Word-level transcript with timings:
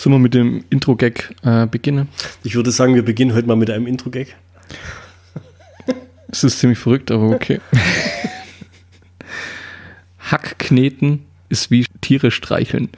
Sollen 0.00 0.14
wir 0.14 0.18
mit 0.18 0.32
dem 0.32 0.64
Intro-Gag 0.70 1.36
äh, 1.42 1.66
beginnen? 1.66 2.08
Ich 2.42 2.54
würde 2.54 2.70
sagen, 2.70 2.94
wir 2.94 3.04
beginnen 3.04 3.34
heute 3.34 3.46
mal 3.46 3.56
mit 3.56 3.68
einem 3.68 3.86
Intro-Gag. 3.86 4.34
Es 6.28 6.42
ist 6.42 6.58
ziemlich 6.58 6.78
verrückt, 6.78 7.10
aber 7.10 7.28
okay. 7.28 7.60
Hackkneten 10.18 11.26
ist 11.50 11.70
wie 11.70 11.84
Tiere 12.00 12.30
streicheln. 12.30 12.88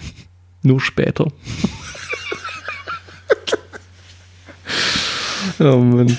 Nur 0.62 0.80
später. 0.80 1.26
oh 5.58 5.78
Mann. 5.78 6.16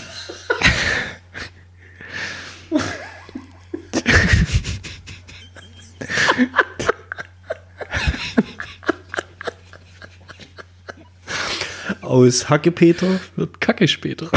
Aus 12.14 12.48
Hackepeter 12.48 13.20
Wird 13.38 13.60
kacke 13.60 13.88
später. 13.88 14.30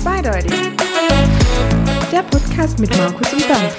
Zweideutig. 0.00 0.52
Der 2.12 2.22
Podcast 2.30 2.78
mit 2.78 2.96
Markus 2.96 3.32
und 3.32 3.48
Bernd. 3.48 3.72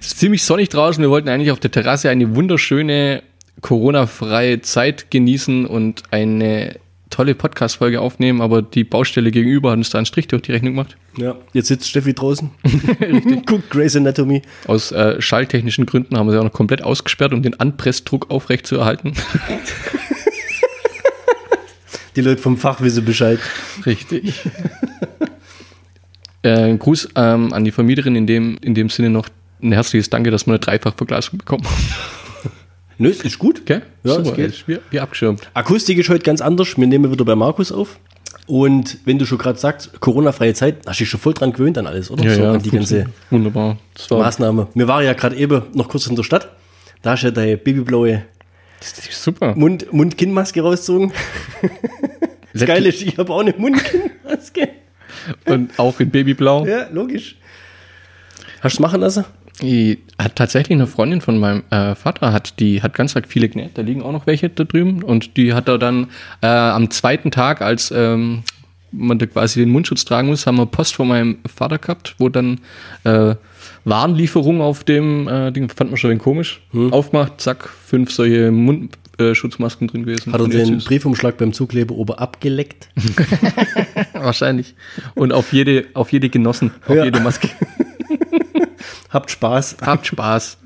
Es 0.00 0.06
ist 0.08 0.18
ziemlich 0.18 0.42
sonnig 0.42 0.70
draußen. 0.70 1.00
Wir 1.00 1.10
wollten 1.10 1.28
eigentlich 1.28 1.52
auf 1.52 1.60
der 1.60 1.70
Terrasse 1.70 2.10
eine 2.10 2.34
wunderschöne 2.34 3.22
Corona-freie 3.60 4.60
Zeit 4.60 5.12
genießen 5.12 5.66
und 5.66 6.02
eine 6.10 6.80
tolle 7.14 7.34
Podcast-Folge 7.34 8.00
aufnehmen, 8.00 8.40
aber 8.40 8.60
die 8.60 8.82
Baustelle 8.84 9.30
gegenüber 9.30 9.70
hat 9.70 9.78
uns 9.78 9.90
da 9.90 9.98
einen 9.98 10.06
Strich 10.06 10.26
durch 10.26 10.42
die 10.42 10.52
Rechnung 10.52 10.72
gemacht. 10.72 10.96
Ja, 11.16 11.36
jetzt 11.52 11.68
sitzt 11.68 11.88
Steffi 11.88 12.12
draußen. 12.12 12.50
Richtig. 13.00 13.46
Guckt 13.46 13.70
Grey's 13.70 13.94
Anatomy. 13.94 14.42
Aus 14.66 14.90
äh, 14.90 15.20
schalltechnischen 15.22 15.86
Gründen 15.86 16.18
haben 16.18 16.26
wir 16.26 16.32
sie 16.32 16.38
auch 16.38 16.44
noch 16.44 16.52
komplett 16.52 16.82
ausgesperrt, 16.82 17.32
um 17.32 17.42
den 17.42 17.58
Anpressdruck 17.60 18.30
aufrechtzuerhalten. 18.30 19.12
Die 22.16 22.20
Leute 22.20 22.40
vom 22.40 22.56
Fach 22.56 22.80
wissen 22.80 23.04
Bescheid. 23.04 23.38
Richtig. 23.86 24.40
äh, 26.42 26.76
Gruß 26.76 27.10
ähm, 27.16 27.52
an 27.52 27.64
die 27.64 27.72
Vermieterin 27.72 28.16
in 28.16 28.26
dem, 28.26 28.56
in 28.60 28.74
dem 28.74 28.88
Sinne 28.88 29.10
noch 29.10 29.28
ein 29.62 29.72
herzliches 29.72 30.10
Danke, 30.10 30.30
dass 30.30 30.46
wir 30.46 30.52
eine 30.52 30.58
Dreifachverglasung 30.60 31.38
bekommen. 31.38 31.64
Nö, 32.98 33.08
es 33.10 33.20
ist 33.22 33.38
gut. 33.38 33.66
Gell? 33.66 33.82
Ja, 34.04 34.14
Super, 34.14 34.30
es 34.30 34.36
geht. 34.36 34.68
Wie, 34.68 34.78
wie 34.90 35.00
abgeschirmt. 35.00 35.48
Akustik 35.54 35.98
ist 35.98 36.08
heute 36.08 36.22
ganz 36.24 36.40
anders. 36.40 36.76
Wir 36.78 36.86
nehmen 36.86 37.10
wieder 37.10 37.24
bei 37.24 37.34
Markus 37.34 37.72
auf. 37.72 37.98
Und 38.46 38.98
wenn 39.06 39.18
du 39.18 39.24
schon 39.26 39.38
gerade 39.38 39.58
sagst, 39.58 40.00
Corona-freie 40.00 40.52
Zeit, 40.54 40.86
hast 40.86 41.00
du 41.00 41.04
dich 41.04 41.10
schon 41.10 41.18
voll 41.20 41.32
dran 41.34 41.52
gewöhnt 41.52 41.78
an 41.78 41.86
alles, 41.86 42.10
oder? 42.10 42.28
so 42.34 42.44
an 42.44 42.62
die 42.62 42.70
ganze 42.70 43.06
Wunderbar. 43.30 43.78
Das 43.94 44.10
war 44.10 44.18
Maßnahme. 44.18 44.68
Wir 44.74 44.86
waren 44.86 45.04
ja 45.04 45.14
gerade 45.14 45.34
eben 45.36 45.62
noch 45.72 45.88
kurz 45.88 46.06
in 46.06 46.14
der 46.16 46.24
Stadt. 46.24 46.50
Da 47.02 47.12
hast 47.12 47.22
du 47.22 47.28
ja 47.28 47.30
deine 47.30 47.56
babyblaue 47.56 48.22
super. 49.10 49.54
Mund- 49.56 49.90
Mund-Kinn-Maske 49.92 50.60
rausgezogen. 50.60 51.12
Das 52.56 52.66
Geile 52.66 52.88
ist, 52.90 53.02
ich 53.02 53.18
habe 53.18 53.32
auch 53.32 53.40
eine 53.40 53.52
Mund-Kinn-Maske. 53.58 54.68
Und 55.46 55.76
auch 55.76 55.98
in 55.98 56.08
Babyblau. 56.10 56.64
Ja, 56.66 56.86
logisch. 56.92 57.34
Hast 58.60 58.74
du 58.74 58.76
es 58.76 58.78
machen 58.80 59.00
lassen? 59.00 59.24
Die 59.62 59.98
hat 60.18 60.36
tatsächlich 60.36 60.76
eine 60.76 60.86
Freundin 60.86 61.20
von 61.20 61.38
meinem 61.38 61.62
äh, 61.70 61.94
Vater, 61.94 62.32
hat 62.32 62.58
die 62.58 62.82
hat 62.82 62.94
ganz 62.94 63.14
arg 63.14 63.26
viele 63.28 63.48
genäht, 63.48 63.72
da 63.74 63.82
liegen 63.82 64.02
auch 64.02 64.12
noch 64.12 64.26
welche 64.26 64.48
da 64.48 64.64
drüben 64.64 65.02
und 65.02 65.36
die 65.36 65.54
hat 65.54 65.68
er 65.68 65.78
dann 65.78 66.08
äh, 66.42 66.46
am 66.46 66.90
zweiten 66.90 67.30
Tag, 67.30 67.62
als 67.62 67.92
ähm, 67.94 68.42
man 68.90 69.18
da 69.18 69.26
quasi 69.26 69.60
den 69.60 69.70
Mundschutz 69.70 70.04
tragen 70.04 70.28
muss, 70.28 70.46
haben 70.46 70.56
wir 70.56 70.66
Post 70.66 70.94
von 70.96 71.08
meinem 71.08 71.38
Vater 71.52 71.78
gehabt, 71.78 72.14
wo 72.18 72.28
dann 72.28 72.60
äh, 73.04 73.34
Warenlieferung 73.84 74.60
auf 74.60 74.84
dem 74.84 75.28
äh, 75.28 75.50
Ding, 75.52 75.68
fand 75.68 75.90
man 75.90 75.98
schon 75.98 76.08
ein 76.10 76.12
wenig 76.14 76.22
komisch, 76.22 76.60
aufmacht, 76.90 77.40
zack, 77.40 77.68
fünf 77.68 78.10
solche 78.12 78.50
Mundschutzmasken 78.50 79.88
drin 79.88 80.04
gewesen. 80.04 80.32
Hat 80.32 80.40
er 80.40 80.48
jetzt 80.48 80.68
den 80.68 80.78
Briefumschlag 80.78 81.36
beim 81.36 81.52
Zugleber 81.52 81.94
ober 81.94 82.20
abgeleckt? 82.20 82.88
Wahrscheinlich. 84.14 84.74
Und 85.14 85.32
auf 85.32 85.52
jede, 85.52 85.86
auf 85.94 86.12
jede 86.12 86.28
genossen, 86.28 86.72
auf 86.86 86.96
Ja. 86.96 87.04
jede 87.04 87.20
Maske. 87.20 87.48
Habt 89.14 89.30
Spaß. 89.30 89.76
Habt 89.80 90.06
Spaß. 90.08 90.58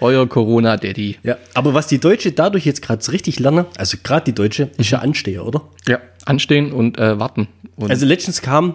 Euer 0.00 0.28
Corona-Daddy. 0.28 1.18
Ja, 1.22 1.36
aber 1.54 1.72
was 1.72 1.86
die 1.86 2.00
Deutsche 2.00 2.32
dadurch 2.32 2.66
jetzt 2.66 2.82
gerade 2.82 3.02
so 3.02 3.12
richtig 3.12 3.38
lernen, 3.38 3.64
also 3.78 3.96
gerade 4.02 4.24
die 4.24 4.34
Deutsche, 4.34 4.70
ist 4.76 4.90
ja 4.90 4.98
Ansteher, 4.98 5.46
oder? 5.46 5.62
Ja. 5.86 6.00
Anstehen 6.26 6.72
und 6.72 6.98
äh, 6.98 7.18
warten. 7.18 7.46
Und 7.76 7.90
Also 7.90 8.06
letztens 8.06 8.42
kam 8.42 8.74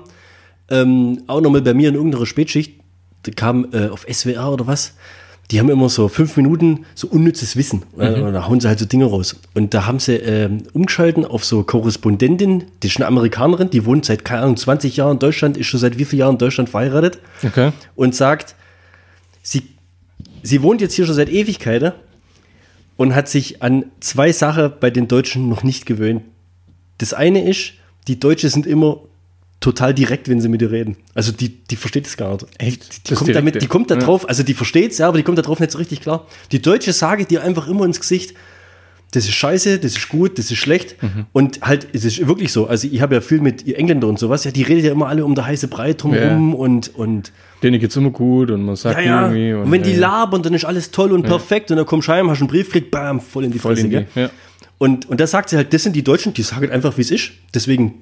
ähm, 0.69 1.23
auch 1.27 1.41
nochmal 1.41 1.61
bei 1.61 1.73
mir 1.73 1.89
in 1.89 1.95
irgendeiner 1.95 2.25
Spätschicht, 2.25 2.79
da 3.23 3.33
kam 3.33 3.67
äh, 3.73 3.89
auf 3.89 4.05
SWR 4.09 4.53
oder 4.53 4.65
was, 4.65 4.93
die 5.51 5.59
haben 5.59 5.69
immer 5.69 5.89
so 5.89 6.07
fünf 6.07 6.37
Minuten 6.37 6.85
so 6.95 7.07
unnützes 7.07 7.57
Wissen. 7.57 7.83
Äh, 7.97 8.21
und 8.21 8.33
da 8.33 8.47
hauen 8.47 8.59
sie 8.59 8.67
halt 8.67 8.79
so 8.79 8.85
Dinge 8.85 9.05
raus. 9.05 9.35
Und 9.55 9.73
da 9.73 9.87
haben 9.87 9.99
sie 9.99 10.13
ähm, 10.13 10.63
umgeschalten 10.73 11.25
auf 11.25 11.43
so 11.43 11.63
Korrespondentin, 11.63 12.65
die 12.81 12.87
ist 12.87 12.97
eine 12.97 13.07
Amerikanerin, 13.07 13.69
die 13.69 13.85
wohnt 13.85 14.05
seit, 14.05 14.23
keine 14.23 14.43
Ahnung, 14.43 14.57
20 14.57 14.95
Jahren 14.95 15.13
in 15.13 15.19
Deutschland, 15.19 15.57
ist 15.57 15.67
schon 15.67 15.79
seit 15.79 15.97
wie 15.97 16.05
vielen 16.05 16.21
Jahren 16.21 16.35
in 16.35 16.37
Deutschland 16.37 16.69
verheiratet 16.69 17.19
okay. 17.43 17.71
und 17.95 18.15
sagt, 18.15 18.55
sie, 19.49 19.63
sie 20.43 20.61
wohnt 20.61 20.81
jetzt 20.81 20.93
hier 20.93 21.05
schon 21.05 21.15
seit 21.15 21.29
Ewigkeiten 21.29 21.93
und 22.97 23.15
hat 23.15 23.27
sich 23.29 23.61
an 23.63 23.85
zwei 23.99 24.31
Sachen 24.31 24.73
bei 24.79 24.89
den 24.89 25.07
Deutschen 25.07 25.49
noch 25.49 25.63
nicht 25.63 25.85
gewöhnt. 25.85 26.21
Das 26.99 27.13
eine 27.13 27.47
ist, 27.49 27.73
die 28.07 28.19
Deutschen 28.19 28.49
sind 28.49 28.65
immer 28.65 29.01
total 29.59 29.93
direkt, 29.93 30.29
wenn 30.29 30.39
sie 30.39 30.47
mit 30.49 30.61
ihr 30.61 30.71
reden. 30.71 30.95
Also 31.13 31.31
die, 31.31 31.49
die 31.49 31.75
versteht 31.75 32.07
es 32.07 32.15
gar 32.15 32.33
nicht. 32.33 32.45
Echt? 32.59 33.09
Die, 33.09 33.13
kommt, 33.15 33.35
damit, 33.35 33.61
die 33.61 33.67
kommt 33.67 33.91
da 33.91 33.95
Ja. 33.95 34.01
drauf, 34.01 34.27
also 34.27 34.43
die 34.43 34.53
versteht 34.53 34.91
es, 34.91 34.99
ja, 34.99 35.07
aber 35.07 35.17
die 35.17 35.23
kommt 35.23 35.37
da 35.37 35.41
drauf 35.41 35.59
nicht 35.59 35.71
so 35.71 35.77
richtig 35.77 36.01
klar. 36.01 36.27
Die 36.51 36.61
Deutsche 36.61 36.93
sage 36.93 37.25
dir 37.25 37.43
einfach 37.43 37.67
immer 37.67 37.85
ins 37.85 37.99
Gesicht, 37.99 38.33
das 39.11 39.25
ist 39.25 39.33
scheiße, 39.33 39.79
das 39.79 39.97
ist 39.97 40.09
gut, 40.09 40.37
das 40.37 40.51
ist 40.51 40.57
schlecht. 40.57 41.01
Mhm. 41.01 41.25
Und 41.31 41.61
halt, 41.61 41.87
es 41.93 42.05
ist 42.05 42.27
wirklich 42.27 42.51
so. 42.51 42.67
Also 42.67 42.87
ich 42.91 43.01
habe 43.01 43.15
ja 43.15 43.21
viel 43.21 43.41
mit 43.41 43.67
Engländern 43.67 44.11
und 44.11 44.19
sowas, 44.19 44.43
ja, 44.43 44.51
die 44.51 44.63
redet 44.63 44.85
ja 44.85 44.91
immer 44.91 45.07
alle 45.07 45.25
um 45.25 45.33
der 45.35 45.47
heiße 45.47 45.67
Brei 45.67 45.93
drumherum 45.93 46.53
und, 46.53 46.95
und 46.95 47.31
Denen 47.63 47.79
geht's 47.79 47.95
immer 47.95 48.11
gut 48.11 48.51
und 48.51 48.63
man 48.63 48.75
sagt 48.75 48.99
ja, 48.99 49.05
ja. 49.05 49.21
irgendwie. 49.23 49.53
Und, 49.53 49.71
wenn 49.71 49.83
die 49.83 49.93
ja, 49.93 49.99
labern, 49.99 50.43
dann 50.43 50.53
ist 50.53 50.63
alles 50.63 50.91
toll 50.91 51.11
und 51.11 51.23
perfekt 51.23 51.71
und 51.71 51.77
dann 51.77 51.85
kommst 51.85 52.07
du 52.07 52.13
heim, 52.13 52.29
hast 52.29 52.39
einen 52.39 52.47
Brief 52.47 52.67
gekriegt, 52.67 52.91
bam, 52.91 53.19
voll 53.19 53.45
in 53.45 53.51
die 53.51 53.59
voll 53.59 53.75
Fresse. 53.75 53.87
in 53.87 53.91
die, 53.91 54.05
gell? 54.13 54.29
Und, 54.77 55.09
und 55.09 55.19
da 55.19 55.27
sagt 55.27 55.49
sie 55.49 55.57
halt, 55.57 55.73
das 55.73 55.83
sind 55.83 55.95
die 55.95 56.03
Deutschen, 56.03 56.33
die 56.33 56.41
sagen 56.41 56.71
einfach, 56.71 56.97
wie 56.97 57.01
es 57.01 57.11
ist. 57.11 57.31
Deswegen 57.53 57.95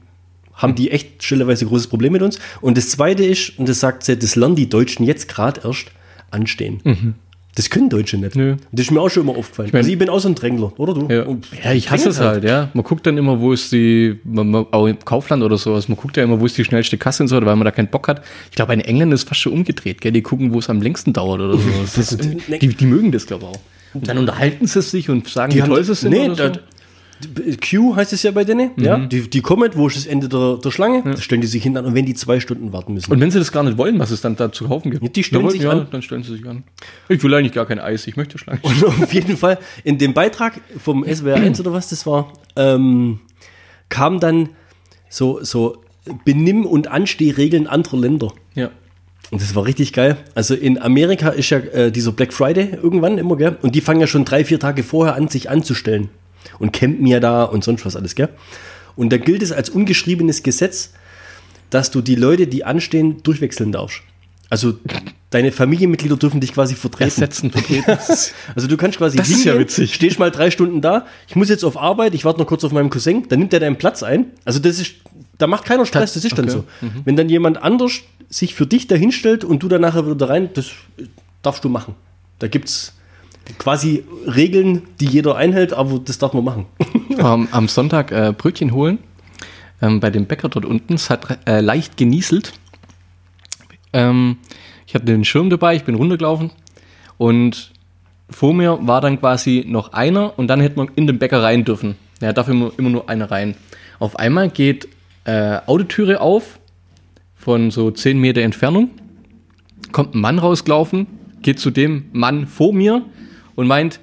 haben 0.53 0.75
die 0.75 0.91
echt 0.91 1.23
stilleweise 1.23 1.66
großes 1.66 1.88
Problem 1.88 2.13
mit 2.13 2.22
uns. 2.22 2.40
Und 2.62 2.78
das 2.78 2.90
Zweite 2.90 3.25
ist, 3.25 3.57
und 3.57 3.67
das 3.67 3.79
sagt 3.79 4.03
sie, 4.03 4.17
das 4.17 4.35
lernen 4.35 4.56
die 4.56 4.69
Deutschen 4.69 5.06
jetzt 5.06 5.28
gerade 5.28 5.62
erst 5.63 5.91
anstehen. 6.29 7.16
Das 7.57 7.72
können 7.72 7.90
Deutsche 7.90 8.18
nicht. 8.18 8.35
Nö. 8.35 8.56
Das 8.72 8.85
ist 8.85 8.91
mir 8.91 9.01
auch 9.01 9.09
schon 9.09 9.23
immer 9.23 9.35
aufgefallen. 9.35 9.69
mein- 9.73 9.79
also 9.79 9.90
ich 9.91 9.97
bin 9.97 10.09
auch 10.09 10.19
so 10.19 10.29
ein 10.29 10.35
Drängler, 10.35 10.72
oder 10.79 10.94
du? 10.94 11.07
Ja. 11.12 11.25
Ja, 11.63 11.73
ich 11.73 11.90
hasse 11.90 12.09
es 12.09 12.19
halt, 12.19 12.44
ja. 12.44 12.69
Man 12.75 12.84
guckt 12.84 13.07
dann 13.07 13.18
immer, 13.18 13.40
wo 13.40 13.51
ist 13.51 13.72
die, 13.72 14.19
man, 14.23 14.51
man, 14.51 14.68
auch 14.72 14.85
im 14.85 15.00
Kaufland 15.03 15.41
oder 15.41 15.57
sowas, 15.57 15.90
man 15.90 15.97
guckt 15.97 16.17
ja 16.17 16.23
immer, 16.23 16.40
wo 16.40 16.46
ist 16.46 16.56
die 16.57 16.63
schnellste 16.63 17.00
Kasse 17.00 17.23
und 17.23 17.29
so, 17.29 17.35
weil 17.38 17.56
man 17.56 17.66
da 17.66 17.72
keinen 17.72 17.88
Bock 17.90 18.07
hat. 18.07 18.22
Ich 18.51 18.56
glaube, 18.56 18.73
in 18.75 18.81
England 18.81 19.12
ist 19.12 19.23
es 19.23 19.28
fast 19.28 19.41
schon 19.41 19.53
umgedreht, 19.53 20.01
gell? 20.01 20.12
Die 20.12 20.22
gucken, 20.22 20.53
wo 20.53 20.59
es 20.59 20.69
am 20.69 20.81
längsten 20.84 21.13
dauert 21.13 21.41
oder 21.41 21.57
so. 21.57 21.63
Das 21.81 21.97
ist, 21.97 22.19
die, 22.62 22.67
die 22.67 22.85
mögen 22.85 23.12
das, 23.12 23.25
glaube 23.25 23.46
ich, 23.46 23.57
auch. 23.57 23.59
Und 23.96 24.07
dann 24.07 24.19
unterhalten 24.19 24.67
sie 24.67 24.81
sich 24.84 25.09
und 25.09 25.28
sagen, 25.28 25.53
wie 25.56 25.62
haben- 25.63 25.69
toll 25.69 25.84
sie 25.84 25.96
sind. 25.96 26.12
nee, 26.12 26.29
oder 26.29 26.53
so. 26.53 26.59
Q 27.69 27.95
heißt 27.95 28.13
es 28.13 28.23
ja 28.23 28.31
bei 28.31 28.44
denen, 28.44 28.72
Mhm. 28.75 28.83
ja. 28.83 28.97
Die, 29.00 29.29
die 29.29 29.41
kommen, 29.41 29.72
wo 29.75 29.88
ist 29.88 29.97
das 29.97 30.05
Ende 30.05 30.29
der, 30.29 30.57
der 30.63 30.72
Schlange, 30.72 31.01
da 31.03 31.17
stellen 31.17 31.41
die 31.41 31.47
sich 31.47 31.63
hin 31.63 31.75
und 31.78 31.94
wenn 31.95 32.05
die 32.05 32.13
zwei 32.13 32.39
Stunden 32.39 32.73
warten 32.73 32.94
müssen. 32.94 33.11
Und 33.11 33.19
wenn 33.19 33.31
sie 33.31 33.39
das 33.39 33.51
gar 33.51 33.63
nicht 33.63 33.78
wollen, 33.78 33.97
was 34.00 34.11
es 34.11 34.22
dann 34.22 34.35
da 34.35 34.51
zu 34.51 34.67
kaufen 34.67 34.91
gibt. 34.91 35.03
Ja, 35.03 35.09
die 35.09 35.23
stellen 35.23 35.41
Jawohl, 35.41 35.51
sich 35.51 35.61
ja, 35.63 35.72
an. 35.72 35.88
dann 35.91 36.01
stellen 36.01 36.23
sie 36.23 36.33
sich 36.38 36.45
an. 36.47 36.63
Ich 37.09 37.23
will 37.23 37.33
eigentlich 37.33 37.53
gar 37.53 37.66
kein 37.66 37.79
Eis, 37.79 38.05
ich 38.07 38.17
möchte 38.17 38.38
Schlange. 38.38 38.59
Und 38.61 38.83
auf 38.85 39.13
jeden 39.13 39.35
Fall 39.38 39.57
in 39.83 39.97
dem 39.97 40.13
Beitrag 40.13 40.61
vom 40.78 41.03
SWR 41.05 41.35
1 41.35 41.59
oder 41.59 41.73
was 41.73 41.89
das 41.89 42.05
war, 42.05 42.31
ähm, 42.55 43.19
kam 43.89 44.19
dann 44.19 44.49
so, 45.09 45.39
so 45.44 45.78
Benimm- 46.25 46.66
und 46.66 46.88
Anstehregeln 46.88 47.67
anderer 47.67 47.97
Länder. 47.97 48.31
Ja. 48.55 48.70
Und 49.31 49.41
das 49.41 49.55
war 49.55 49.66
richtig 49.66 49.91
geil. 49.91 50.16
Also 50.35 50.53
in 50.55 50.79
Amerika 50.81 51.29
ist 51.29 51.49
ja 51.49 51.58
äh, 51.58 51.91
dieser 51.91 52.13
Black 52.13 52.31
Friday 52.31 52.70
irgendwann 52.81 53.17
immer, 53.17 53.35
gell? 53.35 53.58
Und 53.61 53.75
die 53.75 53.81
fangen 53.81 53.99
ja 53.99 54.08
schon 54.08 54.23
drei, 54.23 54.46
vier 54.46 54.58
Tage 54.59 54.84
vorher 54.84 55.16
an, 55.16 55.28
sich 55.28 55.49
anzustellen. 55.49 56.09
Und 56.59 56.73
campen 56.73 57.05
ja 57.08 57.20
da 57.20 57.44
und 57.44 57.64
sonst 57.64 57.85
was 57.85 57.96
alles, 57.96 58.16
gell? 58.16 58.29
Und 58.96 59.11
da 59.11 59.17
gilt 59.17 59.41
es 59.44 59.52
als 59.52 59.70
ungeschriebenes 59.70 60.44
Gesetz, 60.44 60.91
dass 61.70 61.91
du 61.91 62.02
die 62.02 62.16
Leute, 62.16 62.47
die 62.47 62.64
anstehen, 62.64 63.22
durchwechseln 63.23 63.72
darfst. 63.72 64.02
Also 64.49 64.76
deine 65.29 65.52
Familienmitglieder 65.52 66.16
dürfen 66.16 66.40
dich 66.40 66.53
quasi 66.53 66.73
vertreten. 66.76 67.03
Ersetzen, 67.09 67.52
vertreten. 67.52 67.85
Also 68.55 68.67
du 68.67 68.78
kannst 68.78 68.97
quasi 68.97 69.17
Das 69.17 69.29
ist 69.29 69.44
ja 69.44 69.59
witzig. 69.59 69.94
stehst 69.94 70.20
mal 70.20 70.32
drei 70.32 70.49
Stunden 70.52 70.79
da, 70.82 71.05
ich 71.28 71.35
muss 71.35 71.49
jetzt 71.49 71.66
auf 71.66 71.76
Arbeit, 71.78 72.16
ich 72.16 72.23
warte 72.23 72.40
noch 72.40 72.47
kurz 72.47 72.64
auf 72.64 72.72
meinen 72.72 72.90
Cousin, 72.90 73.28
dann 73.28 73.40
nimmt 73.40 73.53
er 73.53 73.59
deinen 73.59 73.76
Platz 73.76 74.03
ein. 74.03 74.28
Also 74.46 74.59
das 74.59 74.79
ist, 74.79 74.94
da 75.38 75.47
macht 75.47 75.66
keiner 75.66 75.85
Stress, 75.85 76.14
das 76.14 76.23
ist 76.23 76.38
dann 76.38 76.46
Okay. 76.46 76.64
so. 76.82 76.88
Wenn 77.03 77.17
dann 77.17 77.28
jemand 77.28 77.61
anders 77.61 77.99
sich 78.29 78.55
für 78.55 78.66
dich 78.66 78.88
dahinstellt 78.88 79.44
und 79.44 79.61
du 79.64 79.67
dann 79.67 79.82
nachher 79.82 80.05
wieder 80.05 80.16
da 80.16 80.26
rein, 80.28 80.49
das 80.53 80.67
darfst 81.41 81.64
du 81.66 81.70
machen. 81.70 81.96
Da 82.40 82.47
gibt's 82.47 82.94
quasi 83.58 84.03
Regeln, 84.26 84.84
die 84.99 85.08
jeder 85.08 85.35
einhält, 85.35 85.73
aber 85.73 85.99
das 85.99 86.17
darf 86.17 86.34
man 86.34 86.44
machen. 86.44 86.66
am, 87.17 87.47
am 87.52 87.67
Sonntag 87.67 88.11
äh, 88.11 88.34
Brötchen 88.38 88.73
holen 88.73 88.99
ähm, 89.82 89.99
bei 89.99 90.09
dem 90.09 90.26
Bäcker 90.26 90.49
dort 90.49 90.66
unten. 90.66 90.94
Es 90.94 91.09
hat 91.09 91.40
äh, 91.47 91.61
leicht 91.61 91.97
genieselt. 91.97 92.53
Ähm, 93.94 94.38
ich 94.85 94.96
hatte 94.96 95.05
den 95.05 95.26
Schirm 95.26 95.49
dabei, 95.49 95.76
ich 95.76 95.84
bin 95.84 95.96
runtergelaufen 95.96 96.52
und 97.17 97.72
vor 98.29 98.53
mir 98.53 98.79
war 98.82 99.02
dann 99.02 99.20
quasi 99.20 99.66
noch 99.67 99.94
einer 99.94 100.38
und 100.38 100.47
dann 100.47 100.59
hätte 100.59 100.78
man 100.78 100.90
in 100.96 101.08
den 101.08 101.20
Bäcker 101.20 101.41
rein 101.41 101.64
dürfen. 101.64 101.96
Ja, 102.22 102.34
darf 102.34 102.47
immer, 102.47 102.72
immer 102.78 102.90
nur 102.90 103.09
einer 103.09 103.29
rein. 103.29 103.55
Auf 103.99 104.17
einmal 104.17 104.49
geht 104.49 104.88
äh, 105.26 105.59
Autotüre 105.66 106.22
auf 106.22 106.59
von 107.35 107.72
so 107.72 107.91
10 107.91 108.20
Meter 108.20 108.41
Entfernung, 108.41 108.90
kommt 109.91 110.16
ein 110.16 110.22
Mann 110.22 110.40
rausgelaufen, 110.40 111.08
geht 111.41 111.59
zu 111.59 111.72
dem 111.72 112.05
Mann 112.11 112.47
vor 112.47 112.73
mir 112.73 113.03
und 113.58 113.68
meint, 113.68 114.00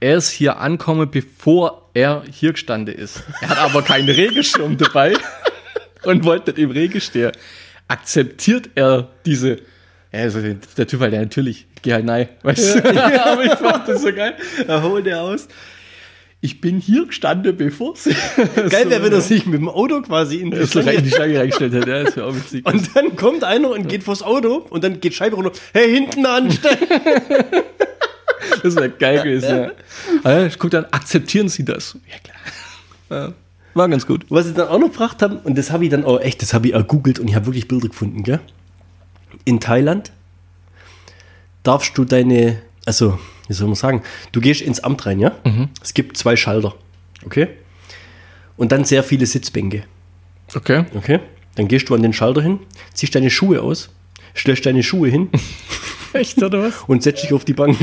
er 0.00 0.16
ist 0.16 0.30
hier 0.30 0.58
ankommen, 0.58 1.10
bevor 1.10 1.90
er 1.92 2.24
hier 2.32 2.52
gestanden 2.52 2.94
ist. 2.94 3.22
Er 3.42 3.50
hat 3.50 3.58
aber 3.58 3.82
keinen 3.82 4.08
Regenschirm 4.08 4.78
dabei 4.78 5.14
und 6.04 6.24
wollte 6.24 6.52
im 6.52 6.70
Regen 6.70 7.00
stehen. 7.00 7.32
Akzeptiert 7.86 8.70
er 8.74 9.10
diese, 9.26 9.58
ja, 10.12 10.20
also 10.20 10.40
der 10.40 10.86
Typ 10.86 11.00
halt, 11.00 11.12
ja, 11.12 11.20
natürlich, 11.20 11.66
geh 11.82 11.92
halt 11.92 12.06
nein, 12.06 12.30
weißt 12.42 12.76
du? 12.76 12.84
aber 13.24 13.44
ich 13.44 13.52
fand 13.52 13.86
das 13.86 14.00
so 14.00 14.12
geil. 14.12 14.34
Er 14.66 14.82
holt 14.82 15.06
er 15.06 15.20
aus. 15.20 15.46
Ich 16.40 16.62
bin 16.62 16.80
hier 16.80 17.04
gestanden, 17.04 17.54
bevor 17.54 17.96
sie. 17.96 18.16
Geil 18.70 18.70
wäre, 18.88 19.02
wenn 19.02 19.12
er 19.12 19.20
sich 19.20 19.44
mit 19.44 19.60
dem 19.60 19.68
Auto 19.68 20.00
quasi 20.00 20.36
in 20.36 20.50
die 20.50 20.66
Schlange 20.66 20.92
in 20.92 21.04
die 21.04 21.10
Schlange 21.10 21.38
reingestellt 21.38 21.74
hat. 21.74 21.86
Ja, 21.86 22.02
das 22.02 22.16
wäre 22.16 22.28
auch 22.28 22.34
witzig. 22.34 22.64
Und 22.64 22.96
dann 22.96 23.14
kommt 23.14 23.44
einer 23.44 23.68
und 23.68 23.88
geht 23.88 24.04
vors 24.04 24.22
Auto 24.22 24.66
und 24.70 24.82
dann 24.82 25.00
geht 25.00 25.12
Scheibe 25.12 25.36
runter. 25.36 25.52
Hey, 25.74 25.92
hinten 25.92 26.24
anstellen. 26.24 26.78
Das 28.62 28.74
wäre 28.76 28.90
geil 28.90 29.22
gewesen. 29.22 29.70
Ja. 30.24 30.46
Ich 30.46 30.58
guck 30.58 30.70
dann, 30.70 30.84
akzeptieren 30.86 31.48
Sie 31.48 31.64
das? 31.64 31.96
Ja, 32.10 32.18
klar. 32.18 32.36
Ja, 33.28 33.32
war 33.74 33.88
ganz 33.88 34.06
gut. 34.06 34.24
Was 34.28 34.46
sie 34.46 34.54
dann 34.54 34.68
auch 34.68 34.78
noch 34.78 34.90
gebracht 34.90 35.20
haben, 35.22 35.38
und 35.38 35.56
das 35.58 35.70
habe 35.70 35.84
ich 35.84 35.90
dann 35.90 36.04
auch 36.04 36.20
echt, 36.20 36.42
das 36.42 36.54
habe 36.54 36.68
ich 36.68 36.74
ergoogelt 36.74 37.18
und 37.18 37.28
ich 37.28 37.34
habe 37.34 37.46
wirklich 37.46 37.68
Bilder 37.68 37.88
gefunden, 37.88 38.22
gell? 38.22 38.40
In 39.44 39.60
Thailand 39.60 40.12
darfst 41.62 41.96
du 41.98 42.04
deine, 42.04 42.60
also, 42.86 43.18
wie 43.48 43.52
soll 43.54 43.66
man 43.68 43.76
sagen, 43.76 44.02
du 44.32 44.40
gehst 44.40 44.60
ins 44.60 44.80
Amt 44.80 45.06
rein, 45.06 45.20
ja? 45.20 45.32
Es 45.82 45.94
gibt 45.94 46.16
zwei 46.16 46.36
Schalter, 46.36 46.74
okay? 47.24 47.48
Und 48.56 48.72
dann 48.72 48.84
sehr 48.84 49.02
viele 49.04 49.26
Sitzbänke, 49.26 49.84
Okay. 50.54 50.84
okay? 50.94 51.20
Dann 51.56 51.68
gehst 51.68 51.88
du 51.88 51.94
an 51.94 52.02
den 52.02 52.12
Schalter 52.12 52.42
hin, 52.42 52.60
ziehst 52.94 53.14
deine 53.14 53.30
Schuhe 53.30 53.60
aus, 53.62 53.90
stellst 54.36 54.66
deine 54.66 54.82
Schuhe 54.82 55.08
hin 55.08 55.30
Echt, 56.20 56.42
oder 56.42 56.62
was? 56.64 56.74
und 56.86 57.02
setzt 57.02 57.22
dich 57.24 57.32
auf 57.32 57.44
die 57.44 57.52
Bank. 57.52 57.76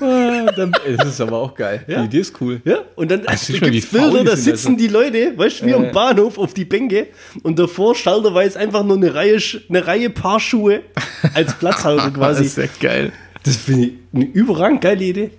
das 0.00 1.06
ist 1.08 1.20
aber 1.20 1.38
auch 1.38 1.54
geil. 1.54 1.84
Ja. 1.86 2.00
Die 2.00 2.06
Idee 2.06 2.18
ist 2.20 2.40
cool. 2.40 2.60
Ja, 2.64 2.78
und 2.96 3.10
dann 3.10 3.26
Also, 3.26 3.52
gibt 3.52 3.70
wie 3.70 3.78
es 3.78 3.86
Bilder, 3.86 4.24
da 4.24 4.36
sitzen 4.36 4.76
die 4.76 4.88
Leute, 4.88 5.36
weißt 5.36 5.62
du, 5.62 5.66
wie 5.66 5.74
am 5.74 5.90
Bahnhof 5.92 6.38
auf 6.38 6.54
die 6.54 6.64
Bänke 6.64 7.08
und 7.42 7.58
davor 7.58 7.94
schalterweise 7.94 8.58
einfach 8.58 8.84
nur 8.84 8.96
eine 8.96 9.14
Reihe, 9.14 9.38
eine 9.68 9.86
Reihe 9.86 10.10
Paar 10.10 10.40
Schuhe 10.40 10.82
als 11.34 11.54
Platzhalter 11.54 12.02
Das 12.10 12.14
quasi. 12.14 12.44
ist 12.44 12.58
echt 12.58 12.80
geil. 12.80 13.12
Das 13.44 13.56
finde 13.56 13.86
ich 13.88 13.92
eine 14.14 14.24
überragend 14.24 14.80
geile 14.80 15.04
Idee. 15.04 15.30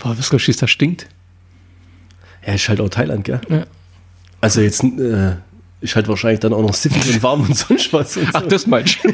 Boah, 0.00 0.16
was 0.16 0.30
glaubst 0.30 0.48
du, 0.48 0.52
das 0.52 0.70
stinkt? 0.70 1.06
Ja, 2.46 2.54
ist 2.54 2.68
halt 2.68 2.80
auch 2.80 2.88
Thailand, 2.88 3.24
gell? 3.24 3.40
Ja. 3.48 3.64
Also 4.40 4.60
jetzt 4.60 4.84
äh, 4.84 5.34
ist 5.80 5.96
halt 5.96 6.06
wahrscheinlich 6.08 6.40
dann 6.40 6.52
auch 6.52 6.62
noch 6.62 6.74
siffig 6.74 7.06
und 7.12 7.22
warm 7.22 7.42
und 7.42 7.56
sonst 7.56 7.92
was. 7.92 8.16
Und 8.16 8.24
so. 8.26 8.30
Ach, 8.34 8.42
das 8.42 8.66
meinst 8.66 8.98
du? 9.02 9.08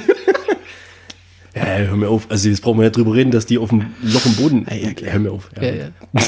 Ja, 1.74 1.82
ja, 1.82 1.88
hör 1.88 1.96
mir 1.96 2.08
auf. 2.08 2.26
Also 2.30 2.48
jetzt 2.48 2.60
brauchen 2.60 2.78
wir 2.78 2.84
ja 2.84 2.90
drüber 2.90 3.14
reden, 3.14 3.30
dass 3.30 3.46
die 3.46 3.58
auf 3.58 3.70
dem 3.70 3.86
Loch 4.02 4.24
im 4.26 4.36
Boden. 4.36 4.66
Ja, 4.68 4.76
ja, 4.76 5.12
hör 5.12 5.18
mir 5.18 5.32
auf. 5.32 5.50
Ja. 5.56 5.62
ja, 5.62 5.74
ja. 5.74 5.90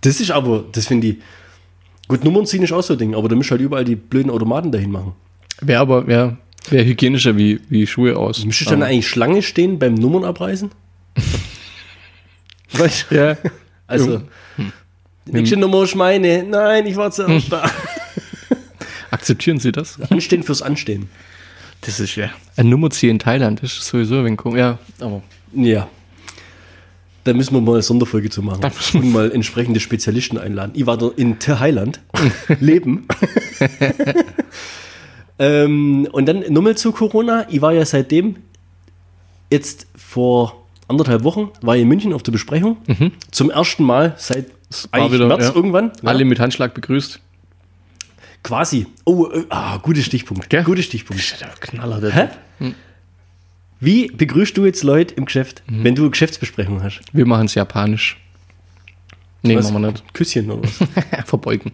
Das 0.00 0.20
ist 0.20 0.30
aber, 0.30 0.66
das 0.70 0.86
finde 0.86 1.06
ich. 1.06 1.16
Gut, 2.08 2.24
Nummern 2.24 2.44
ziehen 2.44 2.62
ist 2.62 2.72
auch 2.72 2.82
so 2.82 2.92
ein 2.92 2.98
Ding, 2.98 3.14
aber 3.14 3.26
da 3.30 3.36
müsst 3.36 3.50
halt 3.50 3.62
überall 3.62 3.86
die 3.86 3.96
blöden 3.96 4.30
Automaten 4.30 4.70
dahin 4.70 4.90
machen. 4.90 5.14
Wäre 5.62 5.80
aber 5.80 6.06
wär, 6.06 6.36
wär 6.68 6.84
hygienischer 6.84 7.38
wie, 7.38 7.58
wie 7.70 7.86
Schuhe 7.86 8.14
aus. 8.14 8.44
Müsstest 8.44 8.70
du 8.70 8.74
dann 8.74 8.82
eigentlich 8.82 9.08
Schlange 9.08 9.40
stehen 9.40 9.78
beim 9.78 9.94
Nummern 9.94 10.24
abreißen? 10.24 10.70
weißt 12.72 13.06
du? 13.08 13.14
Ja. 13.14 13.38
Also, 13.86 14.20
die 15.26 15.32
nächste 15.32 15.56
Nummer 15.56 15.84
ist 15.84 15.94
meine. 15.94 16.42
Nein, 16.44 16.84
ich 16.84 16.96
war 16.96 17.10
zuerst 17.10 17.50
da. 17.50 17.64
Akzeptieren 19.10 19.58
Sie 19.58 19.72
das? 19.72 19.98
Anstehen 20.10 20.42
fürs 20.42 20.60
Anstehen. 20.60 21.08
Das 21.84 22.00
ist 22.00 22.16
ja. 22.16 22.30
Ein 22.56 22.70
Nummerzieh 22.70 23.08
in 23.08 23.18
Thailand, 23.18 23.62
das 23.62 23.72
ist 23.72 23.86
sowieso 23.86 24.16
ein 24.16 24.24
wenig 24.24 24.38
komisch. 24.38 24.58
Ja, 24.58 24.78
aber. 25.00 25.22
Ja. 25.54 25.88
Da 27.24 27.32
müssen 27.32 27.54
wir 27.54 27.60
mal 27.60 27.72
eine 27.72 27.82
Sonderfolge 27.82 28.28
zu 28.28 28.42
machen. 28.42 28.60
Da 28.60 28.68
müssen 28.68 29.00
Und 29.00 29.12
mal 29.12 29.32
entsprechende 29.32 29.80
Spezialisten 29.80 30.36
einladen. 30.36 30.72
Ich 30.74 30.86
war 30.86 30.98
da 30.98 31.10
in 31.16 31.38
Thailand 31.38 32.00
leben. 32.60 33.06
ähm, 35.38 36.06
und 36.12 36.26
dann 36.26 36.44
nochmal 36.52 36.76
zu 36.76 36.92
Corona. 36.92 37.46
Ich 37.50 37.62
war 37.62 37.72
ja 37.72 37.84
seitdem 37.86 38.36
jetzt 39.50 39.86
vor 39.96 40.66
anderthalb 40.88 41.24
Wochen 41.24 41.50
war 41.62 41.76
ich 41.76 41.82
in 41.82 41.88
München 41.88 42.12
auf 42.12 42.22
der 42.22 42.32
Besprechung. 42.32 42.76
Zum 43.30 43.50
ersten 43.50 43.84
Mal 43.84 44.14
seit 44.18 44.46
eigentlich 44.90 45.12
wieder, 45.12 45.26
März 45.26 45.44
ja. 45.44 45.54
irgendwann. 45.54 45.92
Ja. 46.02 46.08
Alle 46.08 46.24
mit 46.24 46.40
Handschlag 46.40 46.74
begrüßt. 46.74 47.20
Quasi. 48.44 48.86
Oh, 49.04 49.26
äh, 49.32 49.44
ah, 49.48 49.78
guter 49.78 50.02
Stichpunkt. 50.02 50.48
Gell? 50.50 50.62
Guter 50.62 50.82
Stichpunkt. 50.82 51.40
der 51.40 51.48
Knaller, 51.60 52.00
der 52.00 52.12
Hä? 52.12 52.28
Wie 53.80 54.06
begrüßt 54.06 54.56
du 54.56 54.64
jetzt 54.64 54.82
Leute 54.84 55.14
im 55.14 55.24
Geschäft, 55.24 55.62
wenn 55.66 55.94
du 55.94 56.02
eine 56.02 56.10
Geschäftsbesprechung 56.10 56.82
hast? 56.82 57.00
Wir 57.12 57.26
machen 57.26 57.46
es 57.46 57.54
japanisch. 57.54 58.16
Nee, 59.42 59.56
Was? 59.56 59.70
machen 59.70 59.82
wir 59.82 59.90
nicht. 59.92 60.14
Küsschen 60.14 60.50
oder 60.50 60.62
was? 60.62 60.78
Verbeugen. 61.26 61.72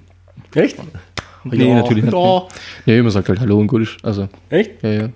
Echt? 0.54 0.76
Nee, 1.44 1.72
natürlich 1.74 2.04
nicht. 2.04 2.12
Ja. 2.12 2.48
Nee, 2.86 3.02
man 3.02 3.10
sagt 3.12 3.28
halt 3.28 3.38
Hallo 3.40 3.58
und 3.58 3.68
gut 3.68 3.82
ist. 3.82 3.96
Also, 4.02 4.28
Echt? 4.48 4.82
ja, 4.82 4.90
ja. 4.90 5.08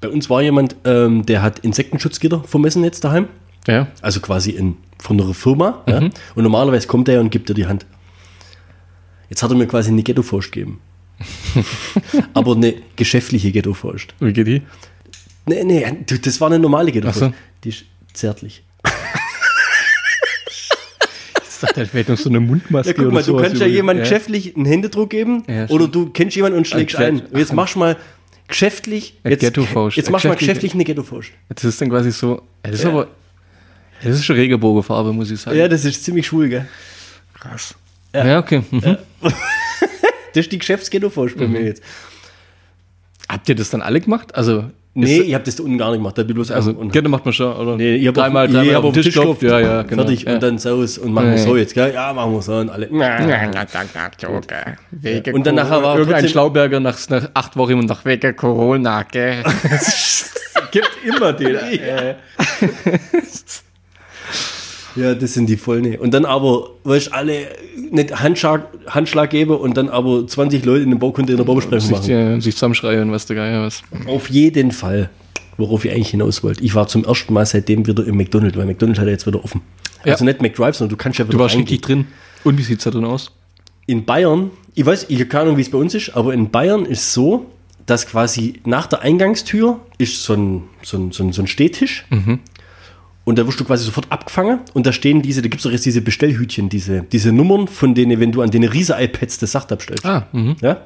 Bei 0.00 0.08
uns 0.08 0.28
war 0.28 0.42
jemand, 0.42 0.76
ähm, 0.84 1.24
der 1.24 1.42
hat 1.42 1.60
Insektenschutzgitter 1.60 2.44
vermessen 2.44 2.84
jetzt 2.84 3.02
daheim. 3.04 3.28
Ja, 3.66 3.88
Also 4.02 4.20
quasi 4.20 4.50
in, 4.50 4.76
von 4.98 5.20
einer 5.20 5.32
Firma. 5.34 5.82
Ja? 5.86 5.98
Und 5.98 6.42
normalerweise 6.42 6.86
kommt 6.86 7.08
er 7.08 7.20
und 7.20 7.30
gibt 7.30 7.48
dir 7.48 7.54
die 7.54 7.66
Hand. 7.66 7.86
Jetzt 9.30 9.42
hat 9.42 9.50
er 9.50 9.56
mir 9.56 9.66
quasi 9.66 9.90
eine 9.90 10.02
Ghetto-Faust 10.02 10.52
gegeben. 10.52 10.80
Aber 12.34 12.54
eine 12.54 12.74
geschäftliche 12.96 13.50
Ghetto-Faust. 13.52 14.14
wie 14.20 14.32
geht 14.32 14.46
die? 14.46 14.62
Nee, 15.46 15.64
nee, 15.64 15.86
das 16.06 16.40
war 16.40 16.48
eine 16.48 16.58
normale 16.58 16.92
Ghetto-Faust. 16.92 17.22
Ach 17.22 17.28
so. 17.30 17.34
Die 17.64 17.68
ist 17.70 17.84
zärtlich. 18.12 18.62
Das 21.60 21.76
halt 21.76 21.88
vielleicht 21.90 22.08
noch 22.08 22.16
so 22.18 22.28
eine 22.28 22.38
Mundmaske 22.38 22.90
Ja, 22.90 22.94
guck 22.96 23.06
oder 23.06 23.14
mal, 23.14 23.22
du 23.24 23.36
kannst 23.36 23.60
ja 23.60 23.66
jemandem 23.66 24.04
geschäftlich 24.04 24.54
einen 24.54 24.64
Händedruck 24.64 25.10
geben 25.10 25.42
Ja, 25.48 25.66
oder 25.68 25.88
du 25.88 26.10
kennst 26.10 26.36
jemanden 26.36 26.56
und 26.58 26.68
schlägst 26.68 26.94
Ein 26.96 27.02
ein. 27.04 27.14
Ghetto- 27.16 27.32
Und 27.34 27.38
jetzt 27.40 27.52
machst 27.52 27.74
du 27.74 27.78
mal 27.80 27.96
geschäftlich. 28.46 29.14
Jetzt, 29.24 29.40
Ghetto-Faust. 29.40 29.96
jetzt 29.96 30.06
Ein 30.08 30.12
machst 30.12 30.24
du 30.24 30.28
mal 30.28 30.36
geschäftlich- 30.36 30.74
eine 30.74 30.84
Ghetto-Faust. 30.84 31.30
Das 31.48 31.64
ist 31.64 31.80
dann 31.80 31.88
quasi 31.90 32.12
so. 32.12 32.42
Das 32.62 32.74
ist 32.74 32.84
aber. 32.84 33.08
Das 34.04 34.14
ist 34.14 34.24
schon 34.24 34.36
Regenbogenfarbe, 34.36 35.12
muss 35.12 35.32
ich 35.32 35.40
sagen. 35.40 35.58
Ja, 35.58 35.66
das 35.66 35.84
ist 35.84 36.04
ziemlich 36.04 36.26
schwul, 36.28 36.48
gell? 36.48 36.68
krass. 37.34 37.74
Ja, 38.14 38.38
okay. 38.38 38.62
Mhm. 38.70 38.98
Das 40.34 40.44
ist 40.44 40.52
die 40.52 40.58
Geschäftsghetto-Faust 40.58 41.38
bei 41.38 41.46
Mhm. 41.46 41.52
mir 41.52 41.62
jetzt. 41.62 41.82
Habt 43.28 43.48
ihr 43.48 43.54
das 43.54 43.70
dann 43.70 43.80
alle 43.82 44.00
gemacht? 44.00 44.34
Also, 44.34 44.64
Nee, 44.94 45.20
ich 45.20 45.34
habe 45.34 45.44
das 45.44 45.54
da 45.54 45.62
unten 45.62 45.78
gar 45.78 45.90
nicht 45.90 45.98
gemacht. 46.00 46.18
Da 46.18 46.22
bin 46.22 46.30
ich 46.30 46.34
bloß 46.34 46.50
also. 46.50 46.74
Ghetto 46.74 47.08
macht 47.08 47.24
man 47.24 47.32
schon, 47.32 47.54
oder? 47.54 47.76
Nee, 47.76 47.94
ich 47.96 48.06
hab 48.08 48.14
dreimal, 48.14 48.48
dreimal 48.48 48.66
ich 48.66 48.74
auf 48.76 48.84
hab 48.84 48.92
den 48.94 49.02
Tisch 49.04 49.14
klopft. 49.14 49.42
Ja, 49.42 49.60
ja, 49.60 49.82
genau. 49.82 50.02
Fertig 50.02 50.24
ja. 50.24 50.34
und 50.34 50.42
dann 50.42 50.58
Saus 50.58 50.98
und 50.98 51.12
machen 51.12 51.30
wir 51.30 51.36
Ja. 51.36 51.42
so 51.44 51.56
jetzt, 51.56 51.74
gell? 51.74 51.94
Ja, 51.94 52.12
machen 52.12 52.32
wir 52.32 52.42
so 52.42 52.54
und 52.56 52.68
alle. 52.68 52.88
Wege 54.90 55.32
Und 55.32 55.46
dann 55.46 55.54
nachher 55.54 55.82
war 55.84 55.98
Irgendein 55.98 56.28
Schlauberger 56.28 56.80
nach, 56.80 56.98
nach 57.10 57.30
acht 57.34 57.56
Wochen 57.56 57.72
immer 57.72 57.84
noch 57.84 58.04
wegen 58.04 58.34
Corona, 58.34 59.04
gell? 59.04 59.44
Gibt 60.72 60.90
immer 61.04 61.32
den. 61.32 61.58
Ja, 64.96 65.14
das 65.14 65.34
sind 65.34 65.48
die 65.48 65.56
Vollne. 65.56 65.98
Und 66.00 66.12
dann 66.14 66.24
aber, 66.24 66.70
weißt 66.84 67.08
du, 67.08 67.14
alle 67.14 67.46
nicht 67.90 68.20
Handschlag, 68.20 68.66
Handschlag 68.88 69.30
geben 69.30 69.56
und 69.56 69.76
dann 69.76 69.88
aber 69.88 70.26
20 70.26 70.64
Leute 70.64 70.82
in 70.84 70.90
den 70.90 70.98
Baucontainer 70.98 71.44
Baubesprechung 71.44 71.80
sich, 71.88 71.96
machen. 71.96 72.10
ja, 72.10 72.40
sich 72.40 72.54
zusammenschreien, 72.54 73.10
was 73.12 73.26
der 73.26 73.36
Geier 73.36 73.62
was. 73.62 73.82
Auf 74.06 74.28
jeden 74.30 74.72
Fall, 74.72 75.10
worauf 75.56 75.84
ich 75.84 75.92
eigentlich 75.92 76.10
hinaus 76.10 76.42
wollte. 76.42 76.64
Ich 76.64 76.74
war 76.74 76.86
zum 76.88 77.04
ersten 77.04 77.32
Mal 77.32 77.46
seitdem 77.46 77.86
wieder 77.86 78.04
im 78.06 78.16
McDonald's, 78.16 78.56
weil 78.56 78.66
McDonald's 78.66 78.98
hat 78.98 79.06
ja 79.06 79.12
jetzt 79.12 79.26
wieder 79.26 79.44
offen. 79.44 79.60
Ja. 80.04 80.12
Also 80.12 80.24
nicht 80.24 80.40
McDrive, 80.42 80.76
sondern 80.76 80.96
du 80.96 81.02
kannst 81.02 81.18
ja 81.18 81.24
wieder 81.26 81.36
Du 81.36 81.42
warst 81.42 81.54
reingehen. 81.54 81.68
richtig 81.74 81.86
drin. 81.86 82.06
Und 82.44 82.56
wie 82.58 82.62
sieht's 82.62 82.84
da 82.84 82.90
drin 82.90 83.04
aus? 83.04 83.32
in 83.86 84.04
Bayern, 84.04 84.50
ich 84.74 84.84
weiß, 84.84 85.06
ich 85.08 85.18
habe 85.18 85.28
keine 85.30 85.44
Ahnung, 85.44 85.56
wie 85.56 85.62
es 85.62 85.70
bei 85.70 85.78
uns 85.78 85.94
ist, 85.94 86.10
aber 86.14 86.34
in 86.34 86.50
Bayern 86.50 86.84
ist 86.84 87.14
so, 87.14 87.46
dass 87.86 88.06
quasi 88.06 88.60
nach 88.66 88.86
der 88.86 89.00
Eingangstür 89.00 89.80
ist 89.96 90.22
so 90.24 90.34
ein, 90.34 90.64
so 90.82 90.98
ein, 90.98 91.10
so 91.10 91.22
ein, 91.24 91.32
so 91.32 91.40
ein 91.40 91.46
Stehtisch 91.46 92.04
und 93.28 93.38
da 93.38 93.46
wirst 93.46 93.60
du 93.60 93.64
quasi 93.66 93.84
sofort 93.84 94.10
abgefangen 94.10 94.60
und 94.72 94.86
da 94.86 94.92
stehen 94.94 95.20
diese, 95.20 95.42
da 95.42 95.48
gibt 95.48 95.56
es 95.60 95.64
doch 95.64 95.70
jetzt 95.70 95.84
diese 95.84 96.00
Bestellhütchen, 96.00 96.70
diese, 96.70 97.02
diese 97.02 97.30
Nummern, 97.30 97.68
von 97.68 97.94
denen, 97.94 98.20
wenn 98.20 98.32
du 98.32 98.40
an 98.40 98.50
den 98.50 98.64
Riese-iPads 98.64 99.36
das 99.36 99.52
Sacht 99.52 99.70
abstellst. 99.70 100.06
Ah, 100.06 100.26
mhm. 100.32 100.56
Ja? 100.62 100.80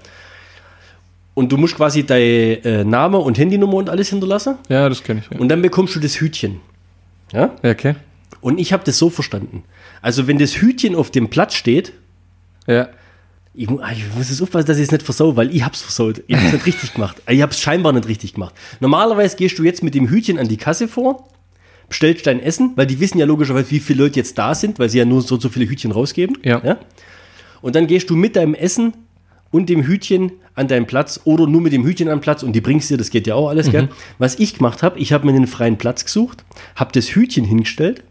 Und 1.34 1.52
du 1.52 1.56
musst 1.56 1.76
quasi 1.76 2.04
dein 2.04 2.20
äh, 2.20 2.82
Name 2.82 3.18
und 3.18 3.38
Handynummer 3.38 3.74
und 3.74 3.88
alles 3.88 4.08
hinterlassen 4.08 4.56
Ja, 4.68 4.88
das 4.88 5.04
kenne 5.04 5.22
ich. 5.24 5.32
Ja. 5.32 5.38
und 5.38 5.50
dann 5.50 5.62
bekommst 5.62 5.94
du 5.94 6.00
das 6.00 6.20
Hütchen. 6.20 6.60
Ja? 7.32 7.54
ja, 7.62 7.70
okay. 7.70 7.94
Und 8.40 8.58
ich 8.58 8.72
habe 8.72 8.82
das 8.82 8.98
so 8.98 9.08
verstanden. 9.08 9.62
Also 10.00 10.26
wenn 10.26 10.38
das 10.38 10.56
Hütchen 10.56 10.96
auf 10.96 11.12
dem 11.12 11.30
Platz 11.30 11.54
steht, 11.54 11.92
Ja. 12.66 12.88
Ich, 13.54 13.68
ah, 13.70 13.92
ich 13.92 14.02
muss 14.16 14.30
jetzt 14.30 14.42
aufpassen, 14.42 14.66
dass 14.66 14.78
ich 14.78 14.84
es 14.84 14.90
nicht 14.90 15.04
versau, 15.04 15.36
weil 15.36 15.54
ich 15.54 15.62
hab's 15.64 15.80
versaut. 15.80 16.22
Ich 16.26 16.34
hab's 16.36 16.52
nicht 16.54 16.66
richtig 16.72 16.94
gemacht. 16.94 17.22
Ich 17.28 17.40
hab's 17.40 17.60
scheinbar 17.60 17.92
nicht 17.92 18.08
richtig 18.08 18.34
gemacht. 18.34 18.54
Normalerweise 18.80 19.36
gehst 19.36 19.60
du 19.60 19.62
jetzt 19.62 19.84
mit 19.84 19.94
dem 19.94 20.08
Hütchen 20.08 20.40
an 20.40 20.48
die 20.48 20.56
Kasse 20.56 20.88
vor, 20.88 21.28
bestellst 21.92 22.26
dein 22.26 22.40
Essen, 22.40 22.72
weil 22.74 22.86
die 22.86 23.00
wissen 23.00 23.18
ja 23.18 23.26
logischerweise, 23.26 23.70
wie 23.70 23.78
viele 23.78 24.04
Leute 24.04 24.16
jetzt 24.18 24.38
da 24.38 24.54
sind, 24.54 24.78
weil 24.78 24.88
sie 24.88 24.96
ja 24.96 25.04
nur 25.04 25.20
so, 25.20 25.38
so 25.38 25.50
viele 25.50 25.68
Hütchen 25.68 25.92
rausgeben. 25.92 26.38
Ja. 26.42 26.78
Und 27.60 27.76
dann 27.76 27.86
gehst 27.86 28.08
du 28.08 28.16
mit 28.16 28.34
deinem 28.34 28.54
Essen 28.54 28.94
und 29.50 29.68
dem 29.68 29.82
Hütchen 29.82 30.32
an 30.54 30.68
deinen 30.68 30.86
Platz 30.86 31.20
oder 31.24 31.46
nur 31.46 31.60
mit 31.60 31.74
dem 31.74 31.84
Hütchen 31.84 32.08
an 32.08 32.16
den 32.16 32.22
Platz 32.22 32.42
und 32.42 32.54
die 32.54 32.62
bringst 32.62 32.88
dir, 32.88 32.96
das 32.96 33.10
geht 33.10 33.26
ja 33.26 33.34
auch 33.34 33.50
alles, 33.50 33.70
gell? 33.70 33.90
Was 34.18 34.38
ich 34.38 34.54
gemacht 34.54 34.82
habe, 34.82 34.98
ich 34.98 35.12
habe 35.12 35.26
mir 35.26 35.34
einen 35.34 35.46
freien 35.46 35.76
Platz 35.76 36.06
gesucht, 36.06 36.44
habe 36.76 36.92
das 36.92 37.14
Hütchen 37.14 37.44
hingestellt, 37.44 38.02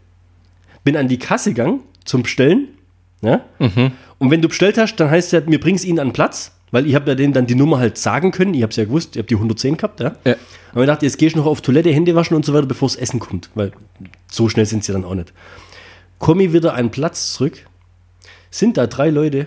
bin 0.84 0.96
an 0.96 1.08
die 1.08 1.18
Kasse 1.18 1.50
gegangen 1.50 1.80
zum 2.04 2.22
Bestellen, 2.22 2.68
ja? 3.20 3.44
Und 4.18 4.30
wenn 4.30 4.40
du 4.42 4.48
bestellt 4.48 4.78
hast, 4.78 4.94
dann 4.96 5.10
heißt 5.10 5.32
es 5.32 5.32
ja, 5.32 5.48
mir 5.50 5.58
bringst 5.58 5.84
ihn 5.84 5.98
an 5.98 6.08
den 6.08 6.12
Platz, 6.12 6.52
weil 6.72 6.86
ich 6.86 6.96
habe 6.96 7.10
ja 7.10 7.14
denen 7.14 7.32
dann 7.32 7.46
die 7.46 7.54
Nummer 7.54 7.78
halt 7.78 7.96
sagen 7.96 8.32
können, 8.32 8.54
ich 8.54 8.62
habe 8.62 8.70
es 8.70 8.76
ja 8.76 8.84
gewusst, 8.84 9.10
ich 9.14 9.18
habe 9.18 9.28
die 9.28 9.36
110 9.36 9.76
gehabt, 9.76 10.00
ja? 10.00 10.16
Ja. 10.24 10.34
Und 10.74 10.82
ich 10.82 10.86
dachte, 10.86 11.06
jetzt 11.06 11.18
gehst 11.18 11.36
du 11.36 11.38
noch 11.38 11.46
auf 11.46 11.60
Toilette, 11.60 11.92
Hände 11.92 12.14
waschen 12.16 12.34
und 12.34 12.44
so 12.44 12.52
weiter, 12.52 12.66
bevor 12.66 12.88
das 12.88 12.96
Essen 12.96 13.20
kommt, 13.20 13.50
weil 13.54 13.70
so 14.30 14.48
schnell 14.48 14.66
sind 14.66 14.82
sie 14.82 14.92
dann 14.92 15.04
auch 15.04 15.14
nicht. 15.14 15.32
Komme 16.18 16.42
ich 16.42 16.52
wieder 16.52 16.74
an 16.74 16.86
den 16.86 16.90
Platz 16.90 17.34
zurück, 17.34 17.66
sind 18.50 18.76
da 18.76 18.88
drei 18.88 19.10
Leute, 19.10 19.46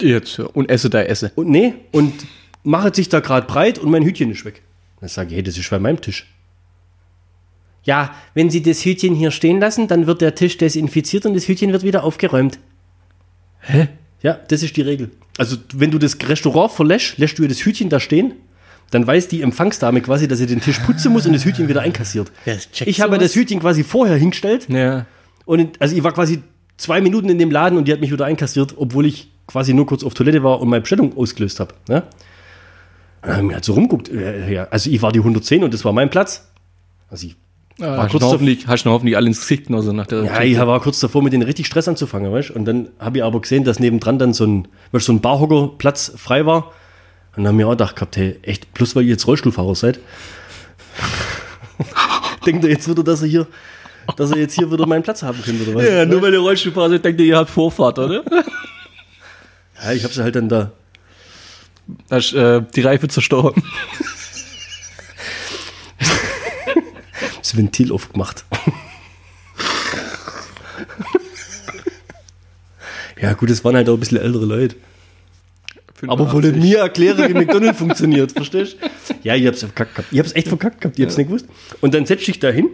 Jetzt, 0.00 0.38
ja. 0.38 0.46
Und 0.46 0.70
esse 0.70 0.90
da 0.90 1.02
esse. 1.02 1.30
und 1.36 1.48
nee, 1.48 1.74
und 1.92 2.12
macht 2.64 2.96
sich 2.96 3.08
da 3.08 3.20
gerade 3.20 3.46
breit 3.46 3.78
und 3.78 3.90
mein 3.90 4.02
Hütchen 4.02 4.30
ist 4.30 4.44
weg. 4.44 4.62
Dann 5.00 5.08
sage 5.08 5.30
ich, 5.30 5.36
hey, 5.36 5.42
das 5.42 5.56
ist 5.56 5.70
bei 5.70 5.78
meinem 5.78 6.00
Tisch. 6.00 6.26
Ja, 7.84 8.14
wenn 8.32 8.48
Sie 8.48 8.62
das 8.62 8.84
Hütchen 8.84 9.14
hier 9.14 9.30
stehen 9.30 9.60
lassen, 9.60 9.88
dann 9.88 10.06
wird 10.06 10.22
der 10.22 10.34
Tisch 10.34 10.56
desinfiziert 10.56 11.26
und 11.26 11.34
das 11.34 11.46
Hütchen 11.46 11.70
wird 11.70 11.82
wieder 11.82 12.02
aufgeräumt. 12.02 12.58
Hä? 13.60 13.88
Ja, 14.24 14.38
das 14.48 14.62
ist 14.64 14.76
die 14.76 14.82
Regel. 14.82 15.10
Also, 15.38 15.56
wenn 15.74 15.90
du 15.92 15.98
das 15.98 16.16
Restaurant 16.28 16.72
verlässt, 16.72 17.18
lässt 17.18 17.38
du 17.38 17.42
ihr 17.44 17.48
das 17.48 17.58
Hütchen 17.64 17.88
da 17.90 18.00
stehen, 18.00 18.34
dann 18.90 19.06
weiß 19.06 19.28
die 19.28 19.42
Empfangsdame 19.42 20.00
quasi, 20.00 20.26
dass 20.28 20.38
sie 20.38 20.46
den 20.46 20.60
Tisch 20.60 20.78
putzen 20.80 21.12
muss 21.12 21.26
und 21.26 21.32
das 21.34 21.44
Hütchen 21.44 21.68
wieder 21.68 21.82
einkassiert. 21.82 22.32
Ja, 22.46 22.54
ich 22.86 23.00
habe 23.00 23.14
sowas. 23.16 23.24
das 23.28 23.36
Hütchen 23.36 23.60
quasi 23.60 23.84
vorher 23.84 24.16
hingestellt 24.16 24.66
Ja. 24.68 25.06
und 25.44 25.58
in, 25.60 25.68
also 25.78 25.94
ich 25.96 26.02
war 26.02 26.12
quasi 26.12 26.42
zwei 26.76 27.00
Minuten 27.00 27.28
in 27.28 27.38
dem 27.38 27.50
Laden 27.50 27.78
und 27.78 27.86
die 27.86 27.92
hat 27.92 28.00
mich 28.00 28.10
wieder 28.12 28.24
einkassiert, 28.24 28.74
obwohl 28.76 29.06
ich 29.06 29.30
quasi 29.46 29.74
nur 29.74 29.86
kurz 29.86 30.02
auf 30.04 30.14
Toilette 30.14 30.42
war 30.42 30.60
und 30.60 30.68
meine 30.68 30.80
Bestellung 30.80 31.16
ausgelöst 31.16 31.60
habe. 31.60 31.74
Ne? 31.88 32.02
Dann 33.22 33.30
habe 33.32 33.40
ich 33.42 33.46
mir 33.48 33.54
halt 33.54 33.64
so 33.64 33.72
rumguckt. 33.74 34.08
äh, 34.10 34.52
Ja, 34.52 34.64
also 34.70 34.90
ich 34.90 35.00
war 35.02 35.12
die 35.12 35.18
110 35.20 35.64
und 35.64 35.72
das 35.74 35.84
war 35.84 35.92
mein 35.92 36.10
Platz. 36.10 36.48
Also 37.10 37.26
ich, 37.26 37.36
Ah, 37.80 37.82
War 37.82 37.98
hast, 38.04 38.10
kurz 38.12 38.20
davor- 38.22 38.34
hoffentlich, 38.34 38.66
hast 38.68 38.84
du 38.84 38.90
hoffentlich 38.90 39.16
alle 39.16 39.26
ins 39.26 39.40
Gesicht 39.40 39.68
noch 39.68 39.82
so 39.82 39.92
nach 39.92 40.06
der 40.06 40.22
ja, 40.24 40.42
ich 40.42 40.56
war 40.58 40.80
kurz 40.80 41.00
davor, 41.00 41.22
mit 41.22 41.32
denen 41.32 41.42
richtig 41.42 41.66
Stress 41.66 41.88
anzufangen, 41.88 42.32
weißt 42.32 42.50
Und 42.52 42.64
dann 42.66 42.88
habe 43.00 43.18
ich 43.18 43.24
aber 43.24 43.40
gesehen, 43.40 43.64
dass 43.64 43.80
nebendran 43.80 44.18
dann 44.18 44.32
so 44.32 44.44
ein, 44.46 44.68
weißt, 44.92 45.06
so 45.06 45.12
ein 45.12 45.20
Barhockerplatz 45.20 46.12
frei 46.16 46.46
war. 46.46 46.66
Und 47.36 47.42
dann 47.42 47.48
haben 47.48 47.58
wir 47.58 47.66
auch 47.66 47.72
gedacht 47.72 47.96
gehabt, 47.96 48.16
hey, 48.16 48.38
echt, 48.42 48.72
bloß 48.74 48.94
weil 48.94 49.02
ihr 49.02 49.10
jetzt 49.10 49.26
Rollstuhlfahrer 49.26 49.74
seid. 49.74 49.98
Denkt 52.46 52.62
ihr 52.64 52.70
jetzt 52.70 52.88
wieder, 52.88 53.02
dass 53.02 53.22
ihr 53.22 53.28
hier, 53.28 53.46
dass 54.16 54.30
ihr 54.30 54.38
jetzt 54.38 54.54
hier 54.54 54.70
wieder 54.70 54.86
meinen 54.86 55.02
Platz 55.02 55.22
haben 55.24 55.42
könnt, 55.42 55.60
oder 55.66 55.74
was? 55.76 55.84
Ja, 55.88 56.06
nur 56.06 56.22
weil 56.22 56.30
der 56.30 56.40
Rollstuhlfahrer 56.40 56.90
seid, 56.90 57.04
denkt 57.04 57.20
ihr, 57.20 57.26
ihr 57.26 57.36
habt 57.38 57.50
Vorfahrt, 57.50 57.98
oder? 57.98 58.22
Ja, 59.84 59.92
ich 59.92 60.04
habe 60.04 60.14
sie 60.14 60.22
halt 60.22 60.36
dann 60.36 60.48
da 60.48 60.70
Hast 62.10 62.32
äh, 62.32 62.62
die 62.74 62.80
Reife 62.80 63.06
zerstorben. 63.08 63.62
Das 67.54 67.56
Ventil 67.56 67.92
aufgemacht. 67.92 68.44
ja, 73.20 73.32
gut, 73.34 73.50
es 73.50 73.64
waren 73.64 73.76
halt 73.76 73.88
auch 73.88 73.94
ein 73.94 74.00
bisschen 74.00 74.18
ältere 74.18 74.44
Leute. 74.44 74.76
Aber 76.06 76.30
wollte 76.32 76.52
mir 76.52 76.78
erklären, 76.78 77.28
wie 77.28 77.34
McDonald's 77.38 77.78
funktioniert, 77.78 78.32
verstehst 78.32 78.76
du? 78.80 79.14
Ja, 79.22 79.34
ich 79.36 79.46
hab's 79.46 79.60
verkackt 79.60 79.94
gehabt. 79.94 80.12
Ich 80.12 80.18
hab's 80.18 80.32
echt 80.34 80.48
verkackt 80.48 80.80
gehabt, 80.80 80.98
ich 80.98 81.04
hab's 81.04 81.16
nicht 81.16 81.28
gewusst. 81.28 81.46
Und 81.80 81.94
dann 81.94 82.04
setz 82.04 82.24
dich 82.24 82.38
da 82.40 82.50
hin 82.50 82.68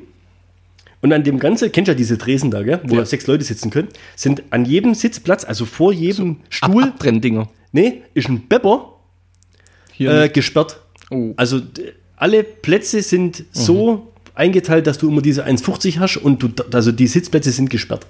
und 1.01 1.13
an 1.13 1.23
dem 1.23 1.39
Ganzen, 1.39 1.71
kennst 1.71 1.89
du 1.89 1.93
ja 1.93 1.97
diese 1.97 2.19
Tresen 2.19 2.51
da, 2.51 2.63
gell, 2.63 2.81
wo 2.85 2.97
Ja. 2.97 3.05
sechs 3.05 3.27
Leute 3.27 3.45
sitzen 3.45 3.71
können, 3.71 3.89
sind 4.17 4.43
an 4.51 4.65
jedem 4.65 4.95
Sitzplatz, 4.95 5.45
also 5.45 5.65
vor 5.65 5.93
jedem 5.93 6.39
Stuhl, 6.49 6.85
Abbrendinger. 6.85 7.49
nee, 7.73 8.03
ist 8.15 8.29
ein 8.29 8.49
Bepper 8.49 8.95
äh, 9.99 10.29
gesperrt. 10.29 10.81
Oh. 11.11 11.35
Also 11.37 11.61
alle 12.17 12.43
Plätze 12.43 13.03
sind 13.03 13.45
so 13.53 14.10
eingeteilt, 14.41 14.87
dass 14.87 14.99
du 14.99 15.09
immer 15.09 15.23
diese 15.23 15.47
1,50 15.47 15.99
hast 15.99 16.17
und 16.17 16.43
du, 16.43 16.49
also 16.73 16.91
die 16.91 17.07
Sitzplätze 17.07 17.53
sind 17.53 17.71
gesperrt. 17.71 18.07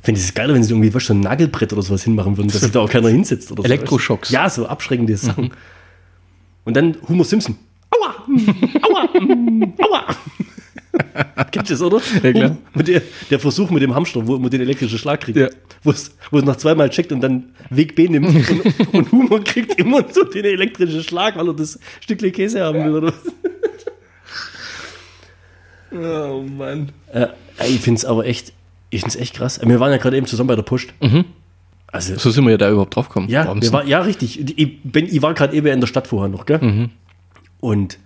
Ich 0.00 0.04
finde 0.04 0.20
es 0.20 0.34
geil, 0.34 0.52
wenn 0.52 0.62
sie 0.62 0.72
irgendwie 0.72 0.90
du, 0.90 1.06
so 1.06 1.14
ein 1.14 1.20
Nagelbrett 1.20 1.72
oder 1.72 1.82
sowas 1.82 2.04
hinmachen 2.04 2.36
würden, 2.36 2.48
dass 2.48 2.60
sich 2.60 2.72
da 2.72 2.80
auch 2.80 2.90
keiner 2.90 3.08
hinsetzt. 3.08 3.50
Oder 3.52 3.62
so. 3.62 3.66
Elektroschocks. 3.66 4.30
Ja, 4.30 4.48
so 4.50 4.66
abschreckende 4.66 5.16
Sachen. 5.16 5.50
Und 6.64 6.76
dann 6.76 6.96
Homer 7.08 7.24
Simpson. 7.24 7.56
Aua! 7.90 8.14
Aua! 8.82 9.08
Aua! 9.78 10.16
Du 11.52 11.62
das, 11.62 11.82
oder? 11.82 12.00
Ja, 12.22 12.32
klar. 12.32 12.56
Und 12.74 12.88
der, 12.88 13.02
der 13.30 13.38
Versuch 13.38 13.70
mit 13.70 13.82
dem 13.82 13.94
Hamster, 13.94 14.26
wo 14.26 14.38
man 14.38 14.50
den 14.50 14.60
elektrischen 14.60 14.98
Schlag 14.98 15.20
kriegt. 15.20 15.38
Ja. 15.38 15.48
Wo 15.82 15.90
es 15.90 16.14
es 16.30 16.44
nach 16.44 16.56
zweimal 16.56 16.90
checkt 16.90 17.12
und 17.12 17.20
dann 17.20 17.54
Weg 17.70 17.94
B 17.94 18.08
nimmt. 18.08 18.28
Und, 18.28 18.94
und 18.94 19.12
Humor 19.12 19.42
kriegt 19.44 19.78
immer 19.78 20.04
so 20.12 20.24
den 20.24 20.44
elektrischen 20.44 21.02
Schlag, 21.02 21.36
weil 21.36 21.48
er 21.48 21.54
das 21.54 21.78
Stückchen 22.00 22.32
Käse 22.32 22.62
haben 22.62 22.84
will. 22.84 22.96
Oder 22.96 23.08
was. 23.08 23.32
Oh 25.92 26.42
Mann. 26.42 26.92
Äh, 27.12 27.26
ich 27.68 27.80
finde 27.80 27.98
es 27.98 28.04
aber 28.04 28.26
echt, 28.26 28.52
ich 28.90 29.00
finde 29.00 29.16
es 29.16 29.20
echt 29.20 29.34
krass. 29.34 29.60
Wir 29.64 29.80
waren 29.80 29.90
ja 29.90 29.98
gerade 29.98 30.16
eben 30.16 30.26
zusammen 30.26 30.48
bei 30.48 30.56
der 30.56 30.62
Post. 30.62 30.88
Also, 31.86 32.16
So 32.16 32.30
sind 32.30 32.44
wir 32.44 32.50
ja 32.52 32.56
da 32.58 32.70
überhaupt 32.70 32.94
drauf 32.94 33.08
gekommen. 33.08 33.28
ja, 33.28 33.46
war, 33.72 33.84
ja, 33.86 34.00
richtig. 34.00 34.58
Ich, 34.58 34.82
bin, 34.82 35.06
ich 35.06 35.22
war 35.22 35.34
gerade 35.34 35.56
eben 35.56 35.66
in 35.68 35.80
der 35.80 35.86
Stadt 35.86 36.06
vorher 36.06 36.28
noch, 36.28 36.46
gell? 36.46 36.90
Und 37.60 37.98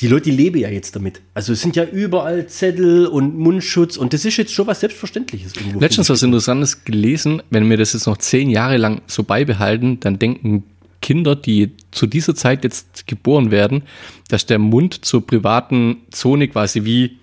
die 0.00 0.08
Leute, 0.08 0.30
leben 0.30 0.58
ja 0.58 0.68
jetzt 0.68 0.96
damit. 0.96 1.22
Also 1.34 1.52
es 1.52 1.60
sind 1.62 1.76
ja 1.76 1.84
überall 1.84 2.46
Zettel 2.48 3.06
und 3.06 3.38
Mundschutz 3.38 3.96
und 3.96 4.12
das 4.12 4.24
ist 4.24 4.36
jetzt 4.36 4.52
schon 4.52 4.66
was 4.66 4.80
Selbstverständliches. 4.80 5.52
Letztens 5.78 6.10
was 6.10 6.22
Interessantes 6.22 6.84
gelesen, 6.84 7.42
wenn 7.50 7.70
wir 7.70 7.76
das 7.76 7.92
jetzt 7.92 8.06
noch 8.06 8.16
zehn 8.18 8.50
Jahre 8.50 8.76
lang 8.76 9.02
so 9.06 9.22
beibehalten, 9.22 10.00
dann 10.00 10.18
denken 10.18 10.64
Kinder, 11.04 11.36
die 11.36 11.72
zu 11.90 12.06
dieser 12.06 12.34
Zeit 12.34 12.64
jetzt 12.64 13.06
geboren 13.06 13.50
werden, 13.50 13.82
dass 14.28 14.46
der 14.46 14.58
Mund 14.58 15.04
zur 15.04 15.26
privaten 15.26 15.98
Zone 16.10 16.48
quasi 16.48 16.84
wie 16.84 17.18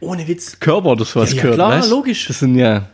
Ohne 0.00 0.26
Witz. 0.26 0.58
Körper 0.58 0.88
oder 0.92 1.04
sowas 1.04 1.30
Ja, 1.32 1.36
ja, 1.36 1.42
gehört. 1.42 1.56
klar, 1.56 1.70
weißt? 1.72 1.90
logisch. 1.90 2.26
Das 2.26 2.38
sind 2.38 2.54
ja, 2.56 2.88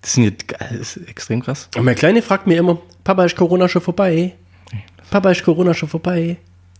das 0.00 0.12
sind 0.14 0.24
ja 0.24 0.30
das 0.78 0.96
ist 0.96 1.08
extrem 1.08 1.42
krass. 1.42 1.68
Und 1.76 1.84
mein 1.84 1.96
Kleine 1.96 2.22
fragt 2.22 2.46
mir 2.46 2.56
immer, 2.58 2.80
Papa, 3.02 3.24
ist 3.24 3.34
Corona 3.36 3.68
schon 3.68 3.82
vorbei? 3.82 4.34
Papa, 5.10 5.30
ist 5.32 5.42
Corona 5.42 5.74
schon 5.74 5.88
vorbei? 5.88 6.36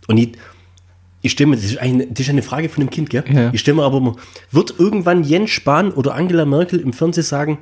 Und 0.07 0.17
ich, 0.17 0.31
ich 1.21 1.31
stelle 1.33 1.49
mir, 1.49 1.55
das 1.57 1.65
ist, 1.65 1.77
eine, 1.79 2.07
das 2.07 2.21
ist 2.21 2.29
eine 2.29 2.41
Frage 2.41 2.69
von 2.69 2.83
dem 2.85 2.89
Kind, 2.89 3.09
gell? 3.09 3.23
Ja. 3.31 3.49
Ich 3.53 3.59
stelle 3.61 3.75
mir 3.77 3.83
aber 3.83 3.97
immer, 3.97 4.15
wird 4.51 4.73
irgendwann 4.79 5.23
Jens 5.23 5.51
Spahn 5.51 5.91
oder 5.91 6.15
Angela 6.15 6.45
Merkel 6.45 6.79
im 6.79 6.93
Fernsehen 6.93 7.23
sagen, 7.23 7.59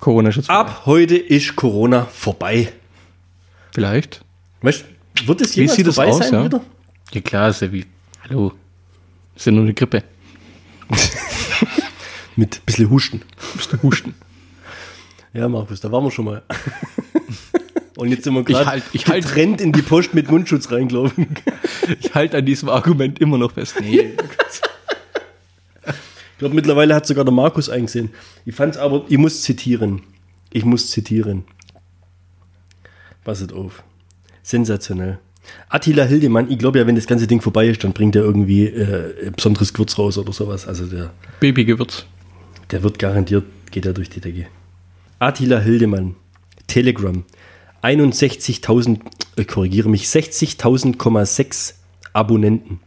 Corona-Schutz. 0.00 0.48
ab 0.48 0.82
heute 0.86 1.16
ist 1.16 1.56
Corona 1.56 2.06
vorbei? 2.06 2.72
Vielleicht. 3.72 4.22
Weißt 4.62 4.84
wird 5.26 5.40
es 5.40 5.56
Wie 5.56 5.60
jemals 5.60 5.76
sieht 5.76 5.86
das 5.86 5.98
aus, 5.98 6.18
sein 6.18 6.32
ja? 6.32 6.44
wieder? 6.44 6.60
Ja 7.12 7.20
klar, 7.20 7.48
ist 7.50 7.60
ja 7.62 7.72
wie, 7.72 7.84
hallo, 8.28 8.52
ist 9.34 9.46
ja 9.46 9.52
nur 9.52 9.62
eine 9.64 9.74
Grippe. 9.74 10.02
Mit 12.36 12.56
ein 12.56 12.62
bisschen 12.64 12.90
Husten. 12.90 13.22
Bist 13.56 13.72
du 13.72 13.82
husten. 13.82 14.14
Ja, 15.32 15.48
Markus, 15.48 15.80
da 15.80 15.90
waren 15.92 16.04
wir 16.04 16.10
schon 16.10 16.24
mal. 16.26 16.42
Und 17.96 18.08
jetzt 18.08 18.24
sind 18.24 18.32
wir 18.34 18.40
Ich 18.40 18.46
gerade 18.46 18.66
halt- 18.66 18.84
ich 18.92 19.06
halt- 19.06 19.24
getrennt 19.26 19.60
in 19.60 19.72
die 19.72 19.82
Post 19.82 20.14
mit 20.14 20.30
Mundschutz 20.30 20.70
reingelaufen. 20.70 21.26
Ich 21.98 22.14
halte 22.14 22.36
an 22.38 22.46
diesem 22.46 22.68
Argument 22.68 23.18
immer 23.18 23.36
noch 23.36 23.50
fest. 23.52 23.74
Nee. 23.80 24.12
Ich 25.84 26.38
glaube, 26.38 26.54
mittlerweile 26.54 26.94
hat 26.94 27.04
sogar 27.04 27.24
der 27.24 27.34
Markus 27.34 27.68
eingesehen. 27.68 28.10
Ich 28.46 28.54
fand 28.54 28.76
es 28.76 28.80
aber, 28.80 29.04
ich 29.08 29.18
muss 29.18 29.42
zitieren. 29.42 30.02
Ich 30.52 30.64
muss 30.64 30.88
zitieren. 30.92 31.44
Passet 33.24 33.52
auf. 33.52 33.82
Sensationell. 34.50 35.18
Attila 35.68 36.04
Hildemann, 36.04 36.50
ich 36.50 36.58
glaube 36.58 36.78
ja, 36.78 36.86
wenn 36.86 36.96
das 36.96 37.06
ganze 37.06 37.26
Ding 37.26 37.40
vorbei 37.40 37.68
ist, 37.68 37.82
dann 37.82 37.92
bringt 37.92 38.14
er 38.16 38.22
irgendwie 38.22 38.66
äh, 38.66 39.26
ein 39.26 39.32
besonderes 39.32 39.72
Gewürz 39.72 39.98
raus 39.98 40.18
oder 40.18 40.32
sowas. 40.32 40.66
Also 40.66 40.86
der, 40.86 41.12
Babygewürz. 41.40 42.04
der 42.70 42.82
wird 42.82 42.98
garantiert, 42.98 43.44
geht 43.70 43.86
er 43.86 43.92
durch 43.92 44.10
die 44.10 44.20
Decke. 44.20 44.46
Attila 45.18 45.60
Hildemann, 45.60 46.16
Telegram, 46.66 47.24
61.000, 47.82 49.00
ich 49.36 49.48
korrigiere 49.48 49.88
mich, 49.88 50.04
60.000,6 50.04 51.74
Abonnenten. 52.12 52.80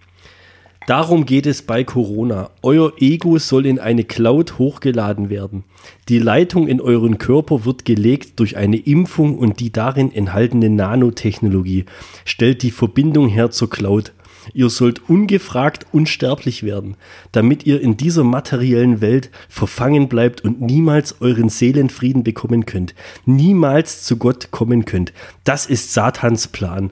Darum 0.88 1.26
geht 1.26 1.46
es 1.46 1.62
bei 1.62 1.84
Corona. 1.84 2.50
Euer 2.62 2.94
Ego 2.98 3.38
soll 3.38 3.66
in 3.66 3.80
eine 3.80 4.04
Cloud 4.04 4.58
hochgeladen 4.58 5.30
werden. 5.30 5.64
Die 6.10 6.20
Leitung 6.20 6.68
in 6.68 6.82
euren 6.82 7.18
Körper 7.18 7.64
wird 7.64 7.86
gelegt 7.86 8.40
durch 8.40 8.58
eine 8.58 8.78
Impfung 8.78 9.38
und 9.38 9.62
die 9.62 9.72
darin 9.72 10.14
enthaltene 10.14 10.70
Nanotechnologie 10.70 11.86
stellt 12.26 12.64
die 12.64 12.72
Verbindung 12.72 13.30
her 13.30 13.52
zur 13.52 13.70
Cloud. 13.70 14.12
Ihr 14.54 14.70
sollt 14.70 15.10
ungefragt 15.10 15.86
unsterblich 15.94 16.64
werden, 16.64 16.98
damit 17.32 17.66
ihr 17.66 17.80
in 17.80 17.96
dieser 17.96 18.26
materiellen 18.26 19.00
Welt 19.00 19.30
verfangen 19.48 20.10
bleibt 20.10 20.42
und 20.42 20.60
niemals 20.60 21.22
euren 21.22 21.48
Seelenfrieden 21.48 22.24
bekommen 22.24 22.66
könnt. 22.66 22.94
Niemals 23.26 24.04
zu 24.04 24.18
Gott 24.18 24.52
kommen 24.52 24.84
könnt. 24.84 25.14
Das 25.46 25.66
ist 25.66 25.94
Satans 25.94 26.50
Plan. 26.50 26.92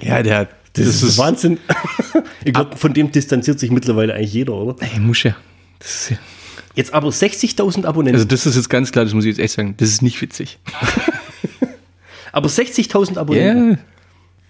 Ja, 0.00 0.22
der, 0.22 0.48
Das, 0.76 1.02
ist 1.02 1.18
Wahnsinn. 1.18 1.58
ich 2.44 2.52
glaube, 2.52 2.76
von 2.76 2.92
dem 2.92 3.10
distanziert 3.10 3.58
sich 3.58 3.70
mittlerweile 3.70 4.14
eigentlich 4.14 4.32
jeder, 4.32 4.54
oder? 4.54 4.76
Ey, 4.82 5.00
muss 5.00 5.22
ja. 5.22 5.36
Das 5.78 5.94
ist 5.94 6.10
ja. 6.10 6.16
Jetzt 6.74 6.92
aber 6.92 7.08
60.000 7.08 7.86
Abonnenten. 7.86 8.16
Also, 8.16 8.26
das 8.26 8.44
ist 8.44 8.56
jetzt 8.56 8.68
ganz 8.68 8.92
klar, 8.92 9.04
das 9.04 9.14
muss 9.14 9.24
ich 9.24 9.30
jetzt 9.30 9.38
echt 9.38 9.54
sagen. 9.54 9.74
Das 9.78 9.88
ist 9.88 10.02
nicht 10.02 10.20
witzig. 10.20 10.58
aber 12.32 12.48
60.000 12.48 13.16
Abonnenten. 13.16 13.78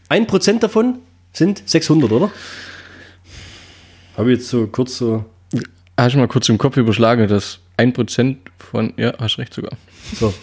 Ein 0.09 0.27
Prozent 0.27 0.63
davon 0.63 0.99
sind 1.33 1.63
600, 1.67 2.11
oder? 2.11 2.31
Habe 4.17 4.33
ich 4.33 4.39
jetzt 4.39 4.49
so 4.49 4.67
kurz 4.67 4.99
so. 4.99 5.25
Hast 5.97 6.15
du 6.15 6.19
mal 6.19 6.29
kurz 6.29 6.49
im 6.49 6.59
Kopf 6.59 6.77
überschlagen, 6.77 7.29
dass 7.29 7.61
ein 7.77 7.93
Prozent 7.93 8.39
von, 8.59 8.93
ja, 8.97 9.15
hast 9.19 9.39
recht 9.39 9.55
sogar. 9.55 9.73
So. 10.19 10.35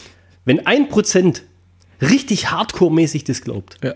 Wenn 0.46 0.66
ein 0.66 0.90
Prozent 0.90 1.44
richtig 2.02 2.48
hardcore-mäßig 2.52 3.24
das 3.24 3.42
glaubt, 3.42 3.78
Ja. 3.84 3.94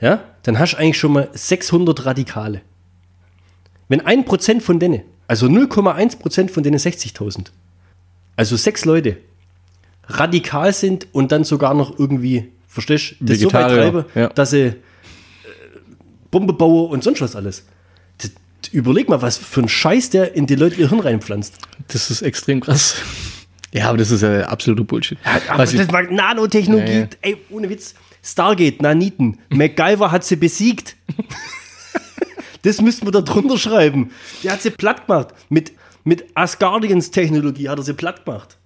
Ja, 0.00 0.22
dann 0.42 0.58
hast 0.58 0.72
du 0.72 0.78
eigentlich 0.78 0.98
schon 0.98 1.12
mal 1.12 1.28
600 1.32 2.06
Radikale. 2.06 2.60
Wenn 3.88 4.00
ein 4.04 4.24
Prozent 4.24 4.62
von 4.62 4.78
denen, 4.78 5.02
also 5.26 5.46
0,1 5.46 6.18
Prozent 6.18 6.50
von 6.50 6.62
denen 6.62 6.78
60.000, 6.78 7.46
also 8.36 8.56
sechs 8.56 8.84
Leute, 8.84 9.16
radikal 10.06 10.72
sind 10.72 11.06
und 11.12 11.32
dann 11.32 11.44
sogar 11.44 11.74
noch 11.74 11.98
irgendwie, 11.98 12.50
verstehst 12.66 13.16
du, 13.20 13.24
das 13.26 13.38
so 13.40 13.52
weit 13.52 13.68
treiben, 13.68 14.04
ja. 14.14 14.28
dass 14.28 14.50
sie 14.50 14.66
äh, 14.66 14.74
Bombe 16.30 16.52
bauen 16.52 16.90
und 16.90 17.02
sonst 17.04 17.20
was 17.20 17.34
alles. 17.36 17.64
Das, 18.18 18.30
überleg 18.72 19.08
mal, 19.08 19.20
was 19.22 19.36
für 19.38 19.60
ein 19.62 19.68
Scheiß 19.68 20.10
der 20.10 20.34
in 20.34 20.46
die 20.46 20.54
Leute 20.54 20.76
ihr 20.76 20.88
Hirn 20.88 21.00
reinpflanzt. 21.00 21.54
Das 21.88 22.10
ist 22.10 22.22
extrem 22.22 22.60
krass. 22.60 22.96
Ja, 23.72 23.88
aber 23.88 23.98
das 23.98 24.10
ist 24.10 24.22
ja 24.22 24.42
absoluter 24.46 24.84
Bullshit. 24.84 25.18
Aber 25.48 25.58
Was 25.58 25.72
ich- 25.72 25.78
das 25.80 25.92
war 25.92 26.02
Nanotechnologie, 26.02 26.92
Ja, 26.92 26.98
ja. 27.00 27.08
ey, 27.20 27.36
ohne 27.50 27.68
Witz. 27.68 27.94
Stargate, 28.22 28.82
Naniten. 28.82 29.38
MacGyver 29.50 30.10
hat 30.10 30.24
sie 30.24 30.36
besiegt. 30.36 30.96
das 32.62 32.80
müssten 32.80 33.06
wir 33.06 33.12
da 33.12 33.20
drunter 33.20 33.58
schreiben. 33.58 34.10
Der 34.42 34.52
hat 34.52 34.62
sie 34.62 34.70
platt 34.70 35.06
gemacht. 35.06 35.28
Mit, 35.48 35.72
mit 36.04 36.24
Asgardians-Technologie 36.34 37.68
hat 37.68 37.78
er 37.78 37.84
sie 37.84 37.94
platt 37.94 38.24
gemacht. 38.24 38.58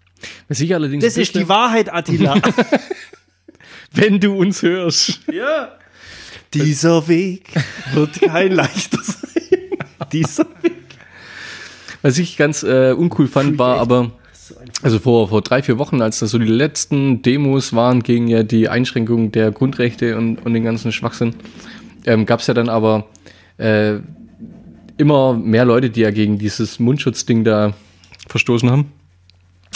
was 0.49 0.61
ich 0.61 0.75
allerdings 0.75 1.05
Das 1.05 1.17
ist 1.17 1.35
die 1.35 1.49
Wahrheit, 1.49 1.93
Attila. 1.93 2.41
wenn 3.93 4.21
du 4.21 4.37
uns 4.37 4.63
hörst. 4.63 5.21
ja. 5.33 5.77
Dieser 6.55 7.09
Weg 7.09 7.49
wird 7.95 8.21
kein 8.21 8.53
leichter 8.53 8.99
sein. 9.03 9.59
Dieser 10.13 10.45
Weg. 10.61 10.75
Was 12.03 12.19
ich 12.19 12.37
ganz 12.37 12.63
äh, 12.63 12.93
uncool 12.93 13.27
fand, 13.27 13.59
war 13.59 13.79
aber, 13.79 14.13
also 14.83 14.99
vor, 14.99 15.29
vor 15.29 15.43
drei, 15.43 15.63
vier 15.63 15.79
Wochen, 15.79 16.03
als 16.03 16.19
das 16.19 16.31
so 16.31 16.39
die 16.39 16.47
letzten 16.47 17.23
Demos 17.23 17.73
waren 17.73 18.03
gegen 18.03 18.29
ja 18.29 18.43
die 18.43 18.69
Einschränkung 18.69 19.33
der 19.33 19.51
Grundrechte 19.51 20.17
und, 20.17 20.45
und 20.45 20.55
den 20.55 20.65
ganzen 20.65 20.93
Schwachsinn, 20.93 21.35
ähm, 22.07 22.27
gab 22.27 22.41
es 22.41 22.47
ja 22.47 22.55
dann 22.55 22.69
aber 22.69 23.07
äh, 23.59 23.99
immer 24.99 25.35
mehr 25.35 25.65
Leute, 25.65 25.91
die 25.91 26.01
ja 26.01 26.11
gegen 26.11 26.39
dieses 26.39 26.79
Mundschutzding 26.79 27.45
da 27.45 27.75
verstoßen 28.29 28.71
haben. 28.71 28.93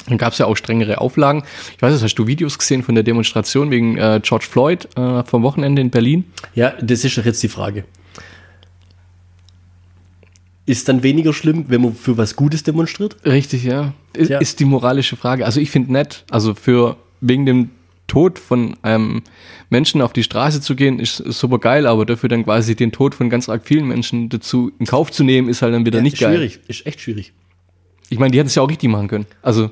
Dann 0.08 0.18
gab 0.18 0.32
es 0.32 0.38
ja 0.38 0.46
auch 0.46 0.56
strengere 0.56 1.00
Auflagen. 1.00 1.42
Ich 1.74 1.82
weiß 1.82 1.92
nicht, 1.92 2.02
hast 2.02 2.14
du 2.14 2.26
Videos 2.26 2.58
gesehen 2.58 2.82
von 2.82 2.94
der 2.94 3.02
Demonstration 3.02 3.70
wegen 3.70 3.98
äh, 3.98 4.20
George 4.22 4.46
Floyd 4.48 4.88
äh, 4.96 5.24
vom 5.24 5.42
Wochenende 5.42 5.82
in 5.82 5.90
Berlin? 5.90 6.24
Ja, 6.54 6.74
das 6.80 7.04
ist 7.04 7.18
doch 7.18 7.24
jetzt 7.24 7.42
die 7.42 7.48
Frage. 7.48 7.84
Ist 10.66 10.88
dann 10.88 11.02
weniger 11.04 11.32
schlimm, 11.32 11.66
wenn 11.68 11.80
man 11.82 11.94
für 11.94 12.16
was 12.18 12.34
Gutes 12.36 12.64
demonstriert? 12.64 13.16
Richtig, 13.24 13.62
ja. 13.64 13.94
Ist, 14.12 14.30
Ja. 14.30 14.38
ist 14.38 14.58
die 14.60 14.64
moralische 14.64 15.16
Frage. 15.16 15.46
Also 15.46 15.60
ich 15.60 15.70
finde 15.70 15.92
nett, 15.92 16.24
also 16.30 16.54
für 16.54 16.96
wegen 17.20 17.46
dem 17.46 17.70
Tod 18.08 18.38
von 18.38 18.76
einem 18.82 19.22
Menschen 19.70 20.00
auf 20.02 20.12
die 20.12 20.22
Straße 20.22 20.60
zu 20.60 20.74
gehen, 20.76 20.98
ist, 20.98 21.16
super 21.18 21.58
geil, 21.58 21.86
aber 21.86 22.04
dafür 22.04 22.28
dann 22.28 22.44
quasi 22.44 22.74
den 22.76 22.92
Tod 22.92 23.14
von 23.14 23.30
ganz 23.30 23.48
arg 23.48 23.62
vielen 23.64 23.86
Menschen 23.86 24.28
dazu 24.28 24.70
in 24.78 24.86
Kauf 24.86 25.10
zu 25.12 25.22
nehmen, 25.24 25.48
ist 25.48 25.62
halt 25.62 25.72
dann 25.74 25.86
wieder 25.86 26.00
nicht 26.02 26.18
geil. 26.18 26.34
schwierig. 26.36 26.60
Ist 26.68 26.86
echt 26.86 27.00
schwierig. 27.00 27.32
Ich 28.08 28.18
meine, 28.18 28.30
die 28.32 28.38
hätten 28.38 28.46
es 28.48 28.54
ja 28.54 28.62
auch 28.62 28.68
richtig 28.70 28.88
machen 28.90 29.08
können. 29.08 29.26
Also 29.42 29.70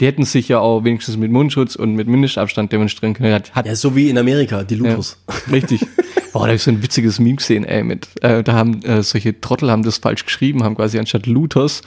die 0.00 0.06
hätten 0.06 0.24
sich 0.24 0.48
ja 0.48 0.58
auch 0.60 0.84
wenigstens 0.84 1.16
mit 1.16 1.30
Mundschutz 1.30 1.76
und 1.76 1.94
mit 1.94 2.08
Mindestabstand 2.08 2.72
demonstrieren 2.72 3.14
können. 3.14 3.32
Hat, 3.32 3.54
hat 3.54 3.66
Ja, 3.66 3.74
so 3.76 3.94
wie 3.96 4.08
in 4.10 4.18
Amerika, 4.18 4.64
die 4.64 4.74
ja, 4.76 4.80
Luthers. 4.80 5.18
richtig. 5.50 5.80
Boah, 6.32 6.46
da 6.46 6.48
hab 6.48 6.56
ich 6.56 6.62
so 6.62 6.70
ein 6.70 6.82
witziges 6.82 7.18
Meme 7.18 7.36
gesehen, 7.36 7.64
ey, 7.64 7.82
mit, 7.82 8.08
äh, 8.22 8.42
da 8.42 8.54
haben 8.54 8.82
äh, 8.82 9.02
solche 9.02 9.40
Trottel 9.40 9.70
haben 9.70 9.82
das 9.82 9.98
falsch 9.98 10.24
geschrieben, 10.24 10.64
haben 10.64 10.76
quasi 10.76 10.98
anstatt 10.98 11.26
Luthers 11.26 11.82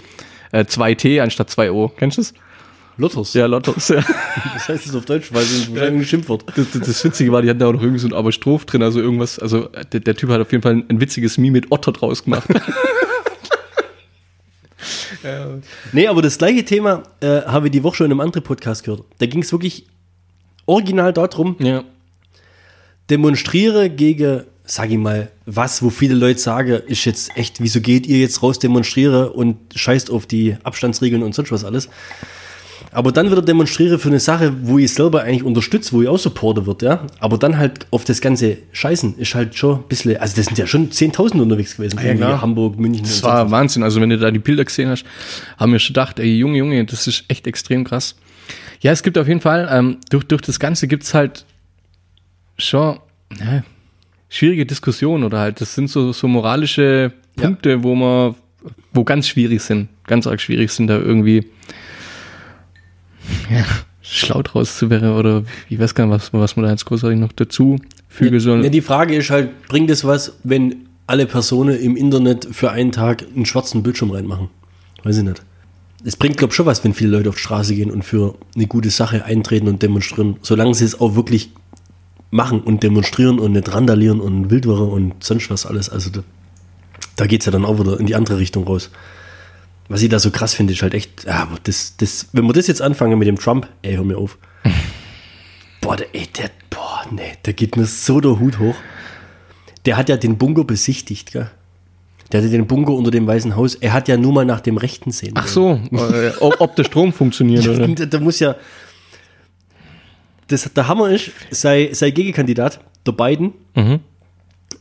äh, 0.51 0.61
2T 0.63 1.21
anstatt 1.21 1.49
2O. 1.49 1.91
Kennst 1.97 2.17
du 2.17 2.21
das? 2.21 2.33
Luthers? 2.97 3.33
Ja, 3.33 3.47
Lotters, 3.47 3.89
ja. 3.89 4.03
Das 4.53 4.69
heißt 4.69 4.85
es 4.85 4.95
auf 4.95 5.05
Deutsch, 5.05 5.33
weil 5.33 5.41
es 5.41 5.69
wahrscheinlich 5.71 6.03
ein 6.03 6.05
Schimpfwort. 6.05 6.45
Das, 6.55 6.71
das, 6.71 6.81
das 6.87 7.03
Witzige 7.03 7.31
war, 7.31 7.41
die 7.41 7.49
hatten 7.49 7.59
da 7.59 7.67
auch 7.67 7.73
noch 7.73 7.81
irgendwie 7.81 7.99
so 7.99 8.07
ein 8.07 8.13
Apostroph 8.13 8.65
drin, 8.65 8.83
also 8.83 9.01
irgendwas, 9.01 9.39
also 9.39 9.67
der, 9.91 9.99
der 9.99 10.15
Typ 10.15 10.29
hat 10.29 10.39
auf 10.39 10.51
jeden 10.51 10.61
Fall 10.61 10.73
ein, 10.73 10.85
ein 10.89 11.01
witziges 11.01 11.37
Meme 11.37 11.53
mit 11.53 11.71
Otter 11.71 11.91
draus 11.91 12.23
gemacht. 12.23 12.47
Nee, 15.91 16.07
aber 16.07 16.21
das 16.21 16.37
gleiche 16.37 16.63
Thema 16.65 17.03
äh, 17.19 17.41
habe 17.41 17.67
ich 17.67 17.71
die 17.71 17.83
Woche 17.83 17.97
schon 17.97 18.05
in 18.05 18.11
einem 18.11 18.21
anderen 18.21 18.43
Podcast 18.43 18.83
gehört. 18.83 19.03
Da 19.17 19.25
ging 19.25 19.41
es 19.41 19.51
wirklich 19.51 19.87
original 20.65 21.13
darum, 21.13 21.55
ja. 21.59 21.83
Demonstriere 23.09 23.89
gegen, 23.89 24.43
sag 24.63 24.89
ich 24.89 24.97
mal, 24.97 25.29
was, 25.45 25.83
wo 25.83 25.89
viele 25.89 26.15
Leute 26.15 26.39
sagen, 26.39 26.81
ist 26.87 27.05
jetzt 27.05 27.35
echt, 27.37 27.61
wieso 27.61 27.81
geht 27.81 28.07
ihr 28.07 28.19
jetzt 28.19 28.41
raus, 28.41 28.59
demonstriere 28.59 29.31
und 29.33 29.57
scheißt 29.75 30.09
auf 30.09 30.25
die 30.25 30.57
Abstandsregeln 30.63 31.23
und 31.23 31.35
sonst 31.35 31.51
was 31.51 31.63
alles. 31.63 31.89
Aber 32.91 33.11
dann 33.11 33.29
wieder 33.29 33.41
demonstriere 33.41 33.99
für 33.99 34.07
eine 34.07 34.19
Sache, 34.21 34.53
wo 34.63 34.77
ich 34.79 34.93
selber 34.93 35.23
eigentlich 35.23 35.43
unterstütze, 35.43 35.91
wo 35.91 36.01
ich 36.01 36.07
auch 36.07 36.17
supporte 36.17 36.65
wird, 36.65 36.81
ja. 36.81 37.05
Aber 37.19 37.37
dann 37.37 37.57
halt 37.57 37.87
auf 37.91 38.05
das 38.05 38.21
ganze 38.21 38.57
Scheißen 38.71 39.17
ist 39.17 39.35
halt 39.35 39.55
schon 39.55 39.79
ein 39.79 39.83
bisschen, 39.89 40.15
also 40.17 40.35
das 40.37 40.45
sind 40.45 40.57
ja 40.57 40.65
schon 40.65 40.89
10.000 40.91 41.41
unterwegs 41.41 41.75
gewesen. 41.75 41.97
ja, 41.97 42.05
Irgendwie 42.05 42.25
klar. 42.25 42.41
Hamburg, 42.41 42.79
München 42.79 43.03
Das 43.03 43.17
und 43.17 43.23
war 43.23 43.45
was. 43.45 43.51
Wahnsinn. 43.51 43.83
Also, 43.83 43.99
wenn 43.99 44.09
du 44.11 44.17
da 44.17 44.31
die 44.31 44.39
Bilder 44.39 44.63
gesehen 44.63 44.89
hast, 44.89 45.03
haben 45.57 45.73
wir 45.73 45.79
schon 45.79 45.93
gedacht, 45.93 46.19
ey, 46.19 46.37
Junge, 46.37 46.57
Junge, 46.57 46.85
das 46.85 47.05
ist 47.07 47.25
echt 47.27 47.47
extrem 47.47 47.83
krass. 47.83 48.15
Ja, 48.79 48.91
es 48.93 49.03
gibt 49.03 49.17
auf 49.17 49.27
jeden 49.27 49.41
Fall, 49.41 49.67
ähm, 49.71 49.97
durch, 50.09 50.23
durch 50.25 50.41
das 50.41 50.59
Ganze 50.59 50.87
gibt's 50.87 51.13
halt 51.13 51.45
schon 52.57 52.99
ja, 53.39 53.63
schwierige 54.29 54.65
Diskussionen 54.65 55.23
oder 55.23 55.39
halt, 55.39 55.61
das 55.61 55.75
sind 55.75 55.89
so, 55.89 56.11
so 56.11 56.27
moralische 56.27 57.11
Punkte, 57.35 57.83
wo 57.83 57.95
man, 57.95 58.35
wo 58.93 59.03
ganz 59.03 59.27
schwierig 59.27 59.61
sind, 59.61 59.89
ganz 60.05 60.27
arg 60.27 60.41
schwierig 60.41 60.71
sind, 60.71 60.87
da 60.87 60.97
irgendwie 60.97 61.45
ja, 63.49 63.65
schlau 64.01 64.41
draus 64.41 64.77
zu 64.77 64.89
werden 64.89 65.11
oder 65.11 65.43
ich 65.69 65.79
weiß 65.79 65.95
gar 65.95 66.05
nicht, 66.05 66.13
was, 66.13 66.33
was 66.33 66.55
man 66.55 66.65
da 66.65 66.71
jetzt 66.71 66.85
großartig 66.85 67.19
noch 67.19 67.31
dazu 67.33 67.77
fügen 68.07 68.39
soll. 68.39 68.63
Ja, 68.63 68.69
die 68.69 68.81
Frage 68.81 69.15
ist 69.15 69.29
halt, 69.29 69.67
bringt 69.67 69.89
es 69.89 70.05
was, 70.05 70.37
wenn 70.43 70.87
alle 71.07 71.25
Personen 71.25 71.79
im 71.79 71.95
Internet 71.95 72.47
für 72.51 72.71
einen 72.71 72.91
Tag 72.91 73.25
einen 73.35 73.45
schwarzen 73.45 73.83
Bildschirm 73.83 74.11
reinmachen? 74.11 74.49
Weiß 75.03 75.17
ich 75.17 75.23
nicht. 75.23 75.43
Es 76.03 76.15
bringt, 76.15 76.37
glaube 76.37 76.51
ich, 76.51 76.55
schon 76.55 76.67
was, 76.67 76.83
wenn 76.83 76.93
viele 76.93 77.11
Leute 77.11 77.29
auf 77.29 77.35
die 77.35 77.41
Straße 77.41 77.73
gehen 77.73 77.89
und 77.89 78.03
für 78.03 78.35
eine 78.55 78.67
gute 78.67 78.91
Sache 78.91 79.25
eintreten 79.25 79.67
und 79.67 79.81
demonstrieren, 79.81 80.37
solange 80.41 80.75
sie 80.75 80.85
es 80.85 80.99
auch 80.99 81.15
wirklich 81.15 81.49
machen 82.31 82.61
und 82.61 82.83
demonstrieren 82.83 83.39
und 83.39 83.53
nicht 83.53 83.73
randalieren 83.73 84.19
und 84.19 84.49
Wildwirre 84.49 84.85
und 84.85 85.23
sonst 85.23 85.49
was 85.49 85.65
alles. 85.65 85.89
Also 85.89 86.09
da, 86.09 86.23
da 87.15 87.27
geht 87.27 87.41
es 87.41 87.45
ja 87.45 87.51
dann 87.51 87.65
auch 87.65 87.79
wieder 87.79 87.99
in 87.99 88.05
die 88.05 88.15
andere 88.15 88.37
Richtung 88.37 88.65
raus. 88.65 88.89
Was 89.87 90.01
ich 90.01 90.09
da 90.09 90.19
so 90.19 90.31
krass 90.31 90.53
finde, 90.53 90.73
ist 90.73 90.81
halt 90.81 90.95
echt, 90.95 91.25
ja, 91.25 91.47
das, 91.63 91.95
das, 91.97 92.27
wenn 92.33 92.45
wir 92.45 92.53
das 92.53 92.67
jetzt 92.67 92.81
anfangen 92.81 93.19
mit 93.19 93.27
dem 93.27 93.37
Trump, 93.37 93.67
ey, 93.83 93.95
hör 93.95 94.03
mir 94.03 94.17
auf. 94.17 94.37
boah, 95.81 95.95
der, 95.95 96.07
ey, 96.13 96.27
der, 96.37 96.49
boah, 96.69 97.05
nee, 97.11 97.33
der 97.45 97.53
geht 97.53 97.77
mir 97.77 97.85
so 97.85 98.19
der 98.19 98.39
Hut 98.39 98.59
hoch. 98.59 98.75
Der 99.85 99.97
hat 99.97 100.09
ja 100.09 100.17
den 100.17 100.37
Bunker 100.37 100.63
besichtigt, 100.63 101.31
gell? 101.31 101.51
Der 102.31 102.41
hatte 102.41 102.49
den 102.49 102.65
Bunker 102.65 102.93
unter 102.93 103.11
dem 103.11 103.27
Weißen 103.27 103.55
Haus. 103.55 103.75
Er 103.75 103.93
hat 103.93 104.07
ja 104.07 104.17
nur 104.17 104.33
mal 104.33 104.45
nach 104.45 104.61
dem 104.61 104.77
Rechten 104.77 105.11
sehen. 105.11 105.33
Ach 105.35 105.47
so, 105.47 105.79
äh, 105.91 106.31
ob, 106.39 106.75
der 106.75 106.83
Strom 106.83 107.13
funktioniert 107.13 107.67
oder? 107.67 107.87
Da, 107.87 108.05
da 108.05 108.19
muss 108.19 108.39
ja. 108.39 108.55
Das, 110.47 110.71
der 110.73 110.87
Hammer 110.87 111.09
ist, 111.09 111.31
sei, 111.51 111.89
sei 111.93 112.11
Gegenkandidat, 112.11 112.79
der 113.05 113.11
Biden, 113.13 113.53
Mhm. 113.75 113.99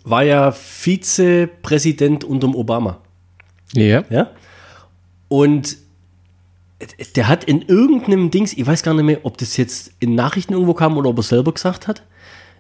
war 0.05 0.23
ja 0.25 0.53
Vizepräsident 0.53 2.25
unter 2.25 2.49
Obama. 2.55 2.99
Ja. 3.73 4.05
Ja? 4.11 4.31
Und 5.29 5.77
der 7.17 7.29
hat 7.29 7.45
in 7.45 7.63
irgendeinem 7.63 8.31
Dings, 8.31 8.53
ich 8.53 8.67
weiß 8.67 8.83
gar 8.83 8.95
nicht 8.95 9.05
mehr, 9.05 9.21
ob 9.25 9.39
das 9.39 9.57
jetzt 9.57 9.93
in 10.01 10.15
Nachrichten 10.15 10.53
irgendwo 10.53 10.75
kam 10.75 10.97
oder 10.99 11.11
ob 11.11 11.19
er 11.19 11.23
selber 11.23 11.53
gesagt 11.53 11.89
hat, 11.89 12.03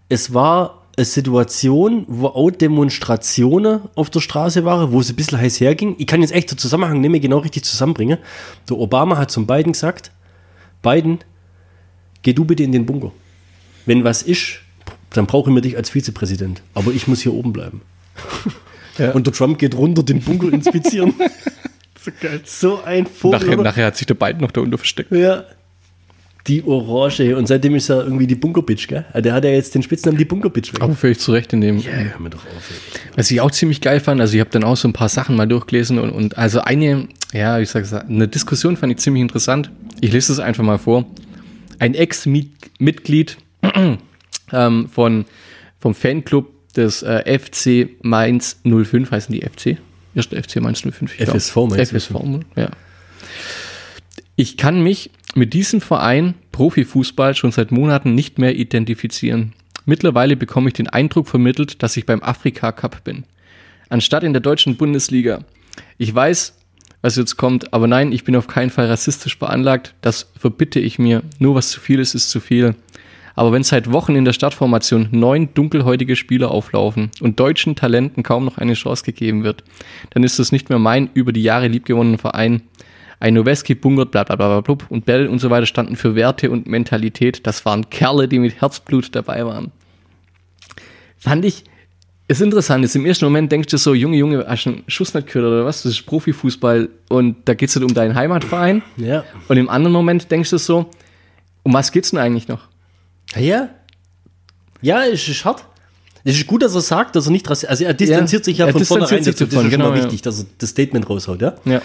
es 0.08 0.32
war 0.32 0.82
eine 0.96 1.04
Situation, 1.04 2.04
wo 2.08 2.28
auch 2.28 2.50
Demonstrationen 2.50 3.80
auf 3.96 4.10
der 4.10 4.20
Straße 4.20 4.64
waren, 4.64 4.92
wo 4.92 5.00
es 5.00 5.10
ein 5.10 5.16
bisschen 5.16 5.38
heiß 5.40 5.60
herging. 5.60 5.96
Ich 5.98 6.06
kann 6.06 6.20
jetzt 6.22 6.32
echt 6.32 6.50
den 6.50 6.58
Zusammenhang 6.58 7.00
nicht 7.00 7.10
mehr 7.10 7.20
genau 7.20 7.38
richtig 7.38 7.64
zusammenbringen. 7.64 8.18
Der 8.68 8.78
Obama 8.78 9.16
hat 9.18 9.30
zum 9.30 9.46
Biden 9.46 9.72
gesagt, 9.72 10.12
Biden, 10.82 11.18
geh 12.24 12.32
du 12.32 12.44
bitte 12.44 12.64
in 12.64 12.72
den 12.72 12.84
Bunker. 12.86 13.12
Wenn 13.86 14.02
was 14.02 14.22
ist, 14.22 14.58
dann 15.10 15.26
brauchen 15.26 15.54
wir 15.54 15.62
dich 15.62 15.76
als 15.76 15.90
Vizepräsident. 15.90 16.62
Aber 16.74 16.90
ich 16.92 17.06
muss 17.06 17.20
hier 17.20 17.32
oben 17.32 17.52
bleiben. 17.52 17.82
Ja. 18.96 19.10
Und 19.10 19.26
der 19.26 19.34
Trump 19.34 19.58
geht 19.58 19.74
runter, 19.74 20.04
den 20.04 20.20
Bunker 20.20 20.52
inspizieren. 20.52 21.14
So 22.00 22.10
geil. 22.20 22.40
so 22.44 22.82
ein 22.84 23.06
Vogel. 23.06 23.40
Nachher, 23.40 23.56
nachher 23.56 23.86
hat 23.86 23.96
sich 23.96 24.06
der 24.06 24.14
Biden 24.14 24.40
noch 24.42 24.52
da 24.52 24.60
unter 24.60 24.76
versteckt. 24.78 25.10
Ja. 25.10 25.44
Die 26.46 26.62
Orange. 26.62 27.34
Und 27.34 27.48
seitdem 27.48 27.74
ist 27.74 27.88
er 27.88 28.04
irgendwie 28.04 28.26
die 28.28 28.34
Bunkerbitch, 28.34 28.86
gell? 28.86 29.04
Also 29.12 29.22
Der 29.22 29.32
hat 29.32 29.42
ja 29.44 29.50
jetzt 29.50 29.74
den 29.74 29.82
Spitznamen 29.82 30.18
die 30.18 30.26
Bunkerbitch 30.26 30.74
weg. 30.74 30.82
Aber 30.82 30.94
völlig 30.94 31.18
zu 31.18 31.32
Recht 31.32 31.52
in 31.54 31.60
dem. 31.62 31.78
Ja, 31.78 31.90
hör 31.90 32.20
mir 32.20 32.28
doch 32.30 32.44
auf. 32.44 32.70
ey. 32.70 33.00
Was 33.16 33.30
ich 33.32 33.40
auch 33.40 33.50
ziemlich 33.50 33.80
geil 33.80 33.98
fand, 34.00 34.20
also 34.20 34.34
ich 34.34 34.40
habe 34.40 34.50
dann 34.50 34.62
auch 34.62 34.76
so 34.76 34.86
ein 34.86 34.92
paar 34.92 35.08
Sachen 35.08 35.34
mal 35.34 35.46
durchgelesen 35.46 35.98
und, 35.98 36.10
und 36.10 36.36
also 36.38 36.60
eine, 36.60 37.08
ja, 37.32 37.58
ich 37.58 37.70
sage, 37.70 38.04
eine 38.06 38.28
Diskussion 38.28 38.76
fand 38.76 38.92
ich 38.92 38.98
ziemlich 38.98 39.22
interessant. 39.22 39.70
Ich 40.02 40.12
lese 40.12 40.30
es 40.32 40.38
einfach 40.38 40.62
mal 40.62 40.78
vor. 40.78 41.06
Ein 41.78 41.94
Ex-Mitglied 41.94 43.36
ähm, 44.52 44.88
von, 44.88 45.24
vom 45.80 45.94
Fanclub 45.94 46.50
des 46.74 47.02
äh, 47.02 47.38
FC 47.38 47.90
Mainz 48.02 48.60
05, 48.64 49.10
heißen 49.10 49.34
die 49.34 49.42
FC? 49.42 49.78
Erste 50.14 50.40
FC 50.40 50.56
Mainz 50.60 50.80
05. 50.80 51.02
ich 51.02 51.18
glaub. 51.18 51.36
FSV 51.36 51.56
Mainz 51.68 51.90
FSV, 51.90 52.14
ja. 52.56 52.70
Ich 54.36 54.56
kann 54.56 54.82
mich 54.82 55.10
mit 55.34 55.54
diesem 55.54 55.80
Verein 55.80 56.34
Profifußball 56.52 57.34
schon 57.34 57.52
seit 57.52 57.72
Monaten 57.72 58.14
nicht 58.14 58.38
mehr 58.38 58.56
identifizieren. 58.56 59.52
Mittlerweile 59.86 60.36
bekomme 60.36 60.68
ich 60.68 60.74
den 60.74 60.88
Eindruck 60.88 61.28
vermittelt, 61.28 61.82
dass 61.82 61.96
ich 61.96 62.06
beim 62.06 62.22
Afrika 62.22 62.72
Cup 62.72 63.04
bin. 63.04 63.24
Anstatt 63.88 64.24
in 64.24 64.32
der 64.32 64.40
deutschen 64.40 64.76
Bundesliga. 64.76 65.44
Ich 65.98 66.14
weiß, 66.14 66.54
was 67.04 67.16
jetzt 67.16 67.36
kommt, 67.36 67.74
aber 67.74 67.86
nein, 67.86 68.12
ich 68.12 68.24
bin 68.24 68.34
auf 68.34 68.46
keinen 68.46 68.70
Fall 68.70 68.86
rassistisch 68.86 69.36
veranlagt. 69.36 69.94
Das 70.00 70.32
verbitte 70.38 70.80
ich 70.80 70.98
mir. 70.98 71.22
Nur 71.38 71.54
was 71.54 71.68
zu 71.68 71.78
viel 71.78 72.00
ist, 72.00 72.14
ist 72.14 72.30
zu 72.30 72.40
viel. 72.40 72.76
Aber 73.34 73.52
wenn 73.52 73.62
seit 73.62 73.92
Wochen 73.92 74.16
in 74.16 74.24
der 74.24 74.32
Stadtformation 74.32 75.08
neun 75.10 75.52
dunkelhäutige 75.52 76.16
Spieler 76.16 76.50
auflaufen 76.50 77.10
und 77.20 77.38
deutschen 77.38 77.76
Talenten 77.76 78.22
kaum 78.22 78.46
noch 78.46 78.56
eine 78.56 78.72
Chance 78.72 79.04
gegeben 79.04 79.44
wird, 79.44 79.64
dann 80.10 80.24
ist 80.24 80.38
das 80.38 80.50
nicht 80.50 80.70
mehr 80.70 80.78
mein 80.78 81.10
über 81.12 81.32
die 81.32 81.42
Jahre 81.42 81.68
liebgewonnener 81.68 82.16
Verein. 82.16 82.62
Ein 83.20 83.34
Noweski, 83.34 83.74
Bungert, 83.74 84.10
bla 84.10 84.24
bla 84.24 84.36
bla 84.36 84.62
bla 84.62 84.76
und 84.88 85.04
Bell 85.04 85.26
und 85.26 85.40
so 85.40 85.50
weiter 85.50 85.66
standen 85.66 85.96
für 85.96 86.14
Werte 86.14 86.50
und 86.50 86.66
Mentalität. 86.66 87.46
Das 87.46 87.66
waren 87.66 87.90
Kerle, 87.90 88.28
die 88.28 88.38
mit 88.38 88.62
Herzblut 88.62 89.14
dabei 89.14 89.44
waren. 89.44 89.72
Fand 91.18 91.44
ich, 91.44 91.64
ist 92.26 92.40
interessant. 92.40 92.84
Ist 92.84 92.96
Im 92.96 93.06
ersten 93.06 93.24
Moment 93.26 93.52
denkst 93.52 93.68
du 93.68 93.76
so, 93.76 93.94
Junge, 93.94 94.16
Junge, 94.16 94.44
hast 94.48 94.64
du 94.64 94.70
einen 94.70 94.84
Schuss 94.88 95.12
nicht 95.14 95.26
gehört 95.26 95.46
oder 95.46 95.64
was? 95.64 95.82
Das 95.82 95.92
ist 95.92 96.06
Profifußball 96.06 96.88
und 97.08 97.36
da 97.44 97.54
geht 97.54 97.68
es 97.68 97.76
um 97.76 97.92
deinen 97.92 98.14
Heimatverein. 98.14 98.82
Ja. 98.96 99.24
Und 99.48 99.56
im 99.56 99.68
anderen 99.68 99.92
Moment 99.92 100.30
denkst 100.30 100.50
du 100.50 100.58
so, 100.58 100.90
um 101.62 101.72
was 101.72 101.92
geht's 101.92 102.10
denn 102.10 102.20
eigentlich 102.20 102.48
noch? 102.48 102.68
Ja. 103.36 103.68
Ja, 104.80 105.04
es 105.04 105.28
ist 105.28 105.44
hart. 105.44 105.66
Es 106.24 106.36
ist 106.36 106.46
gut, 106.46 106.62
dass 106.62 106.74
er 106.74 106.80
sagt, 106.80 107.16
dass 107.16 107.26
er 107.26 107.32
nicht 107.32 107.48
rassistisch 107.48 107.70
Also 107.70 107.84
er 107.84 107.94
distanziert 107.94 108.44
sich 108.44 108.58
ja 108.58 108.66
er 108.66 108.72
von 108.72 108.84
vornherein. 108.84 109.22
Das, 109.22 109.36
davon, 109.36 109.46
ist 109.46 109.54
schon 109.54 109.70
genau, 109.70 109.90
mal 109.90 109.98
ja. 109.98 110.04
wichtig, 110.04 110.22
dass 110.22 110.40
er 110.40 110.46
das 110.56 110.70
Statement 110.70 111.08
raushaut. 111.08 111.42
Ja? 111.42 111.54
Ja. 111.66 111.82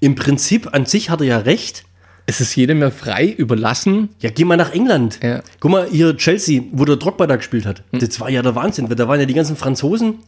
Im 0.00 0.14
Prinzip 0.14 0.72
an 0.72 0.86
sich 0.86 1.10
hat 1.10 1.20
er 1.20 1.26
ja 1.26 1.38
recht. 1.38 1.84
Es 2.26 2.40
ist 2.40 2.56
jedem 2.56 2.78
mehr 2.78 2.90
frei 2.90 3.26
überlassen. 3.28 4.08
Ja, 4.20 4.30
geh 4.30 4.44
mal 4.44 4.56
nach 4.56 4.72
England. 4.72 5.20
Ja. 5.22 5.42
Guck 5.60 5.70
mal, 5.70 5.86
hier 5.90 6.16
Chelsea, 6.16 6.62
wo 6.72 6.86
der 6.86 6.96
Drogba 6.96 7.26
da 7.26 7.36
gespielt 7.36 7.66
hat. 7.66 7.82
Das 7.92 8.18
war 8.18 8.30
ja 8.30 8.40
der 8.40 8.54
Wahnsinn, 8.54 8.88
weil 8.88 8.96
da 8.96 9.06
waren 9.08 9.20
ja 9.20 9.26
die 9.26 9.34
ganzen 9.34 9.56
Franzosen, 9.56 10.20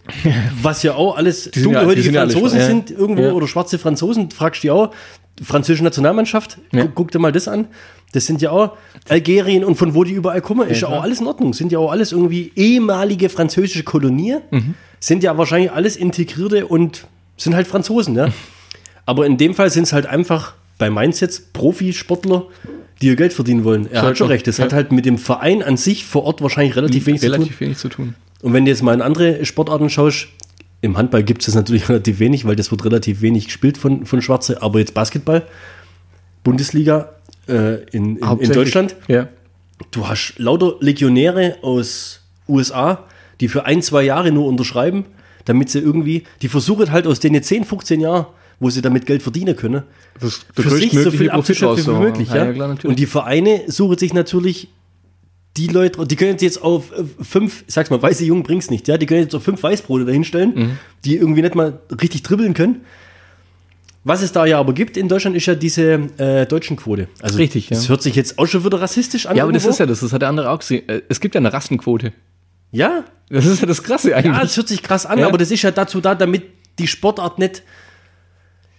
was 0.60 0.82
ja 0.82 0.94
auch 0.94 1.16
alles 1.16 1.50
dunkelhäutige 1.50 2.10
ja 2.10 2.20
Franzosen 2.22 2.58
ja. 2.58 2.66
sind 2.66 2.90
irgendwo 2.90 3.22
Ja. 3.22 3.32
oder 3.32 3.48
schwarze 3.48 3.78
Franzosen, 3.78 4.30
fragst 4.30 4.62
du 4.62 4.66
die 4.66 4.70
auch. 4.72 4.90
Französische 5.42 5.84
Nationalmannschaft, 5.84 6.58
guck, 6.70 6.94
guck 6.94 7.10
dir 7.12 7.18
mal 7.18 7.30
das 7.32 7.46
an. 7.46 7.66
Das 8.12 8.24
sind 8.26 8.40
ja 8.40 8.50
auch 8.50 8.76
Algerien 9.08 9.64
und 9.64 9.74
von 9.76 9.94
wo 9.94 10.02
die 10.04 10.12
überall 10.12 10.40
kommen, 10.40 10.66
ist 10.68 10.80
ja 10.80 10.88
auch 10.88 11.02
alles 11.02 11.20
in 11.20 11.26
Ordnung. 11.26 11.52
Sind 11.52 11.72
ja 11.72 11.78
auch 11.78 11.90
alles 11.92 12.12
irgendwie 12.12 12.52
ehemalige 12.56 13.28
französische 13.28 13.82
Kolonien, 13.84 14.40
Mhm. 14.50 14.74
sind 14.98 15.22
ja 15.22 15.36
wahrscheinlich 15.36 15.72
alles 15.72 15.96
integrierte 15.96 16.66
und 16.66 17.06
sind 17.36 17.54
halt 17.54 17.66
Franzosen, 17.66 18.14
ja. 18.16 18.28
Aber 19.06 19.26
in 19.26 19.36
dem 19.36 19.54
Fall 19.54 19.68
sind 19.70 19.82
es 19.84 19.92
halt 19.92 20.06
einfach 20.06 20.54
bei 20.78 20.90
Mainz 20.90 21.20
jetzt 21.20 21.52
Profisportler, 21.52 22.44
die 23.00 23.06
ihr 23.08 23.16
Geld 23.16 23.32
verdienen 23.32 23.64
wollen. 23.64 23.90
Er 23.90 24.02
So 24.02 24.06
hat 24.08 24.18
schon 24.18 24.28
recht. 24.28 24.46
Das 24.46 24.58
ja. 24.58 24.64
hat 24.64 24.72
halt 24.72 24.92
mit 24.92 25.04
dem 25.06 25.18
Verein 25.18 25.62
an 25.62 25.76
sich 25.76 26.04
vor 26.06 26.24
Ort 26.24 26.42
wahrscheinlich 26.42 26.76
relativ 26.76 27.06
wenig 27.06 27.20
zu 27.20 27.26
tun. 27.28 27.34
relativ 27.34 27.60
wenig 27.60 27.78
zu 27.78 27.88
tun. 27.88 28.14
Und 28.42 28.52
wenn 28.52 28.64
du 28.64 28.70
jetzt 28.70 28.82
mal 28.82 28.94
in 28.94 29.02
andere 29.02 29.44
Sportarten 29.44 29.88
schaust, 29.90 30.28
im 30.82 30.96
Handball 30.98 31.22
gibt 31.24 31.40
es 31.42 31.46
das 31.46 31.54
natürlich 31.54 31.88
relativ 31.88 32.18
wenig, 32.18 32.44
weil 32.46 32.56
das 32.56 32.70
wird 32.70 32.84
relativ 32.84 33.20
wenig 33.22 33.46
gespielt 33.46 33.78
von, 33.78 34.04
von 34.06 34.20
Schwarze. 34.22 34.62
Aber 34.62 34.78
jetzt 34.78 34.94
Basketball, 34.94 35.42
Bundesliga 36.44 37.12
äh, 37.48 37.82
in, 37.90 38.16
in, 38.16 38.38
in 38.40 38.52
Deutschland, 38.52 38.96
Ja. 39.08 39.28
du 39.90 40.08
hast 40.08 40.34
lauter 40.38 40.76
Legionäre 40.80 41.56
aus 41.62 42.20
USA, 42.48 43.04
die 43.40 43.48
für 43.48 43.64
ein, 43.64 43.82
zwei 43.82 44.02
Jahre 44.02 44.30
nur 44.32 44.46
unterschreiben, 44.46 45.04
damit 45.44 45.70
sie 45.70 45.78
irgendwie, 45.80 46.24
die 46.42 46.48
versuchen 46.48 46.90
halt 46.92 47.06
aus 47.06 47.20
den 47.20 47.40
10, 47.40 47.64
15 47.64 48.00
Jahren, 48.00 48.26
wo 48.58 48.70
sie 48.70 48.80
damit 48.82 49.04
Geld 49.06 49.22
verdienen 49.22 49.54
können, 49.56 49.82
Das 50.20 50.46
für 50.54 50.70
sich 50.70 50.92
so 50.92 50.98
viel 51.10 51.28
Profit 51.28 51.30
abzuschöpfen 51.30 51.94
wie 51.94 51.98
möglich. 52.00 52.28
Ja? 52.30 52.46
ja, 52.46 52.52
klar, 52.52 52.68
natürlich. 52.68 52.90
Und 52.90 52.98
die 52.98 53.06
Vereine 53.06 53.62
suchen 53.66 53.98
sich 53.98 54.14
natürlich 54.14 54.68
die 55.56 55.68
Leute, 55.68 56.06
die 56.06 56.16
können 56.16 56.36
jetzt 56.38 56.62
auf 56.62 56.92
äh, 56.92 57.04
fünf, 57.22 57.64
ich 57.66 57.72
sag's 57.74 57.88
mal, 57.90 58.00
weiße 58.02 58.24
Jungen 58.24 58.42
bringt's 58.42 58.70
nicht, 58.70 58.88
ja, 58.88 58.98
die 58.98 59.06
können 59.06 59.22
jetzt 59.22 59.34
auf 59.34 59.42
fünf 59.42 59.62
Weißbrote 59.62 60.04
dahinstellen, 60.04 60.52
Mhm. 60.54 60.78
die 61.04 61.16
irgendwie 61.16 61.42
nicht 61.42 61.54
mal 61.54 61.78
richtig 62.02 62.22
dribbeln 62.22 62.52
können. 62.54 62.82
Was 64.04 64.22
es 64.22 64.30
da 64.32 64.46
ja 64.46 64.60
aber 64.60 64.72
gibt 64.72 64.96
in 64.96 65.08
Deutschland, 65.08 65.34
ist 65.36 65.46
ja 65.46 65.54
diese 65.56 65.94
äh, 66.18 66.46
deutschen 66.46 66.76
Quote. 66.76 67.08
Also 67.20 67.38
Richtig, 67.38 67.70
ja. 67.70 67.76
Das 67.76 67.88
hört 67.88 68.02
sich 68.02 68.14
jetzt 68.14 68.38
auch 68.38 68.46
schon 68.46 68.64
wieder 68.64 68.80
rassistisch 68.80 69.26
an. 69.26 69.36
ja, 69.36 69.42
aber 69.42 69.52
das 69.52 69.62
irgendwo. 69.64 69.74
ist 69.74 69.78
ja 69.80 69.86
das, 69.86 70.00
das 70.00 70.12
hat 70.12 70.22
der 70.22 70.28
andere 70.28 70.50
auch 70.50 70.60
gesehen. 70.60 70.88
Äh, 70.88 71.02
Es 71.08 71.20
gibt 71.20 71.34
ja 71.34 71.40
eine 71.40 71.52
Rassenquote. 71.52 72.12
Ja, 72.70 73.04
Das 73.30 73.46
ist 73.46 73.60
ja 73.60 73.66
das 73.66 73.82
Krasse 73.82 74.14
eigentlich. 74.14 74.32
ja, 74.36 74.42
das 74.42 74.56
hört 74.56 74.68
sich 74.68 74.82
krass 74.82 75.06
an, 75.06 75.18
Ja. 75.18 75.26
aber 75.26 75.38
das 75.38 75.50
ist 75.50 75.62
ja 75.62 75.70
dazu 75.72 76.00
da, 76.00 76.14
damit 76.14 76.44
die 76.78 76.86
Sportart 76.86 77.38
nicht. 77.40 77.62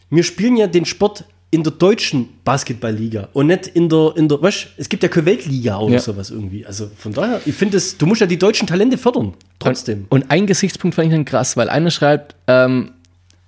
Wir 0.09 0.23
spielen 0.23 0.57
ja 0.57 0.67
den 0.67 0.85
Sport 0.85 1.25
in 1.49 1.63
der 1.63 1.71
deutschen 1.71 2.27
Basketballliga 2.43 3.29
und 3.33 3.47
nicht 3.47 3.67
in 3.67 3.87
der, 3.87 4.13
in 4.17 4.27
der, 4.27 4.41
weißt, 4.41 4.67
es 4.77 4.89
gibt 4.89 5.01
ja 5.03 5.09
keine 5.09 5.25
Weltliga 5.27 5.77
oder 5.79 5.93
Ja. 5.95 5.99
sowas 5.99 6.29
irgendwie. 6.29 6.65
Also 6.65 6.89
von 6.97 7.13
daher, 7.13 7.39
ich 7.45 7.55
finde 7.55 7.77
es, 7.77 7.97
du 7.97 8.05
musst 8.05 8.19
ja 8.21 8.27
die 8.27 8.37
deutschen 8.37 8.67
Talente 8.67 8.97
fördern. 8.97 9.33
Trotzdem. 9.59 10.05
Und 10.09 10.29
ein 10.29 10.45
Gesichtspunkt 10.45 10.95
fand 10.95 11.07
ich 11.07 11.13
dann 11.13 11.23
krass, 11.25 11.55
weil 11.55 11.69
einer 11.69 11.89
schreibt, 11.89 12.35
ähm, 12.47 12.91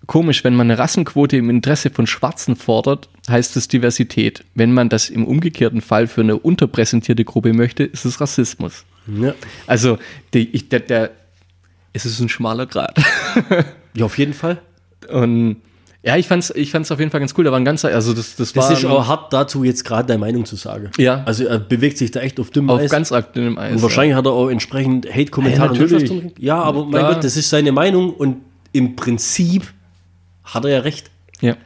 komisch, 0.08 0.43
wenn 0.45 0.56
man 0.56 0.72
eine 0.72 0.80
Rassenquote 0.80 1.36
im 1.36 1.50
Interesse 1.50 1.89
von 1.89 2.08
Schwarzen 2.08 2.56
fordert, 2.56 3.10
heißt 3.30 3.58
es 3.58 3.67
Diversität. 3.67 4.45
Wenn 4.56 4.72
man 4.74 4.88
das 4.88 5.10
im 5.10 5.26
umgekehrten 5.28 5.82
Fall 5.82 6.08
für 6.08 6.22
eine 6.22 6.38
unterpräsentierte 6.38 7.26
Gruppe 7.26 7.52
möchte, 7.54 7.84
ist 7.84 8.06
es 8.06 8.22
Rassismus. 8.22 8.86
Ja. 9.08 9.34
Also, 9.67 9.98
die, 10.34 10.48
ich, 10.50 10.69
der, 10.69 10.80
der, 10.80 11.12
es 11.91 12.06
ist 12.06 12.19
ein 12.22 12.30
schmaler 12.30 12.65
Grad. 12.65 12.98
ja, 13.93 14.06
auf 14.06 14.17
jeden 14.17 14.34
Fall. 14.34 14.60
Und 15.10 15.58
ja, 16.02 16.16
ich 16.16 16.28
fand's, 16.28 16.52
ich 16.56 16.72
fand's 16.72 16.92
auf 16.92 17.00
jeden 17.00 17.12
Fall 17.12 17.20
ganz 17.20 17.34
cool. 17.38 17.44
Da 17.44 17.52
war 17.52 17.60
ein 17.60 17.66
ganzer, 17.66 17.90
also 17.90 18.14
das, 18.14 18.36
das, 18.38 18.54
Das 18.54 18.66
war 18.70 18.72
ist 18.72 18.86
auch 18.86 19.08
hart 19.08 19.34
dazu, 19.34 19.66
jetzt 19.66 19.84
gerade 19.84 20.08
deine 20.08 20.20
Meinung 20.20 20.46
zu 20.46 20.56
sagen. 20.56 20.92
Ja. 20.98 21.24
Also 21.26 21.46
er 21.46 21.60
bewegt 21.60 21.98
sich 21.98 22.12
da 22.12 22.22
echt 22.22 22.40
auf 22.40 22.52
dünnem 22.52 22.70
auf 22.70 22.80
Eis. 22.80 22.90
ganz 22.90 23.12
aktuellem 23.12 23.58
Eis. 23.58 23.74
und 23.74 23.82
wahrscheinlich 23.82 24.16
hat 24.16 24.26
er 24.26 24.32
auch 24.32 24.50
entsprechend 24.50 25.14
Hate-Kommentare. 25.14 25.76
Ja, 25.76 25.82
natürlich. 25.82 26.12
ja, 26.40 26.62
aber 26.62 26.84
mein 26.86 27.02
Klar. 27.02 27.14
Gott, 27.16 27.24
das 27.26 27.36
ist 27.36 27.50
seine 27.50 27.74
Meinung 27.74 28.14
und 28.14 28.38
im 28.72 28.96
Prinzip 28.96 29.74
hat 30.46 30.64
er 30.64 30.72
ja 30.72 30.80
recht. 30.80 31.12
Ja. 31.42 31.58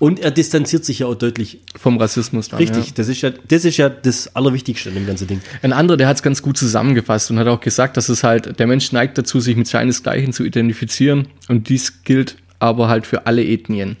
Und 0.00 0.18
er 0.18 0.32
distanziert 0.32 0.84
sich 0.84 0.98
ja 0.98 1.06
auch 1.06 1.14
deutlich 1.14 1.60
Vom 1.76 1.96
Rassismus 1.98 2.48
dann. 2.48 2.58
Richtig, 2.58 2.88
Ja. 2.88 2.92
das, 2.96 3.08
ist 3.08 3.22
ja, 3.22 3.30
das 3.30 3.64
ist 3.64 3.76
ja 3.76 3.88
das 3.88 4.34
Allerwichtigste 4.34 4.88
an 4.88 4.96
dem 4.96 5.06
ganzen 5.06 5.28
Ding. 5.28 5.40
Ein 5.62 5.72
anderer, 5.72 5.96
der 5.96 6.08
hat 6.08 6.16
es 6.16 6.22
ganz 6.24 6.42
gut 6.42 6.58
zusammengefasst 6.58 7.30
und 7.30 7.38
hat 7.38 7.46
auch 7.46 7.60
gesagt, 7.60 7.96
dass 7.96 8.08
es 8.08 8.24
halt, 8.24 8.58
der 8.58 8.66
Mensch 8.66 8.90
neigt 8.90 9.16
dazu, 9.16 9.38
sich 9.38 9.56
mit 9.56 9.68
seinesgleichen 9.68 10.32
zu 10.32 10.44
identifizieren 10.44 11.28
und 11.48 11.68
dies 11.68 12.02
gilt 12.02 12.36
aber 12.66 12.88
halt 12.88 13.06
für 13.06 13.26
alle 13.26 13.44
Ethnien. 13.44 13.96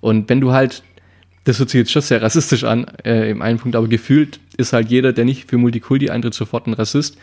Und 0.00 0.28
wenn 0.28 0.40
du 0.40 0.52
halt, 0.52 0.82
das 1.44 1.58
hört 1.58 1.70
sich 1.70 1.78
jetzt 1.78 1.92
schon 1.92 2.02
sehr 2.02 2.22
rassistisch 2.22 2.64
an, 2.64 2.86
äh, 3.04 3.30
im 3.30 3.42
einen 3.42 3.58
Punkt, 3.58 3.76
aber 3.76 3.88
gefühlt 3.88 4.40
ist 4.56 4.72
halt 4.72 4.90
jeder, 4.90 5.12
der 5.12 5.24
nicht 5.24 5.48
für 5.48 5.58
Multikulti 5.58 6.10
eintritt, 6.10 6.34
sofort 6.34 6.66
ein 6.66 6.72
Rassist. 6.74 7.18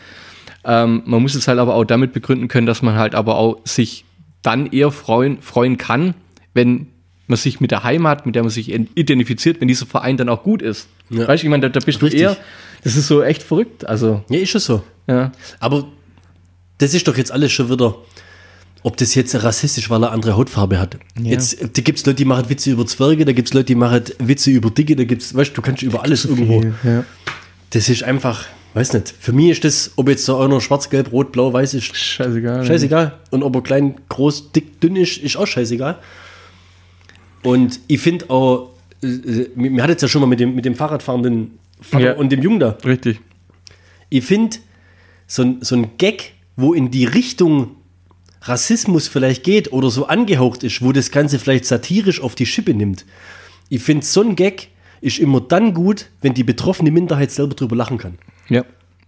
Ähm, 0.64 1.02
man 1.04 1.20
muss 1.22 1.34
es 1.34 1.48
halt 1.48 1.58
aber 1.58 1.74
auch 1.74 1.84
damit 1.84 2.12
begründen 2.12 2.48
können, 2.48 2.66
dass 2.66 2.82
man 2.82 2.94
halt 2.94 3.14
aber 3.14 3.36
auch 3.36 3.60
sich 3.64 4.04
dann 4.42 4.66
eher 4.66 4.90
freuen, 4.90 5.40
freuen 5.42 5.78
kann, 5.78 6.14
wenn 6.54 6.88
man 7.26 7.36
sich 7.38 7.60
mit 7.60 7.70
der 7.70 7.84
Heimat, 7.84 8.26
mit 8.26 8.34
der 8.34 8.42
man 8.42 8.50
sich 8.50 8.70
identifiziert, 8.72 9.60
wenn 9.60 9.68
dieser 9.68 9.86
Verein 9.86 10.16
dann 10.16 10.28
auch 10.28 10.42
gut 10.42 10.60
ist. 10.62 10.88
Ja. 11.10 11.26
Weißt 11.26 11.42
du, 11.42 11.46
ich 11.46 11.50
meine, 11.50 11.62
da, 11.62 11.68
da 11.68 11.84
bist 11.84 12.02
Richtig. 12.02 12.20
du 12.20 12.26
eher, 12.26 12.36
das 12.82 12.96
ist 12.96 13.06
so 13.08 13.22
echt 13.22 13.42
verrückt. 13.42 13.86
Also, 13.86 14.22
Ja, 14.28 14.38
ist 14.40 14.50
schon 14.50 14.60
so. 14.60 14.82
ja. 15.06 15.32
Aber 15.60 15.86
das 16.78 16.92
ist 16.92 17.06
doch 17.08 17.16
jetzt 17.16 17.32
alles 17.32 17.52
schon 17.52 17.70
wieder, 17.70 17.94
ob 18.84 18.96
das 18.98 19.14
jetzt 19.14 19.34
rassistisch, 19.42 19.88
weil 19.90 20.04
er 20.04 20.12
andere 20.12 20.36
Hautfarbe 20.36 20.78
hat. 20.78 20.98
Jetzt, 21.20 21.56
da 21.62 21.82
gibt 21.82 21.98
es 21.98 22.04
Leute, 22.06 22.16
die 22.16 22.24
machen 22.26 22.48
Witze 22.50 22.70
über 22.70 22.86
Zwerge, 22.86 23.24
da 23.24 23.32
gibt 23.32 23.48
es 23.48 23.54
Leute, 23.54 23.64
die 23.66 23.74
machen 23.74 24.02
Witze 24.18 24.50
über 24.50 24.70
Dicke, 24.70 24.94
da 24.94 25.04
gibt 25.04 25.22
es, 25.22 25.34
weißt 25.34 25.50
du, 25.50 25.54
du 25.56 25.62
kannst 25.62 25.82
über 25.82 26.02
alles 26.02 26.26
irgendwo. 26.26 26.62
Ja. 26.84 27.04
Das 27.70 27.88
ist 27.88 28.02
einfach, 28.04 28.44
weiß 28.74 28.92
nicht, 28.92 29.14
für 29.18 29.32
mich 29.32 29.50
ist 29.50 29.64
das, 29.64 29.90
ob 29.96 30.08
jetzt 30.10 30.28
auch 30.28 30.46
noch 30.48 30.60
schwarz, 30.60 30.90
gelb, 30.90 31.10
rot, 31.12 31.32
blau, 31.32 31.50
weiß 31.52 31.72
ist, 31.74 31.96
Scheißegal. 31.96 32.64
scheißegal. 32.66 33.18
Und 33.30 33.42
ob 33.42 33.54
er 33.56 33.62
klein, 33.62 33.94
groß, 34.10 34.52
dick, 34.52 34.80
dünn 34.82 34.96
ist, 34.96 35.16
ist 35.16 35.36
auch 35.36 35.46
scheißegal. 35.46 35.98
Und 37.42 37.80
ich 37.88 38.00
finde 38.00 38.28
auch, 38.30 38.70
äh, 39.02 39.06
äh, 39.06 39.50
mir 39.54 39.82
hat 39.82 39.90
jetzt 39.90 40.02
ja 40.02 40.08
schon 40.08 40.20
mal 40.20 40.26
mit 40.26 40.40
dem, 40.40 40.54
mit 40.54 40.64
dem 40.66 40.74
Fahrradfahrenden 40.74 41.52
Vater 41.80 42.04
Ja. 42.04 42.12
und 42.14 42.30
dem 42.30 42.42
Jungen 42.42 42.60
da. 42.60 42.76
Richtig. 42.84 43.18
Ich 44.10 44.24
finde, 44.24 44.58
so 45.26 45.42
ein, 45.42 45.58
so 45.62 45.74
ein 45.74 45.88
Gag, 45.98 46.32
wo 46.56 46.74
in 46.74 46.90
die 46.90 47.04
Richtung 47.06 47.76
Rassismus 48.44 49.08
vielleicht 49.08 49.42
geht 49.42 49.72
oder 49.72 49.90
so 49.90 50.06
angehaucht 50.06 50.62
ist, 50.62 50.82
wo 50.82 50.92
das 50.92 51.10
Ganze 51.10 51.38
vielleicht 51.38 51.64
satirisch 51.66 52.20
auf 52.20 52.34
die 52.34 52.46
Schippe 52.46 52.74
nimmt. 52.74 53.04
Ich 53.68 53.82
finde, 53.82 54.04
so 54.04 54.22
ein 54.22 54.36
Gag 54.36 54.68
ist 55.00 55.18
immer 55.18 55.40
dann 55.40 55.74
gut, 55.74 56.06
wenn 56.20 56.34
die 56.34 56.44
betroffene 56.44 56.90
Minderheit 56.90 57.30
selber 57.30 57.54
drüber 57.54 57.76
lachen 57.76 57.98
kann. 57.98 58.18
Ja. 58.48 58.64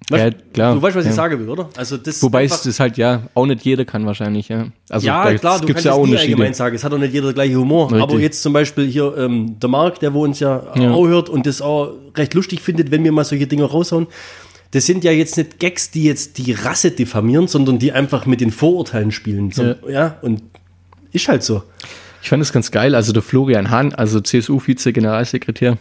Weißt, 0.09 0.25
ja, 0.25 0.31
klar. 0.53 0.75
Du 0.75 0.83
weißt, 0.83 0.94
was 0.94 1.05
ja. 1.05 1.11
ich 1.11 1.16
sagen 1.16 1.40
will, 1.40 1.49
oder? 1.49 1.68
Also 1.77 1.96
das 1.96 2.22
Wobei 2.22 2.44
es 2.44 2.62
das 2.62 2.79
halt 2.79 2.96
ja 2.96 3.22
auch 3.35 3.46
nicht 3.46 3.64
jeder 3.64 3.85
kann 3.85 4.07
wahrscheinlich, 4.07 4.49
ja. 4.49 4.66
Also 4.88 5.07
ja, 5.07 5.35
klar, 5.35 5.59
du 5.59 5.66
kannst 5.66 5.85
ja 5.85 5.92
auch 5.92 5.99
Unterschiede. 5.99 6.35
allgemein 6.35 6.55
sagen. 6.55 6.77
Es 6.77 6.85
hat 6.85 6.92
auch 6.92 6.99
nicht 6.99 7.12
jeder 7.12 7.27
der 7.27 7.35
gleiche 7.35 7.57
Humor. 7.57 7.87
Richtig. 7.90 8.03
Aber 8.03 8.18
jetzt 8.20 8.42
zum 8.42 8.53
Beispiel 8.53 8.87
hier 8.87 9.16
ähm, 9.16 9.59
der 9.59 9.68
Marc, 9.68 9.99
der 9.99 10.14
wo 10.14 10.22
uns 10.22 10.38
ja, 10.38 10.62
Ja. 10.77 10.92
auch 10.92 11.07
hört 11.09 11.29
und 11.29 11.46
das 11.46 11.61
auch 11.61 11.94
recht 12.14 12.35
lustig 12.35 12.61
findet, 12.61 12.90
wenn 12.90 13.03
wir 13.03 13.11
mal 13.11 13.25
solche 13.25 13.46
Dinge 13.49 13.64
raushauen. 13.64 14.07
Das 14.76 14.84
sind 14.84 15.04
ja 15.04 15.10
jetzt 15.10 15.38
nicht 15.38 15.58
Gags, 15.58 15.90
die 15.90 16.04
jetzt 16.04 16.36
die 16.36 16.52
Rasse 16.52 16.90
diffamieren, 16.90 17.48
sondern 17.48 17.78
die 17.78 17.92
einfach 17.92 18.26
mit 18.26 18.42
den 18.42 18.50
Vorurteilen 18.50 19.10
spielen. 19.10 19.50
So, 19.50 19.62
ja. 19.62 19.76
Ja. 19.88 20.18
und 20.20 20.42
ist 21.12 21.28
halt 21.28 21.42
so. 21.42 21.62
Ich 22.20 22.28
fand 22.28 22.42
es 22.42 22.52
ganz 22.52 22.70
geil, 22.70 22.94
also 22.94 23.14
der 23.14 23.22
Florian 23.22 23.70
Hahn, 23.70 23.94
also 23.94 24.20
CSU-Vize-Generalsekretär, 24.20 25.78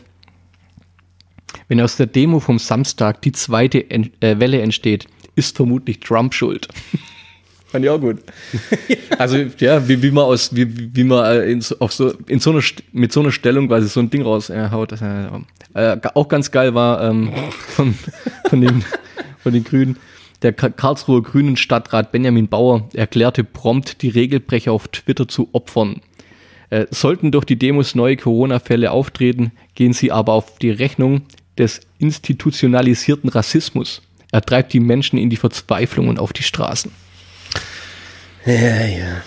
wenn 1.67 1.81
aus 1.81 1.97
der 1.97 2.05
Demo 2.05 2.39
vom 2.39 2.57
Samstag 2.57 3.21
die 3.21 3.33
zweite 3.33 3.79
äh, 3.91 4.39
Welle 4.39 4.61
entsteht, 4.61 5.07
ist 5.35 5.57
vermutlich 5.57 5.99
Trump 5.99 6.33
schuld. 6.33 6.69
Fand 7.75 7.83
ich 7.83 7.91
auch 7.91 7.99
gut. 7.99 8.19
Also 9.17 9.37
ja, 9.59 9.85
wie, 9.87 10.01
wie 10.01 10.11
man 10.11 10.23
aus, 10.23 10.55
wie, 10.55 10.95
wie 10.95 11.03
man 11.03 11.25
äh, 11.25 11.51
in 11.51 11.59
so, 11.59 11.77
auf 11.79 11.91
so, 11.91 12.13
in 12.27 12.39
so 12.39 12.51
einer, 12.51 12.61
mit 12.93 13.11
so 13.11 13.19
einer 13.19 13.31
Stellung 13.33 13.67
quasi 13.67 13.89
so 13.89 13.99
ein 13.99 14.09
Ding 14.09 14.21
raushaut. 14.21 14.93
Das, 14.93 15.01
äh, 15.01 15.27
äh, 15.73 15.97
auch 16.13 16.29
ganz 16.29 16.51
geil 16.51 16.73
war 16.73 17.03
ähm, 17.03 17.31
von, 17.67 17.95
von, 18.49 18.61
den, 18.61 18.85
von 19.43 19.51
den 19.51 19.65
Grünen. 19.65 19.97
Der 20.41 20.53
Ka- 20.53 20.69
Karlsruher 20.69 21.21
Grünen 21.21 21.57
Stadtrat 21.57 22.13
Benjamin 22.13 22.47
Bauer 22.47 22.87
erklärte 22.93 23.43
prompt, 23.43 24.01
die 24.01 24.09
Regelbrecher 24.09 24.71
auf 24.71 24.87
Twitter 24.87 25.27
zu 25.27 25.49
opfern. 25.51 26.01
Äh, 26.69 26.85
sollten 26.91 27.31
durch 27.31 27.43
die 27.45 27.57
Demos 27.59 27.93
neue 27.93 28.15
Corona-Fälle 28.15 28.91
auftreten, 28.91 29.51
gehen 29.75 29.91
sie 29.91 30.13
aber 30.13 30.31
auf 30.31 30.57
die 30.59 30.71
Rechnung 30.71 31.23
des 31.57 31.81
institutionalisierten 31.99 33.29
Rassismus. 33.29 34.01
Er 34.31 34.41
treibt 34.41 34.71
die 34.73 34.79
Menschen 34.81 35.17
in 35.19 35.29
die 35.29 35.37
Verzweiflung 35.37 36.07
und 36.07 36.19
auf 36.19 36.31
die 36.33 36.43
Straßen. 36.43 36.91
Ja, 38.45 38.85
ja. 38.85 39.21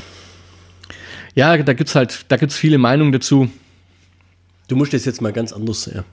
Ja, 1.35 1.57
da 1.57 1.73
gibt's 1.73 1.95
halt, 1.95 2.25
da 2.29 2.37
gibt's 2.37 2.57
viele 2.57 2.79
Meinungen 2.79 3.13
dazu. 3.13 3.49
Du 4.69 4.77
musst 4.77 4.93
das 4.93 5.05
jetzt 5.05 5.23
mal 5.23 5.33
ganz 5.33 5.53
anders 5.53 5.83
sehen. 5.85 6.05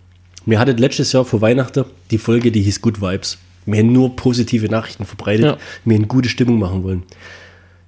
Wir 0.46 0.60
hatten 0.60 0.78
letztes 0.78 1.12
Jahr 1.12 1.26
vor 1.26 1.42
Weihnachten 1.42 1.86
die 2.12 2.18
Folge, 2.18 2.52
die 2.52 2.62
hieß 2.62 2.82
Good 2.82 3.02
Vibes. 3.02 3.38
Wir 3.66 3.80
haben 3.80 3.92
nur 3.92 4.16
positive 4.16 4.70
Nachrichten 4.70 5.06
verbreitet. 5.06 5.46
Ja. 5.46 5.58
Wir 5.84 5.98
haben 5.98 6.08
gute 6.08 6.30
Stimmung 6.30 6.60
machen 6.60 6.84
wollen. 6.84 7.04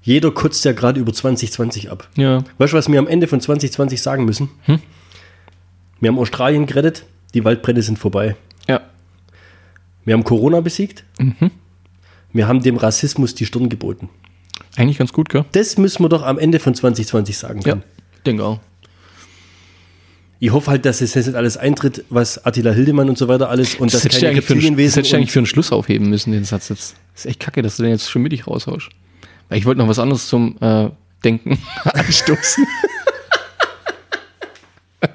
Jeder 0.01 0.32
kotzt 0.32 0.65
ja 0.65 0.71
gerade 0.71 0.99
über 0.99 1.13
2020 1.13 1.91
ab. 1.91 2.10
Ja. 2.15 2.43
Weißt 2.58 2.73
du, 2.73 2.77
was 2.77 2.91
wir 2.91 2.97
am 2.97 3.08
Ende 3.08 3.27
von 3.27 3.39
2020 3.39 4.01
sagen 4.01 4.25
müssen? 4.25 4.49
Wir 5.99 6.10
haben 6.10 6.17
Australien 6.17 6.65
gerettet, 6.65 7.06
die 7.34 7.43
Waldbrände 7.43 7.82
sind 7.84 7.99
vorbei. 7.99 8.36
Ja. 8.67 8.82
Wir 10.06 10.13
haben 10.13 10.23
Corona 10.23 10.62
besiegt. 10.62 11.03
Wir 12.34 12.47
haben 12.47 12.63
dem 12.63 12.77
Rassismus 12.77 13.36
die 13.36 13.45
Stirn 13.45 13.69
geboten. 13.69 14.10
Eigentlich 14.78 14.98
ganz 15.00 15.12
gut, 15.12 15.28
gell? 15.30 15.44
Das 15.52 15.78
müssen 15.78 16.04
wir 16.04 16.10
doch 16.10 16.24
am 16.24 16.38
Ende 16.40 16.60
von 16.60 16.74
2020 16.76 17.38
sagen 17.38 17.60
Ja. 17.62 17.72
können. 17.72 17.84
Denke 18.26 18.44
auch. 18.46 18.60
Ich 20.40 20.52
hoffe 20.52 20.70
halt, 20.70 20.86
dass 20.86 21.02
es 21.02 21.16
jetzt 21.16 21.26
nicht 21.26 21.36
alles 21.36 21.58
eintritt, 21.58 22.06
was 22.12 22.46
Attila 22.46 22.72
Hildemann 22.72 23.10
und 23.10 23.18
so 23.18 23.28
weiter 23.28 23.50
alles 23.50 23.74
und 23.76 23.92
das, 23.92 24.04
Das 24.04 24.13
keine 24.13 24.28
einen- 24.30 24.36
das 24.40 24.50
Reptilienwesen 24.52 24.96
hättest 25.00 25.13
du 25.13 25.18
eigentlich 25.18 25.32
für 25.32 25.40
einen 25.40 25.48
Schluss 25.48 25.72
aufheben 25.72 26.10
müssen, 26.12 26.32
den 26.32 26.44
Satz 26.44 26.70
jetzt. 26.70 26.96
Das 27.13 27.26
ist 27.26 27.32
echt 27.32 27.40
kacke, 27.40 27.63
dass 27.63 27.78
du 27.78 27.84
den 27.84 27.92
jetzt 27.92 28.08
schon 28.10 28.22
mittig 28.22 28.46
raushaust. 28.46 28.90
Weil 29.50 29.58
ich 29.58 29.66
wollte 29.66 29.80
noch 29.80 29.88
was 29.88 29.98
anderes 29.98 30.28
zum 30.28 30.56
äh, 30.62 30.90
Denken 31.24 31.58
anstoßen. 31.86 32.68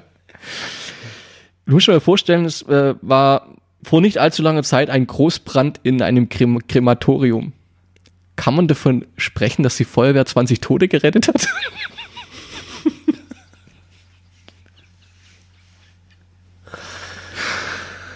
du 1.65 1.73
musst 1.73 1.87
dir 1.87 1.93
mal 1.93 1.99
vorstellen, 2.01 2.43
es 2.45 2.61
äh, 2.63 2.95
war 3.01 3.47
vor 3.83 4.01
nicht 4.01 4.17
allzu 4.17 4.41
langer 4.41 4.63
Zeit 4.63 4.89
ein 4.89 5.07
Großbrand 5.07 5.79
in 5.83 6.01
einem 6.01 6.27
Krem 6.27 6.59
Krematorium. 6.67 7.53
Kann 8.35 8.55
man 8.55 8.67
davon 8.67 9.05
sprechen, 9.17 9.63
dass 9.63 9.77
die 9.77 9.85
Feuerwehr 9.85 10.25
20 10.25 10.59
Tote 10.59 10.87
gerettet 10.87 11.27
hat? 11.27 11.47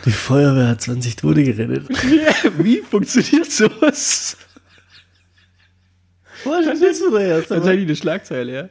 die 0.06 0.12
Feuerwehr 0.12 0.70
hat 0.70 0.82
20 0.82 1.16
Tote 1.16 1.44
gerettet. 1.44 1.88
Wie 2.58 2.78
funktioniert 2.78 3.52
sowas? 3.52 4.38
Was 6.44 6.66
ist 6.66 6.84
das 6.84 7.00
wieder 7.02 7.22
erst? 7.22 7.52
Dann 7.52 7.64
sag 7.64 7.76
ich 7.76 7.84
eine 7.84 7.96
Schlagzeile, 7.96 8.54
ja. 8.54 8.70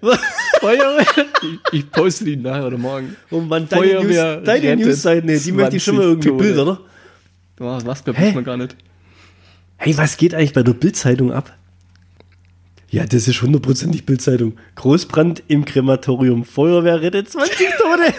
Feuerwehr. 0.61 1.27
Ich, 1.43 1.81
ich 1.81 1.91
poste 1.91 2.25
die 2.25 2.37
nachher 2.37 2.67
oder 2.67 2.79
morgen. 2.79 3.17
Oh 3.31 3.41
Mann, 3.41 3.69
deine, 3.69 3.83
Feuerwehr 3.83 4.37
News, 4.41 5.03
deine 5.03 5.27
nee, 5.27 5.39
die 5.39 5.53
möchte 5.53 5.77
ich 5.77 5.85
schon 5.85 5.97
mal 5.97 6.03
20 6.03 6.27
irgendwie 6.27 6.29
Tote. 6.29 6.43
Bild, 6.43 6.59
oder? 6.59 6.81
Oh, 7.61 7.87
was, 7.87 8.05
glaub 8.05 8.17
Hä? 8.17 8.29
ich 8.29 8.35
man 8.35 8.45
gar 8.45 8.57
nicht. 8.57 8.77
Hey, 9.79 9.97
was 9.97 10.17
geht 10.17 10.35
eigentlich 10.35 10.53
bei 10.53 10.63
der 10.63 10.75
Bildzeitung 10.75 11.33
ab? 11.33 11.57
Ja, 12.89 13.05
das 13.05 13.29
ist 13.29 13.43
hundertprozentig 13.43 14.07
Bildzeitung. 14.07 14.57
Großbrand 14.77 15.43
im 15.49 15.65
Krematorium. 15.65 16.45
Feuerwehr 16.45 17.03
rettet 17.03 17.31
20 17.31 17.69
Tote. 17.79 18.15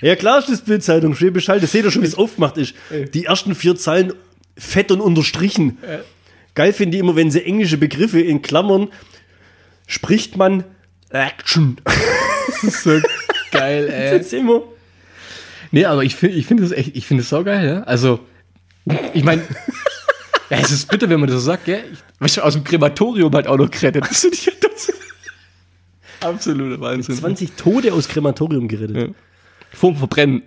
ja, 0.00 0.16
klar 0.16 0.38
ist 0.38 0.48
das 0.48 0.62
Bildzeitung. 0.62 1.14
Steht 1.14 1.34
Bescheid. 1.34 1.62
Das 1.62 1.72
seht 1.72 1.84
ihr 1.84 1.90
schon, 1.90 2.02
wie 2.02 2.06
es 2.06 2.14
aufgemacht 2.14 2.56
ist. 2.56 2.74
Die 3.14 3.24
ersten 3.24 3.54
vier 3.54 3.76
Zeilen 3.76 4.12
fett 4.56 4.90
und 4.90 5.00
unterstrichen. 5.00 5.78
Geil 6.54 6.72
finde 6.72 6.96
ich 6.96 7.02
immer, 7.02 7.16
wenn 7.16 7.30
sie 7.30 7.44
englische 7.44 7.76
Begriffe 7.76 8.20
in 8.20 8.40
Klammern 8.42 8.88
spricht 9.86 10.36
man 10.36 10.64
Action. 11.10 11.76
So 12.62 13.00
geil, 13.50 13.88
ey. 13.92 14.18
Das 14.18 14.26
ist 14.26 14.32
immer. 14.32 14.62
Nee, 15.70 15.84
aber 15.84 16.04
ich 16.04 16.16
finde 16.16 16.36
ich 16.36 16.46
finde 16.46 16.62
das 16.62 16.72
echt, 16.72 16.96
ich 16.96 17.06
finde 17.06 17.22
das 17.22 17.28
saugeil, 17.30 17.66
ja. 17.66 17.82
Also, 17.82 18.20
ich 19.14 19.24
meine, 19.24 19.42
ja, 20.50 20.58
es 20.58 20.70
ist 20.70 20.88
bitter, 20.88 21.08
wenn 21.08 21.20
man 21.20 21.28
das 21.28 21.40
so 21.40 21.46
sagt, 21.46 21.64
gell? 21.64 21.84
Ich, 21.92 21.98
weißt 22.20 22.36
du, 22.38 22.42
aus 22.42 22.54
dem 22.54 22.64
Krematorium 22.64 23.32
halt 23.34 23.46
auch 23.46 23.56
noch 23.56 23.70
gerettet. 23.70 24.04
Das 24.08 24.20
finde 24.20 24.36
ich 24.36 24.46
ja 24.46 24.52
das. 24.60 24.92
Absoluter 26.20 26.80
Wahnsinn. 26.80 27.16
20 27.16 27.52
Tote 27.52 27.92
aus 27.92 28.08
Krematorium 28.08 28.68
gerettet. 28.68 28.96
Ja. 28.96 29.06
Vorm 29.72 29.96
Verbrennen. 29.96 30.42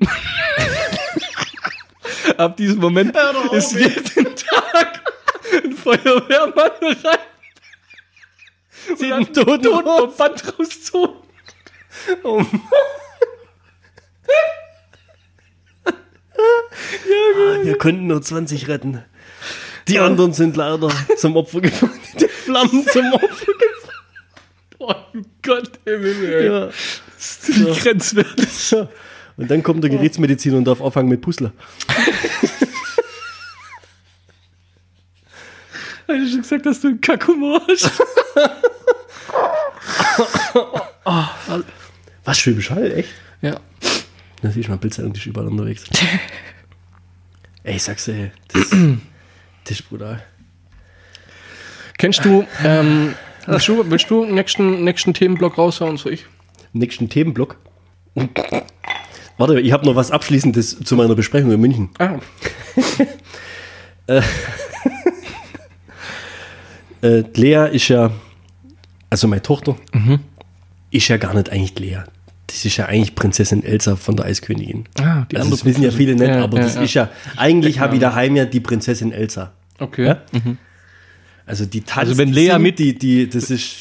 Ab 2.37 2.57
diesem 2.57 2.79
Moment 2.79 3.15
doch 3.15 3.53
ist 3.53 3.75
auf, 3.75 3.79
jeden 3.79 4.35
Tag 4.35 5.01
ein 5.63 5.73
Feuerwehrmann 5.73 6.71
rein. 6.81 7.17
Sie 8.97 9.11
und 9.11 9.35
den 9.35 9.45
Toten 9.45 9.65
vom 9.83 10.15
Band 10.17 10.59
rauszogen. 10.59 11.15
Oh 12.23 12.43
Ah, 16.37 17.63
Wir 17.63 17.77
konnten 17.77 18.07
nur 18.07 18.21
20 18.21 18.67
retten. 18.67 19.03
Die 19.89 19.99
anderen 19.99 20.33
sind 20.33 20.55
leider 20.55 20.89
zum 21.17 21.35
Opfer 21.35 21.61
gefallen. 21.61 21.91
Die 22.19 22.27
Flammen 22.27 22.85
zum 22.87 23.13
Opfer 23.13 23.45
Oh 24.81 24.95
Gott, 25.41 25.71
Himmel, 25.85 26.33
ey. 26.33 26.43
gefallen. 26.43 26.73
Das 27.17 27.49
ist 27.49 27.57
die 27.57 27.63
Grenzwerte. 27.81 28.47
Ja. 28.71 28.87
Und 29.35 29.51
dann 29.51 29.61
kommt 29.61 29.83
der 29.83 29.89
Gerichtsmediziner 29.89 30.57
und 30.57 30.65
darf 30.65 30.79
auffangen 30.81 31.09
mit 31.09 31.21
Puzzler. 31.21 31.51
Hast 36.07 36.17
du 36.17 36.27
schon 36.29 36.41
gesagt, 36.41 36.65
dass 36.65 36.81
du 36.81 36.87
einen 36.87 37.01
Kackhumor 37.01 37.61
hast? 37.67 37.91
Was, 42.23 42.39
Schwäbisch 42.39 42.69
Hall, 42.71 42.91
echt? 42.91 43.09
Ja. 43.41 43.59
Da 44.41 44.51
siehst 44.51 44.67
du 44.67 44.71
mal 44.71 44.77
Bildzeitung, 44.77 45.13
die 45.13 45.19
ist 45.19 45.25
überall 45.25 45.47
unterwegs. 45.47 45.83
ey, 47.63 47.75
ich 47.75 47.83
sag's 47.83 48.05
dir, 48.05 48.13
ey, 48.13 48.31
das, 48.53 48.69
ist 49.71 49.89
brutal. 49.89 50.21
Kennst 51.97 52.23
du, 52.23 52.45
ähm, 52.63 53.13
willst 53.45 53.67
du, 53.67 53.89
willst 53.91 54.09
du 54.09 54.25
nächsten, 54.25 54.83
nächsten 54.83 55.13
Themenblock 55.13 55.57
raushauen, 55.57 55.97
so 55.97 56.09
ich? 56.09 56.25
Nächsten 56.73 57.09
Themenblock. 57.09 57.57
Warte, 59.37 59.59
ich 59.59 59.71
habe 59.71 59.85
noch 59.85 59.95
was 59.95 60.11
Abschließendes 60.11 60.79
zu 60.83 60.95
meiner 60.95 61.15
Besprechung 61.15 61.51
in 61.51 61.59
München. 61.61 61.89
Ah, 61.99 62.15
Äh, 67.01 67.23
Lea 67.33 67.69
ist 67.71 67.87
ja, 67.87 68.11
also 69.09 69.27
meine 69.29 69.41
Tochter, 69.41 69.75
Mhm. 69.93 70.19
ist 70.91 71.07
ja 71.07 71.15
gar 71.17 71.33
nicht 71.33 71.49
eigentlich 71.49 71.79
Lea. 71.79 71.99
Das 72.47 72.65
ist 72.65 72.75
ja 72.77 72.87
eigentlich 72.87 73.15
Prinzessin 73.15 73.63
Elsa 73.63 73.95
von 73.95 74.15
der 74.17 74.25
Eiskönigin. 74.25 74.85
ah 74.99 75.25
die 75.31 75.37
Also 75.37 75.51
das 75.51 75.63
wissen 75.63 75.83
ja 75.83 75.91
viele 75.91 76.15
nicht, 76.15 76.27
Ja, 76.27 76.43
aber 76.43 76.57
ja, 76.57 76.63
das 76.63 76.75
ja. 76.75 76.81
ist 76.81 76.93
ja, 76.95 77.09
eigentlich 77.37 77.79
habe 77.79 77.95
ich 77.95 78.01
daheim 78.01 78.35
ja 78.35 78.45
die 78.45 78.59
Prinzessin 78.59 79.11
Elsa. 79.13 79.53
Okay. 79.79 80.05
Ja? 80.05 80.21
Also 81.45 81.65
die 81.65 81.81
tanzt, 81.81 81.97
Also 82.09 82.17
wenn 82.17 82.31
Lea 82.33 82.57
mit- 82.59 82.79
die, 82.79 82.97
die, 82.97 83.29
das 83.29 83.49
ist, 83.49 83.75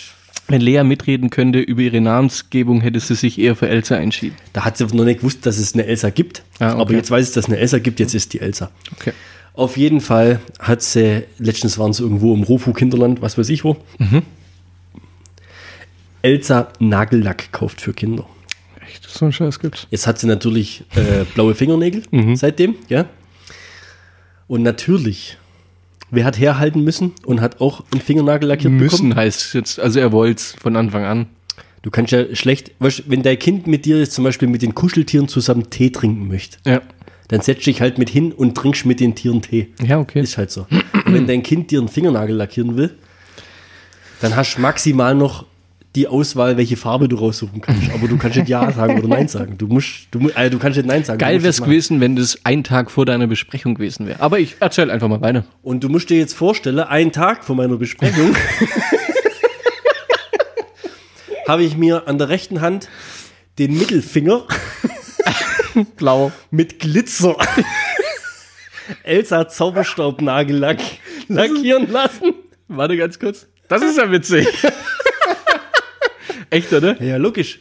Wenn 0.47 0.61
Lea 0.63 0.83
mitreden 0.85 1.29
könnte 1.31 1.59
über 1.61 1.83
ihre 1.83 2.01
Namensgebung, 2.01 2.81
hätte 2.81 2.99
sie 3.01 3.15
sich 3.15 3.39
eher 3.39 3.55
für 3.57 3.69
Elsa 3.69 3.97
entschieden. 3.97 4.37
da 4.55 4.65
hat 4.65 4.79
sie 4.79 4.85
noch 4.87 5.05
nicht 5.05 5.21
gewusst, 5.21 5.45
dass 5.45 5.59
es 5.59 5.75
eine 5.75 5.85
Elsa 5.85 6.09
gibt. 6.11 6.43
Ah, 6.61 6.73
okay. 6.73 6.81
Aber 6.81 6.93
jetzt 6.95 7.11
weiß 7.11 7.27
es, 7.29 7.33
dass 7.33 7.45
es 7.45 7.51
eine 7.51 7.59
Elsa 7.59 7.79
gibt, 7.79 8.01
jetzt 8.01 8.15
ist 8.15 8.33
die 8.33 8.41
Elsa. 8.41 8.71
Okay. 8.93 9.13
Auf 9.55 9.77
jeden 9.77 10.01
Fall 10.01 10.41
hat 10.61 10.83
sie, 10.83 11.25
letztens 11.39 11.79
waren 11.79 11.93
sie 11.93 12.03
irgendwo 12.05 12.33
im 12.33 12.45
Rofu-Kinderland, 12.45 13.21
was 13.21 13.37
weiß 13.37 13.49
ich 13.51 13.65
wo. 13.65 13.77
Elsa 16.23 16.73
Nagellack 16.79 17.53
kauft 17.53 17.81
für 17.81 17.93
Kinder. 17.93 18.27
Echt, 18.89 19.09
so 19.09 19.27
ein 19.27 19.33
Scheiß 19.33 19.61
gibt's. 19.61 19.87
Jetzt 19.91 20.07
hat 20.07 20.19
sie 20.19 20.27
natürlich 20.27 20.85
äh, 20.95 21.25
blaue 21.35 21.55
Fingernägel 21.55 22.03
seitdem, 22.35 22.77
ja. 22.89 23.07
Und 24.47 24.63
natürlich, 24.63 25.37
wer 26.11 26.25
hat 26.25 26.39
herhalten 26.39 26.83
müssen 26.85 27.13
und 27.27 27.41
hat 27.41 27.61
auch 27.61 27.85
einen 27.93 28.01
Fingernagel 28.01 28.49
lackiert 28.49 28.73
Müssen 28.73 29.15
heißt 29.15 29.55
jetzt, 29.55 29.79
also 29.81 30.01
er 30.01 30.13
wollte 30.13 30.37
es 30.41 30.53
von 30.61 30.77
Anfang 30.77 31.05
an. 31.05 31.27
Du 31.83 31.91
kannst 31.91 32.13
ja 32.13 32.25
schlecht, 32.35 32.73
weißt, 32.81 33.05
wenn 33.07 33.23
dein 33.23 33.39
Kind 33.39 33.67
mit 33.67 33.85
dir 33.85 33.99
jetzt 33.99 34.13
zum 34.13 34.25
Beispiel 34.25 34.49
mit 34.49 34.63
den 34.63 34.75
Kuscheltieren 34.75 35.29
zusammen 35.29 35.71
Tee 35.71 35.91
trinken 35.91 36.27
möchte, 36.29 36.59
Ja. 36.67 36.83
dann 37.29 37.41
setzt 37.41 37.67
dich 37.67 37.81
halt 37.81 37.99
mit 37.99 38.11
hin 38.11 38.33
und 38.33 38.57
trinkst 38.57 38.85
mit 38.85 39.01
den 39.01 39.15
Tieren 39.15 39.43
Tee. 39.43 39.69
Ja, 39.83 39.99
okay. 40.01 40.21
Ist 40.21 40.39
halt 40.39 40.51
so. 40.51 40.67
Und 41.07 41.13
wenn 41.15 41.27
dein 41.27 41.43
Kind 41.43 41.71
dir 41.71 41.79
einen 41.79 41.89
Fingernagel 41.89 42.35
lackieren 42.37 42.77
will, 42.77 42.95
dann 44.21 44.35
hast 44.35 44.57
du 44.57 44.61
maximal 44.61 45.15
noch 45.15 45.47
die 45.99 46.07
Auswahl, 46.07 46.57
welche 46.57 46.77
Farbe 46.77 47.09
du 47.09 47.17
raussuchen 47.17 47.61
kannst. 47.61 47.91
Aber 47.93 48.07
du 48.07 48.17
kannst 48.17 48.37
nicht 48.37 48.49
Ja 48.49 48.71
sagen 48.71 48.99
oder 48.99 49.09
Nein 49.09 49.27
sagen. 49.27 49.59
Du 49.59 49.67
musst, 49.67 50.07
du, 50.13 50.31
also 50.33 50.51
du 50.51 50.59
kannst 50.61 50.77
nicht 50.77 50.87
Nein 50.87 51.03
sagen. 51.03 51.19
Geil 51.19 51.43
wäre 51.43 51.51
es 51.51 51.61
gewesen, 51.61 52.01
wenn 52.01 52.15
das 52.15 52.39
ein 52.45 52.63
Tag 52.63 52.93
vor 52.93 53.05
deiner 53.05 53.27
Besprechung 53.27 53.75
gewesen 53.75 54.07
wäre. 54.07 54.21
Aber 54.21 54.39
ich 54.39 54.55
erzähl 54.61 54.93
einfach 54.93 55.09
mal 55.09 55.21
weiter. 55.21 55.45
Und 55.61 55.83
du 55.83 55.89
musst 55.89 56.09
dir 56.09 56.19
jetzt 56.19 56.35
vorstellen, 56.35 56.79
einen 56.79 57.11
Tag 57.11 57.45
vor 57.45 57.57
meiner 57.57 57.77
Besprechung 57.77 58.37
habe 61.49 61.65
ich 61.65 61.77
mir 61.77 62.07
an 62.07 62.19
der 62.19 62.29
rechten 62.29 62.61
Hand 62.61 62.89
den 63.59 63.77
Mittelfinger 63.77 64.47
Blau. 65.97 66.31
mit 66.53 66.79
Glitzer 66.79 67.35
Elsa 69.03 69.49
Zauberstaubnagellack 69.49 70.79
lackieren 71.27 71.91
lassen. 71.91 72.35
Warte 72.69 72.97
ganz 72.97 73.19
kurz. 73.19 73.49
Das 73.69 73.83
ist 73.83 73.99
ja 73.99 74.09
witzig. 74.13 74.47
Echt, 76.51 76.73
oder? 76.73 77.01
Ja, 77.03 77.17
logisch. 77.17 77.61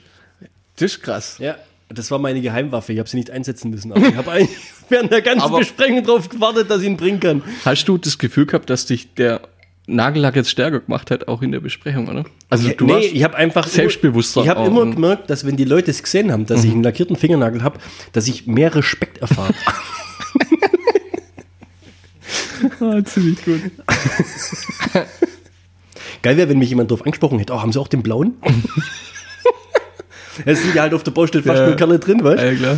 Das 0.76 0.92
ist 0.94 1.02
krass. 1.04 1.38
Ja, 1.40 1.56
das 1.90 2.12
war 2.12 2.20
meine 2.20 2.42
Geheimwaffe. 2.42 2.94
Ich 2.94 3.00
habe 3.00 3.10
sie 3.10 3.18
nicht 3.18 3.32
einsetzen 3.32 3.72
müssen. 3.72 3.92
Aber 3.92 4.08
ich 4.08 4.16
habe 4.16 4.32
eigentlich 4.32 4.58
während 4.90 5.12
der 5.12 5.22
ganzen 5.22 5.42
Aber- 5.44 5.60
Besprechung 5.60 6.04
drauf 6.04 6.30
gewartet, 6.30 6.70
dass 6.70 6.82
ich 6.82 6.88
ihn 6.88 6.98
bringen 6.98 7.20
kann. 7.20 7.42
Hast 7.66 7.86
du 7.86 7.98
das 7.98 8.18
Gefühl 8.18 8.46
gehabt, 8.46 8.70
dass 8.70 8.86
dich 8.86 9.14
der 9.16 9.42
Nagellack 9.88 10.36
jetzt 10.36 10.50
stärker 10.52 10.82
gemacht 10.82 11.12
hat, 11.12 11.28
auch 11.30 11.42
in 11.42 11.52
der 11.54 11.62
Besprechung, 11.62 12.10
oder? 12.10 12.26
Also 12.50 12.70
du 12.70 12.86
nee, 12.86 12.94
warst 12.94 13.06
ich 13.14 13.24
habe 13.24 13.36
einfach 13.38 13.66
selbstbewusster 13.68 14.44
Ich 14.44 14.50
habe 14.50 14.68
immer 14.68 14.82
und- 14.82 14.96
gemerkt, 14.96 15.30
dass 15.30 15.46
wenn 15.46 15.56
die 15.56 15.64
Leute 15.64 15.92
es 15.92 16.04
gesehen 16.04 16.32
haben, 16.32 16.46
dass 16.46 16.64
ich 16.66 16.72
einen 16.72 16.84
lackierten 16.84 17.16
Fingernagel 17.16 17.64
habe, 17.64 17.80
dass 18.12 18.28
ich 18.28 18.48
mehr 18.48 18.76
Respekt 18.76 19.20
erfahre. 19.20 19.54
ah, 22.82 23.04
ziemlich 23.06 23.44
gut. 23.46 23.62
Geil 26.22 26.38
wäre, 26.38 26.50
wenn 26.50 26.60
mich 26.60 26.70
jemand 26.70 26.92
darauf 26.92 27.06
angesprochen 27.06 27.40
hätte. 27.40 27.54
Oh, 27.54 27.62
haben 27.62 27.72
Sie 27.72 27.80
auch 27.80 27.88
den 27.88 28.04
blauen? 28.04 28.34
Es 30.46 30.62
sind 30.62 30.76
ja 30.76 30.84
halt 30.84 30.94
auf 30.94 31.04
der 31.04 31.12
Baustelle 31.12 31.44
fast 31.44 31.60
Ja. 31.60 31.68
nur 31.68 31.76
Kerle 31.76 32.00
drin, 32.00 32.24
weißt 32.24 32.42
du? 32.42 32.46
Ja, 32.48 32.56
klar. 32.56 32.78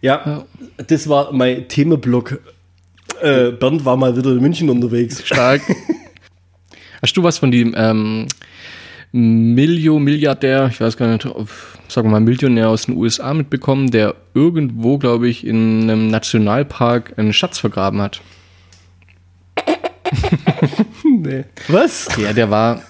Ja, 0.00 0.44
das 0.86 1.08
war 1.08 1.32
mein 1.32 1.66
Themenblock. 1.66 2.38
Äh, 3.20 3.50
Bernd 3.52 3.84
war 3.84 3.96
mal 3.96 4.16
wieder 4.16 4.30
in 4.30 4.40
München 4.40 4.70
unterwegs. 4.70 5.26
Stark. 5.26 5.62
Hast 7.02 7.16
du 7.16 7.22
was 7.22 7.38
von 7.38 7.50
dem 7.50 7.74
ähm, 7.76 8.26
Milio, 9.12 9.98
Milliardär, 9.98 10.68
ich 10.72 10.80
weiß 10.80 10.96
gar 10.96 11.08
nicht, 11.08 11.22
sagen 11.88 12.08
wir 12.08 12.12
mal 12.12 12.20
Millionär 12.20 12.68
aus 12.68 12.86
den 12.86 12.96
USA 12.96 13.34
mitbekommen, 13.34 13.90
der 13.90 14.14
irgendwo, 14.34 14.98
glaube 14.98 15.28
ich, 15.28 15.46
in 15.46 15.82
einem 15.82 16.08
Nationalpark 16.08 17.14
einen 17.18 17.32
Schatz 17.32 17.58
vergraben 17.58 18.00
hat? 18.00 18.20
Nee. 21.04 21.44
Was? 21.68 22.08
Ja, 22.16 22.32
der 22.32 22.50
war, 22.50 22.82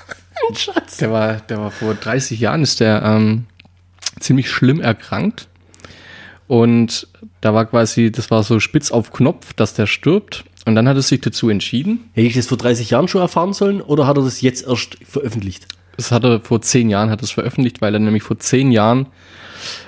Schatz. 0.56 0.98
der 0.98 1.10
war, 1.10 1.34
der 1.36 1.58
war 1.58 1.70
vor 1.70 1.94
30 1.94 2.38
Jahren 2.40 2.62
ist 2.62 2.80
der 2.80 3.02
ähm, 3.02 3.46
ziemlich 4.18 4.50
schlimm 4.50 4.80
erkrankt. 4.80 5.48
Und 6.46 7.06
da 7.40 7.54
war 7.54 7.66
quasi, 7.66 8.10
das 8.10 8.30
war 8.30 8.42
so 8.42 8.58
spitz 8.60 8.90
auf 8.90 9.12
Knopf, 9.12 9.52
dass 9.52 9.74
der 9.74 9.86
stirbt. 9.86 10.44
Und 10.66 10.74
dann 10.74 10.88
hat 10.88 10.96
er 10.96 11.02
sich 11.02 11.20
dazu 11.20 11.48
entschieden, 11.48 12.10
Hätte 12.12 12.26
ich 12.26 12.34
das 12.34 12.48
vor 12.48 12.58
30 12.58 12.90
Jahren 12.90 13.08
schon 13.08 13.20
erfahren 13.20 13.52
sollen 13.52 13.80
oder 13.80 14.06
hat 14.06 14.16
er 14.18 14.24
das 14.24 14.40
jetzt 14.40 14.66
erst 14.66 14.98
veröffentlicht? 15.04 15.66
Das 15.96 16.12
hat 16.12 16.24
er 16.24 16.40
vor 16.40 16.60
zehn 16.60 16.90
Jahren 16.90 17.10
hat 17.10 17.22
es 17.22 17.30
veröffentlicht, 17.30 17.80
weil 17.80 17.94
er 17.94 18.00
nämlich 18.00 18.22
vor 18.22 18.38
zehn 18.38 18.70
Jahren 18.72 19.06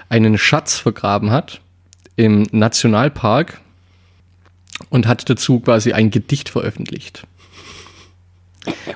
einen 0.08 0.38
Schatz 0.38 0.78
vergraben 0.78 1.30
hat 1.30 1.60
im 2.16 2.46
Nationalpark 2.52 3.60
und 4.90 5.06
hat 5.06 5.28
dazu 5.28 5.60
quasi 5.60 5.92
ein 5.92 6.10
Gedicht 6.10 6.48
veröffentlicht. 6.48 7.26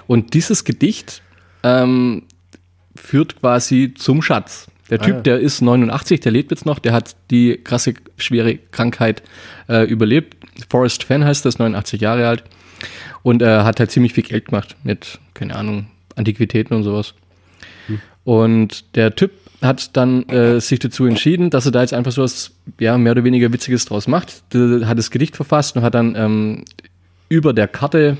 Und 0.07 0.35
dieses 0.35 0.65
Gedicht 0.65 1.23
ähm, 1.63 2.23
führt 2.95 3.41
quasi 3.41 3.95
zum 3.97 4.23
Schatz. 4.23 4.69
Der 4.91 5.01
Typ, 5.01 5.17
ja. 5.17 5.21
der 5.21 5.41
ist 5.41 5.63
89, 5.63 6.21
der 6.21 6.31
lebt 6.31 6.53
jetzt 6.53 6.65
noch, 6.65 6.79
der 6.79 6.93
hat 6.93 7.17
die 7.33 7.59
krasse, 7.63 7.95
schwere 8.19 8.57
Krankheit 8.57 9.23
äh, 9.69 9.83
überlebt. 9.83 10.37
Forrest 10.71 11.03
Fenn 11.03 11.25
heißt 11.25 11.45
das, 11.45 11.59
89 11.59 12.01
Jahre 12.01 12.29
alt. 12.29 12.45
Und 13.25 13.43
er 13.43 13.65
hat 13.65 13.81
halt 13.81 13.91
ziemlich 13.91 14.13
viel 14.13 14.23
Geld 14.23 14.47
gemacht 14.47 14.77
mit, 14.85 15.19
keine 15.35 15.57
Ahnung, 15.57 15.89
Antiquitäten 16.15 16.77
und 16.77 16.85
sowas. 16.85 17.15
Und 18.25 18.97
der 18.97 19.15
Typ 19.15 19.33
hat 19.63 19.97
dann 19.97 20.29
äh, 20.29 20.61
sich 20.61 20.79
dazu 20.79 21.07
entschieden, 21.07 21.51
dass 21.51 21.67
er 21.67 21.73
da 21.73 21.81
jetzt 21.81 21.95
einfach 21.95 22.13
so 22.13 22.23
was, 22.23 22.53
ja, 22.79 22.99
mehr 22.99 23.13
oder 23.13 23.25
weniger 23.25 23.53
Witziges 23.53 23.85
draus 23.87 24.07
macht. 24.07 24.43
Der 24.55 24.87
hat 24.87 24.99
das 24.99 25.11
Gedicht 25.11 25.37
verfasst 25.37 25.77
und 25.77 25.83
hat 25.83 25.95
dann 25.95 26.15
ähm, 26.17 26.65
über 27.29 27.53
der 27.53 27.67
Karte 27.69 28.19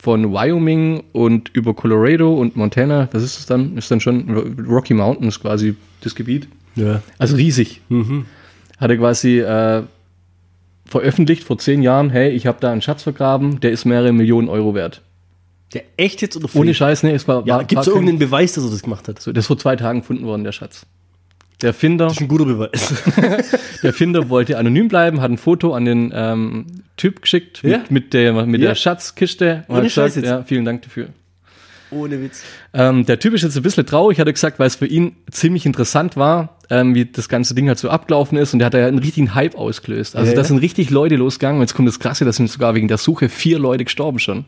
von 0.00 0.32
Wyoming 0.32 1.02
und 1.12 1.50
über 1.54 1.74
Colorado 1.74 2.34
und 2.34 2.56
Montana, 2.56 3.08
das 3.12 3.22
ist 3.22 3.38
es 3.38 3.46
dann, 3.46 3.76
ist 3.76 3.90
dann 3.90 4.00
schon 4.00 4.30
Ro- 4.30 4.74
Rocky 4.74 4.94
Mountains 4.94 5.40
quasi 5.40 5.74
das 6.02 6.14
Gebiet. 6.14 6.48
Ja. 6.76 7.02
Also 7.18 7.36
riesig. 7.36 7.80
Hat 8.78 8.90
er 8.90 8.96
quasi 8.96 9.40
äh, 9.40 9.82
veröffentlicht 10.86 11.42
vor 11.42 11.58
zehn 11.58 11.82
Jahren, 11.82 12.10
hey, 12.10 12.30
ich 12.30 12.46
habe 12.46 12.58
da 12.60 12.70
einen 12.70 12.82
Schatz 12.82 13.02
vergraben, 13.02 13.58
der 13.60 13.72
ist 13.72 13.84
mehrere 13.84 14.12
Millionen 14.12 14.48
Euro 14.48 14.74
wert. 14.74 15.02
Der 15.74 15.82
echt 15.96 16.22
jetzt 16.22 16.36
oder 16.36 16.46
Ohne 16.54 16.66
fake? 16.68 16.76
Scheiß, 16.76 17.02
ne, 17.02 17.12
es 17.12 17.28
war, 17.28 17.46
Ja, 17.46 17.62
gibt 17.62 17.80
es 17.80 17.86
irgendeinen 17.88 18.18
Beweis, 18.18 18.54
dass 18.54 18.64
er 18.64 18.70
das 18.70 18.82
gemacht 18.82 19.06
hat? 19.08 19.20
so, 19.20 19.32
das 19.32 19.42
ist 19.44 19.46
vor 19.48 19.58
zwei 19.58 19.76
Tagen 19.76 20.00
gefunden 20.00 20.24
worden, 20.24 20.44
der 20.44 20.52
Schatz. 20.52 20.86
Der 21.60 21.74
Finder, 21.74 22.06
Das 22.06 22.14
ist 22.14 22.20
ein 22.22 22.28
guter 22.28 22.44
Beweis. 22.46 22.94
der 23.82 23.92
Finder 23.92 24.28
wollte 24.30 24.56
anonym 24.58 24.88
bleiben, 24.88 25.20
hat 25.20 25.30
ein 25.30 25.38
Foto 25.38 25.74
an 25.74 25.84
den 25.84 26.12
ähm, 26.14 26.66
Typ 26.96 27.20
geschickt 27.22 27.60
Ja? 27.64 27.78
mit, 27.78 27.90
mit, 27.90 28.14
der, 28.14 28.32
mit 28.46 28.60
Ja? 28.60 28.68
der 28.68 28.74
Schatzkiste 28.76 29.64
und 29.68 29.74
Ohne 29.76 29.84
hat 29.84 29.92
Scheiß 29.92 30.14
gesagt, 30.14 30.16
jetzt? 30.16 30.30
ja, 30.30 30.42
vielen 30.44 30.64
Dank 30.64 30.82
dafür. 30.82 31.08
Ohne 31.90 32.20
Witz. 32.22 32.42
Ähm, 32.74 33.06
der 33.06 33.18
Typ 33.18 33.32
ist 33.34 33.42
jetzt 33.42 33.56
ein 33.56 33.62
bisschen 33.62 33.86
traurig, 33.86 34.20
hat 34.20 34.26
er 34.26 34.32
gesagt, 34.34 34.58
weil 34.58 34.66
es 34.66 34.76
für 34.76 34.86
ihn 34.86 35.16
ziemlich 35.30 35.64
interessant 35.66 36.16
war, 36.16 36.58
ähm, 36.70 36.94
wie 36.94 37.06
das 37.06 37.28
ganze 37.30 37.54
Ding 37.54 37.66
halt 37.68 37.78
so 37.78 37.88
abgelaufen 37.88 38.36
ist 38.36 38.52
und 38.52 38.58
der 38.58 38.66
hat 38.66 38.74
ja 38.74 38.86
einen 38.86 38.98
richtigen 38.98 39.34
Hype 39.34 39.54
ausgelöst. 39.56 40.14
Also 40.14 40.30
Ja, 40.30 40.36
da 40.36 40.44
sind 40.44 40.58
richtig 40.58 40.90
Leute 40.90 41.16
losgegangen 41.16 41.56
und 41.60 41.62
jetzt 41.62 41.74
kommt 41.74 41.88
das 41.88 41.98
Krasse, 41.98 42.24
da 42.26 42.32
sind 42.32 42.50
sogar 42.50 42.74
wegen 42.74 42.88
der 42.88 42.98
Suche 42.98 43.28
vier 43.30 43.58
Leute 43.58 43.84
gestorben 43.84 44.18
schon. 44.18 44.44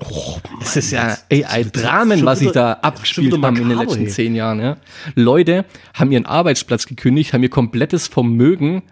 Oh, 0.00 0.36
Das 0.60 0.76
ist 0.76 0.90
ja 0.90 1.16
ey, 1.30 1.44
ein 1.44 1.70
das 1.72 1.82
Dramen, 1.82 2.24
was 2.26 2.40
sich 2.40 2.50
da 2.52 2.74
das 2.74 2.84
abgespielt 2.84 3.32
haben 3.42 3.56
in 3.56 3.68
den 3.70 3.78
letzten 3.78 4.02
ey. 4.04 4.08
zehn 4.08 4.34
Jahren. 4.34 4.60
Ja. 4.60 4.76
Leute 5.14 5.64
haben 5.94 6.12
ihren 6.12 6.26
Arbeitsplatz 6.26 6.86
gekündigt, 6.86 7.32
haben 7.32 7.42
ihr 7.42 7.48
komplettes 7.50 8.06
Vermögen 8.06 8.82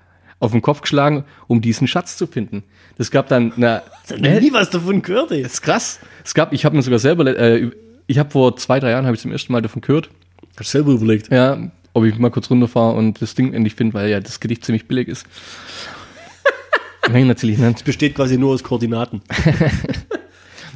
auf 0.41 0.53
den 0.53 0.63
Kopf 0.63 0.81
geschlagen, 0.81 1.25
um 1.47 1.61
diesen 1.61 1.87
Schatz 1.89 2.17
zu 2.17 2.27
finden. 2.27 2.63
Das 2.97 3.11
gab 3.11 3.29
dann, 3.29 3.53
na, 3.57 3.83
Ich 4.07 4.13
hab 4.13 4.21
noch 4.21 4.41
nie 4.41 4.53
was 4.53 4.71
davon 4.71 5.03
gehört, 5.03 5.31
ey. 5.33 5.43
das 5.43 5.55
ist 5.55 5.63
krass. 5.63 6.01
Es 6.25 6.33
gab, 6.33 6.53
ich 6.53 6.65
habe 6.65 6.75
mir 6.77 6.83
sogar 6.83 6.99
selber, 6.99 7.27
äh, 7.27 7.71
ich 8.07 8.19
habe 8.19 8.31
vor 8.31 8.57
zwei, 8.57 8.81
drei 8.81 8.91
Jahren 8.91 9.05
habe 9.05 9.15
ich 9.15 9.21
zum 9.23 9.33
ersten 9.33 9.53
Mal 9.53 9.61
davon 9.63 9.83
gehört, 9.83 10.09
Hast 10.57 10.71
selber 10.71 10.93
überlegt. 10.93 11.31
ja, 11.31 11.59
ob 11.93 12.05
ich 12.05 12.17
mal 12.19 12.31
kurz 12.31 12.51
runterfahre 12.51 12.95
und 12.97 13.21
das 13.21 13.35
Ding 13.35 13.53
endlich 13.53 13.75
finde, 13.75 13.95
weil 13.95 14.09
ja 14.09 14.21
das 14.21 14.41
Gedicht 14.41 14.65
ziemlich 14.65 14.87
billig 14.89 15.09
ist. 15.09 15.27
Nein, 17.11 17.27
natürlich 17.27 17.59
nicht. 17.59 17.85
Besteht 17.85 18.15
quasi 18.15 18.39
nur 18.39 18.55
aus 18.55 18.63
Koordinaten. 18.63 19.21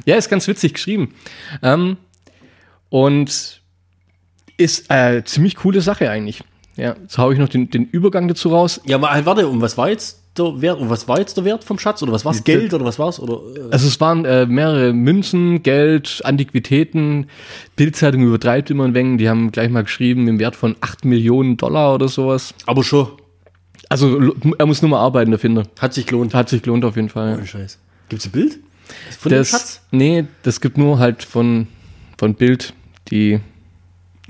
Ja, 0.09 0.15
ist 0.17 0.29
ganz 0.29 0.47
witzig 0.47 0.73
geschrieben. 0.73 1.13
Ähm, 1.61 1.97
und 2.89 3.61
ist 4.57 4.89
äh, 4.91 5.23
ziemlich 5.23 5.55
coole 5.55 5.81
Sache 5.81 6.09
eigentlich. 6.09 6.43
Ja, 6.75 6.95
jetzt 7.01 7.17
hau 7.17 7.31
ich 7.31 7.37
noch 7.37 7.49
den, 7.49 7.69
den 7.69 7.85
Übergang 7.85 8.27
dazu 8.27 8.49
raus. 8.49 8.81
Ja, 8.85 8.95
aber 8.97 9.11
halt, 9.11 9.25
warte, 9.25 9.47
und 9.47 9.61
was 9.61 9.77
war 9.77 9.89
jetzt 9.89 10.21
der 10.37 10.61
Wert? 10.61 10.79
Und 10.79 10.89
was 10.89 11.07
war 11.07 11.19
jetzt 11.19 11.37
der 11.37 11.45
Wert 11.45 11.63
vom 11.63 11.77
Schatz? 11.77 12.01
Oder 12.01 12.11
was 12.13 12.25
war's? 12.25 12.43
Geld 12.43 12.73
oder 12.73 12.85
was 12.85 12.97
war's? 12.97 13.19
Oder, 13.19 13.33
äh, 13.55 13.71
Also 13.71 13.87
es 13.87 13.99
waren 13.99 14.25
äh, 14.25 14.45
mehrere 14.45 14.93
Münzen, 14.93 15.61
Geld, 15.61 16.21
Antiquitäten. 16.23 17.27
Bildzeitung 17.75 18.23
übertreibt 18.23 18.71
immer 18.71 18.85
ein 18.85 18.93
wenig. 18.95 19.19
Die 19.19 19.29
haben 19.29 19.51
gleich 19.51 19.69
mal 19.69 19.83
geschrieben 19.83 20.27
im 20.27 20.39
Wert 20.39 20.55
von 20.55 20.75
8 20.81 21.05
Millionen 21.05 21.57
Dollar 21.57 21.93
oder 21.93 22.07
sowas. 22.07 22.53
aber 22.65 22.83
schon. 22.83 23.07
Also 23.89 24.33
er 24.57 24.65
muss 24.65 24.81
nur 24.81 24.89
mal 24.91 24.99
arbeiten, 24.99 25.31
der 25.31 25.39
Finder. 25.39 25.63
Hat 25.79 25.93
sich 25.93 26.05
gelohnt. 26.05 26.33
Hat 26.33 26.47
sich 26.47 26.61
gelohnt 26.61 26.85
auf 26.85 26.95
jeden 26.95 27.09
Fall. 27.09 27.35
Ohne 27.35 27.45
Scheiß. 27.47 27.77
Gibt's 28.07 28.25
ein 28.25 28.31
Bild? 28.31 28.59
Von 29.19 29.29
dem 29.31 29.39
Das, 29.39 29.49
Schatz? 29.49 29.81
nee, 29.91 30.25
das 30.43 30.61
gibt 30.61 30.77
nur 30.77 30.99
halt 30.99 31.23
von, 31.23 31.67
von 32.17 32.33
Bild 32.35 32.73
die 33.11 33.39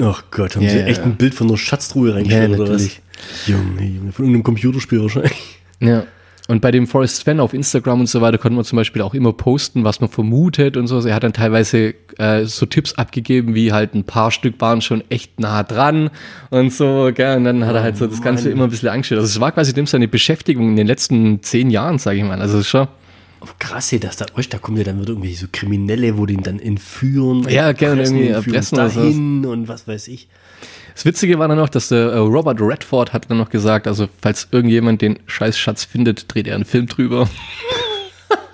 Ach 0.01 0.24
Gott, 0.32 0.55
haben 0.55 0.64
Ja, 0.64 0.70
sie 0.70 0.78
ja, 0.80 0.86
echt 0.86 0.99
ja. 0.99 1.03
ein 1.05 1.16
Bild 1.18 1.34
von 1.36 1.47
einer 1.47 1.57
Schatztruhe 1.57 2.16
reingestellt 2.16 2.51
Ja, 2.51 2.57
oder 2.57 2.74
was? 2.74 2.82
natürlich. 2.84 3.01
Junge, 3.47 3.84
Junge, 3.86 4.12
von 4.14 4.26
irgendeinem 4.26 4.43
Computerspiel 4.43 5.01
wahrscheinlich. 5.01 5.34
Ja. 5.82 6.03
und 6.47 6.62
bei 6.62 6.72
dem 6.72 6.88
Forrest 6.88 7.18
Sven 7.18 7.39
auf 7.41 7.53
Instagram 7.53 7.99
und 8.01 8.07
so 8.07 8.22
weiter 8.22 8.38
konnte 8.38 8.55
man 8.55 8.64
zum 8.66 8.78
Beispiel 8.78 9.01
auch 9.01 9.14
immer 9.14 9.34
posten, 9.34 9.84
was 9.84 9.99
man 10.01 10.10
vermutet 10.10 10.78
und 10.78 10.88
so. 10.88 10.99
Er 11.05 11.14
hat 11.16 11.24
dann 11.24 11.34
teilweise 11.34 11.93
äh, 12.18 12.45
so 12.45 12.66
Tipps 12.66 12.93
abgegeben, 12.93 13.55
wie 13.55 13.72
halt 13.74 13.93
ein 13.93 14.03
paar 14.05 14.32
Stück 14.32 14.60
waren 14.62 14.82
schon 14.82 15.03
echt 15.10 15.39
nah 15.39 15.64
dran 15.64 16.10
und 16.49 16.72
so, 16.74 17.12
gell? 17.14 17.36
Und 17.38 17.43
dann 17.43 17.66
hat 17.66 17.76
er 17.76 17.84
halt 17.84 17.97
so 17.97 18.07
das 18.07 18.22
Ganze 18.22 18.45
Mann. 18.45 18.53
immer 18.53 18.64
ein 18.66 18.70
bisschen 18.70 18.89
angestellt. 18.89 19.20
Also 19.20 19.30
es 19.32 19.39
war 19.41 19.51
quasi 19.51 19.74
dem 19.74 19.86
seine 19.86 20.07
Beschäftigung 20.07 20.70
in 20.70 20.76
den 20.78 20.88
letzten 20.88 21.43
zehn 21.43 21.70
Jahren, 21.70 21.97
sage 21.99 22.18
ich 22.20 22.24
mal. 22.24 22.39
Also 22.41 22.55
es 22.57 22.62
ist 22.66 22.70
schon. 22.70 22.88
Krass, 23.57 23.93
dass 23.99 24.17
da, 24.17 24.25
weißt, 24.33 24.53
da 24.53 24.57
kommen 24.57 24.77
ja 24.77 24.83
dann 24.83 24.99
wieder 24.99 25.09
irgendwie 25.09 25.33
so 25.33 25.47
Kriminelle, 25.51 26.17
wo 26.17 26.25
den 26.25 26.43
dann 26.43 26.59
entführen. 26.59 27.47
Ja, 27.49 27.71
gerne 27.71 28.01
erpressen, 28.01 28.17
irgendwie 28.17 28.33
erpressen 28.33 28.77
oder 28.77 28.89
dahin 28.89 29.45
und 29.45 29.67
was 29.67 29.87
weiß 29.87 30.07
ich. 30.09 30.27
Das 30.93 31.05
Witzige 31.05 31.39
war 31.39 31.47
dann 31.47 31.57
noch, 31.57 31.69
dass 31.69 31.89
der 31.89 32.11
äh, 32.11 32.17
Robert 32.17 32.59
Redford 32.59 33.13
hat 33.13 33.29
dann 33.29 33.37
noch 33.37 33.49
gesagt, 33.49 33.87
also 33.87 34.09
falls 34.21 34.49
irgendjemand 34.51 35.01
den 35.01 35.19
Scheißschatz 35.27 35.85
findet, 35.85 36.33
dreht 36.33 36.47
er 36.47 36.55
einen 36.55 36.65
Film 36.65 36.87
drüber. 36.87 37.29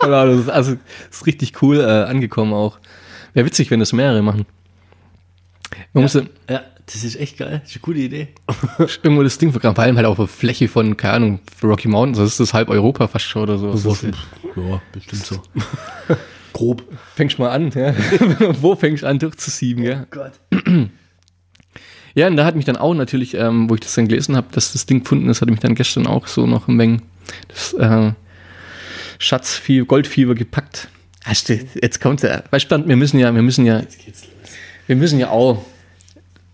ja, 0.04 0.26
das 0.26 0.42
ist, 0.42 0.50
also 0.50 0.74
das 0.74 1.18
ist 1.22 1.26
richtig 1.26 1.62
cool 1.64 1.80
äh, 1.80 1.84
angekommen 1.84 2.54
auch. 2.54 2.78
Wäre 3.34 3.48
witzig, 3.48 3.72
wenn 3.72 3.80
das 3.80 3.94
mehrere 3.94 4.22
machen. 4.22 4.46
Man 5.94 6.04
muss 6.04 6.14
ja. 6.14 6.62
Das 6.86 7.04
ist 7.04 7.20
echt 7.20 7.38
geil. 7.38 7.62
Das 7.64 7.72
ist 7.72 7.78
eine 7.78 7.82
coole 7.82 8.00
Idee. 8.00 8.28
irgendwo 9.04 9.24
das 9.24 9.38
Ding 9.38 9.52
vergraben, 9.52 9.76
vor 9.76 9.84
allem 9.84 9.98
halt 9.98 10.06
auf 10.06 10.18
der 10.18 10.28
Fläche 10.28 10.68
von, 10.68 10.96
keine 10.98 11.14
Ahnung, 11.14 11.40
Rocky 11.64 11.88
Mountains, 11.88 12.18
das 12.20 12.32
ist 12.32 12.40
das 12.40 12.54
halb 12.54 12.70
Europa 12.70 13.08
fast 13.08 13.26
schon 13.26 13.44
oder 13.44 13.58
so. 13.58 13.72
Das 13.72 14.04
ist, 14.04 14.14
Ja, 14.56 14.82
bestimmt 14.92 15.26
so. 15.26 15.42
Grob. 16.54 16.84
fängst 17.16 17.38
mal 17.40 17.50
an, 17.50 17.72
ja. 17.72 17.94
Wo 18.62 18.76
fängst 18.76 19.04
du 19.04 19.08
an 19.08 19.20
durchzusieben, 19.20 19.84
ja? 19.84 20.06
Gott. 20.10 20.34
Ja, 22.18 22.28
und 22.28 22.38
da 22.38 22.46
hat 22.46 22.56
mich 22.56 22.64
dann 22.64 22.78
auch 22.78 22.94
natürlich, 22.94 23.34
ähm, 23.34 23.70
wo 23.70 23.76
ich 23.76 23.82
das 23.82 23.94
dann 23.94 24.08
gelesen 24.08 24.38
habe, 24.38 24.48
dass 24.54 24.72
das 24.72 24.86
Ding 24.86 25.02
gefunden 25.02 25.28
ist, 25.28 25.42
hatte 25.42 25.52
mich 25.52 25.60
dann 25.60 25.76
gestern 25.76 26.08
auch 26.08 26.28
so 26.28 26.48
noch 26.48 26.70
ein 26.70 26.80
wenig 26.80 27.02
das 27.50 27.74
äh, 27.74 28.14
Schatzfieber, 29.20 29.86
Goldfieber 29.86 30.34
gepackt. 30.34 30.88
Hast 31.26 31.50
du, 31.50 31.60
jetzt 31.82 32.00
kommt 32.00 32.24
der, 32.24 32.46
weißt 32.52 32.72
du, 32.72 32.88
wir 32.88 32.96
müssen 32.96 33.20
ja, 33.20 33.36
wir 33.36 33.42
müssen 33.42 33.66
ja, 33.66 33.82
wir 34.88 34.96
müssen 34.96 35.20
ja 35.20 35.30
auch 35.30 35.66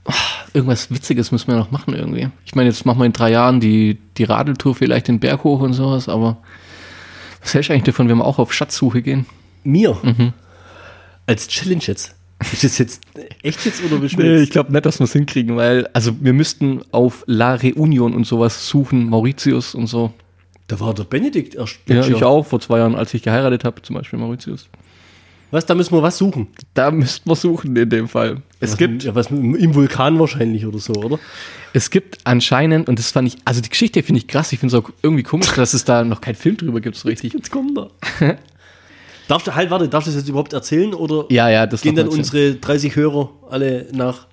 ah, 0.05 0.13
irgendwas 0.53 0.91
Witziges 0.91 1.31
müssen 1.31 1.47
wir 1.47 1.57
noch 1.57 1.71
machen 1.71 1.93
irgendwie. 1.93 2.29
Ich 2.45 2.55
meine, 2.55 2.69
jetzt 2.69 2.85
machen 2.85 2.99
wir 2.99 3.05
in 3.05 3.13
drei 3.13 3.31
Jahren 3.31 3.59
die, 3.59 3.97
die 4.17 4.23
Radeltour 4.23 4.75
vielleicht 4.75 5.07
den 5.07 5.19
Berg 5.19 5.43
hoch 5.43 5.61
und 5.61 5.73
sowas, 5.73 6.09
aber 6.09 6.37
was 7.41 7.53
hältst 7.53 7.69
du 7.69 7.73
eigentlich 7.73 7.83
davon, 7.83 8.09
wenn 8.09 8.17
wir 8.17 8.25
auch 8.25 8.39
auf 8.39 8.53
Schatzsuche 8.53 9.01
gehen? 9.01 9.25
Mir? 9.63 9.97
Mhm. 10.01 10.33
Als 11.25 11.47
Challenge 11.47 11.83
jetzt. 11.85 12.15
Ist 12.51 12.63
das 12.63 12.77
jetzt 12.79 13.01
echt 13.43 13.65
jetzt 13.65 13.83
oder 13.83 13.99
du 13.99 14.07
Nee, 14.17 14.41
ich 14.41 14.49
glaube 14.49 14.71
nicht, 14.71 14.85
dass 14.85 14.99
wir 14.99 15.03
es 15.03 15.13
hinkriegen, 15.13 15.57
weil, 15.57 15.87
also 15.93 16.11
wir 16.19 16.33
müssten 16.33 16.81
auf 16.91 17.23
La 17.27 17.53
Reunion 17.53 18.15
und 18.15 18.25
sowas 18.25 18.67
suchen, 18.67 19.05
Mauritius 19.09 19.75
und 19.75 19.85
so. 19.87 20.11
Da 20.67 20.79
war 20.79 20.93
der 20.93 21.03
Benedikt 21.03 21.53
erst. 21.53 21.79
Ja, 21.87 22.05
ich 22.05 22.23
auch, 22.23 22.45
vor 22.45 22.59
zwei 22.59 22.79
Jahren, 22.79 22.95
als 22.95 23.13
ich 23.13 23.21
geheiratet 23.21 23.63
habe, 23.63 23.81
zum 23.81 23.95
Beispiel 23.95 24.17
Mauritius. 24.17 24.69
Was, 25.51 25.65
da 25.65 25.75
müssen 25.75 25.93
wir 25.93 26.01
was 26.01 26.17
suchen. 26.17 26.47
Da 26.73 26.91
müssten 26.91 27.29
wir 27.29 27.35
suchen 27.35 27.75
in 27.75 27.89
dem 27.89 28.07
Fall. 28.07 28.41
Es 28.59 28.71
was, 28.71 28.77
gibt, 28.77 29.03
Ja, 29.03 29.15
was 29.15 29.27
im 29.29 29.75
Vulkan 29.75 30.17
wahrscheinlich 30.19 30.65
oder 30.65 30.79
so, 30.79 30.93
oder? 30.93 31.19
es 31.73 31.89
gibt 31.89 32.19
anscheinend, 32.23 32.87
und 32.89 32.99
das 32.99 33.11
fand 33.11 33.27
ich, 33.27 33.37
also 33.45 33.61
die 33.61 33.69
Geschichte 33.69 34.03
finde 34.03 34.19
ich 34.19 34.27
krass, 34.27 34.51
ich 34.53 34.59
finde 34.59 34.77
es 34.77 34.83
auch 34.83 34.89
irgendwie 35.01 35.23
komisch, 35.23 35.51
dass 35.53 35.73
es 35.73 35.83
da 35.85 36.03
noch 36.03 36.21
keinen 36.21 36.35
Film 36.35 36.57
drüber 36.57 36.79
gibt, 36.81 36.95
so 36.95 37.07
richtig. 37.09 37.33
Jetzt 37.33 37.51
kommt 37.51 37.77
er. 37.77 37.89
darfst 39.27 39.47
du, 39.47 39.55
halt, 39.55 39.69
warte, 39.69 39.87
darfst 39.89 40.07
du 40.07 40.11
das 40.11 40.21
jetzt 40.21 40.29
überhaupt 40.29 40.53
erzählen 40.53 40.93
oder 40.93 41.25
Ja, 41.29 41.49
ja, 41.49 41.67
das 41.67 41.81
gehen 41.81 41.95
dann 41.95 42.07
man 42.07 42.17
unsere 42.17 42.55
30 42.55 42.95
Hörer 42.95 43.29
alle 43.49 43.87
nach 43.93 44.27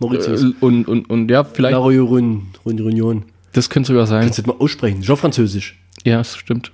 Mauritius? 0.00 0.42
Äh, 0.42 0.52
Und, 0.60 0.88
und, 0.88 1.08
und 1.10 1.30
ja, 1.30 1.44
vielleicht, 1.44 1.72
La 1.72 1.78
Réunion. 1.80 2.42
Réunion. 2.64 3.22
das 3.52 3.68
könnte 3.70 3.88
sogar 3.88 4.06
sein. 4.06 4.22
Kannst 4.22 4.38
du 4.38 4.42
das 4.42 4.54
mal 4.54 4.60
aussprechen? 4.62 5.02
Schon 5.04 5.16
französisch. 5.16 5.78
Ja, 6.04 6.18
das 6.18 6.36
stimmt. 6.36 6.70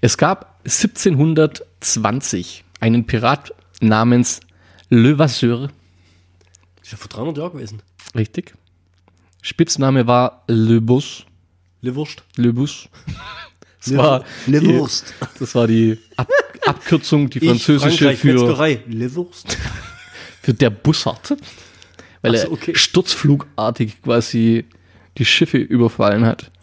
Es 0.00 0.18
gab 0.18 0.60
1720 0.64 2.64
einen 2.82 3.06
Pirat 3.06 3.54
namens 3.80 4.40
Le 4.90 5.16
Vasseur. 5.16 5.70
Ist 6.82 6.90
ja 6.90 6.98
vor 6.98 7.08
300 7.08 7.38
Jahren 7.38 7.52
gewesen. 7.52 7.80
Richtig. 8.14 8.54
Spitzname 9.40 10.06
war 10.06 10.42
Le 10.48 10.80
Bus. 10.80 11.24
Le 11.80 11.94
Wurst. 11.94 12.22
Le 12.36 12.52
Bus. 12.52 12.88
Das 13.84 13.90
Le, 13.90 13.98
war, 13.98 14.24
Le 14.46 14.60
die, 14.60 14.68
Wurst. 14.68 15.12
das 15.40 15.56
war 15.56 15.66
die 15.66 15.98
Ab 16.14 16.28
Abkürzung, 16.66 17.28
die 17.28 17.40
Ich, 17.40 17.48
französische 17.48 18.04
Frankreich, 18.04 18.18
für, 18.20 18.34
Metzgerei. 18.34 18.80
Le 18.86 19.12
Wurst. 19.16 19.58
für 20.40 20.54
der 20.54 20.70
Bussard. 20.70 21.36
Weil 22.20 22.36
so, 22.36 22.46
er 22.46 22.52
okay. 22.52 22.76
sturzflugartig 22.76 24.00
quasi 24.02 24.66
die 25.18 25.24
Schiffe 25.24 25.58
überfallen 25.58 26.24
hat. 26.24 26.52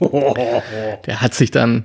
Der 0.00 1.20
hat 1.20 1.34
sich 1.34 1.52
dann 1.52 1.84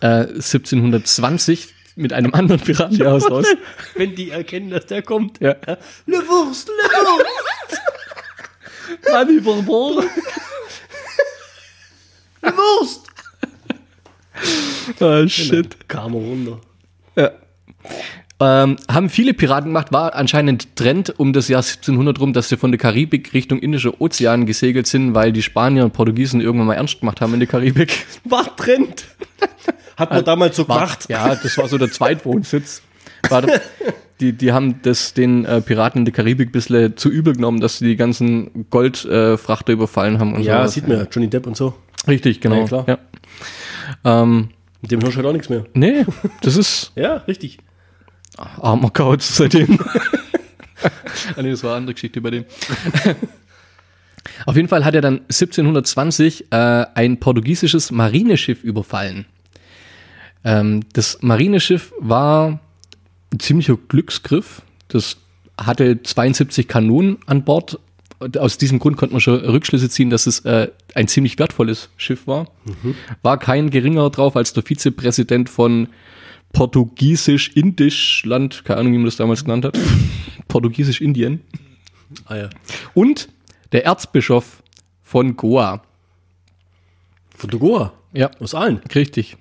äh, 0.00 0.28
1720 0.28 1.74
mit 1.96 2.12
einem 2.12 2.32
anderen 2.34 2.60
Piraten 2.60 2.96
hier 2.96 3.12
aus 3.12 3.28
raus. 3.30 3.46
Wenn 3.94 4.14
die 4.14 4.30
erkennen, 4.30 4.70
dass 4.70 4.86
der 4.86 5.02
kommt. 5.02 5.40
Ja. 5.40 5.56
Le 6.06 6.18
Wurst, 6.28 6.68
Le 6.68 6.74
Wurst. 6.74 7.80
Manni 9.10 9.40
Bourbon. 9.40 10.04
Le 12.42 12.52
Wurst. 12.52 13.06
Ah, 15.00 15.26
shit. 15.26 15.88
Kam 15.88 16.14
er 16.14 16.20
runter. 16.20 16.60
Ja. 17.16 17.30
Ähm, 18.38 18.76
haben 18.90 19.08
viele 19.08 19.32
Piraten 19.32 19.70
gemacht, 19.70 19.92
war 19.92 20.14
anscheinend 20.14 20.76
Trend 20.76 21.18
um 21.18 21.32
das 21.32 21.48
Jahr 21.48 21.62
1700 21.62 22.20
rum, 22.20 22.34
dass 22.34 22.50
sie 22.50 22.58
von 22.58 22.70
der 22.70 22.78
Karibik 22.78 23.32
Richtung 23.32 23.58
Indischer 23.58 23.98
Ozean 23.98 24.44
gesegelt 24.44 24.86
sind, 24.86 25.14
weil 25.14 25.32
die 25.32 25.42
Spanier 25.42 25.84
und 25.84 25.94
Portugiesen 25.94 26.42
irgendwann 26.42 26.66
mal 26.66 26.74
ernst 26.74 27.00
gemacht 27.00 27.22
haben 27.22 27.32
in 27.32 27.40
der 27.40 27.48
Karibik. 27.48 28.06
War 28.24 28.54
Trend. 28.56 29.06
Hat 29.96 30.10
man 30.10 30.24
damals 30.24 30.56
so 30.56 30.68
War, 30.68 30.80
gemacht. 30.80 31.06
ja, 31.08 31.34
das 31.34 31.56
war 31.58 31.68
so 31.68 31.78
der 31.78 31.90
Zweitwohnsitz. 31.90 32.82
War 33.28 33.42
der, 33.42 33.60
die, 34.20 34.32
die 34.32 34.52
haben 34.52 34.80
das 34.82 35.14
den 35.14 35.44
äh, 35.44 35.60
Piraten 35.60 36.00
in 36.00 36.04
der 36.04 36.12
Karibik 36.14 36.50
ein 36.50 36.52
bisschen 36.52 36.96
zu 36.96 37.08
übel 37.10 37.34
genommen, 37.34 37.60
dass 37.60 37.78
sie 37.78 37.86
die 37.86 37.96
ganzen 37.96 38.66
Goldfrachter 38.70 39.70
äh, 39.70 39.72
überfallen 39.72 40.18
haben 40.18 40.34
und 40.34 40.42
Ja, 40.42 40.58
sowas. 40.60 40.74
sieht 40.74 40.88
man 40.88 40.98
ja. 40.98 41.06
Johnny 41.10 41.28
Depp 41.28 41.46
und 41.46 41.56
so. 41.56 41.74
Richtig, 42.06 42.40
genau. 42.40 42.56
Ja, 42.56 42.64
klar. 42.66 42.84
Ja. 42.86 42.98
Ähm, 44.22 44.50
Mit 44.82 44.90
dem 44.92 45.00
hörst 45.02 45.14
du 45.14 45.16
halt 45.18 45.26
auch 45.26 45.32
nichts 45.32 45.48
mehr. 45.48 45.64
nee, 45.74 46.04
das 46.42 46.56
ist 46.56 46.92
Ja, 46.96 47.14
richtig. 47.28 47.58
armer 48.36 48.90
Couch 48.90 49.22
seitdem. 49.22 49.78
ah, 51.36 51.42
nee, 51.42 51.50
das 51.50 51.62
war 51.64 51.70
eine 51.70 51.78
andere 51.78 51.94
Geschichte 51.94 52.20
bei 52.20 52.30
dem. 52.30 52.44
Auf 54.44 54.56
jeden 54.56 54.68
Fall 54.68 54.84
hat 54.84 54.94
er 54.94 55.00
dann 55.00 55.20
1720 55.22 56.52
äh, 56.52 56.56
ein 56.94 57.18
portugiesisches 57.18 57.90
Marineschiff 57.90 58.62
überfallen. 58.62 59.24
Ähm, 60.46 60.84
das 60.92 61.18
Marineschiff 61.22 61.92
war 61.98 62.60
ein 63.32 63.40
ziemlicher 63.40 63.76
Glücksgriff. 63.88 64.62
Das 64.88 65.16
hatte 65.58 66.00
72 66.02 66.68
Kanonen 66.68 67.18
an 67.26 67.44
Bord. 67.44 67.80
Und 68.20 68.38
Aus 68.38 68.56
diesem 68.56 68.78
Grund 68.78 68.96
konnte 68.96 69.12
man 69.12 69.20
schon 69.20 69.40
Rückschlüsse 69.40 69.90
ziehen, 69.90 70.08
dass 70.08 70.26
es 70.26 70.40
äh, 70.46 70.70
ein 70.94 71.08
ziemlich 71.08 71.38
wertvolles 71.38 71.90
Schiff 71.96 72.26
war. 72.26 72.46
War 73.22 73.38
kein 73.38 73.70
geringerer 73.70 74.08
drauf 74.10 74.36
als 74.36 74.52
der 74.54 74.62
Vizepräsident 74.62 75.50
von 75.50 75.88
Portugiesisch-Indisch 76.52 78.24
Land, 78.24 78.64
keine 78.64 78.80
Ahnung, 78.80 78.92
wie 78.92 78.98
man 78.98 79.06
das 79.06 79.16
damals 79.16 79.44
genannt 79.44 79.64
hat. 79.66 79.78
Portugiesisch-Indien. 80.48 81.40
Ah 82.26 82.36
ja. 82.36 82.50
Und 82.94 83.28
der 83.72 83.84
Erzbischof 83.84 84.62
von 85.02 85.36
Goa. 85.36 85.82
Von 87.36 87.50
der 87.50 87.58
Goa. 87.58 87.92
Ja, 88.12 88.30
Aus 88.40 88.54
allen. 88.54 88.78
richtig. 88.94 89.36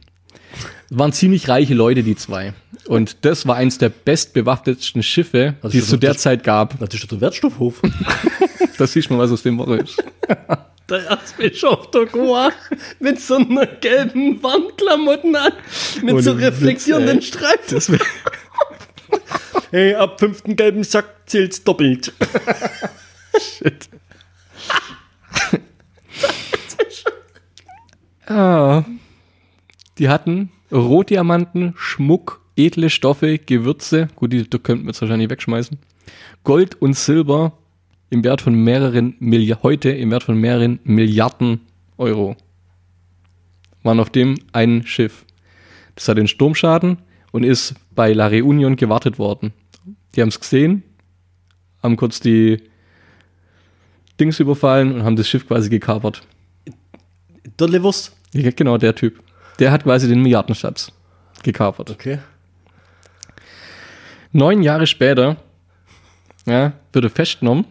Waren 0.90 1.14
ziemlich 1.14 1.48
reiche 1.50 1.74
Leute, 1.74 2.04
die 2.04 2.16
zwei. 2.16 2.54
Und 2.88 3.26
das 3.26 3.48
war 3.48 3.56
eins 3.56 3.78
der 3.78 3.90
bestbewaffnetsten 3.90 5.02
Schiffe, 5.02 5.56
die 5.72 5.80
es 5.80 5.90
zu 5.90 5.98
der 5.98 6.16
Zeit 6.16 6.44
gab. 6.44 6.80
Das 6.80 6.94
ist 6.94 7.04
doch 7.04 7.10
der 7.10 7.22
Wertstoffhof. 7.22 7.82
Das 8.78 8.92
siehst 8.92 9.10
du 9.10 9.14
mal, 9.14 9.20
was 9.24 9.32
aus 9.32 9.42
dem 9.42 9.58
Woche 9.58 9.78
ist. 9.78 10.04
Der 10.90 11.00
Erzbischof 11.08 11.90
der 11.90 12.06
Goa 12.06 12.52
mit 13.00 13.20
so 13.20 13.38
einer 13.38 13.66
gelben 13.66 14.44
Warnklamotten 14.44 15.36
an, 15.36 15.54
mit 16.04 16.14
Ohne 16.14 16.22
so 16.22 16.34
reflektierenden. 16.34 17.24
Streifen. 17.24 17.98
hey, 19.72 19.96
ab 19.96 20.20
fünften 20.20 20.56
gelben 20.56 20.84
Sack 20.84 21.06
zählt's 21.26 21.64
doppelt. 21.64 22.14
Shit. 23.40 23.90
ah. 28.28 28.84
Die 29.98 30.10
hatten 30.10 30.52
Rotdiamanten, 30.72 31.74
Schmuck, 31.78 32.42
edle 32.56 32.90
Stoffe, 32.90 33.38
Gewürze. 33.38 34.08
Gut, 34.16 34.34
die, 34.34 34.50
die 34.50 34.60
könnten 34.60 34.86
wir 34.86 34.92
jetzt 34.92 35.02
wahrscheinlich 35.02 35.30
wegschmeißen. 35.30 35.78
Gold 36.44 36.82
und 36.82 36.96
Silber 36.96 37.54
im 38.10 38.24
Wert 38.24 38.42
von 38.42 38.56
mehreren 38.56 39.16
Milliarden, 39.20 39.64
heute 39.64 39.90
im 39.90 40.12
Wert 40.12 40.24
von 40.24 40.38
mehreren 40.38 40.80
Milliarden 40.84 41.62
Euro. 41.98 42.36
Waren 43.84 44.00
auf 44.00 44.10
dem 44.10 44.36
ein 44.52 44.86
Schiff. 44.86 45.26
Das 45.96 46.08
hat 46.08 46.18
den 46.18 46.28
Sturmschaden 46.28 46.98
und 47.32 47.44
ist 47.44 47.76
bei 47.94 48.14
La 48.14 48.28
Reunion 48.28 48.76
gewartet 48.76 49.20
worden. 49.20 49.54
Die 50.16 50.22
haben 50.22 50.30
es 50.30 50.40
gesehen, 50.40 50.84
haben 51.82 51.96
kurz 51.96 52.20
die 52.20 52.62
Dings 54.20 54.40
überfallen 54.40 54.94
und 54.94 55.04
haben 55.04 55.16
das 55.16 55.28
Schiff 55.28 55.48
quasi 55.48 55.70
gekapert. 55.70 56.22
Der. 57.60 58.14
Ja, 58.34 58.52
genau, 58.52 58.78
der 58.78 58.96
Typ. 58.96 59.22
Der 59.60 59.72
hat 59.72 59.84
quasi 59.84 60.08
den 60.08 60.22
Milliardenschatz 60.22 60.92
gekapert. 61.44 61.92
Okay. 61.92 62.20
Neun 64.32 64.64
Jahre 64.64 64.88
später 64.88 65.38
ja, 66.46 66.74
wird 66.92 67.06
er 67.06 67.10
festgenommen. 67.10 67.66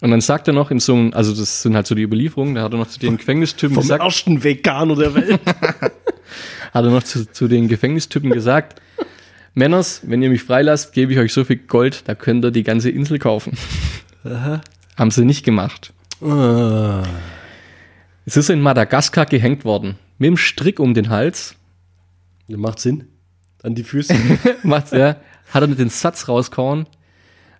Und 0.00 0.10
dann 0.10 0.20
sagt 0.20 0.46
er 0.46 0.54
noch 0.54 0.70
in 0.70 0.78
so 0.78 0.94
einem, 0.94 1.12
also 1.14 1.34
das 1.34 1.62
sind 1.62 1.74
halt 1.74 1.86
so 1.86 1.94
die 1.94 2.02
Überlieferungen, 2.02 2.54
da 2.54 2.62
hat 2.62 2.72
er 2.72 2.78
noch 2.78 2.86
zu 2.86 3.00
den 3.00 3.16
Gefängnistypen 3.16 3.74
Vom 3.74 3.82
gesagt, 3.82 4.02
ersten 4.02 4.44
Veganer 4.44 4.94
der 4.94 5.14
Welt. 5.14 5.40
hat 5.46 6.84
er 6.84 6.90
noch 6.90 7.02
zu, 7.02 7.30
zu 7.30 7.48
den 7.48 7.66
Gefängnistypen 7.66 8.30
gesagt, 8.30 8.80
Männers, 9.54 10.02
wenn 10.04 10.22
ihr 10.22 10.28
mich 10.28 10.42
freilasst, 10.42 10.92
gebe 10.92 11.14
ich 11.14 11.18
euch 11.18 11.32
so 11.32 11.42
viel 11.42 11.56
Gold, 11.56 12.02
da 12.06 12.14
könnt 12.14 12.44
ihr 12.44 12.50
die 12.50 12.62
ganze 12.62 12.90
Insel 12.90 13.18
kaufen. 13.18 13.56
Haben 14.96 15.10
sie 15.10 15.24
nicht 15.24 15.44
gemacht. 15.46 15.94
ah. 16.20 17.02
Es 18.26 18.36
ist 18.36 18.50
in 18.50 18.60
Madagaskar 18.60 19.24
gehängt 19.24 19.64
worden. 19.64 19.96
Mit 20.18 20.28
dem 20.28 20.36
Strick 20.36 20.80
um 20.80 20.94
den 20.94 21.10
Hals. 21.10 21.56
Das 22.48 22.58
macht 22.58 22.80
Sinn. 22.80 23.04
An 23.62 23.74
die 23.74 23.84
Füße. 23.84 24.14
Macht's, 24.62 24.92
ja, 24.92 25.16
hat 25.50 25.62
er 25.62 25.66
mit 25.66 25.78
den 25.78 25.90
Satz 25.90 26.28
rausgehauen. 26.28 26.86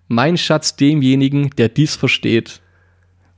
Mein 0.07 0.37
Schatz 0.37 0.75
demjenigen, 0.75 1.49
der 1.57 1.69
dies 1.69 1.95
versteht. 1.95 2.61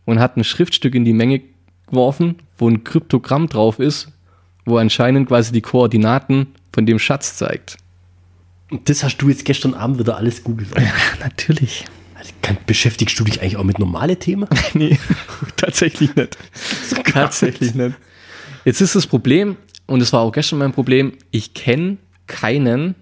Und 0.05 0.19
hat 0.19 0.37
ein 0.37 0.43
Schriftstück 0.43 0.95
in 0.95 1.05
die 1.05 1.13
Menge 1.13 1.41
geworfen, 1.87 2.35
wo 2.57 2.69
ein 2.69 2.83
Kryptogramm 2.83 3.47
drauf 3.47 3.79
ist, 3.79 4.09
wo 4.65 4.77
anscheinend 4.77 5.27
quasi 5.27 5.51
die 5.51 5.61
Koordinaten 5.61 6.47
von 6.71 6.85
dem 6.85 6.99
Schatz 6.99 7.35
zeigt. 7.35 7.77
Und 8.69 8.87
das 8.89 9.03
hast 9.03 9.17
du 9.17 9.29
jetzt 9.29 9.45
gestern 9.45 9.73
Abend 9.73 9.99
wieder 9.99 10.17
alles 10.17 10.43
googelt. 10.43 10.69
Ja, 10.77 10.91
natürlich. 11.19 11.85
Also, 12.15 12.31
kann, 12.41 12.57
beschäftigst 12.65 13.19
du 13.19 13.23
dich 13.23 13.41
eigentlich 13.41 13.57
auch 13.57 13.63
mit 13.63 13.79
normale 13.79 14.17
Themen? 14.17 14.47
Nee, 14.73 14.99
tatsächlich 15.57 16.15
nicht. 16.15 16.37
tatsächlich 17.13 17.73
nicht. 17.73 17.95
Jetzt 18.69 18.81
ist 18.81 18.93
das 18.93 19.07
Problem, 19.07 19.57
und 19.87 19.99
es 19.99 20.13
war 20.13 20.21
auch 20.21 20.31
gestern 20.31 20.59
mein 20.59 20.73
Problem, 20.73 21.13
ich 21.31 21.55
kenne 21.55 21.97
keinen, 22.27 22.93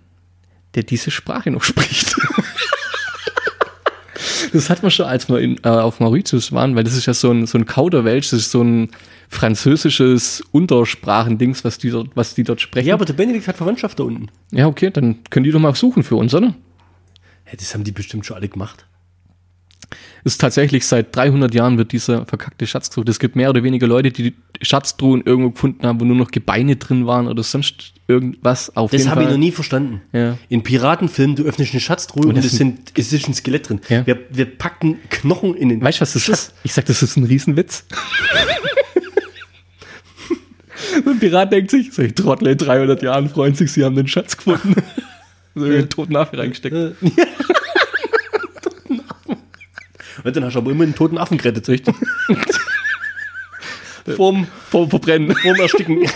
der 0.76 0.84
diese 0.84 1.12
Sprache 1.12 1.52
noch 1.52 1.62
spricht. 1.66 2.16
das 4.54 4.70
hat 4.70 4.82
man 4.82 4.92
schon, 4.92 5.08
als 5.08 5.28
wir 5.28 5.40
in, 5.40 5.58
äh, 5.66 5.68
auf 5.68 6.00
Mauritius 6.00 6.54
waren, 6.54 6.78
weil 6.78 6.86
das 6.86 6.96
ist 6.96 7.06
ja 7.06 7.14
so 7.14 7.32
ein, 7.32 7.48
so 7.48 7.58
ein 7.58 7.66
Kauderwelsch, 7.66 8.30
das 8.30 8.44
ist 8.44 8.52
so 8.52 8.64
ein 8.64 8.92
französisches 9.28 10.42
Untersprachendings, 10.54 11.66
was 11.66 11.78
die 11.78 11.90
dort, 11.90 12.16
was 12.16 12.34
die 12.34 12.46
dort 12.46 12.62
sprechen. 12.62 12.88
Ja, 12.88 12.94
aber 12.94 13.04
der 13.04 13.16
Benedikt 13.16 13.50
hat 13.50 13.58
Verwandtschaft 13.58 14.00
da 14.00 14.06
unten. 14.06 14.30
ja, 14.52 14.68
okay, 14.68 14.90
dann 14.90 15.22
können 15.30 15.44
die 15.44 15.52
doch 15.52 15.60
mal 15.60 15.76
suchen 15.76 16.02
für 16.02 16.16
uns, 16.16 16.34
oder? 16.34 16.56
Ja, 17.46 17.58
das 17.60 17.74
haben 17.74 17.84
die 17.84 17.92
bestimmt 17.92 18.26
schon 18.26 18.38
alle 18.38 18.48
gemacht. 18.48 18.86
Ist 20.34 20.42
tatsächlich 20.42 20.86
seit 20.86 21.16
300 21.16 21.54
Jahren 21.54 21.78
wird 21.78 21.92
dieser 21.92 22.26
verkackte 22.26 22.68
Schatz 22.68 22.90
gesucht. 22.90 23.10
Es 23.10 23.20
gibt 23.20 23.36
mehr 23.36 23.50
oder 23.50 23.64
weniger 23.64 23.88
Leute, 23.88 24.12
die 24.12 24.34
Schatztruhen 24.62 25.24
irgendwo 25.26 25.52
gefunden 25.52 25.86
haben, 25.86 26.00
wo 26.00 26.06
nur 26.06 26.16
noch 26.16 26.32
Gebeine 26.32 26.76
drin 26.76 27.08
waren 27.08 27.28
oder 27.28 27.44
sonst 27.44 27.94
irgendwas. 28.08 28.76
Auf 28.76 28.92
Das 28.92 29.08
habe 29.08 29.24
ich 29.24 29.30
noch 29.30 29.38
nie 29.38 29.52
verstanden. 29.52 30.02
Ja. 30.14 30.38
In 30.50 30.64
Piratenfilmen, 30.64 31.36
du 31.36 31.44
öffnest 31.44 31.74
eine 31.74 31.82
Schatztruhe 31.82 32.28
und, 32.28 32.38
das 32.38 32.46
es, 32.46 32.54
sind, 32.54 32.92
es 32.96 33.14
ist 33.14 33.28
ein 33.28 33.34
Skelett 33.34 33.70
drin. 33.70 33.82
Ja. 33.90 34.06
Wir, 34.06 34.20
wir 34.30 34.46
packen 34.46 35.00
Knochen 35.10 35.56
in 35.56 35.70
den 35.70 35.82
Weißt 35.82 36.00
du, 36.00 36.02
was 36.02 36.14
das 36.14 36.30
ist? 36.30 36.54
Ich 36.64 36.74
sag, 36.74 36.86
das 36.86 37.02
ist 37.02 37.18
ein 37.18 37.24
Riesenwitz. 37.24 37.86
ein 41.06 41.20
Pirat 41.20 41.52
denkt 41.52 41.72
sich, 41.72 41.94
so, 41.94 42.02
ich 42.02 42.16
Trottel, 42.16 42.50
in 42.50 42.58
300 42.58 43.02
Jahren 43.02 43.30
freuen 43.30 43.56
sich, 43.56 43.72
sie 43.72 43.84
haben 43.84 43.96
den 43.96 44.08
Schatz 44.08 44.38
gefunden. 44.38 44.76
so 45.56 45.66
in 45.66 45.72
den 45.72 45.90
toten 45.90 46.16
Affe 46.16 46.38
reingesteckt. 46.38 46.96
Und 50.24 50.36
dann 50.36 50.46
hast 50.46 50.54
du 50.54 50.60
aber 50.60 50.72
immer 50.72 50.84
einen 50.84 50.96
toten 50.96 51.18
Affen 51.18 51.38
gerettet. 51.38 51.68
Richtig. 51.68 51.96
Vorm, 54.16 54.48
Vor 54.70 54.90
Verbrennen. 54.90 55.36
vorm 55.36 55.60
Ersticken. 55.60 56.08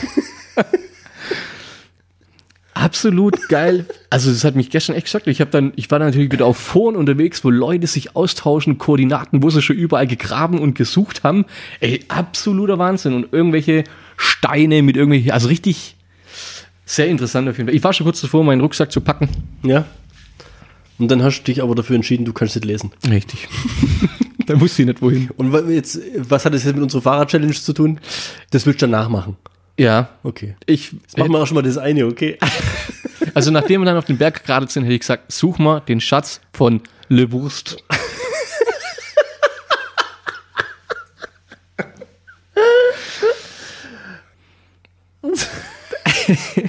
Absolut 2.74 3.50
geil. 3.50 3.86
Also 4.10 4.32
das 4.32 4.46
hat 4.46 4.56
mich 4.56 4.70
gestern 4.70 4.96
echt 4.96 5.06
geschockt. 5.06 5.28
Ich 5.28 5.42
habe 5.42 5.52
dann, 5.52 5.74
ich 5.76 5.92
war 5.92 6.00
dann 6.00 6.08
natürlich 6.08 6.32
wieder 6.32 6.46
auf 6.46 6.58
Foren 6.58 6.96
unterwegs, 6.96 7.44
wo 7.44 7.50
Leute 7.50 7.86
sich 7.86 8.16
austauschen, 8.16 8.78
Koordinaten, 8.78 9.44
wo 9.44 9.50
sie 9.50 9.62
schon 9.62 9.76
überall 9.76 10.08
gegraben 10.08 10.58
und 10.58 10.74
gesucht 10.76 11.24
haben. 11.24 11.46
Ey, 11.82 12.06
absoluter 12.08 12.80
Wahnsinn. 12.80 13.14
Und 13.14 13.34
irgendwelche 13.34 13.84
Steine 14.16 14.82
mit 14.84 14.96
irgendwelchen, 14.96 15.32
also 15.32 15.50
richtig 15.50 15.96
sehr 16.86 17.08
interessant 17.08 17.48
auf 17.50 17.58
jeden 17.58 17.68
Fall. 17.68 17.76
Ich 17.76 17.84
war 17.84 17.94
schon 17.94 18.06
kurz 18.06 18.22
davor, 18.22 18.44
meinen 18.44 18.62
Rucksack 18.62 18.92
zu 18.92 19.02
packen. 19.02 19.30
ja. 19.64 19.86
Und 21.02 21.08
dann 21.08 21.24
hast 21.24 21.40
du 21.40 21.46
dich 21.46 21.64
aber 21.64 21.74
dafür 21.74 21.96
entschieden, 21.96 22.26
du 22.26 22.32
kannst 22.32 22.56
nicht 22.56 22.64
lesen. 22.64 22.92
Richtig. 23.10 23.48
da 24.46 24.62
wusste 24.62 24.84
ich 24.84 24.88
nicht 24.88 25.02
wohin. 25.02 25.32
Und 25.36 25.52
jetzt, 25.72 26.00
was 26.16 26.46
hat 26.46 26.54
das 26.54 26.64
jetzt 26.64 26.76
mit 26.76 26.84
unserer 26.84 27.02
Fahrrad-Challenge 27.02 27.54
zu 27.54 27.74
tun? 27.74 28.00
Das 28.52 28.68
willst 28.68 28.84
du 28.84 28.84
dann 28.84 28.92
nachmachen. 28.92 29.36
Ja. 29.80 30.10
Okay. 30.22 30.56
Ich, 30.68 30.92
Jetzt 30.92 31.18
machen 31.18 31.32
wir 31.32 31.40
auch 31.40 31.48
schon 31.48 31.56
mal 31.56 31.64
das 31.64 31.80
eine, 31.80 32.06
okay? 32.06 32.38
also 33.34 33.50
nachdem 33.50 33.82
wir 33.82 33.86
dann 33.86 33.98
auf 33.98 34.06
den 34.06 34.20
Berg 34.20 34.44
gerade 34.44 34.70
sind, 34.70 34.84
hätte 34.84 34.94
ich 34.94 35.00
gesagt, 35.00 35.32
such 35.32 35.58
mal 35.58 35.80
den 35.80 36.00
Schatz 36.00 36.40
von 36.54 36.82
Le 37.10 37.32
Wurst. 37.32 37.84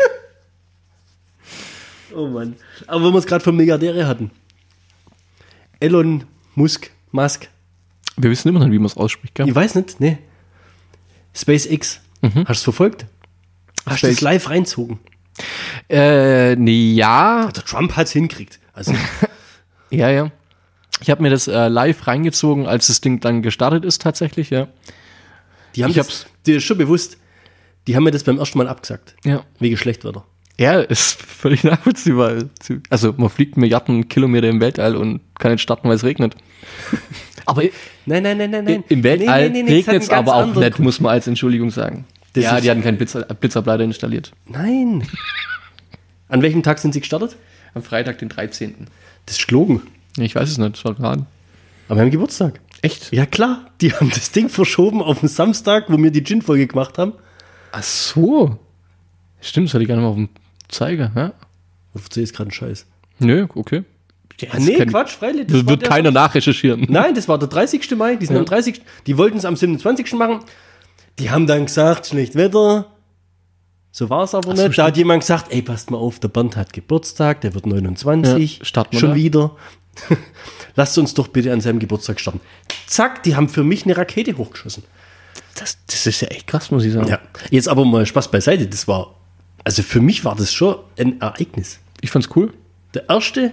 Oh 2.22 2.28
Mann. 2.28 2.56
Aber 2.86 3.04
wenn 3.06 3.12
wir 3.12 3.18
es 3.18 3.26
gerade 3.26 3.42
von 3.42 3.56
Milliardäre 3.56 4.06
hatten. 4.06 4.30
Elon 5.80 6.24
Musk, 6.54 6.90
Musk. 7.10 7.48
Wir 8.16 8.30
wissen 8.30 8.48
immer 8.48 8.60
noch, 8.60 8.70
wie 8.70 8.78
man 8.78 8.86
es 8.86 8.96
ausspricht, 8.96 9.34
gell? 9.34 9.48
Ich 9.48 9.54
weiß 9.54 9.74
nicht, 9.74 9.98
ne. 10.00 10.18
SpaceX. 11.34 12.00
Hast 12.22 12.34
du 12.34 12.52
es 12.52 12.62
verfolgt? 12.62 13.06
Hast 13.86 14.02
du 14.02 14.06
Space- 14.06 14.14
das 14.16 14.20
live 14.20 14.48
reinzogen? 14.50 15.00
Äh, 15.88 16.54
nee, 16.56 16.92
ja. 16.92 17.50
Der 17.54 17.64
Trump 17.64 17.96
hat 17.96 18.06
es 18.06 18.12
hinkriegt. 18.12 18.60
Also, 18.74 18.94
Ja, 19.90 20.10
ja. 20.10 20.30
Ich 21.00 21.10
habe 21.10 21.22
mir 21.22 21.30
das 21.30 21.48
äh, 21.48 21.66
live 21.68 22.06
reingezogen, 22.06 22.66
als 22.66 22.86
das 22.86 23.00
Ding 23.00 23.18
dann 23.20 23.42
gestartet 23.42 23.84
ist, 23.84 24.02
tatsächlich, 24.02 24.50
ja. 24.50 24.68
die 25.74 25.82
haben 25.82 25.90
Ich 25.90 25.96
das, 25.96 26.06
hab's- 26.06 26.26
dir 26.46 26.58
ist 26.58 26.64
schon 26.64 26.78
bewusst, 26.78 27.16
die 27.88 27.96
haben 27.96 28.04
mir 28.04 28.12
das 28.12 28.22
beim 28.22 28.38
ersten 28.38 28.58
Mal 28.58 28.68
abgesagt. 28.68 29.16
Ja. 29.24 29.44
Wegen 29.58 29.76
Schlechtwetter. 29.76 30.24
Ja, 30.62 30.78
ist 30.80 31.20
völlig 31.20 31.64
nachvollziehbar. 31.64 32.44
Also, 32.88 33.12
man 33.16 33.28
fliegt 33.30 33.56
Milliarden 33.56 34.08
Kilometer 34.08 34.48
im 34.48 34.60
Weltall 34.60 34.94
und 34.94 35.20
kann 35.38 35.50
nicht 35.50 35.60
starten, 35.60 35.88
weil 35.88 35.96
es 35.96 36.04
regnet. 36.04 36.36
Aber 37.46 37.62
Nein, 38.06 38.22
nein, 38.22 38.38
nein, 38.38 38.50
nein, 38.50 38.64
nein. 38.64 38.84
im 38.88 39.02
Weltall 39.02 39.50
Nee, 39.50 39.62
nee, 39.62 39.62
nee, 39.64 39.74
regnet 39.74 40.02
es 40.02 40.10
aber 40.10 40.36
auch 40.36 40.54
nicht, 40.54 40.78
muss 40.78 41.00
man 41.00 41.12
als 41.12 41.26
Entschuldigung 41.26 41.70
sagen. 41.70 42.04
Das 42.34 42.44
ja, 42.44 42.60
die 42.60 42.70
hatten 42.70 42.82
keinen 42.82 42.96
Blitzer, 42.96 43.22
Blitzableiter 43.22 43.82
installiert. 43.82 44.32
Nein. 44.46 45.06
An 46.28 46.42
welchem 46.42 46.62
Tag 46.62 46.78
sind 46.78 46.94
sie 46.94 47.00
gestartet? 47.00 47.36
Am 47.74 47.82
Freitag, 47.82 48.18
den 48.18 48.28
13. 48.28 48.86
Das 49.26 49.38
ist 49.38 49.48
gelogen. 49.48 49.82
Ich 50.16 50.34
weiß 50.36 50.48
es 50.48 50.58
nicht, 50.58 50.76
das 50.76 50.84
war 50.84 50.94
gerade. 50.94 51.26
Aber 51.88 51.96
wir 51.96 52.02
haben 52.02 52.10
Geburtstag. 52.10 52.60
Echt? 52.80 53.12
Ja, 53.12 53.26
klar. 53.26 53.66
Die 53.80 53.92
haben 53.92 54.10
das 54.10 54.30
Ding 54.30 54.48
verschoben 54.48 55.02
auf 55.02 55.20
den 55.20 55.28
Samstag, 55.28 55.86
wo 55.88 55.98
wir 55.98 56.10
die 56.12 56.22
Gin-Folge 56.22 56.68
gemacht 56.68 56.98
haben. 56.98 57.14
Ach 57.72 57.82
so. 57.82 58.58
Stimmt, 59.40 59.68
das 59.68 59.74
hatte 59.74 59.82
ich 59.82 59.88
gar 59.88 59.96
nicht 59.96 60.04
mal 60.04 60.10
auf 60.10 60.16
dem 60.16 60.28
Zeiger, 60.72 61.12
ja? 61.14 61.32
Erzähl 61.94 62.22
jetzt 62.24 62.34
gerade 62.34 62.48
einen 62.48 62.52
Scheiß. 62.54 62.86
Nö, 63.20 63.46
okay. 63.54 63.84
Ah, 64.50 64.58
nee, 64.58 64.84
Quatsch, 64.86 65.10
freilich. 65.12 65.46
Das 65.46 65.66
wird 65.66 65.82
der- 65.82 65.88
keiner 65.88 66.10
nachrecherchieren. 66.10 66.86
Nein, 66.88 67.14
das 67.14 67.28
war 67.28 67.38
der 67.38 67.48
30. 67.48 67.94
Mai. 67.96 68.16
Die 68.16 68.26
sind 68.26 68.34
Ja. 68.34 68.40
am 68.40 68.46
30. 68.46 68.80
Die 69.06 69.16
wollten 69.16 69.36
es 69.38 69.44
am 69.44 69.54
27. 69.54 70.14
machen. 70.14 70.40
Die 71.20 71.30
haben 71.30 71.46
dann 71.46 71.66
gesagt, 71.66 72.06
schlecht 72.08 72.34
Wetter. 72.34 72.86
So 73.92 74.08
war 74.10 74.24
es 74.24 74.34
aber 74.34 74.56
so, 74.56 74.66
nicht. 74.66 74.78
Da 74.78 74.86
hat 74.86 74.96
jemand 74.96 75.20
gesagt, 75.20 75.52
ey, 75.52 75.62
passt 75.62 75.90
mal 75.90 75.98
auf, 75.98 76.18
der 76.18 76.28
Bernd 76.28 76.56
hat 76.56 76.72
Geburtstag, 76.72 77.42
der 77.42 77.54
wird 77.54 77.66
29. 77.66 78.58
Ja, 78.58 78.64
starten 78.64 78.92
wir 78.92 79.00
Schon 79.00 79.10
da. 79.10 79.16
wieder. 79.16 79.50
Lasst 80.74 80.96
uns 80.96 81.12
doch 81.14 81.28
bitte 81.28 81.52
an 81.52 81.60
seinem 81.60 81.78
Geburtstag 81.78 82.18
starten. 82.18 82.40
Zack, 82.86 83.22
die 83.24 83.36
haben 83.36 83.48
für 83.50 83.62
mich 83.62 83.84
eine 83.84 83.96
Rakete 83.96 84.36
hochgeschossen. 84.38 84.82
Das, 85.54 85.76
das 85.86 86.06
ist 86.06 86.22
ja 86.22 86.28
echt 86.28 86.46
krass, 86.46 86.70
muss 86.70 86.84
ich 86.84 86.94
sagen. 86.94 87.08
Ja. 87.08 87.20
Jetzt 87.50 87.68
aber 87.68 87.84
mal 87.84 88.06
Spaß 88.06 88.30
beiseite. 88.30 88.66
Das 88.66 88.88
war, 88.88 89.14
also 89.64 89.82
für 89.82 90.00
mich 90.00 90.24
war 90.24 90.34
das 90.36 90.52
schon 90.52 90.76
ein 90.98 91.20
Ereignis. 91.20 91.78
Ich 92.00 92.10
fand's 92.10 92.28
cool. 92.36 92.52
Der 92.94 93.08
erste 93.08 93.52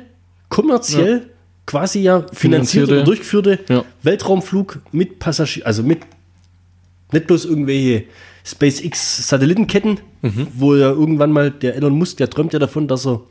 kommerziell 0.50 1.30
quasi 1.66 2.00
ja 2.00 2.22
finanzierte 2.34 2.36
Finanzierte. 2.88 2.94
oder 2.94 3.04
durchgeführte 3.04 3.60
Ja. 3.70 3.86
Weltraumflug 4.04 4.80
mit 4.92 5.20
Passagier, 5.20 5.66
also 5.68 5.84
mit 5.84 6.00
nicht 7.12 7.28
bloß 7.28 7.46
irgendwelche 7.46 8.06
SpaceX-Satellitenketten, 8.44 10.00
Mhm. 10.22 10.48
wo 10.56 10.76
ja 10.76 10.90
irgendwann 10.90 11.32
mal 11.32 11.52
der 11.52 11.76
Elon 11.76 11.98
Musk, 11.98 12.18
der 12.18 12.30
träumt 12.30 12.54
ja 12.54 12.60
davon, 12.60 12.88
dass 12.88 13.06
er 13.06 13.22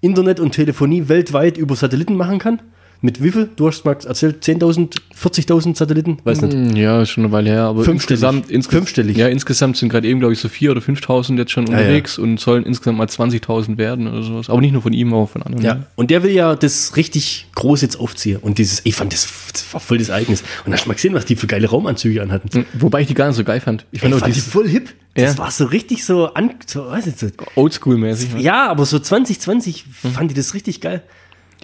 Internet 0.00 0.40
und 0.40 0.52
Telefonie 0.52 1.08
weltweit 1.08 1.56
über 1.58 1.76
Satelliten 1.76 2.16
machen 2.16 2.38
kann. 2.38 2.60
Mit 3.04 3.22
wie 3.22 3.30
viel? 3.32 3.50
Du 3.54 3.66
hast 3.68 3.84
mal 3.84 3.92
erzählt, 3.92 4.42
10.000, 4.42 4.96
40.000 5.22 5.76
Satelliten? 5.76 6.16
Weiß 6.24 6.40
nicht. 6.40 6.54
Hm, 6.54 6.74
Ja, 6.74 7.04
schon 7.04 7.24
eine 7.24 7.32
Weile 7.34 7.50
her, 7.50 7.64
aber 7.64 7.84
Fünfstellig. 7.84 8.22
insgesamt, 8.22 8.50
insges 8.50 8.72
Fünfstellig. 8.72 9.18
Ja, 9.18 9.28
insgesamt 9.28 9.76
sind 9.76 9.90
gerade 9.90 10.08
eben, 10.08 10.20
glaube 10.20 10.32
ich, 10.32 10.38
so 10.40 10.48
4.000 10.48 10.70
oder 10.70 10.80
5.000 10.80 11.36
jetzt 11.36 11.52
schon 11.52 11.66
ja. 11.66 11.72
unterwegs 11.76 12.16
und 12.18 12.40
sollen 12.40 12.64
insgesamt 12.64 12.96
mal 12.96 13.06
20.000 13.06 13.76
werden 13.76 14.08
oder 14.08 14.22
sowas. 14.22 14.48
Aber 14.48 14.58
nicht 14.62 14.72
nur 14.72 14.80
von 14.80 14.94
ihm, 14.94 15.12
auch 15.12 15.28
von 15.28 15.42
anderen. 15.42 15.62
Ja, 15.62 15.82
und 15.96 16.10
der 16.10 16.22
will 16.22 16.30
ja 16.30 16.56
das 16.56 16.96
richtig 16.96 17.46
groß 17.56 17.82
jetzt 17.82 18.00
aufziehen. 18.00 18.38
Und 18.40 18.56
dieses, 18.56 18.80
ich 18.84 18.94
fand, 18.94 19.12
das, 19.12 19.28
das 19.52 19.70
war 19.74 19.80
voll 19.80 19.98
das 19.98 20.08
Ereignis. 20.08 20.42
Und 20.64 20.72
hast 20.72 20.86
du 20.86 20.88
mal 20.88 20.94
gesehen, 20.94 21.12
was 21.12 21.26
die 21.26 21.36
für 21.36 21.46
geile 21.46 21.68
Raumanzüge 21.68 22.22
anhatten? 22.22 22.48
Hm, 22.54 22.64
Wobei 22.72 23.02
ich 23.02 23.08
die 23.08 23.14
gar 23.14 23.26
nicht 23.26 23.36
so 23.36 23.44
geil 23.44 23.60
fand. 23.60 23.84
Ich 23.92 23.96
Ich 23.96 24.00
fand 24.00 24.14
auch 24.14 24.20
fand 24.20 24.34
die 24.34 24.40
voll 24.40 24.66
hip. 24.66 24.94
Das 25.14 25.34
Ja. 25.34 25.38
war 25.38 25.50
so 25.50 25.66
richtig 25.66 26.06
so, 26.06 26.32
an, 26.32 26.52
so 26.66 26.90
so 27.16 27.26
Oldschool-mäßig. 27.54 28.38
Ja, 28.38 28.68
aber 28.70 28.86
so 28.86 28.98
2020 28.98 29.84
fand 30.14 30.30
ich 30.32 30.36
das 30.36 30.54
richtig 30.54 30.80
geil. 30.80 31.02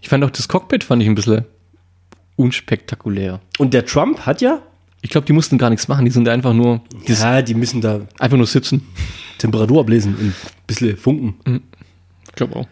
Ich 0.00 0.08
fand 0.08 0.24
auch 0.24 0.30
das 0.30 0.48
Cockpit 0.48 0.84
fand 0.84 1.02
ich 1.02 1.08
ein 1.08 1.14
bisschen 1.14 1.44
unspektakulär. 2.36 3.40
Und 3.58 3.74
der 3.74 3.84
Trump 3.84 4.20
hat 4.26 4.40
ja, 4.40 4.62
Ich 5.02 5.10
glaube, 5.10 5.26
die 5.26 5.32
mussten 5.32 5.58
gar 5.58 5.70
nichts 5.70 5.88
machen. 5.88 6.04
Die 6.04 6.10
sind 6.10 6.28
einfach 6.28 6.52
nur, 6.52 6.82
ja, 7.06 7.42
die 7.42 7.54
müssen 7.54 7.80
da 7.80 8.00
einfach 8.18 8.36
nur 8.36 8.46
sitzen. 8.46 8.86
Temperatur 9.38 9.80
ablesen 9.80 10.14
und 10.14 10.26
ein 10.28 10.34
bisschen 10.66 10.96
funken. 10.96 11.62
Ich 12.26 12.32
glaube 12.34 12.56
auch. 12.56 12.68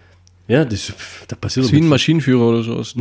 Ja, 0.47 0.65
das, 0.65 0.93
da 1.29 1.37
passiert 1.37 1.65
Das 1.65 1.73
ist 1.73 1.77
wie 1.77 1.83
ein 1.83 1.89
Maschinenführer 1.89 2.49
oder 2.49 2.63
sowas. 2.63 2.95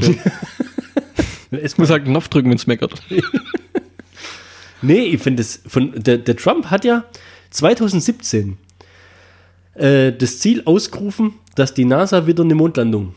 Es 1.51 1.77
muss 1.77 1.89
halt 1.89 2.03
einen 2.03 2.11
Knopf 2.11 2.27
drücken, 2.27 2.49
wenn 2.49 2.57
es 2.57 2.67
meckert. 2.67 3.01
Nee, 4.81 5.05
ich 5.05 5.21
finde 5.21 5.41
das 5.41 5.59
von 5.65 5.91
der, 5.95 6.19
der 6.19 6.35
Trump 6.35 6.67
hat 6.67 6.85
ja 6.85 7.05
2017 7.49 8.57
äh, 9.73 10.11
das 10.11 10.39
Ziel 10.39 10.61
ausgerufen, 10.65 11.33
dass 11.55 11.73
die 11.73 11.85
NASA 11.85 12.27
wieder 12.27 12.43
eine 12.43 12.55
Mondlandung 12.55 13.15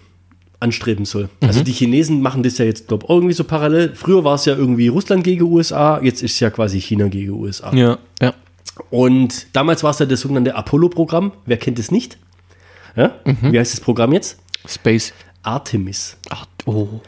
anstreben 0.60 1.06
soll. 1.06 1.30
Also 1.40 1.64
die 1.64 1.72
Chinesen 1.72 2.20
machen 2.20 2.42
das 2.42 2.58
ja 2.58 2.66
jetzt, 2.66 2.88
glaube 2.88 3.04
ich, 3.04 3.10
irgendwie 3.10 3.32
so 3.32 3.44
parallel. 3.44 3.94
Früher 3.94 4.24
war 4.24 4.34
es 4.34 4.44
ja 4.44 4.54
irgendwie 4.54 4.88
Russland 4.88 5.24
gegen 5.24 5.42
USA, 5.44 6.00
jetzt 6.02 6.22
ist 6.22 6.34
es 6.34 6.40
ja 6.40 6.50
quasi 6.50 6.80
China 6.80 7.08
gegen 7.08 7.30
USA. 7.32 7.74
Ja, 7.74 7.98
ja. 8.20 8.34
Und 8.90 9.46
damals 9.54 9.82
war 9.82 9.90
es 9.90 9.98
ja 9.98 10.06
das 10.06 10.20
sogenannte 10.20 10.54
Apollo-Programm. 10.54 11.32
Wer 11.46 11.56
kennt 11.56 11.78
es 11.78 11.90
nicht? 11.90 12.18
Ja? 12.96 13.14
Wie 13.24 13.58
heißt 13.58 13.72
das 13.72 13.80
Programm 13.80 14.12
jetzt? 14.12 14.38
Space. 14.66 15.12
Artemis. 15.42 16.16
Art 16.28 16.48
oh. 16.66 17.00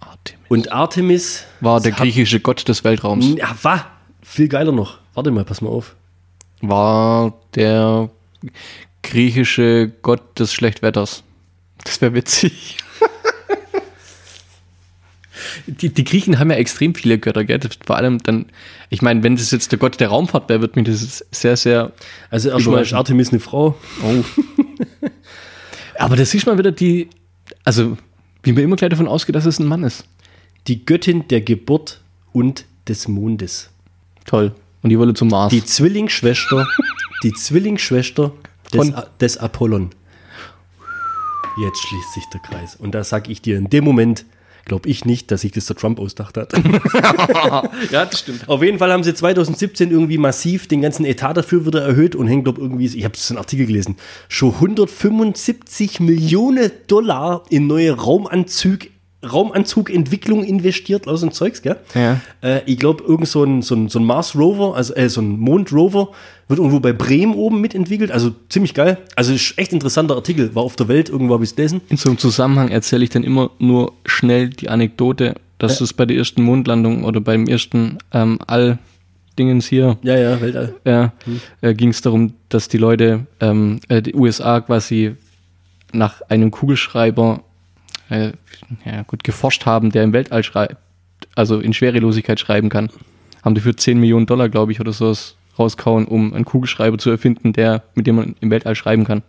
Artemis. 0.00 0.40
Und 0.48 0.72
Artemis 0.72 1.44
War 1.60 1.80
der 1.80 1.92
griechische 1.92 2.40
Gott 2.40 2.68
des 2.68 2.84
Weltraums. 2.84 3.34
Ja, 3.36 3.56
war 3.62 3.90
viel 4.22 4.48
geiler 4.48 4.72
noch. 4.72 4.98
Warte 5.14 5.30
mal, 5.30 5.44
pass 5.44 5.60
mal 5.60 5.70
auf. 5.70 5.96
War 6.60 7.34
der 7.54 8.10
griechische 9.02 9.90
Gott 10.02 10.38
des 10.38 10.52
Schlechtwetters. 10.52 11.24
Das 11.88 12.00
wäre 12.02 12.12
witzig. 12.14 12.76
Die, 15.66 15.88
die 15.90 16.04
Griechen 16.04 16.38
haben 16.38 16.50
ja 16.50 16.56
extrem 16.56 16.94
viele 16.94 17.18
Götter, 17.18 17.44
gell? 17.44 17.60
Vor 17.86 17.96
allem 17.96 18.18
dann, 18.22 18.46
ich 18.90 19.02
meine, 19.02 19.22
wenn 19.22 19.36
das 19.36 19.50
jetzt 19.50 19.70
der 19.72 19.78
Gott 19.78 19.98
der 20.00 20.08
Raumfahrt 20.08 20.48
wäre, 20.48 20.60
wird 20.60 20.76
mich 20.76 20.86
das 20.86 21.24
sehr, 21.30 21.56
sehr. 21.56 21.92
Also 22.30 22.50
erstmal 22.50 22.82
ist. 22.82 22.92
Artemis 22.92 23.30
eine 23.30 23.40
Frau. 23.40 23.76
Oh. 24.02 24.24
Aber 25.98 26.16
das 26.16 26.34
ist 26.34 26.46
mal 26.46 26.58
wieder 26.58 26.72
die, 26.72 27.08
also, 27.64 27.96
wie 28.42 28.52
man 28.52 28.62
immer 28.64 28.76
gleich 28.76 28.90
davon 28.90 29.08
ausgeht, 29.08 29.34
dass 29.34 29.46
es 29.46 29.58
ein 29.58 29.66
Mann 29.66 29.84
ist. 29.84 30.04
Die 30.66 30.84
Göttin 30.84 31.26
der 31.28 31.40
Geburt 31.40 32.00
und 32.32 32.64
des 32.88 33.08
Mondes. 33.08 33.70
Toll. 34.26 34.54
Und 34.82 34.90
die 34.90 34.98
wolle 34.98 35.14
zum 35.14 35.28
Mars. 35.28 35.50
Die 35.50 35.64
Zwillingsschwester, 35.64 36.66
die 37.22 37.32
Zwillingsschwester 37.32 38.32
des, 38.72 38.76
Von- 38.90 39.02
des 39.20 39.38
Apollon. 39.38 39.90
Jetzt 41.60 41.80
schließt 41.80 42.12
sich 42.14 42.24
der 42.26 42.40
Kreis. 42.40 42.76
Und 42.76 42.94
da 42.94 43.02
sag 43.02 43.28
ich 43.28 43.42
dir, 43.42 43.56
in 43.56 43.68
dem 43.68 43.84
Moment 43.84 44.24
glaube 44.68 44.88
ich 44.88 45.04
nicht, 45.04 45.30
dass 45.30 45.40
sich 45.40 45.50
das 45.50 45.66
der 45.66 45.76
Trump 45.76 45.98
ausdacht 45.98 46.36
hat. 46.36 46.52
ja, 47.90 48.04
das 48.04 48.20
stimmt. 48.20 48.48
Auf 48.48 48.62
jeden 48.62 48.78
Fall 48.78 48.92
haben 48.92 49.02
sie 49.02 49.14
2017 49.14 49.90
irgendwie 49.90 50.18
massiv 50.18 50.68
den 50.68 50.82
ganzen 50.82 51.04
Etat 51.04 51.34
dafür 51.34 51.66
wieder 51.66 51.82
erhöht 51.82 52.14
und 52.14 52.28
hängt, 52.28 52.44
glaube 52.44 52.60
irgendwie, 52.60 52.86
ich 52.86 53.04
habe 53.04 53.14
das 53.14 53.28
in 53.30 53.36
einem 53.36 53.42
Artikel 53.42 53.66
gelesen, 53.66 53.96
schon 54.28 54.52
175 54.54 56.00
Millionen 56.00 56.70
Dollar 56.86 57.44
in 57.48 57.66
neue 57.66 57.92
Raumanzug, 57.92 58.80
Raumanzugentwicklung 59.24 60.44
investiert, 60.44 61.08
aus 61.08 61.20
dem 61.20 61.32
Zeugs, 61.32 61.62
gell? 61.62 61.76
Ja. 61.94 62.20
Äh, 62.42 62.60
ich 62.66 62.78
glaube, 62.78 63.02
irgend 63.04 63.28
so 63.28 63.42
ein, 63.44 63.62
so 63.62 63.74
ein, 63.74 63.88
so 63.88 63.98
ein 63.98 64.04
Mars 64.04 64.36
Rover, 64.36 64.76
also 64.76 64.94
äh, 64.94 65.08
so 65.08 65.20
ein 65.20 65.38
Mond 65.38 65.72
Rover, 65.72 66.10
wird 66.48 66.58
irgendwo 66.60 66.80
bei 66.80 66.92
Bremen 66.92 67.34
oben 67.34 67.60
mitentwickelt. 67.60 68.10
Also 68.12 68.30
ziemlich 68.48 68.74
geil. 68.74 68.98
Also 69.16 69.32
ist 69.32 69.58
echt 69.58 69.72
interessanter 69.72 70.14
Artikel. 70.14 70.54
War 70.54 70.62
auf 70.62 70.76
der 70.76 70.88
Welt, 70.88 71.08
irgendwo 71.08 71.34
habe 71.34 71.44
ich 71.44 71.50
es 71.50 71.56
gelesen. 71.56 71.80
In 71.88 71.96
so 71.96 72.08
einem 72.08 72.18
Zusammenhang 72.18 72.68
erzähle 72.68 73.04
ich 73.04 73.10
dann 73.10 73.24
immer 73.24 73.50
nur 73.58 73.92
schnell 74.06 74.50
die 74.50 74.68
Anekdote, 74.68 75.34
dass 75.58 75.80
es 75.80 75.92
bei 75.92 76.06
der 76.06 76.16
ersten 76.16 76.42
Mondlandung 76.42 77.04
oder 77.04 77.20
beim 77.20 77.46
ersten 77.48 77.98
ähm, 78.12 78.38
All-Dingens 78.46 79.66
hier 79.66 79.98
Ja, 80.02 80.16
ja, 80.16 80.40
Weltall. 80.40 80.74
ja, 80.84 81.12
äh, 81.60 81.74
ging 81.74 81.88
es 81.90 82.00
darum, 82.00 82.34
dass 82.48 82.68
die 82.68 82.78
Leute, 82.78 83.26
ähm, 83.40 83.80
äh, 83.88 84.00
die 84.00 84.14
USA 84.14 84.60
quasi 84.60 85.16
nach 85.92 86.22
einem 86.28 86.50
Kugelschreiber 86.50 87.40
äh, 88.10 88.32
ja, 88.84 89.02
gut 89.02 89.24
geforscht 89.24 89.66
haben, 89.66 89.90
der 89.90 90.04
im 90.04 90.12
Weltall 90.12 90.42
schreibt, 90.42 90.76
also 91.34 91.60
in 91.60 91.72
Schwerelosigkeit 91.72 92.40
schreiben 92.40 92.68
kann. 92.68 92.90
Haben 93.44 93.54
dafür 93.54 93.76
10 93.76 93.98
Millionen 93.98 94.26
Dollar, 94.26 94.48
glaube 94.48 94.72
ich, 94.72 94.80
oder 94.80 94.92
sowas 94.92 95.36
rauskauen, 95.58 96.06
um 96.06 96.34
einen 96.34 96.44
Kugelschreiber 96.44 96.98
zu 96.98 97.10
erfinden, 97.10 97.52
der, 97.52 97.82
mit 97.94 98.06
dem 98.06 98.16
man 98.16 98.36
im 98.40 98.50
Weltall 98.50 98.74
schreiben 98.74 99.04
kann. 99.04 99.22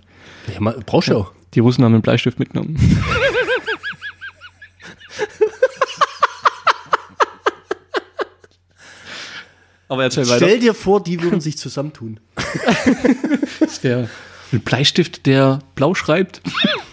Ja, 0.54 0.60
mal, 0.60 0.80
brauchst 0.86 1.10
du 1.10 1.18
auch. 1.18 1.32
Die 1.54 1.60
Russen 1.60 1.84
haben 1.84 1.94
einen 1.94 2.02
Bleistift 2.02 2.40
mitgenommen. 2.40 2.78
Aber 9.90 10.04
erzähl 10.04 10.24
Stell 10.24 10.60
dir 10.60 10.76
vor, 10.76 11.04
die 11.04 11.22
würden 11.22 11.42
sich 11.42 11.58
zusammentun. 11.58 12.20
Das 13.60 13.84
wäre 13.84 14.10
ein 14.52 14.62
Bleistift, 14.62 15.26
der 15.26 15.60
blau 15.76 15.94
schreibt. 15.94 16.42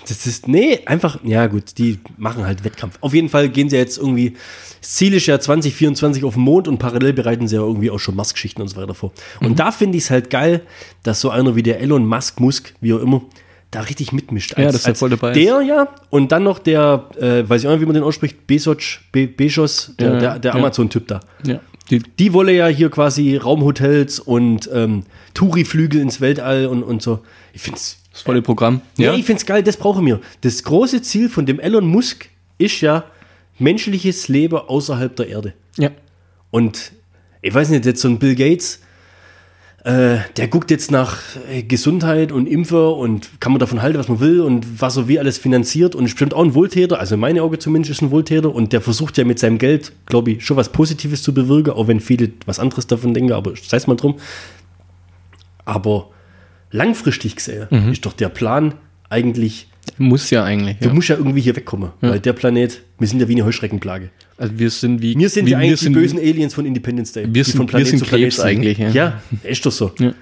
Das 0.08 0.26
ist, 0.26 0.46
nee, 0.48 0.80
einfach, 0.86 1.18
ja 1.24 1.46
gut, 1.46 1.78
die 1.78 1.98
machen 2.16 2.44
halt 2.44 2.64
Wettkampf. 2.64 2.98
Auf 3.00 3.12
jeden 3.14 3.28
Fall 3.28 3.48
gehen 3.48 3.68
sie 3.68 3.76
jetzt 3.76 3.98
irgendwie, 3.98 4.34
das 4.80 4.92
Ziel 4.92 5.14
ist 5.14 5.26
ja 5.26 5.38
2024 5.40 6.24
auf 6.24 6.34
den 6.34 6.42
Mond 6.42 6.68
und 6.68 6.78
parallel 6.78 7.12
bereiten 7.12 7.48
sie 7.48 7.56
ja 7.56 7.62
irgendwie 7.62 7.90
auch 7.90 7.98
schon 7.98 8.14
Mars-Geschichten 8.14 8.62
und 8.62 8.68
so 8.68 8.76
weiter 8.76 8.94
vor. 8.94 9.12
Und 9.40 9.50
Mhm. 9.50 9.56
da 9.56 9.72
finde 9.72 9.98
ich 9.98 10.04
es 10.04 10.10
halt 10.10 10.30
geil, 10.30 10.62
dass 11.02 11.20
so 11.20 11.30
einer 11.30 11.56
wie 11.56 11.62
der 11.62 11.80
Elon 11.80 12.06
Musk, 12.06 12.40
Musk, 12.40 12.74
wie 12.80 12.92
auch 12.94 13.00
immer, 13.00 13.22
da 13.72 13.80
richtig 13.80 14.12
mitmischt. 14.12 14.56
Ja, 14.56 14.70
dass 14.70 14.86
er 14.86 14.94
voll 14.94 15.10
dabei 15.10 15.30
ist. 15.32 15.36
Der 15.36 15.60
ja, 15.62 15.88
und 16.10 16.30
dann 16.30 16.44
noch 16.44 16.60
der, 16.60 17.04
äh, 17.18 17.48
weiß 17.48 17.62
ich 17.62 17.66
auch 17.68 17.72
nicht, 17.72 17.80
wie 17.80 17.86
man 17.86 17.94
den 17.94 18.04
ausspricht, 18.04 18.46
Bezos, 18.46 18.98
Be 19.10 19.26
Bezos, 19.26 19.92
der, 19.98 20.12
Ja, 20.12 20.18
der, 20.20 20.38
der 20.38 20.52
ja. 20.52 20.58
Amazon-Typ 20.58 21.08
da. 21.08 21.20
Ja. 21.44 21.60
Die, 21.90 21.98
Die 22.00 22.32
wolle 22.32 22.52
ja 22.52 22.66
hier 22.68 22.90
quasi 22.90 23.36
Raumhotels 23.36 24.18
und 24.20 24.68
ähm, 24.72 25.02
Touri-Flügel 25.34 26.00
ins 26.00 26.20
Weltall 26.20 26.66
und, 26.66 26.82
und 26.82 27.02
so. 27.02 27.20
Ich 27.52 27.62
finde 27.62 27.78
es 27.78 27.98
das 28.16 28.22
volle 28.22 28.40
Programm. 28.40 28.80
ja, 28.96 29.12
ich 29.12 29.26
finde 29.26 29.40
es 29.40 29.46
geil, 29.46 29.62
das 29.62 29.76
brauchen 29.76 30.06
wir. 30.06 30.20
Das 30.40 30.62
große 30.62 31.02
Ziel 31.02 31.28
von 31.28 31.44
dem 31.44 31.60
Elon 31.60 31.86
Musk 31.86 32.28
ist 32.56 32.80
ja 32.80 33.04
menschliches 33.58 34.28
Leben 34.28 34.56
außerhalb 34.56 35.14
der 35.14 35.28
Erde. 35.28 35.52
ja. 35.76 35.90
Und 36.50 36.92
ich 37.42 37.52
weiß 37.52 37.68
nicht, 37.68 37.84
jetzt 37.84 38.00
so 38.00 38.08
ein 38.08 38.18
Bill 38.18 38.34
Gates, 38.34 38.80
äh, 39.84 40.18
der 40.36 40.48
guckt 40.48 40.70
jetzt 40.70 40.90
nach 40.90 41.18
äh, 41.52 41.62
Gesundheit 41.62 42.32
und 42.32 42.46
Impfer 42.46 42.96
und 42.96 43.40
kann 43.40 43.52
man 43.52 43.58
davon 43.58 43.82
halten, 43.82 43.98
was 43.98 44.08
man 44.08 44.20
will 44.20 44.40
und 44.40 44.80
was 44.80 44.96
er 44.96 45.06
wie 45.06 45.18
alles 45.18 45.36
finanziert 45.36 45.94
und 45.94 46.06
ist 46.06 46.12
bestimmt 46.12 46.32
auch 46.32 46.42
ein 46.42 46.54
Wohltäter, 46.54 46.98
also 46.98 47.14
in 47.14 47.20
meinen 47.20 47.38
Augen 47.40 47.60
zumindest 47.60 47.90
ist 47.92 48.02
ein 48.02 48.10
Wohltäter 48.10 48.54
und 48.54 48.72
der 48.72 48.80
versucht 48.80 49.18
ja 49.18 49.24
mit 49.24 49.38
seinem 49.38 49.58
Geld, 49.58 49.92
glaube 50.06 50.30
ich, 50.32 50.46
schon 50.46 50.56
was 50.56 50.72
Positives 50.72 51.22
zu 51.22 51.34
bewirken, 51.34 51.72
auch 51.72 51.86
wenn 51.88 52.00
viele 52.00 52.30
was 52.46 52.58
anderes 52.58 52.86
davon 52.86 53.12
denken, 53.12 53.32
aber 53.32 53.52
sei 53.62 53.76
es 53.76 53.86
mal 53.86 53.96
drum. 53.96 54.16
Aber 55.66 56.08
langfristig 56.70 57.36
gesehen 57.36 57.66
ist 57.90 58.04
doch 58.06 58.12
der 58.12 58.28
Plan 58.28 58.74
eigentlich, 59.08 59.68
Muss 59.98 60.30
ja 60.30 60.42
eigentlich. 60.44 60.78
du 60.78 60.88
Ja. 60.88 60.94
musst 60.94 61.08
ja 61.08 61.16
irgendwie 61.16 61.40
hier 61.40 61.54
wegkommen, 61.56 61.90
weil 62.00 62.18
der 62.20 62.32
Planet, 62.32 62.82
wir 62.98 63.06
sind 63.06 63.20
ja 63.20 63.28
wie 63.28 63.34
eine 63.34 63.44
Heuschreckenplage. 63.44 64.10
Also 64.36 64.58
wir 64.58 64.68
sind 64.70 65.00
wie. 65.00 65.16
Wir 65.16 65.28
sind 65.30 65.46
wie, 65.46 65.50
ja 65.52 65.58
eigentlich 65.58 65.80
sind, 65.80 65.94
die 65.94 66.00
bösen 66.00 66.18
Aliens 66.18 66.52
von 66.54 66.66
Independence 66.66 67.12
Day. 67.12 67.26
Wir 67.32 67.44
sind- 67.44 67.56
von 67.56 67.72
wir 67.72 67.86
sind 67.86 68.00
zu 68.00 68.04
Planet 68.04 68.24
Krebs 68.34 68.40
eigentlich, 68.40 68.78
ja. 68.78 68.88
Ja, 68.90 69.22
ist 69.44 69.64
doch 69.64 69.72
so. 69.72 69.92
Ja. 69.98 70.12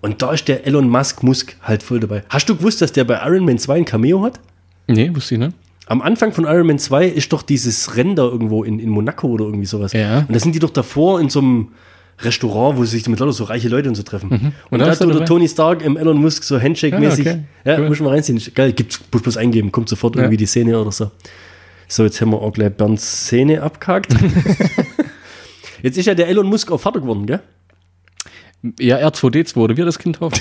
Und 0.00 0.22
da 0.22 0.32
ist 0.32 0.46
der 0.48 0.66
Elon 0.66 0.88
Musk 0.88 1.22
Musk 1.22 1.56
halt 1.62 1.82
voll 1.82 2.00
dabei. 2.00 2.22
Hast 2.28 2.48
du 2.48 2.56
gewusst, 2.56 2.80
dass 2.80 2.92
der 2.92 3.04
bei 3.04 3.20
Iron 3.26 3.44
Man 3.44 3.58
2 3.58 3.76
ein 3.78 3.84
Cameo 3.84 4.22
hat? 4.22 4.38
Nee, 4.86 5.10
wusste 5.14 5.34
ich 5.34 5.40
nicht. 5.40 5.52
Am 5.86 6.02
Anfang 6.02 6.32
von 6.32 6.44
Iron 6.44 6.66
Man 6.66 6.78
2 6.78 7.06
ist 7.06 7.32
doch 7.32 7.42
dieses 7.42 7.96
Rennen 7.96 8.14
da 8.14 8.22
irgendwo 8.22 8.62
in, 8.64 8.78
in 8.78 8.90
Monaco 8.90 9.26
oder 9.28 9.46
irgendwie 9.46 9.66
sowas. 9.66 9.92
Ja. 9.92 10.20
Und 10.20 10.34
da 10.34 10.38
sind 10.38 10.54
die 10.54 10.58
doch 10.60 10.70
davor 10.70 11.20
in 11.20 11.28
so 11.30 11.40
einem 11.40 11.68
Restaurant, 12.20 12.76
wo 12.76 12.84
sie 12.84 12.96
sich 12.98 13.08
mit 13.08 13.20
lauter 13.20 13.32
so 13.32 13.44
reiche 13.44 13.68
Leute 13.68 13.88
und 13.88 13.94
so 13.94 14.02
treffen. 14.02 14.30
Und, 14.30 14.42
Mhm. 14.42 14.52
Und 14.70 14.78
da 14.80 14.86
da 14.86 14.94
tut 14.96 15.10
er 15.12 15.16
der? 15.18 15.26
Tony 15.26 15.48
Stark 15.48 15.82
im 15.82 15.96
Elon 15.96 16.16
Musk 16.18 16.42
so 16.42 16.60
Handshake-mäßig. 16.60 17.26
Ah, 17.28 17.30
okay. 17.30 17.44
Ja, 17.64 17.78
Cool. 17.78 17.88
muss 17.88 18.00
man 18.00 18.10
reinziehen. 18.12 18.42
Geil, 18.54 18.72
gibt's, 18.72 19.00
muss 19.12 19.22
bloß 19.22 19.36
eingeben, 19.36 19.70
kommt 19.70 19.88
sofort 19.88 20.16
Ja. 20.16 20.22
irgendwie 20.22 20.36
die 20.36 20.46
Szene 20.46 20.78
oder 20.78 20.90
so. 20.92 21.10
So, 21.86 22.04
jetzt 22.04 22.20
haben 22.20 22.30
wir 22.32 22.42
auch 22.42 22.52
gleich 22.52 22.72
Bernds 22.72 23.02
Szene 23.26 23.62
abgehakt. 23.62 24.12
jetzt 25.82 25.96
ist 25.96 26.06
ja 26.06 26.14
der 26.14 26.28
Elon 26.28 26.46
Musk 26.46 26.70
auch 26.72 26.78
Vater 26.80 27.00
geworden, 27.00 27.26
gell? 27.26 27.40
Ja, 28.80 28.98
R2D2, 28.98 29.56
oder 29.56 29.76
wie 29.76 29.82
er 29.82 29.86
das 29.86 29.98
Kind 29.98 30.18
hofft. 30.20 30.40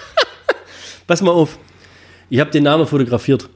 Pass 1.08 1.20
mal 1.22 1.32
auf. 1.32 1.58
Ich 2.28 2.38
habe 2.38 2.50
den 2.52 2.62
Namen 2.62 2.86
fotografiert. 2.86 3.48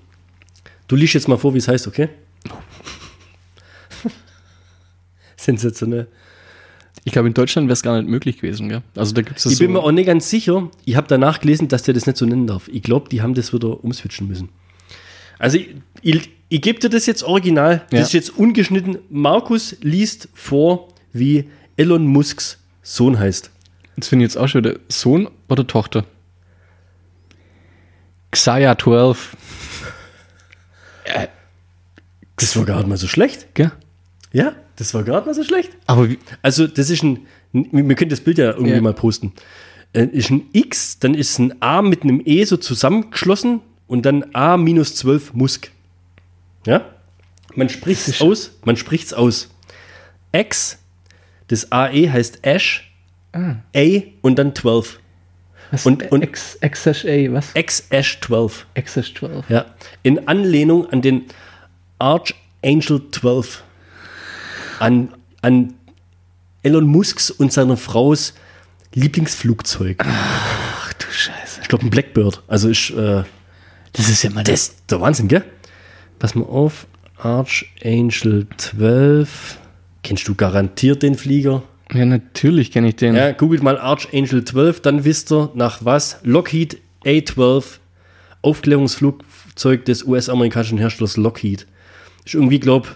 Du 0.88 0.96
liest 0.96 1.14
jetzt 1.14 1.28
mal 1.28 1.38
vor, 1.38 1.54
wie 1.54 1.58
es 1.58 1.68
heißt, 1.68 1.86
okay? 1.86 2.08
Sensationell. 5.36 6.08
Ich 7.06 7.12
glaube, 7.12 7.28
in 7.28 7.34
Deutschland 7.34 7.66
wäre 7.68 7.74
es 7.74 7.82
gar 7.82 7.98
nicht 8.00 8.08
möglich 8.08 8.38
gewesen, 8.38 8.68
gell? 8.70 8.82
Also 8.96 9.12
da 9.14 9.20
gibt 9.22 9.38
es 9.38 9.44
Ich 9.46 9.58
so, 9.58 9.64
bin 9.64 9.72
mir 9.72 9.80
auch 9.80 9.92
nicht 9.92 10.06
ganz 10.06 10.30
sicher. 10.30 10.70
Ich 10.86 10.96
habe 10.96 11.06
danach 11.06 11.40
gelesen, 11.40 11.68
dass 11.68 11.82
der 11.82 11.92
das 11.94 12.06
nicht 12.06 12.16
so 12.16 12.24
nennen 12.24 12.46
darf. 12.46 12.68
Ich 12.68 12.82
glaube, 12.82 13.08
die 13.10 13.20
haben 13.20 13.34
das 13.34 13.52
wieder 13.52 13.84
umswitchen 13.84 14.26
müssen. 14.26 14.48
Also 15.38 15.58
ich, 15.58 15.74
ich, 16.00 16.30
ich 16.48 16.62
gebe 16.62 16.78
dir 16.78 16.88
das 16.88 17.04
jetzt 17.06 17.22
original. 17.22 17.82
Das 17.90 17.98
Ja. 18.00 18.06
ist 18.06 18.12
jetzt 18.14 18.30
ungeschnitten. 18.38 18.98
Markus 19.10 19.76
liest 19.82 20.28
vor, 20.32 20.88
wie 21.12 21.50
Elon 21.76 22.06
Musks 22.06 22.58
Sohn 22.82 23.18
heißt. 23.18 23.50
Das 23.96 24.08
finde 24.08 24.24
ich 24.24 24.30
jetzt 24.32 24.36
auch 24.38 24.48
schon 24.48 24.64
wieder 24.64 24.78
Sohn 24.88 25.28
oder 25.48 25.66
Tochter? 25.66 26.04
Xaya 28.30 28.76
12. 28.78 29.36
Das 32.36 32.56
war 32.56 32.64
gar 32.64 32.78
nicht 32.78 32.88
mal 32.88 32.96
so 32.96 33.06
schlecht. 33.08 33.54
Gell? 33.54 33.70
Ja, 34.32 34.54
das 34.76 34.92
war 34.94 35.02
nicht 35.02 35.26
mal 35.26 35.34
so 35.34 35.44
schlecht. 35.44 35.70
Aber 35.86 36.08
wie, 36.10 36.18
Also, 36.42 36.66
das 36.66 36.90
ist 36.90 37.02
ein, 37.02 37.26
wir 37.52 37.94
können 37.94 38.10
das 38.10 38.20
Bild 38.20 38.38
ja 38.38 38.50
irgendwie 38.52 38.72
Ja. 38.72 38.80
mal 38.80 38.92
posten. 38.94 39.32
Äh, 39.92 40.06
Ist 40.06 40.30
ein 40.30 40.48
X, 40.52 40.98
dann 40.98 41.14
ist 41.14 41.38
ein 41.38 41.54
A 41.62 41.80
mit 41.82 42.02
einem 42.02 42.20
E 42.24 42.44
so 42.44 42.56
zusammengeschlossen 42.56 43.60
und 43.86 44.04
dann 44.04 44.24
A 44.34 44.56
minus 44.56 44.96
12 44.96 45.32
Musk. 45.34 45.70
Ja? 46.66 46.84
Man 47.54 47.68
spricht 47.68 48.08
es 48.08 48.20
aus, 48.20 48.52
man 48.64 48.76
spricht 48.76 49.06
es 49.06 49.12
aus. 49.14 49.50
X, 50.32 50.78
das 51.48 51.70
AE 51.70 52.10
heißt 52.10 52.40
Ash, 52.42 52.92
A 53.32 53.60
und 54.22 54.36
dann 54.38 54.54
12. 54.54 54.98
was 55.70 55.86
Und- 55.86 56.10
und- 56.10 56.22
X, 56.24 56.58
XSA, 56.60 57.32
was? 57.32 57.50
X 57.54 57.86
Ash 57.90 58.18
12. 58.20 58.66
XS 58.74 59.14
12. 59.14 59.48
Ja. 59.50 59.66
In 60.02 60.26
Anlehnung 60.26 60.86
an 60.90 61.02
den 61.02 61.26
Archangel 61.98 63.02
12. 63.10 63.63
An, 64.80 65.14
an 65.42 65.74
Elon 66.62 66.86
Musks 66.86 67.30
und 67.30 67.52
seiner 67.52 67.76
Frau's 67.76 68.34
Lieblingsflugzeug. 68.94 70.04
Ach 70.06 70.92
du 70.94 71.06
Scheiße. 71.10 71.60
Ich 71.62 71.68
glaube, 71.68 71.84
ein 71.86 71.90
Blackbird. 71.90 72.42
Also 72.46 72.68
ist 72.68 72.90
äh, 72.90 73.24
Das 73.92 74.08
ist 74.08 74.22
ja 74.22 74.30
mal 74.30 74.44
das 74.44 74.76
der 74.86 75.00
Wahnsinn, 75.00 75.28
gell? 75.28 75.44
Pass 76.18 76.34
mal 76.34 76.44
auf. 76.44 76.86
Archangel 77.16 78.46
12. 78.56 79.58
Kennst 80.02 80.28
du 80.28 80.34
garantiert 80.34 81.02
den 81.02 81.14
Flieger? 81.14 81.62
Ja, 81.92 82.04
natürlich 82.04 82.70
kenne 82.70 82.88
ich 82.88 82.96
den. 82.96 83.14
Ja, 83.14 83.32
googelt 83.32 83.62
mal 83.62 83.78
Archangel 83.78 84.44
12, 84.44 84.80
dann 84.80 85.04
wisst 85.04 85.32
ihr 85.32 85.50
nach 85.54 85.84
was. 85.84 86.18
Lockheed 86.22 86.78
A12, 87.04 87.78
Aufklärungsflugzeug 88.42 89.84
des 89.84 90.04
US-amerikanischen 90.04 90.78
Herstellers 90.78 91.16
Lockheed. 91.16 91.66
Ist 92.24 92.34
irgendwie, 92.34 92.58
glaube 92.58 92.88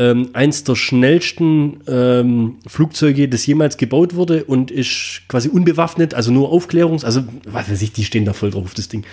ähm, 0.00 0.30
eins 0.32 0.64
der 0.64 0.76
schnellsten 0.76 1.82
ähm, 1.86 2.56
Flugzeuge, 2.66 3.28
das 3.28 3.44
jemals 3.44 3.76
gebaut 3.76 4.14
wurde 4.14 4.44
und 4.44 4.70
ist 4.70 5.20
quasi 5.28 5.50
unbewaffnet, 5.50 6.14
also 6.14 6.32
nur 6.32 6.50
Aufklärungs-, 6.50 7.04
also 7.04 7.22
was 7.46 7.70
weiß 7.70 7.82
ich, 7.82 7.92
die 7.92 8.04
stehen 8.04 8.24
da 8.24 8.32
voll 8.32 8.50
drauf, 8.50 8.72
das 8.72 8.88
Ding. 8.88 9.04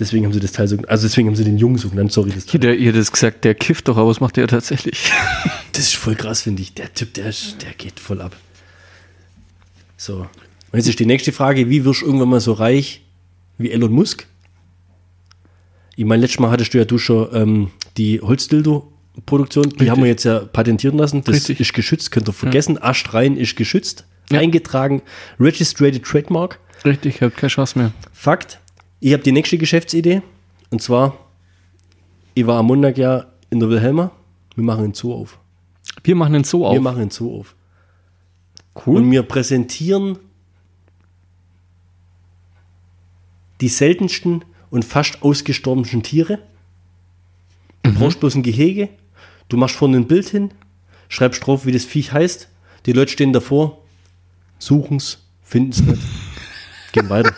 Deswegen 0.00 0.24
haben 0.24 0.32
sie 0.32 0.40
das 0.40 0.50
Teil 0.50 0.66
so, 0.66 0.78
also 0.88 1.06
deswegen 1.06 1.28
haben 1.28 1.36
sie 1.36 1.44
den 1.44 1.58
Jungen 1.58 1.78
so 1.78 1.90
genannt, 1.90 2.10
sorry. 2.10 2.32
Das, 2.34 2.46
Hier, 2.50 2.74
ihr 2.74 2.92
das 2.92 3.12
gesagt, 3.12 3.44
der 3.44 3.54
kifft 3.54 3.86
doch, 3.86 3.96
aber 3.96 4.08
was 4.08 4.18
macht 4.18 4.36
der 4.36 4.48
tatsächlich? 4.48 5.12
das 5.72 5.84
ist 5.84 5.94
voll 5.94 6.16
krass, 6.16 6.42
finde 6.42 6.62
ich. 6.62 6.74
Der 6.74 6.92
Typ, 6.92 7.14
der, 7.14 7.26
ist, 7.26 7.62
der 7.62 7.72
geht 7.74 8.00
voll 8.00 8.20
ab. 8.20 8.34
So. 9.96 10.26
Und 10.72 10.78
jetzt 10.78 10.88
ist 10.88 10.98
die 10.98 11.06
nächste 11.06 11.30
Frage, 11.30 11.68
wie 11.68 11.84
wirst 11.84 12.02
du 12.02 12.06
irgendwann 12.06 12.30
mal 12.30 12.40
so 12.40 12.52
reich 12.52 13.02
wie 13.58 13.70
Elon 13.70 13.92
Musk? 13.92 14.26
Ich 15.94 16.04
meine, 16.04 16.22
letztes 16.22 16.40
Mal 16.40 16.50
hattest 16.50 16.74
du 16.74 16.78
ja 16.78 16.84
du 16.84 16.98
schon 16.98 17.28
ähm, 17.32 17.70
die 17.96 18.20
Holzdildo-Produktion, 19.16 19.64
die 19.64 19.68
Richtig. 19.70 19.90
haben 19.90 20.02
wir 20.02 20.08
jetzt 20.08 20.24
ja 20.24 20.40
patentieren 20.40 20.96
lassen. 20.98 21.22
Das 21.24 21.34
Richtig. 21.34 21.60
ist 21.60 21.72
geschützt, 21.74 22.10
könnt 22.10 22.28
ihr 22.28 22.32
vergessen. 22.32 22.82
Astrein 22.82 23.36
ist 23.36 23.56
geschützt, 23.56 24.06
Ja. 24.30 24.40
eingetragen, 24.40 25.02
registrated 25.38 26.04
trademark. 26.04 26.58
Richtig, 26.84 27.16
ich 27.16 27.22
habe 27.22 27.32
keine 27.32 27.50
Chance 27.50 27.78
mehr. 27.78 27.92
Fakt, 28.12 28.58
ich 29.00 29.12
habe 29.12 29.22
die 29.22 29.32
nächste 29.32 29.58
Geschäftsidee. 29.58 30.22
Und 30.70 30.80
zwar, 30.82 31.16
ich 32.34 32.46
war 32.46 32.58
am 32.58 32.66
Montag 32.66 32.96
ja 32.98 33.26
in 33.50 33.60
der 33.60 33.68
Wilhelma. 33.68 34.10
Wir 34.56 34.64
machen 34.64 34.84
einen 34.84 34.94
Zoo 34.94 35.14
auf. 35.14 35.38
Wir 36.02 36.16
machen 36.16 36.32
den 36.32 36.44
Zoo 36.44 36.64
auf. 36.66 36.72
Wir 36.74 36.80
machen 36.80 37.02
einen 37.02 37.10
Zoo 37.10 37.40
auf. 37.40 37.54
cool. 38.86 38.96
Und 38.96 39.10
wir 39.10 39.22
präsentieren 39.22 40.18
die 43.60 43.68
seltensten 43.68 44.44
und 44.70 44.84
fast 44.84 45.22
ausgestorbensten 45.22 46.02
Tiere. 46.02 46.38
Du 47.82 47.92
brauchst 47.94 48.18
bloß 48.20 48.36
ein 48.36 48.42
Gehege. 48.42 48.88
Du 49.48 49.56
machst 49.56 49.76
vorne 49.76 49.96
ein 49.98 50.06
Bild 50.06 50.28
hin, 50.28 50.52
schreibst 51.08 51.46
drauf, 51.46 51.66
wie 51.66 51.72
das 51.72 51.84
Viech 51.84 52.12
heißt. 52.12 52.48
Die 52.86 52.92
Leute 52.92 53.12
stehen 53.12 53.32
davor, 53.32 53.82
suchen's, 54.58 55.18
finden's 55.42 55.80
nicht, 55.80 56.02
gehen 56.92 57.08
weiter. 57.08 57.34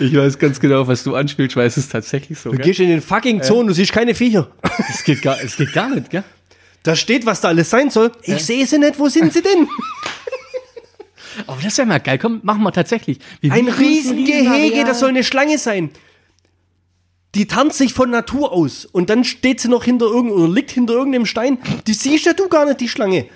Ich 0.00 0.16
weiß 0.16 0.38
ganz 0.38 0.58
genau, 0.58 0.86
was 0.88 1.04
du 1.04 1.14
anspielst, 1.14 1.54
weil 1.56 1.66
es 1.66 1.76
ist 1.76 1.92
tatsächlich 1.92 2.38
so. 2.38 2.50
Du 2.50 2.56
Gell? 2.56 2.66
gehst 2.66 2.80
in 2.80 2.88
den 2.88 3.02
fucking 3.02 3.42
Zoo 3.42 3.60
und 3.60 3.66
du 3.66 3.74
siehst 3.74 3.92
keine 3.92 4.14
Viecher. 4.14 4.50
Es 4.88 5.04
geht, 5.04 5.20
gar, 5.22 5.38
es 5.40 5.56
geht 5.56 5.72
gar 5.72 5.90
nicht, 5.90 6.10
gell? 6.10 6.24
Da 6.82 6.96
steht, 6.96 7.24
was 7.24 7.40
da 7.40 7.48
alles 7.48 7.70
sein 7.70 7.90
soll. 7.90 8.12
Ich 8.22 8.44
sehe 8.44 8.66
sie 8.66 8.78
nicht, 8.78 8.98
wo 8.98 9.08
sind 9.08 9.32
sie 9.32 9.42
denn? 9.42 9.68
Aber 11.46 11.60
das 11.62 11.76
wäre 11.78 11.86
mal 11.88 11.98
geil. 11.98 12.18
Komm, 12.18 12.40
machen 12.42 12.62
wir 12.62 12.72
tatsächlich. 12.72 13.18
Wir 13.40 13.52
Ein 13.52 13.68
Riesengehege, 13.68 14.84
das 14.84 15.00
soll 15.00 15.10
eine 15.10 15.24
Schlange 15.24 15.58
sein. 15.58 15.90
Die 17.34 17.46
tanzt 17.46 17.78
sich 17.78 17.92
von 17.92 18.10
Natur 18.10 18.52
aus 18.52 18.84
und 18.84 19.10
dann 19.10 19.24
steht 19.24 19.60
sie 19.60 19.68
noch 19.68 19.84
hinter 19.84 20.06
irgend 20.06 20.32
oder 20.32 20.52
liegt 20.52 20.70
hinter 20.70 20.94
irgendeinem 20.94 21.26
Stein. 21.26 21.58
Die 21.86 21.94
siehst 21.94 22.26
ja 22.26 22.32
du 22.32 22.48
gar 22.48 22.64
nicht, 22.66 22.80
die 22.80 22.88
Schlange. 22.88 23.26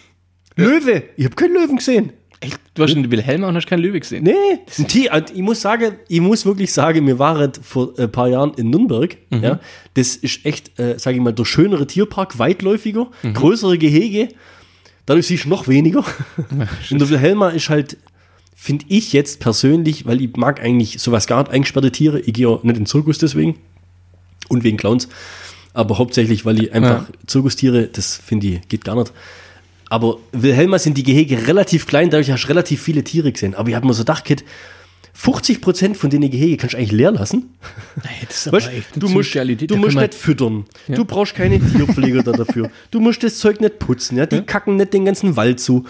Löwe. 0.56 1.04
Ich 1.16 1.24
habe 1.24 1.34
keinen 1.34 1.54
Löwen 1.54 1.76
gesehen. 1.76 2.12
Echt? 2.40 2.60
Du 2.74 2.82
hast 2.82 2.94
einen 2.94 3.10
Wilhelma 3.10 3.48
und 3.48 3.56
hast 3.56 3.66
keinen 3.66 3.82
Löwe 3.82 4.00
gesehen. 4.00 4.24
Nee, 4.24 4.34
ein 4.78 4.88
Tier, 4.88 5.12
also 5.12 5.32
ich 5.32 5.40
muss 5.40 5.60
sagen, 5.60 5.94
ich 6.08 6.20
muss 6.20 6.44
wirklich 6.44 6.72
sagen, 6.72 7.06
wir 7.06 7.18
waren 7.18 7.52
vor 7.62 7.94
ein 7.98 8.10
paar 8.10 8.28
Jahren 8.28 8.52
in 8.54 8.70
Nürnberg. 8.70 9.16
Ja, 9.30 9.60
das 9.94 10.16
ist 10.16 10.44
echt, 10.44 10.78
äh, 10.78 10.98
sage 10.98 11.16
ich 11.16 11.22
mal, 11.22 11.32
der 11.32 11.44
schönere 11.44 11.86
Tierpark, 11.86 12.38
weitläufiger, 12.38 13.08
größere 13.32 13.78
Gehege. 13.78 14.28
Dadurch 15.06 15.26
siehst 15.26 15.44
du 15.44 15.48
noch 15.48 15.68
weniger. 15.68 16.04
Und 16.90 17.00
der 17.00 17.08
Wilhelma 17.08 17.50
ist 17.50 17.68
halt, 17.68 17.96
finde 18.64 18.86
ich 18.88 19.12
jetzt 19.12 19.40
persönlich, 19.40 20.06
weil 20.06 20.22
ich 20.22 20.36
mag 20.36 20.62
eigentlich 20.62 20.98
sowas 20.98 21.26
gar 21.26 21.42
nicht, 21.42 21.52
eingesperrte 21.52 21.92
Tiere. 21.92 22.20
Ich 22.20 22.32
gehe 22.32 22.48
nicht 22.48 22.62
in 22.62 22.72
den 22.72 22.86
Zirkus 22.86 23.18
deswegen 23.18 23.58
und 24.48 24.64
wegen 24.64 24.78
Clowns. 24.78 25.06
Aber 25.74 25.98
hauptsächlich, 25.98 26.46
weil 26.46 26.62
ich 26.62 26.72
einfach 26.72 27.10
Zirkustiere, 27.26 27.88
das 27.88 28.16
finde 28.16 28.46
ich, 28.46 28.68
geht 28.68 28.82
gar 28.82 28.94
nicht. 28.96 29.12
Aber 29.90 30.16
Wilhelma 30.32 30.78
sind 30.78 30.96
die 30.96 31.02
Gehege 31.02 31.46
relativ 31.46 31.86
klein, 31.86 32.08
dadurch 32.08 32.30
hast 32.30 32.44
du 32.44 32.48
relativ 32.48 32.80
viele 32.80 33.04
Tiere 33.04 33.32
gesehen. 33.32 33.54
Aber 33.54 33.68
ich 33.68 33.74
habe 33.74 33.86
mir 33.86 33.92
so 33.92 34.00
gedacht, 34.00 34.24
Kid, 34.24 34.44
50% 35.14 35.94
von 35.94 36.08
den 36.08 36.22
Gehege 36.22 36.56
kannst 36.56 36.72
du 36.72 36.78
eigentlich 36.78 36.92
leer 36.92 37.12
lassen. 37.12 37.54
Hey, 38.02 38.26
das 38.26 38.46
ist 38.46 38.52
Weißt, 38.52 38.70
du 38.96 39.08
musst, 39.10 39.34
du 39.34 39.76
musst 39.76 39.96
nicht 39.96 40.14
füttern. 40.14 40.64
Du 40.88 41.04
brauchst 41.04 41.34
keine 41.34 41.60
Tierpfleger 41.60 42.22
da 42.22 42.32
dafür. 42.32 42.70
Du 42.90 43.00
musst 43.00 43.22
das 43.22 43.36
Zeug 43.36 43.60
nicht 43.60 43.78
putzen. 43.78 44.16
Ja? 44.16 44.24
Die 44.24 44.40
kacken 44.40 44.76
nicht 44.76 44.94
den 44.94 45.04
ganzen 45.04 45.36
Wald 45.36 45.60
zu. 45.60 45.84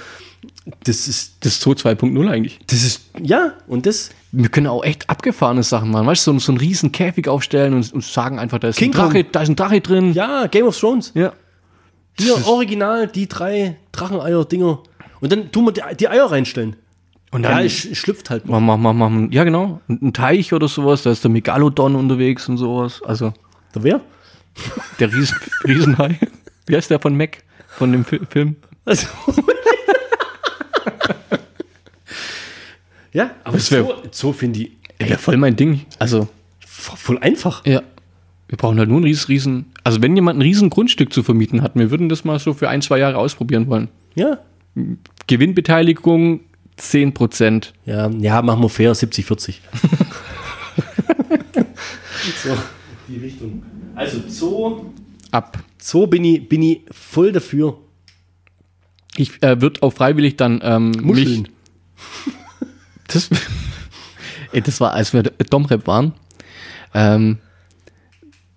Das 0.84 1.08
ist, 1.08 1.36
Das 1.44 1.60
Zoo 1.60 1.72
2.0 1.72 2.28
eigentlich. 2.30 2.58
das 2.66 2.82
ist, 2.84 3.02
ja, 3.22 3.52
und 3.66 3.84
das, 3.84 4.10
Wir 4.32 4.48
können 4.48 4.66
auch 4.66 4.82
echt 4.82 5.10
abgefahrene 5.10 5.62
Sachen 5.62 5.90
machen. 5.90 6.06
Weißt 6.06 6.26
du, 6.26 6.32
so, 6.32 6.38
so 6.38 6.52
einen 6.52 6.58
riesen 6.58 6.90
Käfig 6.90 7.28
aufstellen 7.28 7.74
und, 7.74 7.92
und 7.92 8.02
sagen 8.02 8.38
einfach, 8.38 8.58
da 8.58 8.68
ist 8.68 8.76
King 8.78 8.90
ein 8.92 8.96
Drache, 8.96 9.22
Kong. 9.24 9.32
da 9.32 9.42
ist 9.42 9.48
ein 9.50 9.56
Drache 9.56 9.80
drin. 9.82 10.12
ja, 10.14 10.46
Game 10.46 10.66
of 10.66 10.78
Thrones. 10.78 11.12
Ja. 11.14 11.32
Hier, 12.18 12.46
original, 12.46 13.08
die 13.08 13.28
drei 13.28 13.76
Dracheneier-Dinger. 13.92 14.78
Und 15.20 15.32
dann 15.32 15.50
tun 15.52 15.66
wir 15.66 15.72
die, 15.72 15.96
die 15.96 16.08
Eier 16.08 16.30
reinstellen. 16.30 16.76
Und 17.30 17.42
Ja, 17.42 17.50
dann 17.56 17.66
es, 17.66 17.84
es 17.84 17.98
schlüpft 17.98 18.30
halt 18.30 18.46
noch. 18.46 18.60
machen, 18.60 18.66
machen, 18.66 18.82
machen, 18.82 18.98
machen, 18.98 19.32
ja 19.32 19.42
genau, 19.44 19.80
ein 19.88 19.98
ein 20.00 20.12
Teich 20.12 20.52
oder 20.52 20.68
sowas, 20.68 21.02
da 21.02 21.10
ist 21.10 21.24
der 21.24 21.30
Megalodon 21.32 21.96
unterwegs 21.96 22.48
und 22.48 22.56
sowas. 22.58 23.02
Also 23.04 23.34
Der 23.74 23.82
wer? 23.82 24.00
der 25.00 25.12
Riesen, 25.12 25.36
Riesenhai. 25.66 26.18
Wie 26.66 26.76
heißt 26.76 26.88
der 26.90 27.00
von 27.00 27.16
Mac? 27.16 27.42
Von 27.76 27.90
dem 27.92 28.04
Fi 28.04 28.20
Film? 28.30 28.56
Also. 28.84 29.08
ja, 33.14 33.30
aber 33.44 33.56
Das 33.56 33.70
wär- 33.72 33.82
so, 33.84 33.94
so 34.10 34.32
finde 34.34 34.60
ich 34.60 34.72
Ja, 35.08 35.16
voll 35.16 35.38
mein 35.38 35.56
Ding. 35.56 35.80
Also, 35.98 36.28
voll 36.66 37.16
einfach. 37.18 37.64
ja. 37.64 37.82
Wir 38.46 38.58
brauchen 38.58 38.78
halt 38.78 38.90
nur 38.90 39.00
ein 39.00 39.04
riesen, 39.04 39.26
riesen. 39.28 39.64
Also, 39.84 40.02
wenn 40.02 40.14
jemand 40.14 40.38
ein 40.38 40.42
riesen 40.42 40.68
Grundstück 40.68 41.14
zu 41.14 41.22
vermieten 41.22 41.62
hat, 41.62 41.74
wir 41.76 41.90
würden 41.90 42.10
das 42.10 42.24
mal 42.24 42.38
so 42.38 42.52
für 42.52 42.68
ein, 42.68 42.82
zwei 42.82 42.98
Jahre 42.98 43.16
ausprobieren 43.16 43.68
wollen. 43.68 43.88
Ja. 44.14 44.38
Gewinnbeteiligung 45.26 46.40
10%. 46.78 47.72
Ja, 47.86 48.10
ja, 48.10 48.42
machen 48.42 48.60
wir 48.62 48.68
fair 48.68 48.94
70, 48.94 49.24
40. 49.24 49.62
so, 52.42 52.56
die 53.08 53.16
Richtung. 53.16 53.62
Also 53.94 54.18
Zoo, 54.28 54.86
Ab. 55.30 55.58
Zoo 55.78 56.06
bin 56.06 56.24
ich, 56.24 56.48
bin 56.48 56.62
ich 56.62 56.80
voll 56.90 57.32
dafür. 57.32 57.78
Ich 59.16 59.42
äh, 59.42 59.60
würde 59.60 59.82
auch 59.82 59.92
freiwillig 59.92 60.36
dann 60.36 60.60
ähm, 60.62 60.92
Muscheln. 61.02 61.42
mich. 61.42 61.50
Das, 63.08 63.30
ey, 64.52 64.60
das 64.60 64.80
war, 64.80 64.92
als 64.92 65.12
wir 65.12 65.22
Domrep 65.22 65.86
waren. 65.86 66.12
Ähm, 66.94 67.38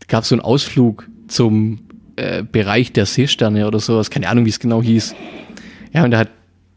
gab 0.08 0.24
es 0.24 0.30
so 0.30 0.36
einen 0.36 0.42
Ausflug 0.42 1.08
zum 1.28 1.80
äh, 2.16 2.44
Bereich 2.44 2.94
der 2.94 3.06
Seesterne 3.06 3.68
oder 3.68 3.80
sowas. 3.80 4.10
Keine 4.10 4.30
Ahnung, 4.30 4.46
wie 4.46 4.50
es 4.50 4.60
genau 4.60 4.82
hieß. 4.82 5.16
Ja, 5.94 6.04
und 6.04 6.12
da 6.12 6.20
hat 6.20 6.30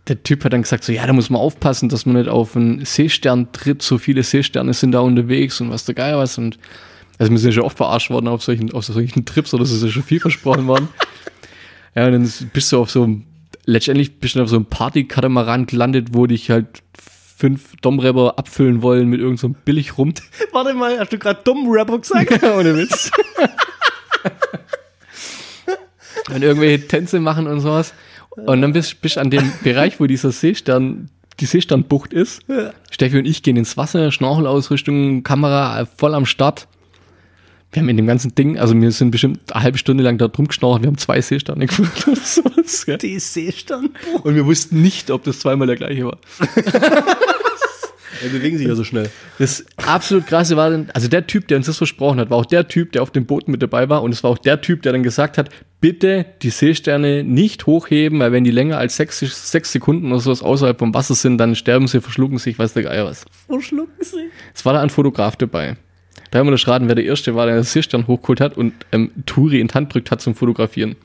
der 0.09 0.23
Typ 0.23 0.45
hat 0.45 0.53
dann 0.53 0.63
gesagt, 0.63 0.83
so, 0.83 0.93
ja, 0.93 1.07
da 1.07 1.13
muss 1.13 1.31
man 1.31 1.41
aufpassen, 1.41 1.89
dass 1.89 2.05
man 2.05 2.17
nicht 2.17 2.29
auf 2.29 2.57
einen 2.57 2.85
Seestern 2.85 3.53
tritt. 3.53 3.81
So 3.83 3.97
viele 3.97 4.25
Seesterne 4.25 4.75
sind 4.75 4.93
da 4.93 5.01
unterwegs 5.01 5.61
und 5.61 5.71
was 5.71 5.85
der 5.85 5.95
Geil 5.95 6.17
was. 6.17 6.37
Und 6.37 6.59
also 7.19 7.31
wir 7.31 7.39
sind 7.39 7.51
ja 7.51 7.55
schon 7.55 7.65
oft 7.65 7.77
verarscht 7.77 8.11
worden 8.11 8.27
auf 8.27 8.43
solchen, 8.43 8.73
auf 8.73 8.85
solchen 8.85 9.25
Trips 9.25 9.55
oder 9.55 9.65
so 9.65 9.77
ist 9.77 9.83
ja 9.83 9.89
schon 9.89 10.03
viel 10.03 10.21
versprochen 10.21 10.67
worden. 10.67 10.89
Ja, 11.97 12.07
und 12.07 12.13
dann 12.13 12.33
bist 12.53 12.71
du 12.71 12.79
auf 12.79 12.89
so 12.89 13.03
einem, 13.03 13.25
letztendlich 13.65 14.21
bist 14.21 14.37
du 14.37 14.43
auf 14.43 14.49
so 14.49 14.55
einem 14.55 14.67
Party-Katamaran 14.67 15.67
gelandet, 15.67 16.11
wo 16.13 16.29
dich 16.29 16.49
halt 16.49 16.85
fünf 17.41 17.75
Domrepper 17.81 18.39
abfüllen 18.39 18.83
wollen 18.83 19.09
mit 19.09 19.21
irgendeinem 19.21 19.55
so 19.55 19.61
billig 19.65 19.97
rum. 19.97 20.13
Warte 20.53 20.75
mal, 20.75 20.99
hast 20.99 21.13
du 21.13 21.19
gerade 21.19 21.41
dumm 21.43 21.67
Rapper 21.69 21.99
gesagt? 21.99 22.43
Ohne 22.43 22.77
Witz. 22.77 23.11
und 26.35 26.43
irgendwelche 26.43 26.87
Tänze 26.87 27.19
machen 27.19 27.47
und 27.47 27.61
sowas. 27.61 27.95
Und 28.37 28.61
dann 28.61 28.73
bist 28.75 28.99
du 29.03 29.21
an 29.21 29.31
dem 29.31 29.51
Bereich, 29.65 29.99
wo 29.99 30.07
dieser 30.07 30.33
Seestern, 30.33 31.09
die 31.41 31.47
Seesternbucht 31.47 32.13
ist. 32.13 32.43
Steffi 32.91 33.19
und 33.19 33.27
ich 33.27 33.43
gehen 33.43 33.57
ins 33.57 33.77
Wasser, 33.77 34.13
Schnorchelausrüstung, 34.13 35.23
Kamera 35.23 35.87
voll 35.87 36.15
am 36.15 36.27
Start. 36.27 36.69
Wir 37.73 37.83
haben 37.83 37.89
in 37.89 37.97
dem 37.97 38.07
ganzen 38.07 38.35
Ding, 38.35 38.59
also 38.59 38.75
wir 38.75 38.91
sind 38.91 39.13
bestimmt 39.13 39.53
eine 39.53 39.63
halbe 39.63 39.79
Stunde 39.79 40.03
lang 40.03 40.19
da 40.19 40.27
drum 40.27 40.49
geschnorchelt, 40.49 40.83
wir 40.83 40.89
haben 40.89 40.99
zwei 40.99 41.21
Seesterne 41.21 41.67
gefunden 41.69 42.11
oder 42.11 42.21
sowas. 42.21 42.85
Gell? 42.85 42.99
Die 42.99 43.19
Seesternbucht. 43.19 44.25
Und 44.25 44.35
wir 44.35 44.45
wussten 44.45 44.83
nicht, 44.83 45.11
ob 45.11 45.23
das 45.25 45.39
zweimal 45.39 45.69
der 45.69 45.77
gleiche 45.77 46.07
war. 46.07 46.19
Die 48.23 48.29
bewegen 48.29 48.59
sich 48.59 48.67
ja 48.67 48.75
so 48.75 48.85
schnell. 48.85 49.09
Das 49.39 49.65
absolut 49.77 50.27
krasse 50.27 50.57
war 50.57 50.69
dann, 50.69 50.91
also 50.93 51.09
der 51.09 51.27
Typ, 51.27 51.49
der 51.49 51.57
uns 51.57 51.67
das 51.67 51.79
versprochen 51.79 52.21
hat, 52.21 52.29
war 52.29 52.37
auch 52.37 52.45
der 52.45 52.69
Typ, 52.69 52.93
der 52.93 53.03
auf 53.03 53.11
dem 53.11 53.25
Boot 53.25 53.49
mit 53.49 53.63
dabei 53.63 53.89
war 53.89 54.03
und 54.03 54.13
es 54.13 54.23
war 54.23 54.31
auch 54.31 54.39
der 54.39 54.61
Typ, 54.61 54.83
der 54.83 54.93
dann 54.93 55.03
gesagt 55.03 55.39
hat, 55.39 55.49
bitte 55.81 56.27
die 56.43 56.51
Seesterne 56.51 57.25
nicht 57.25 57.67
hochheben, 57.67 58.19
weil 58.19 58.33
wenn 58.33 58.45
die 58.45 58.51
länger 58.51 58.77
als 58.77 58.97
sechs, 58.97 59.21
sechs 59.21 59.73
Sekunden 59.73 60.11
oder 60.11 60.21
sowas 60.21 60.43
außerhalb 60.43 60.79
vom 60.79 60.93
Wasser 60.93 61.15
sind, 61.15 61.39
dann 61.39 61.55
sterben 61.55 61.89
sie, 61.89 62.03
verschlucken 62.03 62.37
sich, 62.37 62.59
weiß 62.59 62.75
der 62.75 62.83
Geier 62.83 63.07
was. 63.07 63.25
Verschlucken 63.47 64.05
sie. 64.05 64.29
Es 64.55 64.67
war 64.67 64.75
da 64.75 64.83
ein 64.83 64.91
Fotograf 64.91 65.37
dabei. 65.37 65.77
Da 66.31 66.39
haben 66.39 66.47
wir 66.47 66.53
das 66.53 66.67
raten, 66.69 66.89
wer 66.89 66.95
der 66.95 67.05
Erste 67.05 67.35
war, 67.35 67.47
der 67.47 67.57
den 67.57 67.65
Seestern 67.65 68.07
hochgeholt 68.07 68.41
hat 68.41 68.57
und 68.57 68.73
ähm, 68.93 69.11
Turi 69.27 69.61
in 69.61 69.69
die 69.69 69.75
Hand 69.75 69.93
drückt 69.93 70.11
hat 70.11 70.21
zum 70.21 70.35
Fotografieren. 70.35 70.97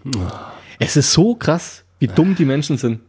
Es 0.80 0.96
ist 0.96 1.14
so 1.14 1.36
krass, 1.36 1.84
wie 2.00 2.08
dumm 2.08 2.36
die 2.36 2.46
Menschen 2.46 2.78
sind. 2.78 3.00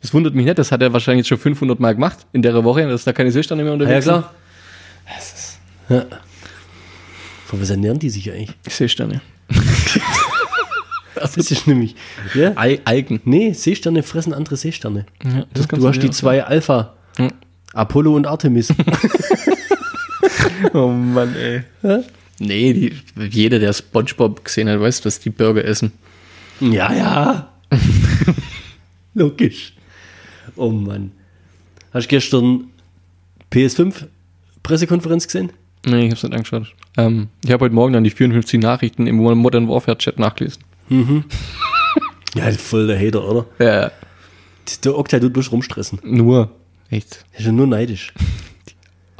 Das 0.00 0.14
wundert 0.14 0.34
mich 0.34 0.46
nicht, 0.46 0.58
das 0.58 0.72
hat 0.72 0.80
er 0.80 0.92
wahrscheinlich 0.92 1.24
jetzt 1.24 1.28
schon 1.28 1.38
500 1.38 1.78
Mal 1.78 1.94
gemacht 1.94 2.26
in 2.32 2.40
der 2.40 2.64
Woche, 2.64 2.88
dass 2.88 3.04
da 3.04 3.12
keine 3.12 3.30
Seesterne 3.30 3.62
mehr 3.62 3.72
Ja, 3.72 3.78
unterwegs 3.78 4.04
klar. 4.04 4.34
Ja. 5.88 6.04
Von 7.46 7.60
was 7.60 7.68
ernähren 7.70 7.98
die 7.98 8.10
sich 8.10 8.30
eigentlich? 8.30 8.56
sind. 8.62 8.72
Seesterne. 8.72 9.20
Das 11.14 11.36
ist 11.36 11.66
nämlich. 11.66 11.96
Ja? 12.34 12.52
Al 12.54 12.78
Algen. 12.84 13.20
Nee, 13.24 13.52
Seesterne 13.52 14.02
fressen 14.02 14.32
andere 14.32 14.56
Seesterne. 14.56 15.04
Ja, 15.22 15.44
das 15.52 15.68
Du 15.68 15.86
hast 15.86 16.02
die 16.02 16.10
zwei 16.10 16.42
Alpha. 16.44 16.94
Ja. 17.18 17.28
Apollo 17.74 18.14
und 18.14 18.26
Artemis. 18.26 18.72
Oh 20.74 20.88
Mann, 20.88 21.34
ey. 21.36 21.62
Nee, 22.38 22.72
die, 22.72 22.92
jeder, 23.30 23.58
der 23.58 23.72
Spongebob 23.72 24.44
gesehen 24.44 24.68
hat, 24.68 24.80
weiß, 24.80 25.04
was 25.04 25.20
die 25.20 25.30
Burger 25.30 25.64
essen. 25.64 25.92
ja, 26.60 26.92
ja. 26.92 27.52
Logisch. 29.14 29.74
Oh 30.56 30.70
Mann. 30.70 31.12
Hast 31.92 32.04
du 32.06 32.08
gestern 32.08 32.64
PS5 33.52 34.06
Pressekonferenz 34.62 35.26
gesehen? 35.26 35.52
Nee, 35.84 36.06
ich 36.06 36.10
hab's 36.12 36.22
nicht 36.22 36.34
angeschaut. 36.34 36.74
Ähm, 36.96 37.28
ich 37.44 37.50
habe 37.50 37.64
heute 37.64 37.74
Morgen 37.74 37.92
dann 37.92 38.04
die 38.04 38.10
54 38.10 38.60
Nachrichten 38.60 39.06
im 39.06 39.16
Modern 39.16 39.68
Warfare 39.68 39.98
Chat 39.98 40.18
nachgelesen. 40.18 40.62
Ja, 42.34 42.48
voll 42.52 42.86
der 42.86 42.96
Hater, 42.96 43.28
oder? 43.28 43.46
Ja. 43.58 43.90
Der 44.84 44.96
Oktay 44.96 45.18
tut 45.18 45.32
bloß 45.32 45.50
rumstressen. 45.50 45.98
Nur. 46.04 46.50
Echt. 46.88 47.24
Ist 47.36 47.46
ja 47.46 47.50
nur 47.50 47.66
neidisch. 47.66 48.12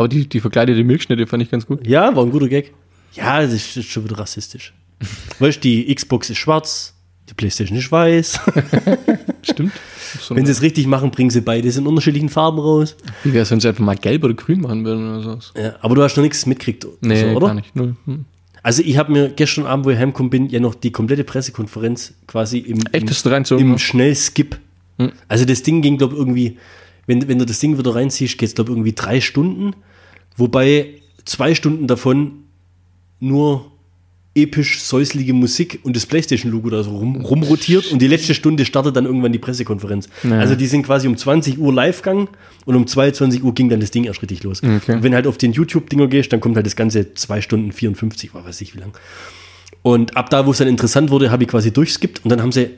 Aber 0.01 0.09
die, 0.09 0.27
die 0.27 0.41
verkleidete 0.41 0.83
Milchschnitte 0.83 1.27
fand 1.27 1.43
ich 1.43 1.51
ganz 1.51 1.67
gut. 1.67 1.87
Ja, 1.87 2.17
war 2.17 2.25
ein 2.25 2.31
guter 2.31 2.49
Gag. 2.49 2.73
Ja, 3.13 3.43
das 3.43 3.53
ist, 3.53 3.77
ist 3.77 3.91
schon 3.91 4.03
wieder 4.05 4.19
rassistisch. 4.19 4.73
weißt 5.41 5.59
du, 5.59 5.61
die 5.61 5.95
Xbox 5.95 6.31
ist 6.31 6.39
schwarz, 6.39 6.95
die 7.29 7.35
Playstation 7.35 7.77
ist 7.77 7.93
weiß. 7.93 8.41
Stimmt. 9.43 9.73
So 10.19 10.35
Wenn 10.35 10.47
sie 10.47 10.53
es 10.53 10.63
richtig 10.63 10.87
machen, 10.87 11.11
bringen 11.11 11.29
sie 11.29 11.43
beides 11.43 11.77
in 11.77 11.87
unterschiedlichen 11.87 12.31
Farben 12.31 12.61
raus. 12.61 12.97
Wie 13.25 13.35
wäre 13.35 13.43
es, 13.43 13.51
wenn 13.51 13.61
sie 13.61 13.69
einfach 13.69 13.85
mal 13.85 13.95
gelb 13.95 14.25
oder 14.25 14.33
grün 14.33 14.63
machen 14.63 14.87
würden 14.87 15.07
oder 15.07 15.23
sowas? 15.23 15.53
Ja, 15.55 15.75
aber 15.83 15.97
du 15.97 16.03
hast 16.03 16.17
noch 16.17 16.25
nichts 16.25 16.47
mitgekriegt, 16.47 16.87
Nee, 17.03 17.21
so, 17.21 17.37
oder? 17.37 17.49
gar 17.49 17.55
nicht. 17.55 17.77
Null. 17.77 17.95
Hm. 18.07 18.25
Also 18.63 18.83
ich 18.83 18.97
habe 18.97 19.13
mir 19.13 19.29
gestern 19.29 19.67
Abend, 19.67 19.85
wo 19.85 19.91
ich 19.91 19.99
heimgekommen 19.99 20.31
bin, 20.31 20.49
ja 20.49 20.61
noch 20.61 20.77
die 20.77 20.93
komplette 20.93 21.25
Pressekonferenz 21.25 22.15
quasi 22.27 22.57
im, 22.57 22.79
Echt, 22.93 23.27
im, 23.51 23.59
im? 23.59 23.79
Schnellskip. 23.79 24.59
Hm. 24.97 25.13
Also 25.29 25.45
das 25.45 25.63
Ding 25.63 25.83
ging, 25.83 25.99
glaube 25.99 26.17
irgendwie, 26.17 26.57
wenn, 27.07 27.29
wenn 27.29 27.39
du 27.39 27.45
das 27.45 27.59
Ding 27.59 27.77
wieder 27.77 27.95
reinziehst, 27.95 28.39
geht 28.39 28.49
es, 28.49 28.55
glaube 28.55 28.73
irgendwie 28.73 28.95
drei 28.95 29.21
Stunden. 29.21 29.75
Wobei 30.37 30.95
zwei 31.25 31.55
Stunden 31.55 31.87
davon 31.87 32.45
nur 33.19 33.71
episch 34.35 34.81
säuslige 34.83 35.33
Musik 35.33 35.81
und 35.83 35.97
das 35.97 36.07
Playstation-Logo 36.07 36.71
da 36.71 36.85
so 36.85 36.97
rum, 36.97 37.17
rumrotiert 37.17 37.91
und 37.91 38.01
die 38.01 38.07
letzte 38.07 38.33
Stunde 38.33 38.65
startet 38.65 38.95
dann 38.95 39.05
irgendwann 39.05 39.33
die 39.33 39.41
Pressekonferenz. 39.41 40.09
Ja. 40.23 40.39
Also 40.39 40.55
die 40.55 40.67
sind 40.67 40.85
quasi 40.85 41.09
um 41.09 41.17
20 41.17 41.59
Uhr 41.59 41.75
live 41.75 42.01
gegangen 42.01 42.29
und 42.65 42.77
um 42.77 42.87
22 42.87 43.43
Uhr 43.43 43.55
ging 43.55 43.69
dann 43.69 43.81
das 43.81 43.91
Ding 43.91 44.05
erst 44.05 44.23
richtig 44.23 44.45
los. 44.45 44.63
Okay. 44.63 44.95
Und 44.95 45.03
wenn 45.03 45.15
halt 45.15 45.27
auf 45.27 45.37
den 45.37 45.53
YouTube-Dinger 45.53 46.07
gehst, 46.07 46.33
dann 46.33 46.41
kommt 46.41 46.55
halt 46.57 46.65
das 46.65 46.77
ganze 46.77 47.13
2 47.13 47.41
Stunden 47.41 47.73
54, 47.73 48.33
war 48.33 48.45
weiß 48.45 48.61
ich 48.61 48.75
wie 48.77 48.79
lang. 48.79 48.93
Und 49.83 50.17
ab 50.17 50.31
da, 50.31 50.47
wo 50.47 50.53
es 50.53 50.59
dann 50.59 50.69
interessant 50.69 51.11
wurde, 51.11 51.31
habe 51.31 51.43
ich 51.43 51.49
quasi 51.49 51.73
durchskippt 51.73 52.25
und 52.25 52.31
dann 52.31 52.41
haben 52.41 52.53
sie, 52.53 52.71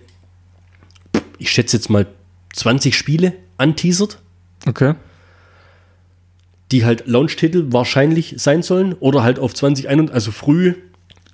ich 1.39 1.51
schätze 1.51 1.77
jetzt 1.77 1.91
mal 1.91 2.07
20 2.55 2.97
Spiele 2.97 3.35
anteasert, 3.59 4.19
Okay. 4.67 4.95
Die 6.73 6.85
halt 6.85 7.07
Launch-Titel 7.07 7.67
wahrscheinlich 7.69 8.35
sein 8.39 8.63
sollen 8.63 8.95
oder 8.95 9.23
halt 9.23 9.39
auf 9.39 9.55
2021, 9.55 10.13
also 10.15 10.33
früh 10.33 10.75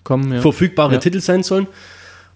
Komm, 0.05 0.32
ja. 0.32 0.41
verfügbare 0.41 0.95
Ja. 0.95 1.01
Titel 1.01 1.20
sein 1.20 1.43
sollen. 1.43 1.66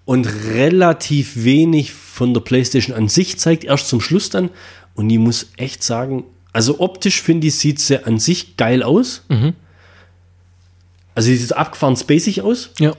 Und 0.05 0.27
relativ 0.27 1.45
wenig 1.45 1.93
von 1.93 2.35
der 2.35 2.41
PlayStation 2.41 2.97
an 2.97 3.09
sich 3.09 3.39
zeigt, 3.39 3.65
erst 3.65 3.89
zum 3.89 4.01
Schluss 4.01 4.31
dann. 4.31 4.51
Und 4.95 5.11
ich 5.11 5.19
muss 5.19 5.51
echt 5.57 5.83
sagen, 5.83 6.25
also 6.53 6.81
optisch 6.81 7.23
finde 7.23 7.47
ich, 7.47 7.57
sieht 7.57 7.79
sie 7.79 8.05
an 8.05 8.19
sich 8.19 8.57
geil 8.57 8.83
aus. 8.83 9.25
Mhm. 9.29 9.55
Also 11.15 11.29
sie 11.29 11.37
sieht 11.37 11.57
abgefahren 11.57 11.97
spacig 11.97 12.43
aus. 12.43 12.71
Ja. 12.79 12.95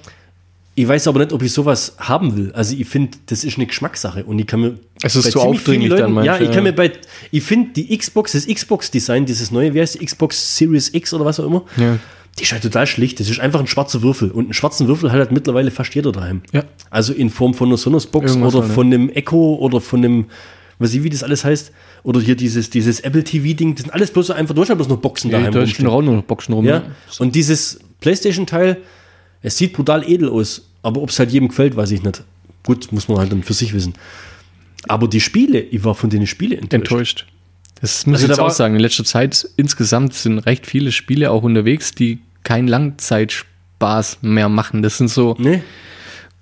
Ich 0.76 0.88
weiß 0.88 1.08
aber 1.08 1.20
nicht, 1.20 1.32
ob 1.34 1.44
ich 1.44 1.52
sowas 1.54 1.96
haben 2.00 2.36
will. 2.36 2.52
Also 2.54 2.76
ich 2.76 2.88
finde, 2.88 3.18
das 3.28 3.44
ist 3.44 3.58
eine 3.58 3.68
Geschmackssache. 3.68 4.24
Und 4.24 4.40
ich 4.40 4.48
kann 4.48 4.62
mir. 4.62 4.80
Es 5.04 5.16
ist 5.16 5.26
bei 5.26 5.30
zu 5.30 5.40
ziemlich 5.40 5.58
aufdringlich 5.60 5.88
vielen 5.90 6.00
dann, 6.02 6.14
meinst 6.14 6.26
Ja, 6.28 6.40
ich 6.40 6.48
ja. 6.48 6.54
kann 6.56 6.64
mir 6.64 6.74
bei. 6.74 6.92
Ich 7.30 7.44
finde 7.44 7.74
die 7.74 7.96
Xbox, 7.96 8.32
das 8.32 8.48
Xbox-Design, 8.48 9.26
dieses 9.28 9.52
neue, 9.52 9.74
wie 9.76 9.82
heißt 9.82 10.00
die 10.02 10.06
Xbox 10.06 10.58
Series 10.58 10.92
X 10.94 11.14
oder 11.14 11.26
was 11.26 11.40
auch 11.40 11.46
immer, 11.46 11.64
Ja. 11.78 12.00
die 12.40 12.44
ist 12.44 12.52
halt 12.54 12.64
total 12.64 12.88
schlicht. 12.88 13.20
Das 13.20 13.30
ist 13.30 13.40
einfach 13.40 13.60
ein 13.60 13.68
schwarzer 13.68 14.02
Würfel. 14.02 14.32
Und 14.32 14.46
einen 14.46 14.54
schwarzen 14.54 14.88
Würfel 14.88 15.12
hat 15.12 15.20
halt 15.20 15.32
mittlerweile 15.32 15.70
fast 15.70 15.94
jeder 15.94 16.12
daheim. 16.12 16.42
Ja. 16.54 16.64
Also 16.90 17.14
in 17.14 17.30
Form 17.30 17.54
von 17.54 17.68
einer 17.68 17.78
Sonos-Box 17.78 18.32
Irgendwas 18.32 18.56
oder 18.56 18.66
ja. 18.68 18.74
von 18.74 18.88
einem 18.88 19.10
Echo 19.10 19.56
oder 19.56 19.80
von 19.80 20.04
einem, 20.04 20.26
weiß 20.80 20.92
ich, 20.96 21.04
wie 21.04 21.10
das 21.12 21.22
alles 21.22 21.46
heißt. 21.46 21.72
Oder 22.02 22.20
hier 22.20 22.36
dieses, 22.36 22.72
dieses 22.72 23.00
Apple 23.02 23.24
TV-Ding. 23.24 23.76
Das 23.76 23.84
sind 23.84 23.92
alles 23.94 24.10
bloß 24.10 24.26
so 24.28 24.34
einfach, 24.34 24.56
halt 24.58 24.76
bloß 24.76 24.88
noch 24.88 24.98
Boxen 24.98 25.30
Ja, 25.30 25.38
daheim. 25.38 25.54
da 25.54 25.60
rumstehen. 25.60 25.76
stehen 25.86 25.88
auch 25.88 26.02
nur 26.02 26.16
noch 26.16 26.24
Boxen 26.24 26.54
rum. 26.56 26.66
Ja. 26.66 26.80
ne? 26.80 26.86
Und 27.20 27.36
dieses 27.36 27.80
PlayStation-Teil, 28.02 28.78
es 29.44 29.58
sieht 29.58 29.74
brutal 29.74 30.10
edel 30.10 30.30
aus. 30.30 30.68
Aber 30.82 31.02
ob 31.02 31.10
es 31.10 31.20
halt 31.20 31.32
jedem 31.32 31.50
gefällt, 31.50 31.76
weiß 31.76 31.92
ich 31.92 32.02
nicht. 32.04 32.24
Gut, 32.64 32.92
muss 32.92 33.08
man 33.08 33.20
halt 33.20 33.32
dann 33.32 33.44
für 33.44 33.54
sich 33.54 33.74
wissen. 33.74 33.94
Aber 34.88 35.08
die 35.08 35.22
Spiele, 35.22 35.60
ich 35.62 35.84
war 35.84 35.94
von 35.96 36.10
den 36.10 36.26
Spielen 36.28 36.54
enttäuscht. 36.60 36.74
enttäuscht. 36.92 37.26
Das 37.82 38.06
muss 38.08 38.16
Also 38.16 38.26
ich 38.26 38.30
jetzt 38.30 38.38
da 38.40 38.44
auch 38.44 38.50
sagen. 38.52 38.76
In 38.76 38.82
letzter 38.82 39.04
Zeit 39.06 39.48
insgesamt 39.58 40.14
sind 40.14 40.40
recht 40.40 40.66
viele 40.66 40.92
Spiele 40.92 41.32
auch 41.32 41.44
unterwegs, 41.44 41.92
die 41.94 42.20
keinen 42.44 42.68
Langzeitspaß 42.68 44.20
mehr 44.22 44.50
machen. 44.50 44.82
Das 44.82 44.98
sind 44.98 45.10
so 45.10 45.36
Nee, 45.40 45.62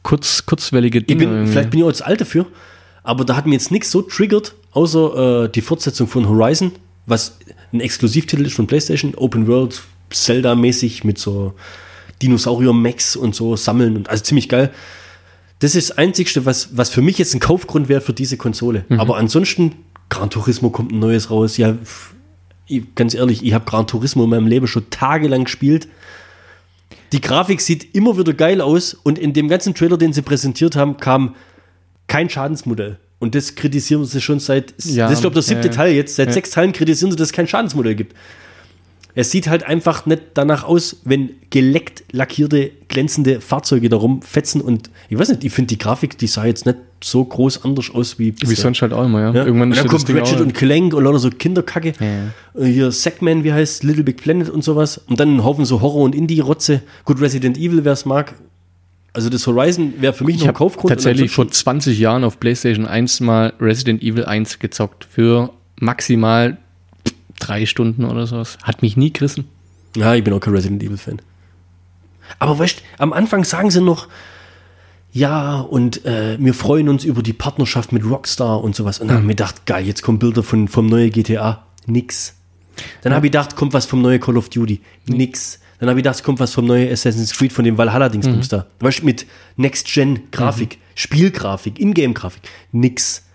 kurz, 0.03 0.45
kurzwellige 0.45 0.99
ich 0.99 1.05
Dinge. 1.05 1.27
bin, 1.27 1.47
vielleicht 1.47 1.69
bin 1.71 1.79
ich 1.81 1.85
auch 1.85 1.91
zu 1.93 2.05
alt 2.05 2.21
dafür, 2.21 2.45
aber 3.03 3.25
da 3.25 3.35
hat 3.35 3.45
mir 3.45 3.53
jetzt 3.53 3.71
nichts 3.71 3.91
so 3.91 4.01
triggert, 4.01 4.53
außer 4.71 5.45
äh, 5.45 5.49
die 5.49 5.61
Fortsetzung 5.61 6.07
von 6.07 6.27
Horizon, 6.27 6.71
was 7.05 7.37
ein 7.73 7.79
Exklusivtitel 7.79 8.45
ist 8.45 8.53
von 8.55 8.67
PlayStation, 8.67 9.15
Open 9.15 9.47
World, 9.47 9.81
Zelda-mäßig 10.11 11.03
mit 11.03 11.17
so 11.17 11.53
Dinosaurier-Max 12.21 13.15
und 13.15 13.35
so 13.35 13.55
sammeln 13.55 13.95
und 13.97 14.09
also 14.09 14.23
ziemlich 14.23 14.49
geil. 14.49 14.71
Das 15.59 15.75
ist 15.75 15.89
das 15.91 15.97
Einzigste, 15.97 16.45
was, 16.45 16.75
was 16.75 16.89
für 16.89 17.01
mich 17.01 17.17
jetzt 17.17 17.33
ein 17.35 17.39
Kaufgrund 17.39 17.87
wäre 17.87 18.01
für 18.01 18.13
diese 18.13 18.35
Konsole. 18.37 18.85
Aber 18.97 19.17
ansonsten, 19.17 19.73
Gran 20.09 20.29
Turismo 20.29 20.71
kommt 20.71 20.91
ein 20.91 20.99
neues 20.99 21.29
raus. 21.29 21.57
Ja, 21.57 21.77
ich, 22.65 22.95
ganz 22.95 23.13
ehrlich, 23.13 23.43
ich 23.43 23.53
habe 23.53 23.65
Gran 23.65 23.85
Turismo 23.85 24.23
in 24.23 24.29
meinem 24.31 24.47
Leben 24.47 24.65
schon 24.67 24.89
tagelang 24.89 25.43
gespielt. 25.43 25.87
Die 27.13 27.21
Grafik 27.21 27.61
sieht 27.61 27.93
immer 27.93 28.17
wieder 28.17 28.33
geil 28.33 28.61
aus 28.61 28.93
und 28.93 29.19
in 29.19 29.33
dem 29.33 29.49
ganzen 29.49 29.75
Trailer, 29.75 29.97
den 29.97 30.13
sie 30.13 30.21
präsentiert 30.21 30.75
haben, 30.75 30.97
kam 30.97 31.35
kein 32.07 32.29
Schadensmodell. 32.29 32.97
Und 33.19 33.35
das 33.35 33.53
kritisieren 33.55 34.03
sie 34.05 34.19
schon 34.19 34.39
seit, 34.39 34.73
Ja, 34.83 35.05
das 35.05 35.19
ist 35.19 35.21
glaube 35.21 35.35
der 35.35 35.43
siebte 35.43 35.67
ja. 35.67 35.73
Teil 35.73 35.93
jetzt, 35.93 36.15
seit 36.15 36.29
Ja. 36.29 36.33
sechs 36.33 36.49
Teilen 36.49 36.71
kritisieren 36.71 37.11
sie, 37.11 37.17
dass 37.17 37.27
es 37.27 37.33
kein 37.33 37.47
Schadensmodell 37.47 37.93
gibt. 37.95 38.15
Es 39.13 39.31
sieht 39.31 39.47
halt 39.49 39.63
einfach 39.63 40.05
nicht 40.05 40.21
danach 40.35 40.63
aus, 40.63 41.01
wenn 41.03 41.31
geleckt 41.49 42.03
lackierte, 42.11 42.71
glänzende 42.87 43.41
Fahrzeuge 43.41 43.89
da 43.89 43.97
rumfetzen 43.97 44.61
und 44.61 44.89
ich 45.09 45.17
weiß 45.17 45.29
nicht, 45.29 45.43
ich 45.43 45.51
finde 45.51 45.67
die 45.69 45.77
Grafik, 45.77 46.17
die 46.17 46.27
sah 46.27 46.45
jetzt 46.45 46.65
nicht 46.65 46.77
so 47.03 47.25
groß 47.25 47.65
anders 47.65 47.89
aus 47.93 48.19
wie 48.19 48.33
Wie 48.39 48.55
sonst 48.55 48.81
halt 48.81 48.93
auch 48.93 49.03
immer, 49.05 49.19
ja. 49.21 49.33
Ja. 49.33 49.45
Irgendwann 49.45 49.69
und 49.71 49.77
dann 49.77 49.89
steht 49.89 50.05
kommt 50.05 50.17
Ratchet 50.21 50.39
und 50.39 50.53
Clank 50.53 50.93
und 50.93 51.03
lauter 51.03 51.19
so 51.19 51.29
Kinderkacke. 51.29 51.93
Ja. 51.99 52.61
Äh, 52.61 52.67
Hier 52.71 52.91
Sackman, 52.91 53.43
wie 53.43 53.51
heißt 53.51 53.83
Little 53.83 54.03
Big 54.03 54.17
Planet 54.21 54.49
und 54.49 54.63
sowas. 54.63 54.99
Und 55.07 55.19
dann 55.19 55.35
ein 55.37 55.43
Haufen 55.43 55.65
so 55.65 55.81
Horror- 55.81 56.03
und 56.03 56.13
Indie-Rotze. 56.13 56.81
Gut, 57.05 57.19
Resident 57.19 57.57
Evil, 57.57 57.83
wer 57.83 57.93
es 57.93 58.05
mag. 58.05 58.35
Also 59.13 59.29
das 59.29 59.45
Horizon 59.47 59.95
wäre 59.99 60.13
für 60.13 60.23
mich 60.25 60.35
noch 60.35 60.41
Ich 60.41 60.45
ein 60.45 60.47
habe 60.49 60.57
Kaufgrund. 60.59 60.89
tatsächlich 60.89 61.31
vor 61.31 61.45
Und 61.45 61.53
20 61.53 61.99
Jahren 61.99 62.23
auf 62.23 62.39
PlayStation 62.39 62.85
1 62.85 63.19
mal 63.21 63.53
Resident 63.59 64.01
Evil 64.03 64.23
1 64.25 64.59
gezockt 64.59 65.05
für 65.09 65.49
maximal 65.79 66.57
drei 67.41 67.65
Stunden 67.65 68.05
oder 68.05 68.27
sowas. 68.27 68.57
Hat 68.63 68.81
mich 68.81 68.95
nie 68.97 69.11
gerissen. 69.11 69.45
ja, 69.95 70.13
ich 70.15 70.23
bin 70.23 70.33
auch 70.33 70.39
kein 70.39 70.53
Resident 70.53 70.81
Evil-Fan. 70.83 71.21
Aber 72.39 72.57
weißt 72.57 72.79
du, 72.79 72.83
am 72.97 73.13
Anfang 73.13 73.43
sagen 73.43 73.71
sie 73.71 73.81
noch, 73.81 74.07
ja, 75.13 75.59
und 75.59 76.05
äh, 76.05 76.37
wir 76.39 76.53
freuen 76.53 76.87
uns 76.87 77.03
über 77.03 77.21
die 77.21 77.33
Partnerschaft 77.33 77.91
mit 77.91 78.05
Rockstar 78.05 78.63
und 78.63 78.75
sowas. 78.75 78.99
Und 78.99 79.09
dann 79.09 79.17
haben 79.17 79.27
wir 79.27 79.35
gedacht, 79.35 79.65
geil, 79.65 79.85
jetzt 79.85 80.01
kommen 80.03 80.19
Bilder 80.19 80.41
von, 80.43 80.69
vom 80.69 80.85
neuen 80.85 81.11
GTA. 81.11 81.65
Nix. 81.85 82.35
Dann 83.01 83.13
habe 83.13 83.25
ich 83.25 83.31
gedacht, 83.33 83.57
kommt 83.57 83.73
was 83.73 83.85
vom 83.85 84.01
neuen 84.01 84.21
Call 84.21 84.37
of 84.37 84.47
Duty. 84.47 84.79
Nix. 85.07 85.59
Dann 85.79 85.89
habe 85.89 85.99
ich 85.99 86.03
gedacht, 86.03 86.23
kommt 86.23 86.39
was 86.39 86.53
vom 86.53 86.65
neuen 86.65 86.89
Assassin's 86.91 87.33
Creed, 87.33 87.51
von 87.51 87.65
dem 87.65 87.77
Valhalla-Dingsbums 87.77 88.47
da. 88.47 88.67
Weißt 88.79 88.99
du, 89.01 89.05
mit 89.05 89.25
Next-Gen-Grafik, 89.57 90.77
Spielgrafik, 90.95 91.79
Ingame-Grafik. 91.79 92.43
Nix. 92.71 93.25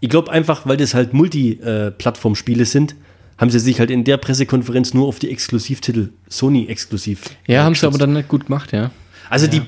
Ich 0.00 0.10
glaube 0.10 0.30
einfach, 0.30 0.66
weil 0.66 0.76
das 0.76 0.92
halt 0.94 1.14
Multi-Plattform-Spiele 1.14 2.66
sind, 2.66 2.96
haben 3.38 3.50
sie 3.50 3.58
sich 3.58 3.80
halt 3.80 3.90
in 3.90 4.04
der 4.04 4.16
Pressekonferenz 4.16 4.94
nur 4.94 5.08
auf 5.08 5.18
die 5.18 5.30
Exklusivtitel 5.30 6.10
Sony-exklusiv. 6.28 7.24
Ja, 7.46 7.62
äh, 7.62 7.64
haben 7.64 7.74
sie 7.74 7.86
aber 7.86 7.98
dann 7.98 8.12
nicht 8.12 8.28
gut 8.28 8.46
gemacht, 8.46 8.72
ja. 8.72 8.90
Also 9.28 9.46
die 9.46 9.62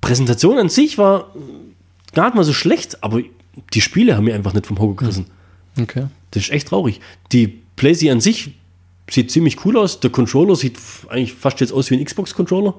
Präsentation 0.00 0.58
an 0.58 0.68
sich 0.68 0.98
war 0.98 1.32
gar 2.12 2.26
nicht 2.26 2.34
mal 2.34 2.44
so 2.44 2.52
schlecht, 2.52 3.02
aber 3.02 3.22
die 3.72 3.80
Spiele 3.80 4.16
haben 4.16 4.24
mir 4.24 4.34
einfach 4.34 4.54
nicht 4.54 4.66
vom 4.66 4.78
Hocker 4.78 4.96
gerissen. 5.04 5.26
Okay. 5.80 6.06
Das 6.30 6.44
ist 6.44 6.50
echt 6.50 6.68
traurig. 6.68 7.00
Die 7.32 7.46
PlayStation 7.76 8.16
an 8.16 8.20
sich 8.20 8.54
sieht 9.10 9.30
ziemlich 9.30 9.64
cool 9.64 9.76
aus. 9.76 10.00
Der 10.00 10.10
Controller 10.10 10.56
sieht 10.56 10.78
eigentlich 11.08 11.34
fast 11.34 11.60
jetzt 11.60 11.72
aus 11.72 11.90
wie 11.90 11.96
ein 11.96 12.04
Xbox-Controller. 12.04 12.74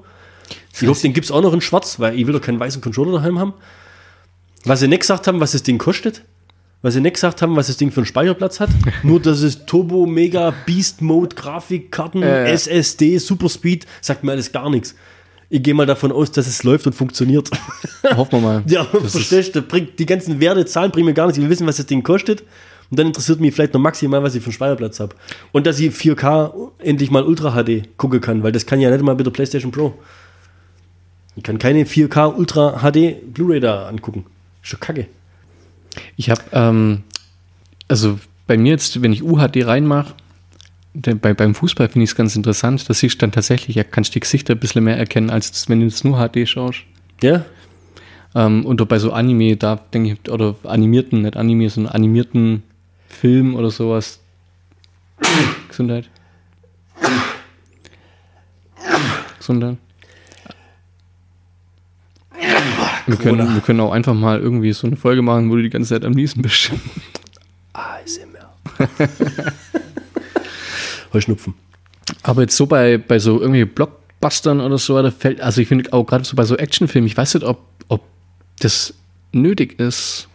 Ich 0.80 0.86
hoffe, 0.86 1.02
den 1.02 1.12
gibt 1.12 1.24
es 1.26 1.30
auch 1.30 1.42
noch 1.42 1.52
in 1.52 1.60
schwarz, 1.60 1.98
weil 1.98 2.18
ich 2.18 2.26
will 2.26 2.32
doch 2.32 2.40
keinen 2.40 2.60
weißen 2.60 2.80
Controller 2.80 3.12
daheim 3.18 3.38
haben. 3.38 3.54
Was 4.64 4.80
sie 4.80 4.88
nicht 4.88 5.00
gesagt 5.00 5.26
haben, 5.26 5.40
was 5.40 5.52
das 5.52 5.62
Ding 5.62 5.78
kostet. 5.78 6.22
Was 6.82 6.94
sie 6.94 7.00
nicht 7.00 7.14
gesagt 7.14 7.42
haben, 7.42 7.56
was 7.56 7.66
das 7.66 7.76
Ding 7.76 7.90
für 7.90 8.00
einen 8.00 8.06
Speicherplatz 8.06 8.58
hat. 8.60 8.70
Nur, 9.02 9.20
dass 9.20 9.40
es 9.42 9.66
Turbo, 9.66 10.06
Mega, 10.06 10.54
Beast 10.64 11.02
Mode, 11.02 11.36
Grafikkarten, 11.36 12.22
Äh. 12.22 12.50
SSD, 12.52 13.18
Superspeed, 13.18 13.86
sagt 14.00 14.24
mir 14.24 14.32
alles 14.32 14.50
gar 14.50 14.70
nichts. 14.70 14.94
Ich 15.50 15.62
gehe 15.62 15.74
mal 15.74 15.84
davon 15.84 16.12
aus, 16.12 16.30
dass 16.30 16.46
es 16.46 16.62
läuft 16.62 16.86
und 16.86 16.94
funktioniert. 16.94 17.50
Hoffen 18.16 18.32
wir 18.32 18.40
mal. 18.40 18.62
Ja, 18.68 18.84
verstehst 18.84 19.54
du? 19.56 19.62
Bringt, 19.62 19.98
die 19.98 20.06
ganzen 20.06 20.40
Werte, 20.40 20.64
Zahlen 20.64 20.90
bringen 20.90 21.06
mir 21.06 21.14
gar 21.14 21.26
nichts. 21.26 21.38
Ich 21.38 21.42
will 21.44 21.50
wissen, 21.50 21.66
was 21.66 21.76
das 21.76 21.86
Ding 21.86 22.02
kostet. 22.02 22.42
Und 22.90 22.98
dann 22.98 23.08
interessiert 23.08 23.40
mich 23.40 23.54
vielleicht 23.54 23.74
noch 23.74 23.80
maximal, 23.80 24.22
was 24.22 24.34
ich 24.34 24.42
für 24.42 24.46
einen 24.46 24.54
Speicherplatz 24.54 25.00
habe. 25.00 25.14
Und 25.52 25.66
dass 25.66 25.78
ich 25.78 25.92
4K 25.94 26.52
endlich 26.78 27.10
mal 27.10 27.22
Ultra 27.24 27.52
HD 27.62 27.96
gucken 27.96 28.20
kann, 28.20 28.42
weil 28.42 28.52
das 28.52 28.64
kann 28.66 28.80
ja 28.80 28.90
nicht 28.90 29.02
mal 29.02 29.14
mit 29.14 29.26
der 29.26 29.30
PlayStation 29.32 29.70
Pro. 29.70 29.94
Ich 31.36 31.42
kann 31.42 31.58
keine 31.58 31.84
4K 31.84 32.34
Ultra 32.36 32.80
HD 32.80 33.32
Blu-ray 33.34 33.60
da 33.60 33.86
angucken. 33.88 34.26
Ist 34.62 34.70
schon 34.70 34.80
kacke. 34.80 35.06
Ich 36.16 36.30
habe, 36.30 36.42
ähm, 36.52 37.02
also 37.88 38.18
bei 38.46 38.56
mir 38.56 38.70
jetzt, 38.70 39.02
wenn 39.02 39.12
ich 39.12 39.22
UHD 39.22 39.66
reinmache, 39.66 40.14
bei, 40.92 41.34
beim 41.34 41.54
Fußball 41.54 41.88
finde 41.88 42.04
ich 42.04 42.10
es 42.10 42.16
ganz 42.16 42.34
interessant. 42.34 42.88
Da 42.88 42.94
siehst 42.94 43.14
du 43.14 43.18
dann 43.18 43.32
tatsächlich, 43.32 43.76
ja, 43.76 43.84
kannst 43.84 44.10
du 44.10 44.14
die 44.14 44.20
Gesichter 44.20 44.54
ein 44.54 44.60
bisschen 44.60 44.84
mehr 44.84 44.96
erkennen, 44.96 45.30
als 45.30 45.68
wenn 45.68 45.80
du 45.80 45.86
jetzt 45.86 46.04
nur 46.04 46.18
HD 46.18 46.48
schaust. 46.48 46.80
Ja? 47.22 47.44
Ähm, 48.34 48.64
und 48.64 48.86
bei 48.88 48.98
so 48.98 49.12
Anime, 49.12 49.56
da 49.56 49.76
denke 49.76 50.12
ich, 50.12 50.30
oder 50.30 50.56
animierten, 50.64 51.22
nicht 51.22 51.36
Anime, 51.36 51.68
sondern 51.70 51.92
animierten 51.92 52.62
Film 53.08 53.54
oder 53.54 53.70
sowas. 53.70 54.20
Gesundheit. 55.68 56.08
Gesundheit. 59.38 59.76
Wir 63.10 63.16
können, 63.16 63.54
wir 63.54 63.60
können 63.60 63.80
auch 63.80 63.92
einfach 63.92 64.14
mal 64.14 64.38
irgendwie 64.38 64.72
so 64.72 64.86
eine 64.86 64.96
Folge 64.96 65.22
machen, 65.22 65.50
wo 65.50 65.56
du 65.56 65.62
die 65.62 65.70
ganze 65.70 65.90
Zeit 65.90 66.04
am 66.04 66.12
Niesen 66.12 66.42
bist. 66.42 66.70
ASMR. 67.72 68.50
Heuschnupfen. 71.12 71.54
Aber 72.22 72.42
jetzt 72.42 72.56
so 72.56 72.66
bei, 72.66 72.98
bei 72.98 73.18
so 73.18 73.40
irgendwie 73.40 73.64
Blockbustern 73.64 74.60
oder 74.60 74.78
so, 74.78 75.00
da 75.02 75.10
fällt, 75.10 75.40
also 75.40 75.60
ich 75.60 75.68
finde 75.68 75.92
auch 75.92 76.04
gerade 76.04 76.24
so 76.24 76.36
bei 76.36 76.44
so 76.44 76.56
Actionfilmen, 76.56 77.06
ich 77.06 77.16
weiß 77.16 77.34
nicht, 77.34 77.44
ob, 77.46 77.60
ob 77.88 78.02
das 78.60 78.94
nötig 79.32 79.78
ist. 79.80 80.28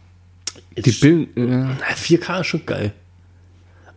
Die 0.78 0.91
Bilder, 0.91 1.30
ja. 1.36 1.78
Na, 1.80 1.95
4K 1.95 2.41
ist 2.41 2.47
schon 2.47 2.65
geil. 2.65 2.91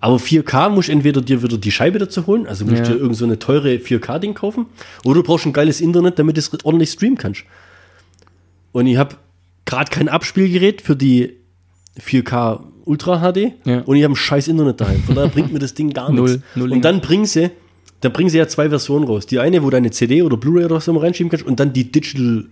Aber 0.01 0.17
4K 0.17 0.69
musst 0.69 0.89
du 0.89 0.93
entweder 0.93 1.21
dir 1.21 1.43
wieder 1.43 1.59
die 1.59 1.73
Scheibe 1.73 1.99
dazu 1.99 2.27
holen, 2.29 2.47
also 2.47 2.65
musst 2.65 2.79
du 2.79 2.83
Ja. 2.83 2.95
dir 2.95 3.01
irgend 3.01 3.17
so 3.17 3.25
eine 3.25 3.39
teure 3.41 3.75
4K-Ding 3.79 4.35
kaufen, 4.35 4.67
oder 5.03 5.15
du 5.17 5.23
brauchst 5.25 5.47
ein 5.47 5.53
geiles 5.53 5.81
Internet, 5.81 6.21
damit 6.21 6.37
du 6.37 6.41
es 6.41 6.65
ordentlich 6.65 6.91
streamen 6.91 7.19
kannst. 7.19 7.43
Und 8.73 8.87
ich 8.87 8.97
habe 8.97 9.17
gerade 9.65 9.91
kein 9.91 10.09
Abspielgerät 10.09 10.81
für 10.83 10.97
die 10.97 11.35
4K 12.01 12.61
Ultra 12.85 13.19
HD 13.33 13.53
Ja. 13.65 13.81
und 13.83 13.97
ich 13.97 14.05
habe 14.05 14.13
ein 14.15 14.17
scheiß 14.17 14.49
Internet 14.49 14.81
daheim. 14.81 15.03
Von 15.03 15.15
daher 15.15 15.29
bringt 15.31 15.53
mir 15.53 15.59
das 15.59 15.75
Ding 15.75 15.91
gar 15.93 16.11
Null, 16.13 16.31
nichts. 16.33 16.43
null 16.55 16.73
und 16.73 16.83
dann 16.85 17.01
bringen 17.01 17.27
sie, 17.27 17.51
dann 18.01 18.13
bringen 18.13 18.31
sie 18.31 18.39
ja 18.39 18.49
zwei 18.49 18.69
Versionen 18.71 19.05
raus. 19.07 19.27
Die 19.27 19.39
eine, 19.41 19.63
wo 19.63 19.71
deine 19.71 19.91
CD 19.91 20.23
oder 20.23 20.37
Blu-ray 20.37 20.65
oder 20.65 20.77
was 20.77 20.89
immer 20.89 21.03
reinschieben 21.03 21.31
kannst 21.31 21.45
und 21.47 21.61
dann 21.61 21.73
die 21.73 21.91
Digital 21.91 22.45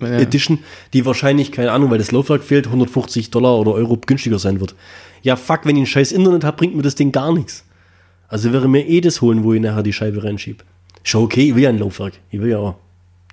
Ja. 0.00 0.18
Edition, 0.18 0.58
die 0.92 1.06
wahrscheinlich, 1.06 1.52
keine 1.52 1.70
Ahnung, 1.72 1.90
weil 1.90 1.98
das 1.98 2.10
Laufwerk 2.12 2.42
fehlt, 2.42 2.66
150 2.66 3.30
Dollar 3.30 3.58
oder 3.58 3.72
Euro 3.72 3.96
günstiger 4.04 4.38
sein 4.38 4.60
wird. 4.60 4.74
Ja, 5.22 5.36
fuck, 5.36 5.60
wenn 5.64 5.76
ich 5.76 5.82
ein 5.82 5.86
scheiß 5.86 6.12
Internet 6.12 6.44
habe, 6.44 6.56
bringt 6.56 6.74
mir 6.76 6.82
das 6.82 6.94
Ding 6.96 7.12
gar 7.12 7.32
nichts. 7.32 7.64
Also 8.28 8.52
wäre 8.52 8.68
mir 8.68 8.86
eh 8.88 9.00
das 9.00 9.20
holen, 9.22 9.44
wo 9.44 9.52
ich 9.54 9.60
nachher 9.60 9.82
die 9.82 9.92
Scheibe 9.92 10.22
reinschiebe. 10.24 10.64
Schon 11.04 11.22
okay, 11.24 11.48
ich 11.48 11.54
will 11.54 11.62
ja 11.62 11.68
ein 11.68 11.78
Laufwerk. 11.78 12.14
Ich 12.30 12.40
will 12.40 12.50
ja 12.50 12.58
auch 12.58 12.74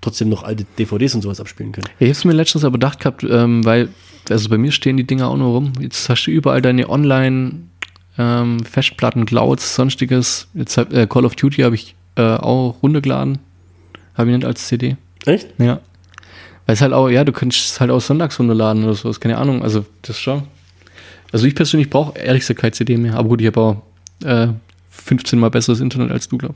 trotzdem 0.04 0.30
noch 0.30 0.44
alte 0.44 0.66
DVDs 0.78 1.16
und 1.16 1.22
sowas 1.22 1.40
abspielen 1.40 1.72
können. 1.72 1.88
Ich 2.00 2.06
habe 2.06 2.12
es 2.12 2.26
mir 2.26 2.34
letztens 2.34 2.64
aber 2.64 2.74
gedacht 2.74 3.00
gehabt, 3.00 3.24
ähm, 3.24 3.66
weil, 3.66 3.90
also 4.30 4.50
bei 4.50 4.58
mir 4.58 4.72
stehen 4.72 4.98
die 4.98 5.06
Dinger 5.06 5.30
auch 5.30 5.38
nur 5.38 5.50
rum. 5.50 5.74
Jetzt 5.80 6.10
hast 6.10 6.26
du 6.26 6.32
überall 6.32 6.62
deine 6.62 6.90
Online 6.90 7.64
ähm, 8.18 8.60
Festplatten, 8.64 9.26
Clouds, 9.26 9.76
sonstiges. 9.76 10.48
Jetzt 10.54 10.78
hab, 10.78 10.94
äh, 10.94 11.08
Call 11.08 11.26
of 11.26 11.36
Duty 11.36 11.64
habe 11.64 11.76
ich 11.76 11.96
äh, 12.16 12.22
auch 12.22 12.76
runtergeladen. 12.84 13.40
Habe 14.16 14.30
ich 14.30 14.38
nicht 14.38 14.46
als 14.46 14.68
CD. 14.68 14.98
Echt? 15.26 15.48
Ja. 15.58 15.80
Weil 16.66 16.76
es 16.76 16.82
halt 16.82 16.94
auch, 16.94 17.10
ja, 17.10 17.24
du 17.24 17.32
könntest 17.32 17.72
es 17.72 17.80
halt 17.80 17.92
auch 17.92 18.02
sonntags 18.02 18.40
runterladen 18.40 18.84
oder 18.84 18.94
sowas, 18.94 19.20
keine 19.20 19.38
Ahnung. 19.38 19.64
Also 19.64 19.86
das 20.02 20.20
schon. 20.20 20.44
Also 21.32 21.48
ich 21.48 21.56
persönlich 21.56 21.90
brauche 21.90 22.18
ehrlich 22.18 22.42
gesagt 22.42 22.60
keine 22.60 22.72
CD 22.72 22.98
mehr. 22.98 23.16
Aber 23.16 23.30
gut, 23.30 23.42
ich 23.42 23.48
habe 23.48 23.60
auch 23.60 23.82
äh, 24.24 24.50
15 24.92 25.40
mal 25.40 25.50
besseres 25.50 25.80
Internet 25.80 26.12
als 26.12 26.28
du, 26.28 26.38
glaub. 26.38 26.56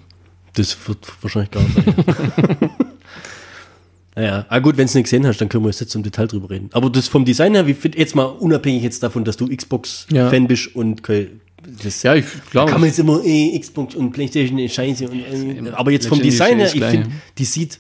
Das 0.54 0.78
wird 0.88 1.00
wahrscheinlich 1.22 1.52
gar 1.52 1.62
nicht 1.64 1.76
sein. 1.76 2.70
Naja, 4.18 4.46
ah 4.50 4.60
gut, 4.60 4.78
wenn 4.78 4.86
du 4.86 4.90
es 4.90 4.96
nicht 4.96 5.04
gesehen 5.04 5.26
hast, 5.28 5.40
dann 5.40 5.48
können 5.48 5.64
wir 5.64 5.70
jetzt 5.72 5.94
im 5.96 6.02
Detail 6.04 6.26
drüber 6.28 6.50
reden. 6.50 6.70
Aber 6.74 6.90
das 6.90 7.08
vom 7.08 7.24
Design 7.24 7.54
her, 7.54 7.68
wie 7.68 7.76
jetzt 7.96 8.16
mal 8.16 8.24
unabhängig 8.26 8.82
jetzt 8.84 9.04
davon, 9.04 9.24
dass 9.24 9.38
du 9.38 9.48
Xbox-Fan 9.48 10.16
Ja. 10.16 10.40
bist 10.48 10.76
und 10.76 11.02
das 11.84 12.02
Ja, 12.04 12.16
ich 12.16 12.26
Da 12.26 12.40
glaube. 12.52 12.72
kann 12.72 12.82
man 12.82 12.90
jetzt 12.90 12.98
immer 13.00 13.22
äh, 13.24 13.60
Xbox 13.60 13.94
und 13.96 14.12
Playstation 14.12 14.58
ist 14.58 14.74
scheiße. 14.74 15.08
Und, 15.08 15.68
äh, 15.68 15.70
aber 15.74 15.92
jetzt 15.92 16.08
vom 16.08 16.20
Design 16.22 16.58
her, 16.58 16.66
ist 16.66 16.76
ich 16.76 16.84
finde, 16.84 17.10
die 17.38 17.46
sieht 17.46 17.80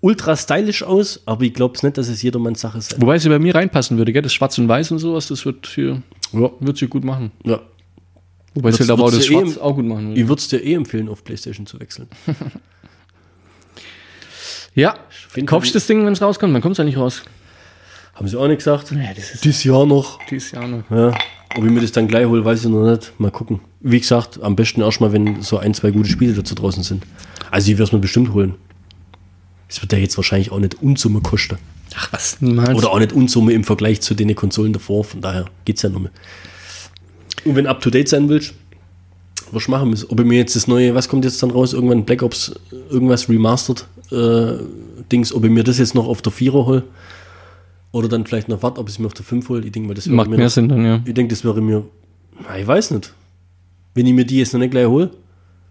ultra 0.00 0.36
stylisch 0.36 0.82
aus, 0.82 1.20
aber 1.26 1.42
ich 1.42 1.54
glaube 1.54 1.78
nicht, 1.82 1.96
dass 1.98 2.08
es 2.08 2.22
jedermanns 2.22 2.60
Sache 2.60 2.80
sein 2.80 3.00
Wobei 3.02 3.18
sie 3.18 3.28
bei 3.28 3.38
mir 3.38 3.54
reinpassen 3.54 3.98
würde, 3.98 4.12
gell? 4.12 4.22
Das 4.22 4.32
Schwarz 4.32 4.56
und 4.58 4.68
Weiß 4.68 4.90
und 4.92 4.98
sowas, 4.98 5.26
das 5.28 5.44
wird 5.44 5.66
hier, 5.74 6.02
Ja. 6.32 6.50
wird 6.60 6.76
sie 6.78 6.86
gut 6.88 7.04
machen. 7.04 7.30
Ja. 7.44 7.60
Wobei 8.54 8.68
Würdest- 8.68 8.80
halt 8.80 8.90
aber 8.90 9.04
auch 9.04 9.10
das 9.10 9.20
eh 9.20 9.28
Schwarz 9.28 9.56
im- 9.56 9.62
auch 9.62 9.74
gut 9.74 9.84
machen 9.86 10.08
würde. 10.08 10.20
Ich 10.20 10.26
würde 10.28 10.40
es 10.40 10.48
dir 10.48 10.58
eh 10.64 10.74
empfehlen, 10.74 11.08
auf 11.08 11.22
Playstation 11.24 11.66
zu 11.66 11.78
wechseln. 11.80 12.08
Ja, 14.78 14.94
finde- 15.28 15.50
kaufst 15.50 15.70
du 15.70 15.74
das 15.74 15.86
Ding, 15.86 16.04
wenn 16.06 16.12
es 16.12 16.22
rauskommt? 16.22 16.54
Dann 16.54 16.62
kommt 16.62 16.72
es 16.72 16.78
ja 16.78 16.84
nicht 16.84 16.96
raus. 16.98 17.22
Haben 18.14 18.28
sie 18.28 18.36
auch 18.38 18.46
nicht 18.46 18.58
gesagt? 18.58 18.90
Ja, 18.92 19.12
das 19.14 19.32
ist 19.34 19.44
Dieses 19.44 19.64
Jahr 19.64 19.86
noch. 19.86 20.18
dieses 20.30 20.52
Jahr 20.52 20.68
noch. 20.68 20.88
Ja. 20.90 21.08
Ob 21.56 21.64
ich 21.64 21.70
mir 21.70 21.80
das 21.80 21.92
dann 21.92 22.06
gleich 22.06 22.26
hole, 22.26 22.44
weiß 22.44 22.64
ich 22.64 22.70
noch 22.70 22.88
nicht. 22.88 23.12
Mal 23.18 23.30
gucken. 23.30 23.60
Wie 23.80 23.98
gesagt, 23.98 24.40
am 24.42 24.54
besten 24.54 24.80
erstmal, 24.82 25.12
wenn 25.12 25.42
so 25.42 25.58
ein, 25.58 25.74
zwei 25.74 25.90
gute 25.90 26.08
Spiele 26.08 26.32
dazu 26.32 26.54
draußen 26.54 26.82
sind. 26.82 27.04
Also 27.50 27.70
ich 27.70 27.78
werde 27.78 27.84
es 27.84 27.92
mir 27.92 27.98
bestimmt 27.98 28.32
holen. 28.32 28.54
Es 29.68 29.80
wird 29.82 29.92
ja 29.92 29.98
jetzt 29.98 30.16
wahrscheinlich 30.16 30.52
auch 30.52 30.58
nicht 30.60 30.80
Unsumme 30.82 31.20
kosten. 31.22 31.58
Ach 31.96 32.12
was, 32.12 32.40
niemals. 32.40 32.76
Oder 32.78 32.90
auch 32.90 32.98
nicht 32.98 33.12
Unsumme 33.12 33.52
im 33.52 33.64
Vergleich 33.64 34.00
zu 34.00 34.14
den 34.14 34.34
Konsolen 34.36 34.72
davor. 34.72 35.04
Von 35.04 35.20
daher 35.20 35.46
geht's 35.64 35.82
ja 35.82 35.88
noch 35.88 36.00
mehr. 36.00 36.10
Und 37.44 37.56
wenn 37.56 37.66
up 37.66 37.80
to 37.80 37.90
date 37.90 38.08
sein 38.08 38.28
willst, 38.28 38.54
was 39.52 39.62
ich 39.62 39.68
machen 39.68 39.90
müssen. 39.90 40.10
Ob 40.10 40.20
ich 40.20 40.26
mir 40.26 40.38
jetzt 40.38 40.56
das 40.56 40.66
neue, 40.66 40.94
was 40.94 41.08
kommt 41.08 41.24
jetzt 41.24 41.42
dann 41.42 41.50
raus? 41.50 41.72
Irgendwann 41.72 42.04
Black 42.04 42.22
Ops, 42.22 42.54
irgendwas 42.90 43.28
remastered 43.28 43.86
äh, 44.10 44.62
Dings, 45.10 45.32
ob 45.32 45.44
ich 45.44 45.50
mir 45.50 45.64
das 45.64 45.78
jetzt 45.78 45.94
noch 45.94 46.06
auf 46.06 46.22
der 46.22 46.32
Vierer 46.32 46.66
hole. 46.66 46.84
Oder 47.92 48.08
dann 48.08 48.26
vielleicht 48.26 48.48
noch 48.48 48.62
warte, 48.62 48.80
ob 48.80 48.88
ich 48.88 48.94
es 48.94 48.98
mir 48.98 49.06
auf 49.06 49.14
der 49.14 49.24
5 49.24 49.48
hole. 49.48 49.64
Ich 49.64 49.72
denke 49.72 49.92
das 49.94 50.06
Macht 50.06 50.28
mir 50.28 50.36
mehr 50.36 50.46
noch, 50.46 50.52
Sinn 50.52 50.68
dann, 50.68 50.84
ja. 50.84 51.00
Ich 51.04 51.14
denke, 51.14 51.34
das 51.34 51.44
wäre 51.44 51.60
mir, 51.62 51.84
na, 52.42 52.58
ich 52.58 52.66
weiß 52.66 52.90
nicht. 52.90 53.14
Wenn 53.94 54.06
ich 54.06 54.12
mir 54.12 54.24
die 54.26 54.38
jetzt 54.38 54.52
noch 54.52 54.60
nicht 54.60 54.70
gleich 54.70 54.86
hole, 54.86 55.10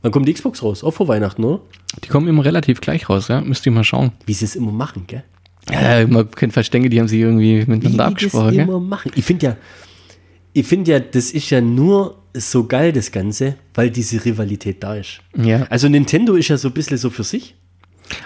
Wann 0.01 0.11
kommt 0.11 0.27
die 0.27 0.33
Xbox 0.33 0.61
raus? 0.61 0.83
Auch 0.83 0.91
vor 0.91 1.07
Weihnachten, 1.07 1.43
oder? 1.43 1.59
Die 2.03 2.07
kommen 2.07 2.27
immer 2.27 2.45
relativ 2.45 2.81
gleich 2.81 3.09
raus, 3.09 3.27
ja. 3.27 3.41
Müsst 3.41 3.65
ihr 3.65 3.71
mal 3.71 3.83
schauen. 3.83 4.11
Wie 4.25 4.33
sie 4.33 4.45
es 4.45 4.55
immer 4.55 4.71
machen, 4.71 5.05
gell? 5.07 5.23
Ja, 5.69 6.05
man 6.07 6.31
kennt 6.31 6.53
Verstänge, 6.53 6.89
die 6.89 6.99
haben 6.99 7.07
sich 7.07 7.19
irgendwie 7.19 7.65
Wie 7.65 7.69
miteinander 7.71 7.97
das 7.97 8.07
abgesprochen, 8.07 8.51
gell? 8.51 8.61
immer 8.61 8.79
machen. 8.79 9.11
Ich 9.15 9.25
finde 9.25 9.45
ja, 9.47 9.57
ich 10.59 10.65
finde 10.67 10.91
ja, 10.91 10.99
das 10.99 11.31
ist 11.31 11.49
ja 11.49 11.61
nur 11.61 12.17
so 12.33 12.65
geil, 12.65 12.91
das 12.91 13.11
Ganze, 13.11 13.55
weil 13.73 13.89
diese 13.89 14.23
Rivalität 14.23 14.83
da 14.83 14.95
ist. 14.95 15.19
Ja. 15.35 15.65
Also 15.69 15.87
Nintendo 15.89 16.35
ist 16.35 16.47
ja 16.47 16.57
so 16.57 16.69
ein 16.69 16.73
bisschen 16.73 16.97
so 16.97 17.09
für 17.09 17.23
sich. 17.23 17.55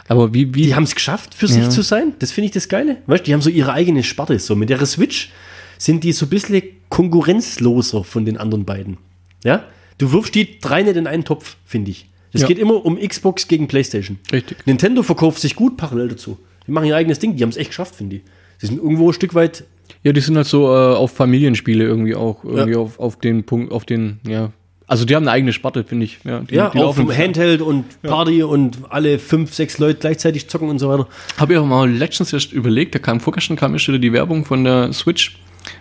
Aber 0.08 0.34
wie, 0.34 0.54
wie, 0.54 0.64
Die 0.64 0.76
haben 0.76 0.84
es 0.84 0.94
geschafft, 0.94 1.34
für 1.34 1.48
sich 1.48 1.68
zu 1.70 1.82
sein. 1.82 2.14
Das 2.20 2.32
finde 2.32 2.46
ich 2.46 2.52
das 2.52 2.70
Geile. 2.70 2.98
Weißt 3.08 3.22
du, 3.22 3.26
die 3.26 3.34
haben 3.34 3.42
so 3.42 3.50
ihre 3.50 3.74
eigene 3.74 4.04
Sparte. 4.04 4.38
So 4.38 4.56
mit 4.56 4.70
der 4.70 4.86
Switch 4.86 5.32
sind 5.78 6.04
die 6.04 6.12
so 6.12 6.28
ein 6.28 6.30
bisschen 6.30 6.62
konkurrenzloser 6.90 8.04
von 8.04 8.26
den 8.26 8.38
anderen 8.38 8.66
beiden. 8.66 8.98
Ja? 9.44 9.66
Du 9.98 10.12
wirfst 10.12 10.36
die 10.36 10.60
drei 10.60 10.84
nicht 10.84 10.96
in 10.98 11.08
einen 11.08 11.24
Topf, 11.24 11.58
finde 11.66 11.92
ich. 11.92 12.08
Es 12.34 12.42
Ja. 12.42 12.48
geht 12.48 12.60
immer 12.60 12.86
um 12.86 12.98
Xbox 13.00 13.48
gegen 13.48 13.68
PlayStation. 13.68 14.20
Richtig. 14.32 14.66
Nintendo 14.66 15.04
verkauft 15.04 15.42
sich 15.42 15.56
gut 15.56 15.78
parallel 15.78 16.10
dazu. 16.10 16.38
Die 16.68 16.72
machen 16.72 16.86
ihr 16.86 16.96
eigenes 16.96 17.20
Ding. 17.20 17.36
Die 17.36 17.44
haben 17.44 17.50
es 17.50 17.58
echt 17.58 17.72
geschafft, 17.72 17.96
finde 17.96 18.18
ich. 18.18 18.22
Sie 18.60 18.68
sind 18.68 18.78
irgendwo 18.78 19.10
ein 19.10 19.14
Stück 19.14 19.34
weit. 19.34 19.64
Ja, 20.04 20.12
die 20.14 20.22
sind 20.22 20.36
halt 20.38 20.48
so 20.48 20.68
äh, 20.68 20.96
auf 20.96 21.12
Familienspiele 21.16 21.84
irgendwie 21.84 22.16
auch, 22.16 22.44
irgendwie 22.44 22.72
Ja. 22.74 22.78
auf, 22.80 23.00
auf 23.00 23.20
den 23.20 23.44
Punkt, 23.44 23.72
auf 23.72 23.86
den, 23.86 24.20
ja. 24.28 24.52
Also 24.88 25.06
die 25.06 25.16
haben 25.16 25.24
eine 25.24 25.32
eigene 25.32 25.54
Sparte, 25.54 25.86
finde 25.86 26.04
ich. 26.04 26.20
Ja, 26.26 26.40
die, 26.42 26.56
Ja, 26.56 26.70
die 26.70 26.80
auch 26.80 26.94
vom 26.96 27.10
Handheld 27.16 27.62
und 27.62 27.86
Party 28.02 28.44
und 28.44 28.80
alle 28.90 29.20
fünf, 29.20 29.54
sechs 29.54 29.78
Leute 29.78 30.00
gleichzeitig 30.00 30.50
zocken 30.50 30.68
und 30.70 30.80
so 30.80 30.90
weiter. 30.90 31.08
Habe 31.38 31.54
ich 31.54 31.60
auch 31.60 31.66
mal 31.66 31.90
letztens 31.90 32.34
erst 32.34 32.52
überlegt, 32.52 32.94
da 32.94 33.00
kam 33.00 33.22
vorgestern 33.22 33.56
kam 33.56 33.74
erst 33.74 33.88
wieder 33.88 34.00
die 34.00 34.12
Werbung 34.12 34.44
von 34.44 34.66
der 34.66 34.92
Switch. 34.92 35.38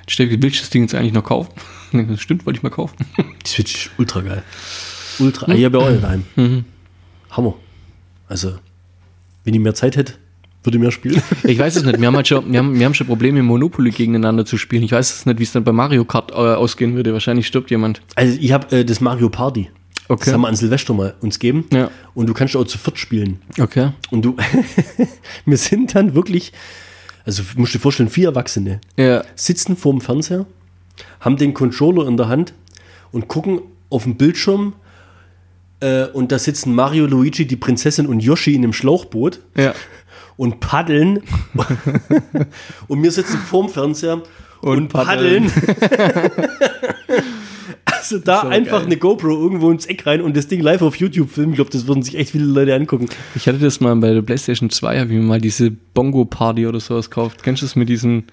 Ich 0.07 0.13
stelle, 0.15 0.31
will 0.31 0.45
ich 0.51 0.61
das 0.61 0.71
Ding 0.71 0.83
jetzt 0.83 0.95
eigentlich 0.95 1.13
noch 1.13 1.25
kaufen? 1.25 1.53
Das 1.93 2.21
stimmt, 2.21 2.47
wollte 2.47 2.59
ich 2.59 2.63
mal 2.63 2.71
kaufen. 2.71 2.95
Die 3.45 3.49
Switch 3.49 3.87
ist 3.87 3.91
ultra 3.99 4.21
geil. 4.21 4.45
Ultra. 5.19 5.53
Ich 5.53 5.65
habe 5.65 5.79
ja 5.79 5.85
auch 5.85 5.89
eine 5.89 5.99
daheim. 5.99 6.65
Hammer. 7.33 7.55
Also, 8.29 8.53
wenn 9.43 9.55
ich 9.55 9.61
mehr 9.61 9.75
Zeit 9.75 9.97
hätte, 9.97 10.13
würde 10.63 10.77
ich 10.77 10.83
mehr 10.83 10.91
spielen. 10.91 11.23
Ich 11.45 11.59
weiß 11.59 11.77
es 11.77 11.85
nicht. 11.85 12.01
Wir 12.01 12.07
haben 12.07 12.17
halt 12.17 12.29
schon, 12.29 12.53
wir 12.53 12.59
haben, 12.59 12.79
wir 12.79 12.85
haben 12.87 12.95
schon 12.95 13.07
Probleme, 13.07 13.43
Monopoly 13.43 13.91
gegeneinander 13.91 14.45
zu 14.45 14.59
spielen. 14.59 14.83
Ich 14.83 14.93
weiß 14.93 15.11
es 15.15 15.27
nicht, 15.27 15.39
wie 15.39 15.43
es 15.45 15.53
dann 15.53 15.65
bei 15.65 15.73
Mario 15.73 16.05
Kart 16.05 16.31
äh, 16.33 16.35
ausgehen 16.35 16.95
würde. 16.95 17.13
Wahrscheinlich 17.13 17.47
stirbt 17.47 17.71
jemand. 17.71 18.03
Also, 18.15 18.37
ich 18.41 18.53
habe 18.53 18.77
äh, 18.77 18.85
das 18.85 19.01
Mario 19.01 19.29
Party. 19.31 19.71
Okay. 20.09 20.25
Das 20.25 20.35
haben 20.35 20.41
wir 20.41 20.49
an 20.49 20.57
Silvester 20.57 20.93
mal 20.93 21.15
uns 21.21 21.39
geben. 21.39 21.67
Ja. 21.73 21.89
Und 22.15 22.29
du 22.29 22.35
kannst 22.35 22.57
auch 22.57 22.65
zu 22.65 22.79
viert 22.79 22.99
spielen. 22.99 23.39
Okay. 23.59 23.91
Und 24.11 24.25
du, 24.25 24.37
wir 25.47 25.57
sind 25.57 25.95
dann 25.95 26.15
wirklich, 26.15 26.53
also 27.25 27.43
musst 27.57 27.75
du 27.75 27.79
dir 27.79 27.83
vorstellen, 27.83 28.09
vier 28.09 28.29
Erwachsene 28.31 28.81
Ja. 28.99 29.23
sitzen 29.37 29.77
vorm 29.77 30.01
Fernseher, 30.01 30.47
haben 31.21 31.37
den 31.37 31.55
Controller 31.55 32.09
in 32.09 32.17
der 32.17 32.29
Hand 32.29 32.55
und 33.13 33.29
gucken 33.29 33.61
auf 33.89 34.03
den 34.03 34.17
Bildschirm 34.17 34.73
äh, 35.79 36.07
und 36.07 36.33
da 36.33 36.39
sitzen 36.41 36.75
Mario, 36.75 37.07
Luigi, 37.07 37.47
die 37.47 37.57
Prinzessin 37.57 38.07
und 38.07 38.21
Yoshi 38.21 38.55
in 38.55 38.65
einem 38.65 38.73
Schlauchboot 38.73 39.41
Ja. 39.57 39.75
Und 40.41 40.59
paddeln. 40.59 41.20
und 42.88 43.03
wir 43.03 43.11
sitzen 43.11 43.36
vorm 43.36 43.68
Fernseher 43.68 44.22
und, 44.62 44.78
Und 44.78 44.88
paddeln. 44.88 45.51
paddeln. 45.51 46.49
also 47.84 48.18
da 48.18 48.41
So 48.41 48.49
einfach 48.49 48.78
geil. 48.78 48.86
eine 48.86 48.97
GoPro 48.97 49.28
irgendwo 49.28 49.70
ins 49.70 49.84
Eck 49.84 50.07
rein 50.07 50.22
und 50.22 50.34
das 50.34 50.49
Ding 50.49 50.62
live 50.62 50.80
auf 50.80 50.97
YouTube 50.97 51.30
filmen. 51.30 51.53
Ich 51.53 51.57
glaube, 51.57 51.70
das 51.70 51.86
würden 51.86 52.03
sich 52.03 52.16
echt 52.16 52.30
viele 52.30 52.47
Leute 52.47 52.74
angucken. 52.74 53.07
Ich 53.34 53.47
hatte 53.49 53.59
das 53.59 53.80
mal 53.80 53.95
bei 53.97 54.14
der 54.14 54.22
PlayStation 54.22 54.70
2, 54.70 55.01
habe 55.01 55.12
ich 55.12 55.18
mir 55.18 55.24
mal 55.26 55.43
diese 55.43 55.70
Bongo-Party 55.70 56.66
oder 56.66 56.80
sowas 56.80 57.11
gekauft. 57.11 57.43
Kennst 57.43 57.61
du 57.61 57.66
das 57.66 57.76
mit 57.76 57.91
diesen, 57.91 58.24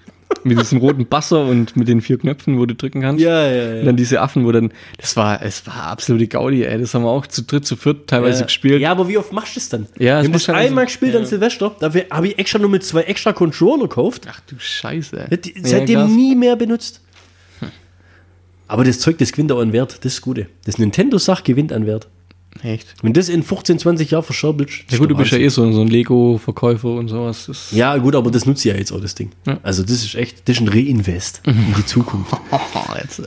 mit 0.44 0.58
diesem 0.58 0.78
roten 0.78 1.06
Basser 1.06 1.44
und 1.44 1.76
mit 1.76 1.88
den 1.88 2.00
vier 2.00 2.18
Knöpfen, 2.18 2.58
wo 2.58 2.66
du 2.66 2.74
drücken 2.74 3.00
kannst? 3.00 3.22
Ja, 3.22 3.46
ja, 3.50 3.80
Und 3.80 3.86
dann 3.86 3.96
diese 3.96 4.20
Affen, 4.20 4.44
wo 4.46 4.52
dann, 4.52 4.72
das 4.98 5.16
war, 5.16 5.42
es 5.42 5.66
war 5.66 5.84
absolute 5.84 6.26
Gaudi, 6.28 6.64
ey. 6.64 6.78
Das 6.78 6.94
haben 6.94 7.02
wir 7.02 7.10
auch 7.10 7.26
zu 7.26 7.42
dritt, 7.42 7.66
zu 7.66 7.76
viert 7.76 8.06
teilweise 8.08 8.44
gespielt. 8.44 8.80
Ja, 8.80 8.92
aber 8.92 9.08
wie 9.08 9.18
oft 9.18 9.32
machst 9.32 9.56
du 9.56 9.60
das 9.60 9.68
dann? 9.68 9.86
Ja, 9.98 10.22
das 10.22 10.30
das 10.30 10.48
halt 10.48 10.58
einmal 10.58 10.84
also- 10.84 10.92
gespielt 10.92 11.14
ja. 11.14 11.20
an 11.20 11.26
Silvester. 11.26 11.74
Dafür 11.80 12.04
habe 12.10 12.28
ich 12.28 12.38
extra 12.38 12.58
nur 12.58 12.70
mit 12.70 12.84
zwei 12.84 13.02
extra 13.02 13.32
Controller 13.32 13.82
gekauft. 13.84 14.26
Ach 14.30 14.40
du 14.46 14.56
Scheiße. 14.58 15.26
ey. 15.30 15.38
Die- 15.38 15.54
Ja, 15.56 15.66
Seitdem 15.66 16.00
krass. 16.00 16.10
nie 16.10 16.34
mehr 16.36 16.56
benutzt. 16.56 17.00
Aber 18.66 18.84
das 18.84 18.98
Zeug, 19.00 19.16
das 19.18 19.32
gewinnt 19.32 19.50
auch 19.50 19.60
an 19.60 19.72
Wert. 19.72 19.92
Das 19.92 19.96
ist 19.96 20.04
das 20.04 20.20
Gute. 20.20 20.46
Das 20.66 20.76
Nintendo-Sach 20.78 21.42
gewinnt 21.42 21.72
an 21.72 21.86
Wert. 21.86 22.06
Echt? 22.62 22.94
Wenn 23.02 23.12
das 23.12 23.28
in 23.28 23.42
15, 23.42 23.78
20 23.78 24.10
Jahren 24.10 24.24
verscherbelt, 24.24 24.70
Ja 24.90 24.98
gut, 24.98 25.10
du 25.10 25.16
bist 25.16 25.30
ja 25.30 25.38
eh 25.38 25.48
so, 25.48 25.70
so 25.70 25.80
ein 25.80 25.88
Lego-Verkäufer 25.88 26.88
und 26.88 27.08
sowas. 27.08 27.46
Das 27.46 27.70
Ja, 27.70 27.96
gut, 27.96 28.16
aber 28.16 28.30
das 28.30 28.46
nutzt 28.46 28.64
ja 28.64 28.74
jetzt 28.74 28.92
auch 28.92 29.00
das 29.00 29.14
Ding. 29.14 29.30
Ja. 29.46 29.58
Also, 29.62 29.82
das 29.82 29.92
ist 29.92 30.14
echt, 30.14 30.48
das 30.48 30.56
ist 30.56 30.62
ein 30.62 30.68
Reinvest 30.68 31.42
in 31.44 31.74
die 31.76 31.86
Zukunft. 31.86 32.32
jetzt. 33.00 33.22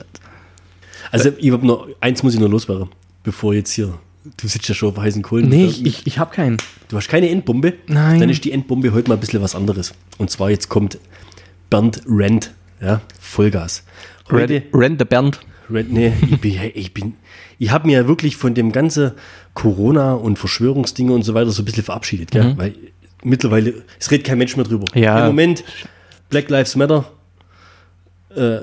Also, 1.10 1.30
ich 1.38 1.50
hab 1.50 1.62
noch, 1.62 1.88
eins 2.00 2.22
muss 2.22 2.34
ich 2.34 2.40
noch 2.40 2.48
loswerden, 2.48 2.88
bevor 3.22 3.54
jetzt 3.54 3.72
hier, 3.72 3.98
du 4.36 4.48
sitzt 4.48 4.68
ja 4.68 4.74
schon 4.74 4.90
auf 4.90 4.98
heißen 4.98 5.22
Kohlen. 5.22 5.48
Nee, 5.48 5.64
ich, 5.64 5.86
ich, 5.86 6.06
ich 6.06 6.18
habe 6.18 6.34
keinen. 6.34 6.58
Du 6.88 6.96
hast 6.96 7.08
keine 7.08 7.30
Endbombe? 7.30 7.74
Nein. 7.86 8.20
Dann 8.20 8.28
ist 8.28 8.44
die 8.44 8.52
Endbombe 8.52 8.92
heute 8.92 9.08
mal 9.08 9.14
ein 9.14 9.20
bisschen 9.20 9.40
was 9.40 9.54
anderes. 9.54 9.94
Und 10.18 10.30
zwar 10.30 10.50
jetzt 10.50 10.68
kommt 10.68 10.98
Bernd 11.70 12.02
Rent, 12.06 12.52
ja, 12.80 13.00
Vollgas. 13.18 13.84
Heute, 14.30 14.62
Rent 14.74 14.98
the 14.98 15.04
Bernd. 15.04 15.40
Rent, 15.70 15.92
nee, 15.92 16.12
ich 16.30 16.40
bin, 16.40 16.60
ich 16.74 16.94
bin, 16.94 17.14
ich 17.58 17.70
habe 17.70 17.86
mir 17.86 18.00
ja 18.02 18.08
wirklich 18.08 18.36
von 18.36 18.54
dem 18.54 18.72
ganzen 18.72 19.12
Corona 19.54 20.14
und 20.14 20.38
Verschwörungsdinge 20.38 21.12
und 21.12 21.22
so 21.22 21.34
weiter 21.34 21.50
so 21.50 21.62
ein 21.62 21.64
bisschen 21.64 21.84
verabschiedet, 21.84 22.30
gell? 22.30 22.54
Weil 22.56 22.74
mittlerweile, 23.22 23.74
es 23.98 24.10
redet 24.10 24.26
kein 24.26 24.38
Mensch 24.38 24.56
mehr 24.56 24.64
drüber. 24.64 24.84
Ja. 24.94 25.20
Im 25.20 25.26
Moment, 25.26 25.64
Black 26.30 26.48
Lives 26.50 26.76
Matter, 26.76 27.10
äh, 28.34 28.58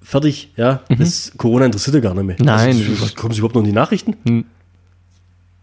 fertig, 0.00 0.50
ja. 0.56 0.82
Das 0.88 1.32
Corona 1.36 1.66
interessiert 1.66 1.94
ja 1.94 2.00
gar 2.00 2.14
nicht 2.14 2.24
mehr. 2.24 2.36
Nein, 2.40 2.76
Also, 2.76 3.02
was, 3.02 3.14
kommen 3.14 3.32
Sie 3.32 3.38
überhaupt 3.38 3.54
noch 3.54 3.62
in 3.62 3.66
die 3.68 3.72
Nachrichten? 3.74 4.16
Hm. 4.26 4.44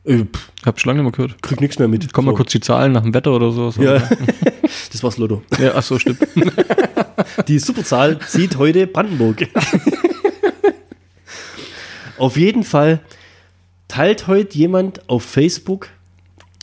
Äh, 0.05 0.25
pff, 0.25 0.51
Hab 0.65 0.79
schon 0.79 0.91
lange 0.91 1.03
nicht 1.03 1.17
mehr 1.17 1.25
gehört. 1.27 1.41
krieg 1.43 1.59
nichts 1.61 1.77
mehr 1.79 1.87
mit. 1.87 2.11
Komm 2.13 2.25
mal 2.25 2.31
So. 2.31 2.37
kurz 2.37 2.51
die 2.51 2.59
Zahlen 2.61 2.91
nach 2.93 3.01
dem 3.03 3.13
Wetter 3.13 3.31
oder 3.33 3.51
sowas. 3.51 3.75
Ja, 3.77 4.01
das 4.91 5.03
war's 5.03 5.17
Lotto. 5.17 5.41
ja 5.59 5.73
ach 5.75 5.83
so, 5.83 5.97
stimmt. 5.99 6.19
Die 7.49 7.59
Superzahl 7.59 8.17
sieht 8.27 8.57
heute 8.57 8.87
Brandenburg. 8.87 9.45
auf 12.19 12.37
jeden 12.37 12.63
Fall 12.63 12.99
teilt 13.87 14.27
heute 14.27 14.57
jemand 14.57 15.09
auf 15.09 15.23
Facebook 15.23 15.89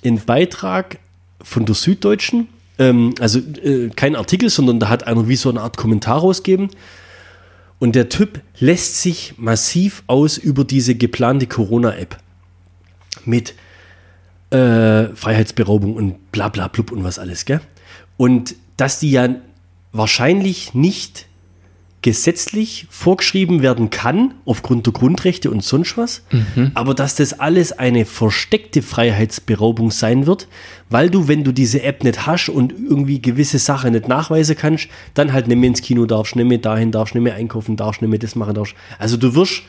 einen 0.05 0.21
Beitrag 0.21 0.99
von 1.43 1.67
der 1.67 1.75
Süddeutschen. 1.75 2.49
Ähm, 2.79 3.15
also 3.21 3.39
äh, 3.39 3.91
kein 3.95 4.17
Artikel, 4.17 4.51
sondern 4.51 4.81
da 4.81 4.89
hat 4.89 5.07
einer 5.07 5.29
wie 5.29 5.37
so 5.37 5.51
eine 5.51 5.61
Art 5.61 5.77
Kommentar 5.77 6.21
rausgegeben. 6.21 6.71
Und 7.79 7.95
der 7.95 8.09
Typ 8.09 8.41
lässt 8.59 9.03
sich 9.03 9.35
massiv 9.37 10.03
aus 10.07 10.39
über 10.39 10.65
diese 10.65 10.95
geplante 10.95 11.47
Corona-App. 11.47 12.17
Mit 13.25 13.55
äh, 14.51 15.09
Freiheitsberaubung 15.15 15.95
und 15.95 16.33
bla 16.33 16.49
bla 16.49 16.69
blub 16.69 16.93
und 16.93 17.03
was 17.05 17.19
alles, 17.19 17.45
gell? 17.45 17.61
Und 18.17 18.55
dass 18.77 19.01
die 19.01 19.11
ja 19.11 19.29
wahrscheinlich 19.93 20.75
nicht 20.75 21.27
gesetzlich 22.03 22.87
vorgeschrieben 22.89 23.63
werden 23.63 23.91
kann, 23.91 24.35
aufgrund 24.45 24.87
der 24.87 24.93
Grundrechte 24.93 25.51
und 25.51 25.65
sonst 25.65 25.97
was, 25.97 26.23
aber 26.75 26.95
dass 26.95 27.17
das 27.17 27.41
alles 27.41 27.73
eine 27.73 28.05
versteckte 28.05 28.83
Freiheitsberaubung 28.83 29.91
sein 29.91 30.27
wird, 30.27 30.47
weil 30.89 31.11
du, 31.11 31.27
wenn 31.27 31.43
du 31.43 31.51
diese 31.51 31.83
App 31.83 32.05
nicht 32.05 32.27
hast 32.27 32.49
und 32.49 32.73
irgendwie 32.73 33.21
gewisse 33.21 33.59
Sachen 33.59 33.93
nicht 33.93 34.07
nachweisen 34.07 34.57
kannst, 34.57 34.89
dann 35.15 35.33
halt 35.33 35.49
nicht 35.49 35.59
mehr 35.59 35.69
ins 35.69 35.83
Kino 35.83 36.07
darfst, 36.07 36.37
nicht 36.37 36.47
mehr 36.47 36.59
dahin 36.59 36.93
darfst, 36.93 37.15
nicht 37.15 37.25
mehr 37.25 37.35
einkaufen 37.35 37.77
darfst, 37.77 38.03
nicht 38.03 38.11
mehr 38.11 38.21
das 38.21 38.37
machen 38.37 38.55
darfst. 38.55 38.77
Also 38.99 39.17
du 39.17 39.35
wirst 39.35 39.63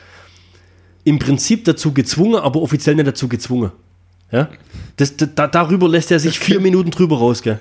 im 1.02 1.18
Prinzip 1.18 1.64
dazu 1.64 1.92
gezwungen, 1.92 2.40
aber 2.40 2.62
offiziell 2.62 2.94
nicht 2.94 3.08
dazu 3.08 3.28
gezwungen. 3.28 3.72
Ja? 4.30 4.48
Das, 4.96 5.16
da, 5.16 5.46
darüber 5.46 5.88
lässt 5.88 6.10
er 6.10 6.20
sich 6.20 6.38
vier 6.38 6.60
Minuten 6.60 6.90
drüber 6.90 7.18
raus, 7.18 7.42
gell? 7.42 7.58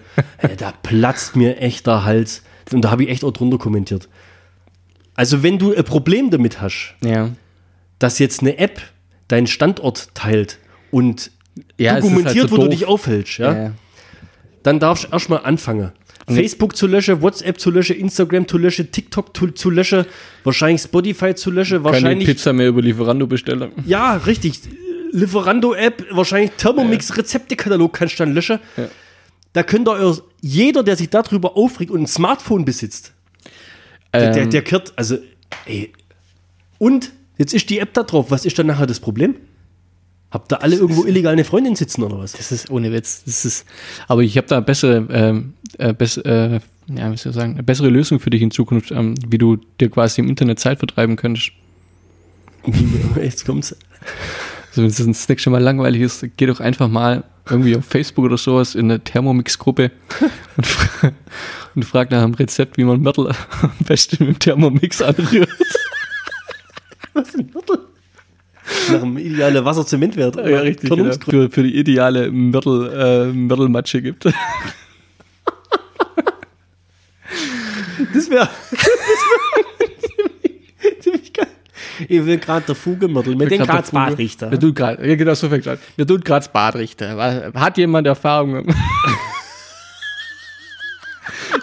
Da 0.57 0.73
platzt 0.83 1.35
mir 1.35 1.59
echt 1.59 1.87
der 1.87 2.03
Hals. 2.03 2.43
Und 2.71 2.81
da 2.81 2.91
habe 2.91 3.03
ich 3.03 3.09
echt 3.09 3.23
auch 3.23 3.31
drunter 3.31 3.57
kommentiert. 3.57 4.09
Also, 5.17 5.43
wenn 5.43 5.57
du 5.59 5.73
ein 5.75 5.83
Problem 5.83 6.29
damit 6.29 6.61
hast, 6.61 6.95
ja. 7.03 7.31
dass 7.99 8.19
jetzt 8.19 8.39
eine 8.41 8.57
App 8.57 8.81
deinen 9.27 9.47
Standort 9.47 10.09
teilt 10.13 10.59
und 10.91 11.31
Ja, 11.77 11.95
dokumentiert, 11.99 12.35
halt 12.35 12.49
so 12.49 12.57
wo 12.57 12.61
du 12.61 12.69
dich 12.69 12.85
aufhältst, 12.85 13.39
ja, 13.39 13.53
Ja. 13.53 13.71
dann 14.63 14.79
darfst 14.79 15.05
du 15.05 15.09
erstmal 15.09 15.43
anfangen. 15.43 15.91
Facebook 16.29 16.75
zu 16.75 16.87
löschen, 16.87 17.21
WhatsApp 17.21 17.57
zu 17.59 17.71
löschen, 17.71 17.95
Instagram 17.95 18.47
zu 18.47 18.57
löschen, 18.57 18.91
TikTok 18.91 19.35
zu, 19.35 19.47
zu 19.51 19.69
löschen, 19.69 20.05
wahrscheinlich 20.43 20.81
Spotify 20.81 21.33
zu 21.33 21.51
löschen, 21.51 21.81
Keine 21.81 21.85
wahrscheinlich 21.85 22.27
Pizza 22.27 22.51
mehr 22.53 22.67
über 22.67 22.81
Lieferando 22.81 23.27
bestellen. 23.27 23.71
Ja, 23.85 24.17
richtig. 24.17 24.59
Lieferando-App, 25.13 26.05
wahrscheinlich 26.11 26.51
Thermomix-Rezeptekatalog 26.57 27.93
kannst 27.93 28.19
du 28.19 28.25
dann 28.25 28.33
löschen. 28.33 28.59
Da 29.53 29.63
könnte 29.63 29.91
euer, 29.91 30.17
jeder, 30.41 30.83
der 30.83 30.97
sich 30.97 31.09
darüber 31.09 31.55
aufregt 31.55 31.91
und 31.91 32.01
ein 32.01 32.07
Smartphone 32.07 32.65
besitzt, 32.65 33.13
der, 34.13 34.31
der, 34.31 34.43
Ähm, 34.43 34.49
der 34.49 34.61
kehrt, 34.63 34.93
also, 34.95 35.17
ey. 35.65 35.91
Und 36.77 37.11
jetzt 37.37 37.53
ist 37.53 37.69
die 37.69 37.79
App 37.79 37.93
da 37.93 38.03
drauf. 38.03 38.31
Was 38.31 38.45
ist 38.45 38.57
dann 38.59 38.67
nachher 38.67 38.85
das 38.85 38.99
Problem? 38.99 39.35
Habt 40.29 40.51
ihr 40.51 40.61
alle 40.61 40.75
irgendwo 40.75 41.05
illegal 41.05 41.33
eine 41.33 41.45
Freundin 41.45 41.75
sitzen 41.75 42.03
oder 42.03 42.19
was? 42.19 42.33
Das 42.33 42.51
ist 42.51 42.69
ohne 42.69 42.91
Witz. 42.91 43.23
Das 43.23 43.45
ist, 43.45 43.65
aber 44.07 44.21
ich 44.23 44.37
habe 44.37 44.47
da 44.47 44.59
bessere, 44.59 45.07
ähm, 45.09 45.53
äh, 45.77 45.93
bess, 45.93 46.17
äh, 46.17 46.59
ja, 46.89 47.11
wie 47.11 47.17
soll 47.17 47.31
ich 47.31 47.35
sagen, 47.35 47.53
eine 47.53 47.63
bessere 47.63 47.89
Lösung 47.89 48.19
für 48.19 48.29
dich 48.29 48.41
in 48.41 48.51
Zukunft, 48.51 48.91
ähm, 48.91 49.15
wie 49.27 49.37
du 49.37 49.57
dir 49.79 49.89
quasi 49.89 50.21
im 50.21 50.27
Internet 50.27 50.59
Zeit 50.59 50.79
vertreiben 50.79 51.15
könntest. 51.15 51.51
Jetzt 53.21 53.45
kommt's. 53.45 53.75
Also 54.77 54.83
wenn 54.83 55.09
es 55.09 55.17
das 55.17 55.27
nächste 55.27 55.49
Mal 55.49 55.63
langweilig 55.63 56.01
ist, 56.01 56.23
geh 56.37 56.45
doch 56.45 56.59
einfach 56.59 56.87
mal 56.87 57.23
irgendwie 57.49 57.75
auf 57.75 57.83
Facebook 57.83 58.25
oder 58.25 58.37
sowas 58.37 58.75
in 58.75 58.91
eine 58.91 59.03
Thermomix-Gruppe 59.03 59.89
und, 60.55 60.67
fra 60.67 61.11
und 61.73 61.83
frag 61.83 62.11
nach 62.11 62.21
einem 62.21 62.35
Rezept, 62.35 62.77
wie 62.77 62.83
man 62.83 63.01
Mörtel 63.01 63.31
am 63.63 63.71
besten 63.87 64.25
mit 64.25 64.35
dem 64.35 64.39
Thermomix 64.39 65.01
anrührt. 65.01 65.49
Was 67.13 67.33
ein 67.33 67.49
Viertel? 67.49 67.79
Nach 68.91 68.99
dem 68.99 69.17
idealen 69.17 69.65
Wasser-Zement-Wert. 69.65 70.35
Ja, 70.35 70.59
richtig. 70.59 70.91
Genau. 70.91 71.11
Für, 71.27 71.49
für 71.49 71.63
die 71.63 71.75
ideale 71.75 72.29
Mörtel, 72.29 72.93
äh, 72.93 73.33
Mörtelmatsche 73.33 74.03
gibt. 74.03 74.25
Das 74.25 74.35
wäre 78.29 78.47
wär 79.79 79.89
ziemlich, 79.99 81.01
ziemlich 81.01 81.33
geil. 81.33 81.47
Ich 82.07 82.25
will 82.25 82.37
gerade 82.37 82.65
der 82.65 82.75
Fugemörtel 82.75 83.35
mit 83.35 83.51
den 83.51 83.63
Graz 83.63 83.91
Badrichter. 83.91 84.51
Wir 84.51 84.59
tun 84.59 84.73
grad, 84.73 85.03
ja, 85.03 85.15
genau 85.15 85.33
so 85.33 85.49
fängt 85.49 85.67
an. 85.67 85.77
Wir 85.95 86.05
tun 86.07 86.21
Graz 86.21 86.47
Badrichter. 86.47 87.51
Hat 87.53 87.77
jemand 87.77 88.07
Erfahrung? 88.07 88.67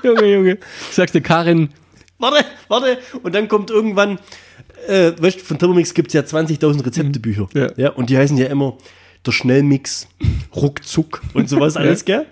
Junge, 0.02 0.26
Junge. 0.26 0.58
Ich 0.90 0.94
sag's 0.94 1.12
dir, 1.12 1.20
Karin, 1.20 1.70
Warte, 2.18 2.44
warte. 2.68 2.98
Und 3.22 3.34
dann 3.34 3.48
kommt 3.48 3.70
irgendwann, 3.70 4.18
äh, 4.86 5.12
weißt 5.18 5.40
du, 5.40 5.44
von 5.44 5.58
Thermomix 5.58 5.94
gibt 5.94 6.08
es 6.08 6.14
ja 6.14 6.20
20.000 6.22 6.86
Rezeptebücher. 6.86 7.48
Ja. 7.54 7.68
ja. 7.76 7.90
Und 7.90 8.08
die 8.10 8.16
heißen 8.16 8.36
ja 8.36 8.46
immer 8.46 8.78
der 9.26 9.32
Schnellmix, 9.32 10.08
ruckzuck 10.54 11.22
und 11.34 11.48
sowas 11.48 11.76
alles, 11.76 12.04
gell? 12.04 12.26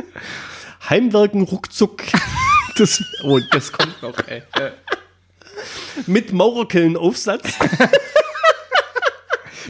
Heimwerken 0.90 1.42
ruckzuck 1.42 2.02
das, 2.76 3.02
oh, 3.24 3.40
das 3.50 3.72
kommt 3.72 4.02
noch, 4.02 4.16
ey. 4.28 4.42
Mit 6.06 6.32
Maurerkellenaufsatz. 6.32 7.54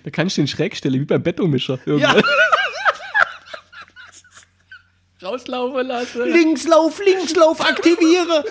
Da 0.04 0.10
kannst 0.10 0.36
du 0.36 0.42
den 0.42 0.46
schräg 0.46 0.76
stellen, 0.76 1.00
wie 1.00 1.04
beim 1.04 1.20
Betonmischer. 1.20 1.80
Ja, 1.84 2.14
Rauslaufen 5.22 5.88
lassen. 5.88 6.30
Linkslauf, 6.30 7.00
Linkslauf, 7.04 7.60
aktiviere. 7.60 8.44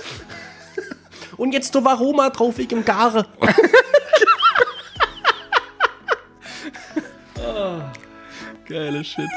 Und 1.38 1.54
jetzt 1.54 1.74
der 1.74 1.86
Varoma 1.86 2.30
drauf 2.30 2.58
wegen 2.58 2.68
dem 2.70 2.84
Gare. 2.84 3.26
Geiler 8.68 9.04
Shit. 9.06 9.30